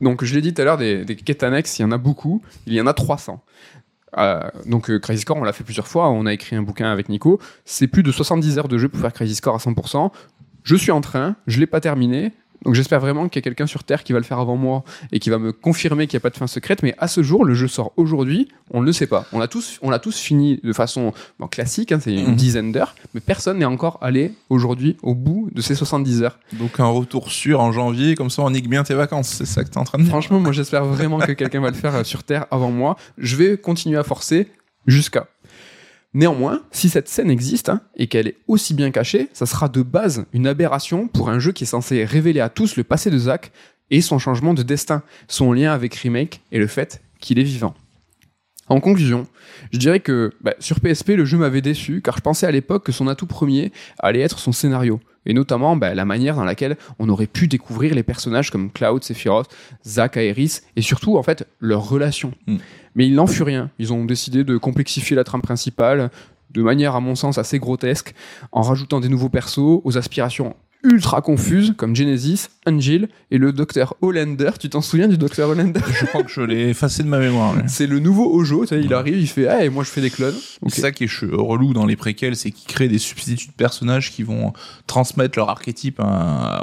Donc, 0.00 0.24
je 0.24 0.34
l'ai 0.34 0.40
dit 0.40 0.54
tout 0.54 0.62
à 0.62 0.64
l'heure, 0.64 0.78
des, 0.78 1.04
quêtes 1.16 1.42
annexes, 1.42 1.78
il 1.78 1.82
y 1.82 1.84
en 1.84 1.92
a 1.92 1.98
beaucoup. 1.98 2.42
Il 2.66 2.74
y 2.74 2.80
en 2.80 2.86
a 2.86 2.94
300. 2.94 3.42
Euh, 4.18 4.42
donc 4.66 4.90
euh, 4.90 4.98
Crazy 4.98 5.22
Score, 5.22 5.38
on 5.38 5.44
l'a 5.44 5.54
fait 5.54 5.64
plusieurs 5.64 5.88
fois, 5.88 6.10
on 6.10 6.26
a 6.26 6.34
écrit 6.34 6.54
un 6.54 6.62
bouquin 6.62 6.92
avec 6.92 7.08
Nico. 7.08 7.40
C'est 7.64 7.86
plus 7.86 8.02
de 8.02 8.12
70 8.12 8.58
heures 8.58 8.68
de 8.68 8.76
jeu 8.76 8.88
pour 8.88 9.00
faire 9.00 9.12
Crazy 9.12 9.34
Score 9.36 9.54
à 9.54 9.58
100%. 9.58 10.10
Je 10.64 10.76
suis 10.76 10.92
en 10.92 11.00
train, 11.00 11.36
je 11.46 11.58
l'ai 11.58 11.66
pas 11.66 11.80
terminé, 11.80 12.32
donc 12.64 12.74
j'espère 12.74 13.00
vraiment 13.00 13.28
qu'il 13.28 13.40
y 13.40 13.42
a 13.42 13.44
quelqu'un 13.44 13.66
sur 13.66 13.84
Terre 13.84 14.04
qui 14.04 14.12
va 14.12 14.18
le 14.18 14.24
faire 14.24 14.38
avant 14.38 14.56
moi 14.56 14.84
et 15.10 15.18
qui 15.18 15.30
va 15.30 15.38
me 15.38 15.52
confirmer 15.52 16.06
qu'il 16.06 16.16
n'y 16.16 16.20
a 16.20 16.24
pas 16.24 16.30
de 16.30 16.36
fin 16.36 16.46
secrète. 16.46 16.82
Mais 16.82 16.94
à 16.98 17.08
ce 17.08 17.22
jour, 17.22 17.44
le 17.44 17.54
jeu 17.54 17.68
sort 17.68 17.92
aujourd'hui, 17.96 18.48
on 18.70 18.80
ne 18.80 18.86
le 18.86 18.92
sait 18.92 19.06
pas. 19.06 19.26
On 19.32 19.38
l'a 19.38 19.48
tous, 19.48 19.78
on 19.82 19.90
l'a 19.90 19.98
tous 19.98 20.18
fini 20.18 20.60
de 20.62 20.72
façon 20.72 21.12
classique, 21.50 21.92
hein, 21.92 21.98
c'est 22.00 22.14
une 22.14 22.30
mhm. 22.30 22.36
dizaine 22.36 22.72
d'heures, 22.72 22.94
mais 23.14 23.20
personne 23.20 23.58
n'est 23.58 23.64
encore 23.64 23.98
allé 24.00 24.32
aujourd'hui 24.48 24.96
au 25.02 25.14
bout 25.14 25.50
de 25.52 25.60
ces 25.60 25.74
70 25.74 26.22
heures. 26.22 26.38
Donc 26.52 26.78
un 26.78 26.86
retour 26.86 27.30
sûr 27.30 27.60
en 27.60 27.72
janvier, 27.72 28.14
comme 28.14 28.30
ça 28.30 28.42
on 28.42 28.50
nique 28.50 28.68
bien 28.68 28.84
tes 28.84 28.94
vacances, 28.94 29.28
c'est 29.28 29.46
ça 29.46 29.64
que 29.64 29.70
tu 29.70 29.74
es 29.74 29.78
en 29.78 29.84
train 29.84 29.98
de 29.98 30.04
dire. 30.04 30.10
Franchement, 30.10 30.40
moi 30.40 30.52
j'espère 30.52 30.84
vraiment 30.84 31.18
que 31.18 31.32
quelqu'un 31.32 31.60
va 31.60 31.70
le 31.70 31.76
faire 31.76 31.94
euh, 31.94 32.04
sur 32.04 32.22
Terre 32.22 32.46
avant 32.50 32.70
moi. 32.70 32.96
Je 33.18 33.36
vais 33.36 33.58
continuer 33.58 33.98
à 33.98 34.04
forcer 34.04 34.48
jusqu'à 34.86 35.26
Néanmoins, 36.14 36.62
si 36.70 36.90
cette 36.90 37.08
scène 37.08 37.30
existe 37.30 37.70
hein, 37.70 37.80
et 37.96 38.06
qu'elle 38.06 38.28
est 38.28 38.36
aussi 38.46 38.74
bien 38.74 38.90
cachée, 38.90 39.28
ça 39.32 39.46
sera 39.46 39.68
de 39.68 39.82
base 39.82 40.26
une 40.34 40.46
aberration 40.46 41.08
pour 41.08 41.30
un 41.30 41.38
jeu 41.38 41.52
qui 41.52 41.64
est 41.64 41.66
censé 41.66 42.04
révéler 42.04 42.40
à 42.40 42.50
tous 42.50 42.76
le 42.76 42.84
passé 42.84 43.10
de 43.10 43.16
Zack 43.16 43.50
et 43.90 44.02
son 44.02 44.18
changement 44.18 44.52
de 44.52 44.62
destin, 44.62 45.02
son 45.26 45.52
lien 45.52 45.72
avec 45.72 45.94
Remake 45.94 46.42
et 46.52 46.58
le 46.58 46.66
fait 46.66 47.02
qu'il 47.18 47.38
est 47.38 47.44
vivant. 47.44 47.74
En 48.68 48.80
conclusion, 48.80 49.26
je 49.72 49.78
dirais 49.78 50.00
que 50.00 50.32
bah, 50.40 50.54
sur 50.58 50.80
PSP, 50.80 51.10
le 51.10 51.24
jeu 51.24 51.38
m'avait 51.38 51.62
déçu 51.62 52.02
car 52.02 52.16
je 52.16 52.22
pensais 52.22 52.46
à 52.46 52.50
l'époque 52.50 52.84
que 52.84 52.92
son 52.92 53.08
atout 53.08 53.26
premier 53.26 53.72
allait 53.98 54.20
être 54.20 54.38
son 54.38 54.52
scénario, 54.52 55.00
et 55.26 55.34
notamment 55.34 55.76
bah, 55.76 55.94
la 55.94 56.04
manière 56.04 56.36
dans 56.36 56.44
laquelle 56.44 56.76
on 56.98 57.08
aurait 57.08 57.26
pu 57.26 57.48
découvrir 57.48 57.94
les 57.94 58.02
personnages 58.02 58.50
comme 58.50 58.70
Cloud, 58.70 59.02
Sephiroth, 59.04 59.54
Zack, 59.86 60.16
Aeris, 60.16 60.60
et 60.76 60.82
surtout 60.82 61.16
en 61.16 61.22
fait 61.22 61.46
leurs 61.60 61.88
relations. 61.88 62.32
Hmm. 62.46 62.58
Mais 62.94 63.06
il 63.06 63.14
n'en 63.14 63.26
fut 63.26 63.42
rien. 63.42 63.70
Ils 63.78 63.92
ont 63.92 64.04
décidé 64.04 64.44
de 64.44 64.56
complexifier 64.56 65.16
la 65.16 65.24
trame 65.24 65.42
principale 65.42 66.10
de 66.50 66.62
manière, 66.62 66.94
à 66.94 67.00
mon 67.00 67.14
sens, 67.14 67.38
assez 67.38 67.58
grotesque, 67.58 68.14
en 68.52 68.62
rajoutant 68.62 69.00
des 69.00 69.08
nouveaux 69.08 69.30
persos 69.30 69.80
aux 69.84 69.96
aspirations 69.96 70.54
ultra 70.84 71.20
confuses, 71.22 71.74
comme 71.76 71.94
Genesis, 71.94 72.48
Angel 72.66 73.08
et 73.30 73.38
le 73.38 73.52
docteur 73.52 73.94
Hollander. 74.00 74.50
Tu 74.58 74.68
t'en 74.68 74.80
souviens 74.80 75.08
du 75.08 75.16
docteur 75.16 75.48
Hollander? 75.50 75.80
Je 75.92 76.06
crois 76.06 76.22
que 76.22 76.30
je 76.30 76.40
l'ai 76.40 76.68
effacé 76.70 77.02
de 77.02 77.08
ma 77.08 77.18
mémoire. 77.18 77.54
C'est 77.68 77.86
le 77.86 77.98
nouveau 77.98 78.34
Ojo, 78.34 78.64
il 78.64 78.92
arrive, 78.92 79.18
il 79.18 79.28
fait 79.28 79.46
Ah, 79.48 79.64
et 79.64 79.68
moi 79.68 79.84
je 79.84 79.90
fais 79.90 80.00
des 80.00 80.10
clones. 80.10 80.34
C'est 80.68 80.80
ça 80.80 80.92
qui 80.92 81.04
est 81.04 81.10
relou 81.32 81.72
dans 81.72 81.86
les 81.86 81.96
préquels, 81.96 82.36
c'est 82.36 82.50
qu'ils 82.50 82.66
créent 82.72 82.88
des 82.88 82.98
substituts 82.98 83.48
de 83.48 83.52
personnages 83.52 84.10
qui 84.10 84.22
vont 84.22 84.52
transmettre 84.86 85.38
leur 85.38 85.50
archétype 85.50 86.00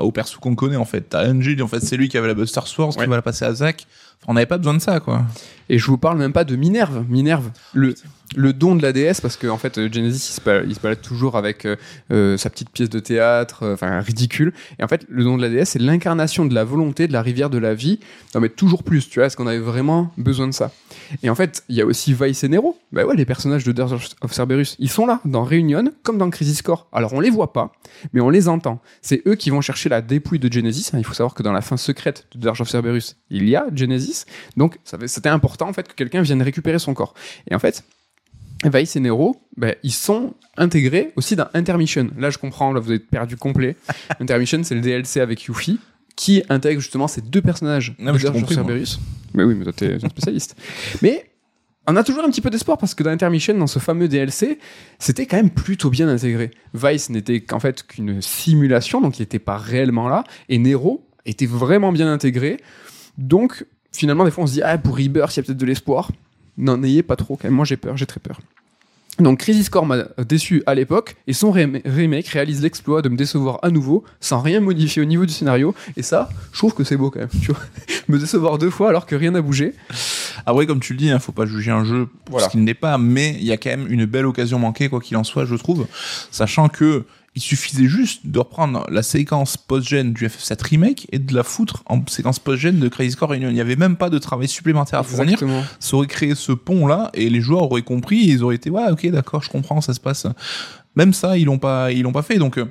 aux 0.01 0.11
persos 0.11 0.37
qu'on 0.37 0.55
connaît 0.55 0.75
en 0.75 0.85
fait. 0.85 1.01
T'as 1.09 1.29
Angel, 1.29 1.61
en 1.63 1.67
fait, 1.67 1.81
c'est 1.81 1.97
lui 1.97 2.09
qui 2.09 2.17
avait 2.17 2.27
la 2.27 2.33
Buster 2.33 2.61
Sword, 2.65 2.95
qui 2.95 3.05
va 3.05 3.15
la 3.15 3.21
passer 3.21 3.45
à 3.45 3.53
Zack 3.53 3.87
on 4.27 4.33
n'avait 4.33 4.45
pas 4.45 4.57
besoin 4.57 4.73
de 4.73 4.79
ça, 4.79 4.99
quoi. 4.99 5.25
Et 5.69 5.77
je 5.77 5.85
vous 5.85 5.97
parle 5.97 6.17
même 6.17 6.33
pas 6.33 6.43
de 6.43 6.55
Minerve. 6.55 7.05
Minerve, 7.07 7.51
le, 7.73 7.93
le 8.35 8.53
don 8.53 8.75
de 8.75 8.81
la 8.81 8.91
déesse, 8.91 9.21
parce 9.21 9.37
qu'en 9.37 9.49
en 9.49 9.57
fait, 9.57 9.77
euh, 9.77 9.87
Genesis, 9.91 10.39
il 10.65 10.75
se 10.75 10.79
balade, 10.79 11.01
toujours 11.01 11.37
avec 11.37 11.65
euh, 11.65 11.75
euh, 12.11 12.37
sa 12.37 12.49
petite 12.49 12.71
pièce 12.71 12.89
de 12.89 12.99
théâtre, 12.99 13.71
enfin, 13.73 13.99
ridicule. 13.99 14.51
Et 14.79 14.83
en 14.83 14.87
fait, 14.87 15.05
le 15.09 15.23
don 15.23 15.37
de 15.37 15.41
la 15.43 15.49
déesse, 15.49 15.69
c'est 15.69 15.79
l'incarnation 15.79 16.45
de 16.45 16.55
la 16.55 16.63
volonté 16.63 17.07
de 17.07 17.13
la 17.13 17.21
rivière 17.21 17.51
de 17.51 17.59
la 17.59 17.75
vie. 17.75 17.99
Non, 18.33 18.41
mais 18.41 18.49
toujours 18.49 18.83
plus, 18.83 19.09
tu 19.09 19.19
vois, 19.19 19.27
est-ce 19.27 19.37
qu'on 19.37 19.47
avait 19.47 19.59
vraiment 19.59 20.11
besoin 20.17 20.47
de 20.47 20.53
ça? 20.53 20.71
Et 21.21 21.29
en 21.29 21.35
fait, 21.35 21.63
il 21.69 21.75
y 21.75 21.81
a 21.81 21.85
aussi 21.85 22.15
Vice 22.19 22.43
et 22.43 22.49
Nero. 22.49 22.77
Bah 22.91 23.05
ouais, 23.05 23.15
les 23.15 23.25
personnages 23.25 23.63
de 23.63 23.71
Dirge 23.71 23.93
of 24.21 24.33
Cerberus, 24.33 24.75
ils 24.79 24.89
sont 24.89 25.05
là, 25.05 25.21
dans 25.25 25.43
Réunion, 25.43 25.91
comme 26.01 26.17
dans 26.17 26.29
Crisis 26.31 26.63
Core. 26.63 26.87
Alors, 26.91 27.13
on 27.13 27.19
les 27.19 27.29
voit 27.29 27.53
pas, 27.53 27.71
mais 28.13 28.21
on 28.21 28.29
les 28.29 28.47
entend. 28.47 28.79
C'est 29.01 29.21
eux 29.27 29.35
qui 29.35 29.51
vont 29.51 29.61
chercher 29.61 29.89
la 29.89 30.01
dépouille 30.01 30.39
de 30.39 30.51
Genesis. 30.51 30.91
Il 30.93 31.05
faut 31.05 31.13
savoir 31.13 31.35
que 31.35 31.43
dans 31.43 31.53
la 31.53 31.61
fin 31.61 31.77
secrète 31.77 32.27
de 32.33 32.39
Dirge 32.39 32.61
of 32.61 32.69
Cerberus, 32.69 33.15
il 33.29 33.47
y 33.47 33.55
a 33.55 33.67
Genesis. 33.73 34.08
Donc, 34.57 34.77
c'était 35.05 35.29
important, 35.29 35.67
en 35.67 35.73
fait, 35.73 35.87
que 35.87 35.93
quelqu'un 35.93 36.21
vienne 36.21 36.41
récupérer 36.41 36.79
son 36.79 36.93
corps. 36.93 37.13
Et 37.49 37.55
en 37.55 37.59
fait, 37.59 37.83
Vice 38.65 38.95
et 38.95 38.99
Nero, 38.99 39.41
ben, 39.55 39.75
ils 39.83 39.93
sont 39.93 40.33
intégrés 40.57 41.11
aussi 41.15 41.35
dans 41.35 41.47
Intermission. 41.53 42.09
Là, 42.17 42.29
je 42.29 42.37
comprends, 42.37 42.73
là, 42.73 42.79
vous 42.79 42.91
êtes 42.91 43.09
perdu 43.09 43.37
complet. 43.37 43.75
Intermission, 44.19 44.61
c'est 44.63 44.75
le 44.75 44.81
DLC 44.81 45.21
avec 45.21 45.43
Yuffie 45.43 45.79
qui 46.15 46.43
intègre 46.49 46.81
justement 46.81 47.07
ces 47.07 47.21
deux 47.21 47.41
personnages 47.41 47.95
Non, 47.97 48.11
mais 48.11 48.19
je 48.19 48.27
compris. 48.27 48.53
Cerberus. 48.53 48.99
Mais 49.33 49.43
oui, 49.43 49.55
mais 49.55 49.63
toi 49.63 49.71
t'es 49.71 50.03
un 50.03 50.09
spécialiste. 50.09 50.57
mais 51.01 51.29
on 51.87 51.95
a 51.95 52.03
toujours 52.03 52.25
un 52.25 52.29
petit 52.29 52.41
peu 52.41 52.49
d'espoir 52.49 52.77
parce 52.77 52.93
que 52.93 53.03
dans 53.03 53.09
Intermission, 53.09 53.57
dans 53.57 53.67
ce 53.67 53.79
fameux 53.79 54.09
DLC, 54.09 54.59
c'était 54.99 55.25
quand 55.25 55.37
même 55.37 55.49
plutôt 55.49 55.89
bien 55.89 56.09
intégré. 56.09 56.51
Vice 56.73 57.09
n'était 57.09 57.39
qu'en 57.39 57.59
fait 57.59 57.87
qu'une 57.87 58.21
simulation, 58.21 58.99
donc 58.99 59.17
il 59.17 59.21
n'était 59.21 59.39
pas 59.39 59.57
réellement 59.57 60.09
là, 60.09 60.25
et 60.49 60.57
Nero 60.57 61.07
était 61.25 61.45
vraiment 61.45 61.93
bien 61.93 62.11
intégré. 62.11 62.57
Donc 63.17 63.65
finalement, 63.91 64.25
des 64.25 64.31
fois, 64.31 64.43
on 64.43 64.47
se 64.47 64.53
dit 64.53 64.61
ah 64.61 64.77
pour 64.77 64.97
Rebirth, 64.97 65.35
il 65.35 65.39
y 65.39 65.39
a 65.41 65.43
peut-être 65.43 65.57
de 65.57 65.65
l'espoir. 65.65 66.11
N'en 66.57 66.81
ayez 66.83 67.03
pas 67.03 67.15
trop. 67.15 67.35
Quand 67.37 67.45
même. 67.47 67.53
Moi, 67.55 67.65
j'ai 67.65 67.77
peur, 67.77 67.95
j'ai 67.97 68.05
très 68.05 68.19
peur. 68.19 68.39
Donc 69.17 69.39
Crisis 69.39 69.67
Core 69.67 69.85
m'a 69.85 70.03
déçu 70.25 70.63
à 70.65 70.73
l'époque 70.75 71.17
et 71.27 71.33
son 71.33 71.51
rem- 71.51 71.81
remake 71.83 72.27
réalise 72.27 72.61
l'exploit 72.61 73.01
de 73.01 73.09
me 73.09 73.17
décevoir 73.17 73.59
à 73.63 73.69
nouveau 73.69 74.05
sans 74.21 74.39
rien 74.39 74.61
modifier 74.61 75.01
au 75.01 75.05
niveau 75.05 75.25
du 75.25 75.33
scénario 75.33 75.75
et 75.97 76.03
ça 76.03 76.29
je 76.53 76.57
trouve 76.57 76.73
que 76.73 76.85
c'est 76.85 76.95
beau 76.95 77.09
quand 77.11 77.19
même 77.19 77.27
tu 77.41 77.51
vois 77.51 77.59
me 78.07 78.17
décevoir 78.17 78.57
deux 78.57 78.69
fois 78.69 78.87
alors 78.87 79.05
que 79.05 79.15
rien 79.17 79.31
n'a 79.31 79.41
bougé 79.41 79.73
Après, 80.45 80.65
comme 80.65 80.79
tu 80.79 80.93
le 80.93 80.99
dis, 80.99 81.09
hein, 81.11 81.19
faut 81.19 81.33
pas 81.33 81.45
juger 81.45 81.69
un 81.71 81.83
jeu 81.83 82.07
pour 82.23 82.35
Voilà. 82.35 82.45
ce 82.47 82.51
qu'il 82.51 82.63
n'est 82.63 82.73
pas, 82.73 82.97
mais 82.97 83.35
il 83.41 83.43
y 83.43 83.51
a 83.51 83.57
quand 83.57 83.71
même 83.71 83.87
une 83.91 84.05
belle 84.05 84.25
occasion 84.25 84.57
manquée, 84.57 84.87
quoi 84.87 85.01
qu'il 85.01 85.17
en 85.17 85.25
soit, 85.25 85.43
je 85.43 85.55
trouve. 85.55 85.85
Sachant 86.31 86.69
que 86.69 87.03
il 87.35 87.41
suffisait 87.41 87.85
juste 87.85 88.21
de 88.25 88.39
reprendre 88.39 88.85
la 88.89 89.03
séquence 89.03 89.55
post-gen 89.55 90.13
du 90.13 90.27
FF7 90.27 90.63
Remake 90.67 91.07
et 91.11 91.19
de 91.19 91.33
la 91.35 91.43
foutre 91.43 91.83
en 91.85 92.01
séquence 92.07 92.39
post-gen 92.39 92.79
de 92.79 92.87
Crisis 92.87 93.15
Core 93.15 93.29
Reunion. 93.29 93.49
Il 93.49 93.53
n'y 93.53 93.61
avait 93.61 93.75
même 93.75 93.95
pas 93.95 94.09
de 94.09 94.17
travail 94.17 94.47
supplémentaire 94.47 94.99
à 94.99 95.03
fournir. 95.03 95.33
Exactement. 95.33 95.63
Ça 95.79 95.95
aurait 95.97 96.07
créé 96.07 96.33
ce 96.35 96.51
pont-là 96.51 97.11
et 97.13 97.29
les 97.29 97.39
joueurs 97.41 97.63
auraient 97.71 97.81
compris 97.83 98.21
et 98.29 98.33
ils 98.33 98.43
auraient 98.43 98.55
été, 98.55 98.69
ouais, 98.69 98.89
ok, 98.91 99.07
d'accord, 99.11 99.43
je 99.43 99.49
comprends, 99.49 99.79
ça 99.81 99.93
se 99.93 99.99
passe. 99.99 100.25
Même 100.95 101.13
ça, 101.13 101.37
ils 101.37 101.45
l'ont 101.45 101.59
pas, 101.59 101.91
ils 101.91 102.01
l'ont 102.01 102.11
pas 102.11 102.23
fait. 102.23 102.37
Donc, 102.39 102.57
euh, 102.57 102.65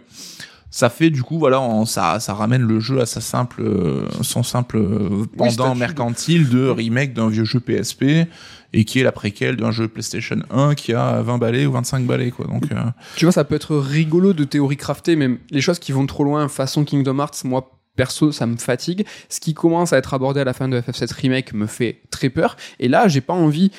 ça 0.71 0.91
fait 0.91 1.09
du 1.09 1.23
coup, 1.23 1.39
voilà, 1.39 1.61
on- 1.63 1.87
ça, 1.87 2.21
ça 2.21 2.35
ramène 2.35 2.63
le 2.63 2.79
jeu 2.81 3.01
à 3.01 3.07
sa 3.07 3.21
simple, 3.23 3.63
euh, 3.63 4.07
son 4.23 4.43
simple 4.43 4.77
euh, 4.77 5.25
pendant 5.37 5.75
mercantile 5.75 6.49
de 6.51 6.69
remake 6.69 7.15
d'un 7.15 7.29
vieux 7.31 7.45
jeu 7.45 7.61
PSP 7.61 8.27
et 8.73 8.85
qui 8.85 9.01
est 9.01 9.03
la 9.03 9.13
préquelle 9.13 9.57
d'un 9.57 9.71
jeu 9.71 9.89
PlayStation 9.89 10.39
1 10.51 10.75
qui 10.75 10.93
a 10.93 11.23
20 11.23 11.39
balais 11.39 11.67
ou 11.67 11.73
25 11.73 12.05
balais, 12.05 12.31
quoi. 12.31 12.47
Donc, 12.47 12.71
euh, 12.73 12.77
tu 13.17 13.25
vois 13.25 13.33
ça 13.33 13.45
peut 13.45 13.55
être 13.55 13.77
rigolo 13.77 14.33
de 14.33 14.45
théorie 14.45 14.77
craftée 14.77 15.17
mais 15.17 15.31
les 15.51 15.61
choses 15.61 15.79
qui 15.79 15.93
vont 15.93 16.07
trop 16.07 16.25
loin 16.25 16.49
façon 16.49 16.85
Kingdom 16.85 17.19
Hearts 17.19 17.45
moi 17.45 17.73
perso 17.97 18.31
ça 18.33 18.47
me 18.47 18.57
fatigue. 18.57 19.05
Ce 19.29 19.41
qui 19.41 19.55
commence 19.55 19.93
à 19.93 19.99
être 19.99 20.15
abordé 20.15 20.41
à 20.41 20.45
la 20.45 20.53
fin 20.53 20.69
de 20.69 20.81
FF7 20.81 21.13
Remake 21.15 21.53
me 21.53 21.67
fait 21.67 22.01
très 22.11 22.31
peur. 22.31 22.57
Et 22.79 22.89
là 22.89 23.09
j'ai 23.09 23.21
pas 23.21 23.35
envie 23.35 23.73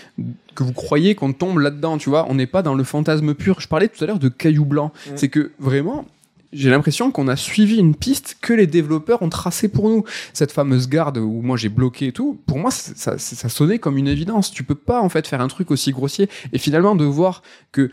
que 0.55 0.63
vous 0.63 0.73
croyez 0.73 1.15
qu'on 1.15 1.33
tombe 1.33 1.59
là-dedans 1.59 1.97
tu 1.97 2.09
vois. 2.09 2.25
On 2.29 2.35
n'est 2.35 2.47
pas 2.47 2.61
dans 2.61 2.75
le 2.75 2.83
fantasme 2.83 3.33
pur. 3.33 3.61
Je 3.61 3.67
parlais 3.67 3.87
tout 3.87 4.03
à 4.03 4.07
l'heure 4.07 4.19
de 4.19 4.29
cailloux 4.29 4.65
blancs. 4.65 4.91
C'est 5.15 5.29
que 5.29 5.51
vraiment 5.59 6.05
j'ai 6.51 6.69
l'impression 6.69 7.11
qu'on 7.11 7.27
a 7.27 7.35
suivi 7.35 7.77
une 7.77 7.95
piste 7.95 8.37
que 8.41 8.53
les 8.53 8.67
développeurs 8.67 9.21
ont 9.21 9.29
tracée 9.29 9.67
pour 9.67 9.89
nous. 9.89 10.03
Cette 10.33 10.51
fameuse 10.51 10.89
garde 10.89 11.17
où 11.17 11.41
moi 11.41 11.57
j'ai 11.57 11.69
bloqué 11.69 12.07
et 12.07 12.11
tout, 12.11 12.39
pour 12.45 12.57
moi 12.57 12.71
ça 12.71 13.17
sonnait 13.17 13.79
comme 13.79 13.97
une 13.97 14.07
évidence. 14.07 14.51
Tu 14.51 14.63
peux 14.63 14.75
pas 14.75 15.01
en 15.01 15.09
fait 15.09 15.27
faire 15.27 15.41
un 15.41 15.47
truc 15.47 15.71
aussi 15.71 15.91
grossier 15.91 16.29
et 16.53 16.57
finalement 16.57 16.95
de 16.95 17.05
voir 17.05 17.43
que 17.71 17.91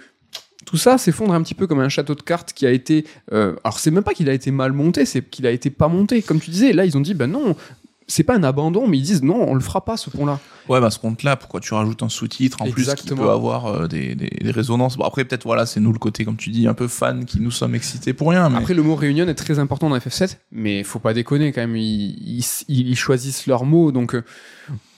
tout 0.64 0.76
ça 0.76 0.98
s'effondre 0.98 1.32
un 1.32 1.42
petit 1.42 1.54
peu 1.54 1.66
comme 1.66 1.80
un 1.80 1.88
château 1.88 2.14
de 2.14 2.22
cartes 2.22 2.52
qui 2.52 2.66
a 2.66 2.70
été. 2.70 3.06
euh, 3.32 3.54
alors 3.62 3.78
c'est 3.78 3.90
même 3.90 4.02
pas 4.02 4.14
qu'il 4.14 4.28
a 4.28 4.32
été 4.32 4.50
mal 4.50 4.72
monté, 4.72 5.04
c'est 5.04 5.22
qu'il 5.22 5.46
a 5.46 5.50
été 5.50 5.70
pas 5.70 5.88
monté. 5.88 6.22
Comme 6.22 6.40
tu 6.40 6.50
disais, 6.50 6.72
là 6.72 6.84
ils 6.84 6.96
ont 6.96 7.00
dit 7.00 7.14
ben 7.14 7.30
non, 7.30 7.56
c'est 8.08 8.22
pas 8.22 8.36
un 8.36 8.42
abandon, 8.44 8.86
mais 8.86 8.98
ils 8.98 9.02
disent 9.02 9.22
non, 9.22 9.44
on 9.48 9.54
le 9.54 9.60
fera 9.60 9.84
pas 9.84 9.96
ce 9.96 10.10
pont-là. 10.10 10.38
ouais, 10.68 10.80
bah, 10.80 10.90
ce 10.90 10.98
compte-là, 10.98 11.36
pourquoi 11.36 11.60
tu 11.60 11.74
rajoutes 11.74 12.02
un 12.02 12.08
sous-titre 12.08 12.62
en 12.62 12.70
plus 12.70 12.84
qui 12.94 13.08
peut 13.08 13.28
avoir 13.30 13.66
euh, 13.66 13.86
des, 13.88 14.14
des, 14.14 14.28
des 14.28 14.50
résonances? 14.50 14.96
Bon, 14.96 15.04
après, 15.04 15.24
peut-être, 15.24 15.44
voilà, 15.44 15.66
c'est 15.66 15.80
nous 15.80 15.92
le 15.92 15.98
côté, 15.98 16.24
comme 16.24 16.36
tu 16.36 16.50
dis, 16.50 16.68
un 16.68 16.74
peu 16.74 16.86
fan 16.88 17.24
qui 17.24 17.40
nous 17.40 17.50
sommes 17.50 17.74
excités 17.74 18.12
pour 18.12 18.30
rien, 18.30 18.48
mais. 18.48 18.58
Après, 18.58 18.74
le 18.74 18.82
mot 18.82 18.94
réunion 18.94 19.26
est 19.26 19.34
très 19.34 19.58
important 19.58 19.90
dans 19.90 19.96
FF7, 19.98 20.36
mais 20.52 20.82
faut 20.84 20.98
pas 21.00 21.14
déconner 21.14 21.52
quand 21.52 21.62
même, 21.62 21.76
ils, 21.76 22.38
ils- 22.38 22.44
ils 22.68 22.96
choisissent 22.96 23.46
leurs 23.46 23.64
mots, 23.64 23.90
donc 23.92 24.14
euh, 24.14 24.22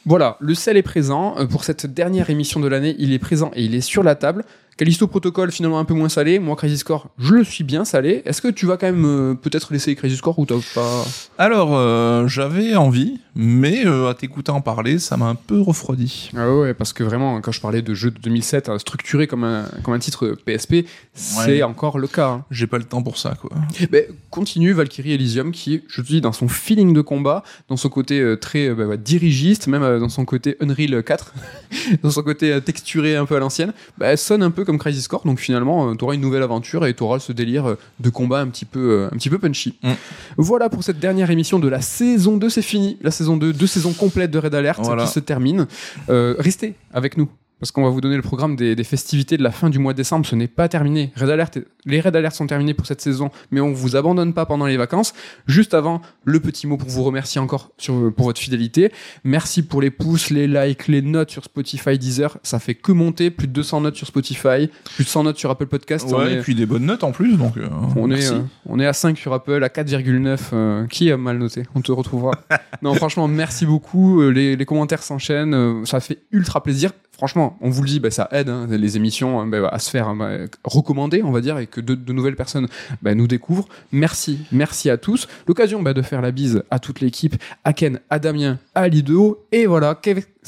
voilà, 0.06 0.36
le 0.40 0.54
sel 0.54 0.76
est 0.76 0.82
présent. 0.82 1.34
Euh, 1.38 1.46
Pour 1.46 1.64
cette 1.64 1.86
dernière 1.86 2.30
émission 2.30 2.60
de 2.60 2.68
l'année, 2.68 2.94
il 2.98 3.12
est 3.12 3.18
présent 3.18 3.50
et 3.54 3.64
il 3.64 3.74
est 3.74 3.80
sur 3.80 4.02
la 4.02 4.14
table. 4.14 4.44
Callisto 4.78 5.06
Protocol, 5.08 5.50
finalement 5.50 5.78
un 5.80 5.84
peu 5.84 5.92
moins 5.94 6.08
salé. 6.08 6.38
Moi, 6.38 6.54
Crisis 6.56 6.84
Core, 6.84 7.08
je 7.18 7.34
le 7.34 7.42
suis 7.44 7.64
bien 7.64 7.84
salé. 7.84 8.22
Est-ce 8.24 8.40
que 8.40 8.46
tu 8.48 8.64
vas 8.64 8.76
quand 8.76 8.86
même 8.86 9.04
euh, 9.04 9.34
peut-être 9.34 9.72
laisser 9.72 9.94
Crisis 9.96 10.20
Core 10.20 10.38
ou 10.38 10.46
t'as 10.46 10.54
pas... 10.74 11.04
Alors, 11.36 11.76
euh, 11.76 12.28
j'avais 12.28 12.76
envie, 12.76 13.18
mais 13.34 13.84
euh, 13.86 14.08
à 14.08 14.14
t'écouter 14.14 14.52
en 14.52 14.60
parler, 14.60 15.00
ça 15.00 15.16
m'a 15.16 15.26
un 15.26 15.34
peu 15.34 15.60
refroidi. 15.60 16.30
Ah 16.36 16.54
ouais, 16.54 16.74
parce 16.74 16.92
que 16.92 17.02
vraiment, 17.02 17.40
quand 17.40 17.50
je 17.50 17.60
parlais 17.60 17.82
de 17.82 17.92
jeu 17.92 18.12
de 18.12 18.18
2007 18.20 18.68
euh, 18.68 18.78
structuré 18.78 19.26
comme 19.26 19.42
un, 19.42 19.64
comme 19.82 19.94
un 19.94 19.98
titre 19.98 20.36
PSP, 20.46 20.86
c'est 21.12 21.48
Ouais. 21.48 21.62
encore 21.64 21.98
le 21.98 22.06
cas. 22.06 22.28
hein. 22.28 22.44
J'ai 22.52 22.68
pas 22.68 22.78
le 22.78 22.84
temps 22.84 23.02
pour 23.02 23.18
ça, 23.18 23.34
quoi. 23.40 23.50
Continue 24.30 24.72
Valkyrie 24.74 25.12
Elysium 25.14 25.50
qui, 25.50 25.82
je 25.88 26.00
te 26.02 26.06
dis, 26.06 26.20
dans 26.20 26.32
son 26.32 26.46
feeling 26.46 26.92
de 26.92 27.00
combat, 27.00 27.42
dans 27.68 27.76
son 27.76 27.88
côté 27.88 28.34
très 28.40 28.72
bah, 28.74 28.84
ouais, 28.86 28.98
dirigiste, 28.98 29.66
même 29.66 29.98
dans 29.98 30.08
son 30.08 30.24
côté 30.24 30.56
Unreal 30.60 31.02
4, 31.02 31.34
dans 32.04 32.10
son 32.12 32.22
côté 32.22 32.60
texturé 32.60 33.16
un 33.16 33.26
peu 33.26 33.34
à 33.34 33.40
l'ancienne, 33.40 33.72
bah, 33.96 34.06
elle 34.06 34.18
sonne 34.18 34.42
un 34.44 34.50
peu 34.52 34.64
comme 34.68 34.78
Crisis 34.78 35.08
Core. 35.08 35.22
Donc 35.24 35.40
finalement, 35.40 35.96
tu 35.96 36.04
auras 36.04 36.12
une 36.14 36.20
nouvelle 36.20 36.42
aventure 36.42 36.84
et 36.84 36.92
tu 36.92 37.02
auras 37.02 37.20
ce 37.20 37.32
délire 37.32 37.70
euh, 37.70 37.78
de 38.00 38.10
combat 38.10 38.40
un 38.40 38.48
petit 38.48 38.66
peu, 38.66 38.90
euh, 38.90 39.06
un 39.06 39.16
petit 39.16 39.30
peu 39.30 39.38
punchy. 39.38 39.78
Mm. 39.82 39.92
Voilà 40.36 40.68
pour 40.68 40.84
cette 40.84 41.00
dernière 41.00 41.30
émission 41.30 41.58
de 41.58 41.68
la 41.68 41.80
saison 41.80 42.36
2, 42.36 42.50
c'est 42.50 42.60
fini. 42.60 42.98
La 43.00 43.10
saison 43.10 43.38
2, 43.38 43.54
deux 43.54 43.66
saisons 43.66 43.94
complètes 43.94 44.30
de 44.30 44.38
Red 44.38 44.54
Alert 44.54 44.80
Voilà. 44.82 45.04
qui 45.04 45.10
se 45.10 45.20
terminent. 45.20 45.66
Euh, 46.10 46.34
restez 46.38 46.74
avec 46.92 47.16
nous. 47.16 47.30
Parce 47.60 47.72
qu'on 47.72 47.82
va 47.82 47.90
vous 47.90 48.00
donner 48.00 48.16
le 48.16 48.22
programme 48.22 48.54
des, 48.56 48.76
des 48.76 48.84
festivités 48.84 49.36
de 49.36 49.42
la 49.42 49.50
fin 49.50 49.68
du 49.70 49.78
mois 49.78 49.92
de 49.92 49.96
décembre. 49.96 50.24
Ce 50.26 50.36
n'est 50.36 50.46
pas 50.48 50.68
terminé. 50.68 51.12
Red 51.16 51.28
Alert, 51.30 51.58
les 51.86 52.00
Red 52.00 52.14
Alert 52.14 52.34
sont 52.34 52.46
terminés 52.46 52.74
pour 52.74 52.86
cette 52.86 53.00
saison, 53.00 53.30
mais 53.50 53.60
on 53.60 53.72
vous 53.72 53.96
abandonne 53.96 54.32
pas 54.32 54.46
pendant 54.46 54.66
les 54.66 54.76
vacances. 54.76 55.12
Juste 55.46 55.74
avant, 55.74 56.00
le 56.24 56.38
petit 56.40 56.66
mot 56.66 56.76
pour 56.76 56.88
vous 56.88 57.02
remercier 57.02 57.40
encore 57.40 57.70
sur, 57.78 58.12
pour 58.14 58.26
votre 58.26 58.40
fidélité. 58.40 58.92
Merci 59.24 59.62
pour 59.62 59.80
les 59.82 59.90
pouces, 59.90 60.30
les 60.30 60.46
likes, 60.46 60.86
les 60.88 61.02
notes 61.02 61.30
sur 61.30 61.44
Spotify, 61.44 61.98
Deezer. 61.98 62.38
Ça 62.42 62.58
fait 62.58 62.74
que 62.74 62.92
monter. 62.92 63.30
Plus 63.30 63.48
de 63.48 63.52
200 63.52 63.80
notes 63.82 63.96
sur 63.96 64.06
Spotify, 64.06 64.70
plus 64.94 65.04
de 65.04 65.08
100 65.08 65.24
notes 65.24 65.38
sur 65.38 65.50
Apple 65.50 65.66
Podcast. 65.66 66.08
Ouais, 66.12 66.32
est, 66.34 66.38
et 66.38 66.40
puis 66.40 66.54
des 66.54 66.66
bonnes 66.66 66.86
notes 66.86 67.02
en 67.04 67.10
plus, 67.12 67.36
donc. 67.36 67.56
euh, 67.56 67.68
on 67.96 68.10
est, 68.10 68.30
euh, 68.32 68.38
on 68.66 68.78
est 68.78 68.86
à 68.86 68.92
5 68.92 69.18
sur 69.18 69.32
Apple, 69.32 69.62
à 69.64 69.68
4,9. 69.68 70.38
euh, 70.52 70.86
qui 70.86 71.10
a 71.10 71.16
mal 71.16 71.38
noté? 71.38 71.64
On 71.74 71.80
te 71.80 71.90
retrouvera. 71.92 72.32
non, 72.82 72.94
franchement, 72.94 73.26
merci 73.28 73.66
beaucoup. 73.66 74.20
euh, 74.22 74.30
Les, 74.30 74.54
les 74.56 74.64
commentaires 74.64 75.02
s'enchaînent. 75.02 75.54
euh, 75.54 75.84
ça 75.84 76.00
fait 76.00 76.18
ultra 76.30 76.62
plaisir. 76.62 76.92
Franchement, 77.18 77.58
on 77.60 77.68
vous 77.68 77.82
le 77.82 77.88
dit, 77.88 78.00
bah, 78.00 78.12
ça 78.12 78.28
aide 78.30 78.48
hein, 78.48 78.68
les 78.70 78.96
émissions 78.96 79.40
hein, 79.40 79.46
bah, 79.46 79.68
à 79.68 79.78
se 79.80 79.90
faire 79.90 80.14
bah, 80.14 80.30
recommander, 80.62 81.22
on 81.22 81.32
va 81.32 81.40
dire, 81.40 81.58
et 81.58 81.66
que 81.66 81.80
de, 81.80 81.94
de 81.96 82.12
nouvelles 82.12 82.36
personnes 82.36 82.68
nous 83.02 83.26
découvrent. 83.26 83.68
Merci, 83.90 84.38
merci 84.52 84.88
à 84.88 84.96
tous. 84.96 85.26
L'occasion 85.48 85.82
de 85.82 86.02
faire 86.02 86.22
la 86.22 86.30
bise 86.30 86.62
à 86.70 86.78
toute 86.78 87.00
l'équipe, 87.00 87.36
à 87.64 87.72
Ken, 87.72 88.00
à 88.08 88.20
Damien, 88.20 88.58
à 88.74 88.88
Lido. 88.88 89.44
Et 89.50 89.66
voilà, 89.66 89.94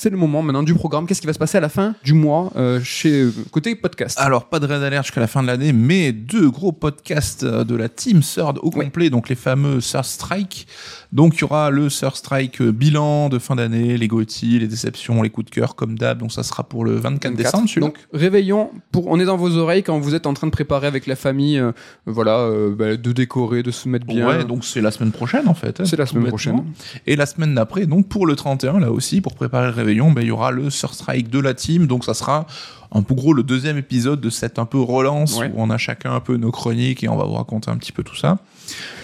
c'est 0.00 0.08
le 0.08 0.16
moment 0.16 0.40
maintenant 0.40 0.62
du 0.62 0.72
programme. 0.72 1.06
Qu'est-ce 1.06 1.20
qui 1.20 1.26
va 1.26 1.34
se 1.34 1.38
passer 1.38 1.58
à 1.58 1.60
la 1.60 1.68
fin 1.68 1.94
du 2.02 2.14
mois 2.14 2.50
euh, 2.56 2.80
chez 2.82 3.28
côté 3.50 3.74
podcast? 3.74 4.18
Alors, 4.18 4.46
pas 4.46 4.58
de 4.58 4.64
Red 4.64 4.82
Alert 4.82 5.04
jusqu'à 5.04 5.20
la 5.20 5.26
fin 5.26 5.42
de 5.42 5.46
l'année, 5.46 5.74
mais 5.74 6.12
deux 6.12 6.50
gros 6.50 6.72
podcasts 6.72 7.44
euh, 7.44 7.64
de 7.64 7.74
la 7.74 7.90
team 7.90 8.20
Third 8.20 8.58
au 8.62 8.70
complet, 8.70 9.10
donc 9.10 9.28
les 9.28 9.34
fameux 9.34 9.80
Third 9.80 10.06
Strike. 10.06 10.66
Donc, 11.12 11.36
il 11.36 11.40
y 11.42 11.44
aura 11.44 11.68
le 11.68 11.88
Third 11.88 12.16
Strike 12.16 12.62
euh, 12.62 12.72
bilan 12.72 13.28
de 13.28 13.38
fin 13.38 13.56
d'année, 13.56 13.98
les 13.98 14.08
GOTY, 14.08 14.60
les 14.60 14.68
déceptions, 14.68 15.20
les 15.20 15.28
coups 15.28 15.50
de 15.50 15.50
cœur, 15.50 15.74
comme 15.74 15.98
d'hab. 15.98 16.18
Donc, 16.18 16.32
ça 16.32 16.44
sera 16.44 16.64
pour 16.66 16.86
le 16.86 16.92
24, 16.92 17.34
24. 17.34 17.36
décembre. 17.36 17.86
Donc 17.86 17.98
réveillon, 18.12 18.70
pour, 18.92 19.08
on 19.08 19.20
est 19.20 19.24
dans 19.24 19.36
vos 19.36 19.56
oreilles 19.56 19.82
quand 19.82 19.98
vous 19.98 20.14
êtes 20.14 20.26
en 20.26 20.34
train 20.34 20.46
de 20.46 20.52
préparer 20.52 20.86
avec 20.86 21.06
la 21.06 21.16
famille, 21.16 21.58
euh, 21.58 21.72
voilà, 22.06 22.38
euh, 22.38 22.74
bah, 22.74 22.96
de 22.96 23.12
décorer, 23.12 23.62
de 23.62 23.70
se 23.70 23.88
mettre 23.88 24.06
bien. 24.06 24.26
Ouais, 24.26 24.44
donc 24.44 24.64
c'est 24.64 24.80
la 24.80 24.90
semaine 24.90 25.12
prochaine 25.12 25.48
en 25.48 25.54
fait. 25.54 25.80
hein, 25.80 25.84
c'est 25.84 25.98
la 25.98 26.06
semaine 26.06 26.28
prochaine. 26.28 26.64
Et 27.06 27.16
la 27.16 27.26
semaine 27.26 27.54
d'après, 27.54 27.86
donc 27.86 28.08
pour 28.08 28.26
le 28.26 28.36
31, 28.36 28.80
là 28.80 28.90
aussi, 28.90 29.20
pour 29.20 29.34
préparer 29.34 29.66
le 29.66 29.72
réveillon, 29.90 30.12
ben, 30.12 30.22
il 30.22 30.28
y 30.28 30.30
aura 30.30 30.50
le 30.50 30.70
Sur 30.70 30.94
Strike 30.94 31.30
de 31.30 31.38
la 31.38 31.54
team. 31.54 31.86
Donc 31.86 32.04
ça 32.04 32.14
sera 32.14 32.46
un 32.92 33.02
peu 33.02 33.14
gros 33.14 33.32
le 33.34 33.42
deuxième 33.44 33.76
épisode 33.78 34.20
de 34.20 34.30
cette 34.30 34.58
un 34.58 34.64
peu 34.64 34.80
relance 34.80 35.38
Ouais. 35.38 35.46
où 35.54 35.62
on 35.62 35.70
a 35.70 35.78
chacun 35.78 36.12
un 36.12 36.18
peu 36.20 36.36
nos 36.36 36.50
chroniques 36.50 37.04
et 37.04 37.08
on 37.08 37.16
va 37.16 37.24
vous 37.24 37.34
raconter 37.34 37.70
un 37.70 37.76
petit 37.76 37.92
peu 37.92 38.02
tout 38.02 38.16
ça. 38.16 38.38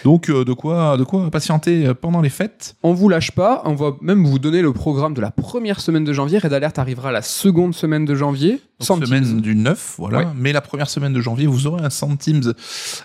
Donc 0.05 0.29
euh, 0.29 0.45
de 0.45 0.53
quoi 0.53 0.97
de 0.97 1.05
quoi 1.05 1.29
patienter 1.31 1.87
euh, 1.87 1.95
pendant 1.95 2.21
les 2.21 2.29
fêtes? 2.29 2.75
On 2.83 2.95
vous 2.95 3.09
lâche 3.09 3.31
pas, 3.33 3.63
on 3.65 3.75
va 3.75 3.93
même 4.01 4.25
vous 4.25 4.39
donner 4.41 4.61
le 4.63 4.73
programme 4.73 5.15
de 5.15 5.21
la 5.21 5.31
première 5.31 5.81
semaine 5.81 6.05
de 6.05 6.13
janvier. 6.13 6.39
Red 6.39 6.53
Alert 6.53 6.79
arrivera 6.81 7.13
la 7.13 7.23
seconde 7.23 7.75
semaine 7.77 8.05
de 8.05 8.15
janvier. 8.17 8.61
Sans 8.81 9.01
semaine 9.01 9.25
teams. 9.25 9.41
du 9.41 9.55
9, 9.55 9.95
voilà. 9.99 10.19
Ouais. 10.19 10.27
Mais 10.37 10.53
la 10.53 10.61
première 10.61 10.91
semaine 10.91 11.13
de 11.13 11.21
janvier, 11.21 11.47
vous 11.47 11.67
aurez 11.67 11.83
un 11.85 11.89
Sound 11.91 12.19
Teams 12.19 12.53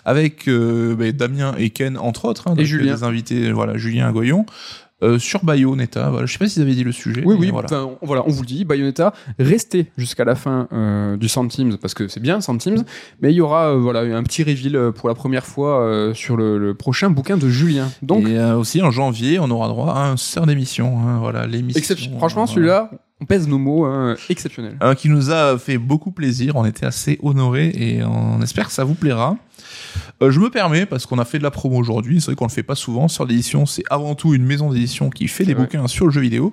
avec 0.04 0.46
euh, 0.48 0.94
ben, 0.96 1.12
Damien 1.12 1.54
et 1.58 1.70
Ken 1.70 1.96
entre 1.96 2.26
autres. 2.26 2.48
hein, 2.48 2.54
Et 2.58 2.64
Julien. 2.64 2.94
Des 2.94 3.02
invités, 3.04 3.52
voilà, 3.52 3.76
Julien 3.78 4.10
Goyon. 4.12 4.44
Euh, 5.02 5.18
sur 5.18 5.44
Bayonetta, 5.44 6.10
voilà. 6.10 6.26
je 6.26 6.32
sais 6.32 6.38
pas 6.38 6.48
s'ils 6.48 6.62
avaient 6.62 6.74
dit 6.74 6.84
le 6.84 6.92
sujet. 6.92 7.22
Oui, 7.24 7.34
oui, 7.38 7.50
voilà. 7.50 7.68
on- 7.84 7.98
voilà, 8.06 8.22
on 8.26 8.30
vous 8.30 8.42
le 8.42 8.46
dit, 8.46 8.64
Bayonetta, 8.64 9.12
restez 9.38 9.90
jusqu'à 9.96 10.24
la 10.24 10.34
fin 10.34 10.68
euh, 10.72 11.16
du 11.16 11.28
Teams, 11.48 11.76
parce 11.76 11.94
que 11.94 12.08
c'est 12.08 12.20
bien 12.20 12.38
Teams, 12.58 12.84
mais 13.20 13.32
il 13.32 13.36
y 13.36 13.40
aura 13.40 13.72
euh, 13.72 13.78
voilà, 13.78 14.00
un 14.00 14.22
petit 14.22 14.42
reveal 14.42 14.92
pour 14.92 15.08
la 15.08 15.14
première 15.14 15.44
fois 15.44 16.12
sur 16.14 16.36
le, 16.36 16.58
le 16.58 16.74
prochain 16.74 17.10
bouquin 17.10 17.36
de 17.36 17.48
Julien. 17.48 17.90
Donc, 18.02 18.28
et 18.28 18.38
aussi 18.54 18.80
en 18.82 18.90
janvier, 18.90 19.38
on 19.38 19.50
aura 19.50 19.68
droit 19.68 19.92
à 19.92 20.08
un 20.10 20.16
sœur 20.16 20.46
d'émission. 20.46 20.98
hein, 21.00 21.18
voilà, 21.20 21.46
l'émission. 21.46 21.78
franchement, 22.18 22.46
celui-là, 22.46 22.90
on 23.20 23.24
pèse 23.24 23.46
nos 23.48 23.58
mots, 23.58 23.84
hein, 23.84 24.16
exceptionnel. 24.28 24.76
euh, 24.82 24.94
qui 24.94 25.08
nous 25.08 25.30
a 25.30 25.56
fait 25.58 25.78
beaucoup 25.78 26.10
plaisir. 26.10 26.56
On 26.56 26.64
était 26.64 26.86
assez 26.86 27.18
honorés 27.22 27.68
et 27.68 28.02
on 28.04 28.40
espère 28.42 28.66
que 28.66 28.72
ça 28.72 28.84
vous 28.84 28.94
plaira. 28.94 29.36
Euh, 30.22 30.30
je 30.30 30.40
me 30.40 30.50
permets, 30.50 30.86
parce 30.86 31.06
qu'on 31.06 31.18
a 31.18 31.24
fait 31.24 31.38
de 31.38 31.42
la 31.42 31.50
promo 31.50 31.76
aujourd'hui, 31.76 32.20
c'est 32.20 32.26
vrai 32.26 32.34
qu'on 32.36 32.46
le 32.46 32.50
fait 32.50 32.62
pas 32.62 32.74
souvent, 32.74 33.08
sur 33.08 33.24
l'édition, 33.24 33.66
c'est 33.66 33.84
avant 33.90 34.14
tout 34.14 34.34
une 34.34 34.44
maison 34.44 34.70
d'édition 34.70 35.10
qui 35.10 35.28
fait 35.28 35.44
des 35.44 35.54
vrai. 35.54 35.62
bouquins 35.62 35.86
sur 35.88 36.06
le 36.06 36.12
jeu 36.12 36.20
vidéo. 36.20 36.52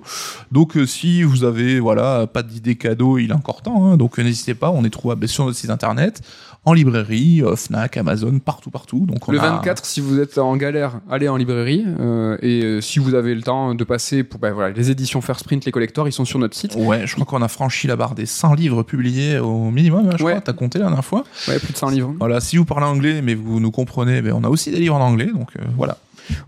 Donc 0.52 0.76
euh, 0.76 0.86
si 0.86 1.22
vous 1.22 1.44
avez 1.44 1.80
voilà 1.80 2.26
pas 2.26 2.42
d'idées 2.42 2.76
cadeaux, 2.76 3.18
il 3.18 3.30
est 3.30 3.34
encore 3.34 3.62
temps, 3.62 3.86
hein, 3.86 3.96
donc 3.96 4.18
n'hésitez 4.18 4.54
pas, 4.54 4.70
on 4.70 4.84
est 4.84 4.90
trouvable 4.90 5.28
sur 5.28 5.44
notre 5.44 5.56
site 5.56 5.70
internet, 5.70 6.22
en 6.66 6.74
librairie, 6.74 7.42
euh, 7.42 7.56
Fnac, 7.56 7.96
Amazon, 7.96 8.38
partout, 8.38 8.70
partout. 8.70 9.06
Donc 9.06 9.26
on 9.28 9.32
Le 9.32 9.38
a- 9.40 9.50
24, 9.52 9.84
si 9.86 10.00
vous 10.00 10.20
êtes 10.20 10.36
en 10.36 10.56
galère, 10.56 11.00
allez 11.10 11.26
en 11.28 11.36
librairie. 11.36 11.84
euh, 12.00 12.36
et 12.42 12.62
euh, 12.62 12.80
si 12.82 12.98
vous 12.98 13.14
avez 13.14 13.34
le 13.34 13.40
temps 13.42 13.74
de 13.74 13.82
passer 13.84 14.22
pour 14.24 14.38
bah, 14.40 14.50
voilà, 14.52 14.70
les 14.74 14.90
éditions 14.90 15.20
First 15.22 15.44
Print, 15.44 15.64
les 15.64 15.72
collectors, 15.72 16.06
ils 16.06 16.12
sont 16.12 16.24
sur 16.26 16.38
notre 16.38 16.54
site. 16.56 16.74
Ouais, 16.76 17.06
je 17.06 17.14
crois 17.14 17.24
qu'on 17.24 17.40
a 17.42 17.48
franchi 17.48 17.86
la 17.86 17.96
barre 17.96 18.14
des 18.14 18.26
100 18.26 18.54
livres 18.54 18.82
publiés 18.82 19.38
au 19.38 19.70
minimum, 19.70 20.08
hein, 20.10 20.16
je 20.18 20.24
Ouais. 20.24 20.32
crois, 20.32 20.42
t'as 20.42 20.52
compté 20.52 20.78
la 20.78 20.84
dernière 20.86 21.04
fois. 21.04 21.24
Ouais, 21.48 21.58
plus 21.58 21.72
de 21.72 21.78
100 21.78 21.88
livres. 21.90 22.14
Voilà, 22.18 22.40
si 22.40 22.56
vous 22.58 22.64
parlez 22.66 22.84
anglais 22.86 23.22
mais 23.22 23.34
vous 23.34 23.58
nous 23.60 23.70
comprenez, 23.70 24.20
ben, 24.20 24.34
on 24.34 24.44
a 24.44 24.48
aussi 24.48 24.70
des 24.70 24.78
livres 24.80 24.96
en 24.96 25.00
anglais, 25.00 25.30
donc 25.32 25.48
euh, 25.58 25.62
voilà. 25.76 25.96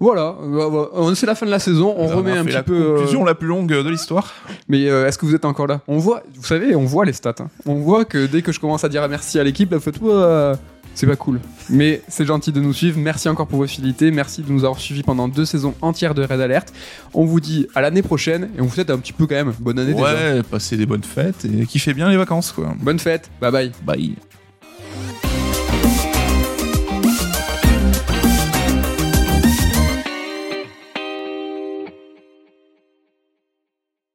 Voilà, 0.00 0.36
euh, 0.42 0.66
voilà. 0.68 0.88
Euh, 1.10 1.14
c'est 1.14 1.26
la 1.26 1.34
fin 1.34 1.46
de 1.46 1.50
la 1.50 1.58
saison. 1.58 1.94
On 1.96 2.06
remet 2.08 2.32
un 2.32 2.44
petit 2.44 2.54
la 2.54 2.62
peu. 2.62 2.74
euh, 2.74 2.94
conclusion 2.96 3.24
la 3.24 3.34
plus 3.34 3.48
longue 3.48 3.68
de 3.68 3.88
l'histoire. 3.88 4.32
Mais 4.68 4.88
euh, 4.88 5.06
est-ce 5.06 5.18
que 5.18 5.26
vous 5.26 5.34
êtes 5.34 5.44
encore 5.44 5.66
là? 5.66 5.80
On 5.88 5.98
voit, 5.98 6.22
vous 6.34 6.44
savez, 6.46 6.74
on 6.74 6.84
voit 6.84 7.04
les 7.04 7.12
stats. 7.12 7.34
hein. 7.40 7.48
On 7.66 7.76
voit 7.76 8.04
que 8.04 8.26
dès 8.26 8.42
que 8.42 8.52
je 8.52 8.60
commence 8.60 8.84
à 8.84 8.88
dire 8.88 9.06
merci 9.08 9.38
à 9.38 9.44
l'équipe, 9.44 9.70
la 9.72 9.80
photo, 9.80 10.10
euh, 10.10 10.54
c'est 10.94 11.06
pas 11.06 11.16
cool. 11.16 11.40
Mais 11.70 12.02
c'est 12.08 12.26
gentil 12.26 12.52
de 12.52 12.60
nous 12.60 12.74
suivre. 12.74 12.98
Merci 12.98 13.28
encore 13.28 13.46
pour 13.46 13.58
votre 13.58 13.72
fidélité. 13.72 14.10
Merci 14.10 14.42
de 14.42 14.52
nous 14.52 14.64
avoir 14.64 14.78
suivis 14.78 15.02
pendant 15.02 15.26
deux 15.28 15.44
saisons 15.46 15.74
entières 15.80 16.14
de 16.14 16.22
Red 16.22 16.40
Alert. 16.40 16.72
On 17.14 17.24
vous 17.24 17.40
dit 17.40 17.66
à 17.74 17.80
l'année 17.80 18.02
prochaine 18.02 18.50
et 18.56 18.60
on 18.60 18.64
vous 18.64 18.74
souhaite 18.74 18.90
un 18.90 18.98
petit 18.98 19.12
peu 19.14 19.26
quand 19.26 19.34
même 19.36 19.52
bonne 19.58 19.78
année 19.78 19.94
déjà. 19.94 20.04
Ouais, 20.14 20.42
passez 20.42 20.76
des 20.76 20.84
bonnes 20.86 21.02
fêtes 21.04 21.44
et 21.46 21.64
kiffez 21.66 21.94
bien 21.94 22.10
les 22.10 22.16
vacances 22.18 22.52
quoi. 22.52 22.74
Bonne 22.80 22.98
fête. 22.98 23.30
Bye 23.40 23.52
bye. 23.52 23.72
Bye. 23.86 24.16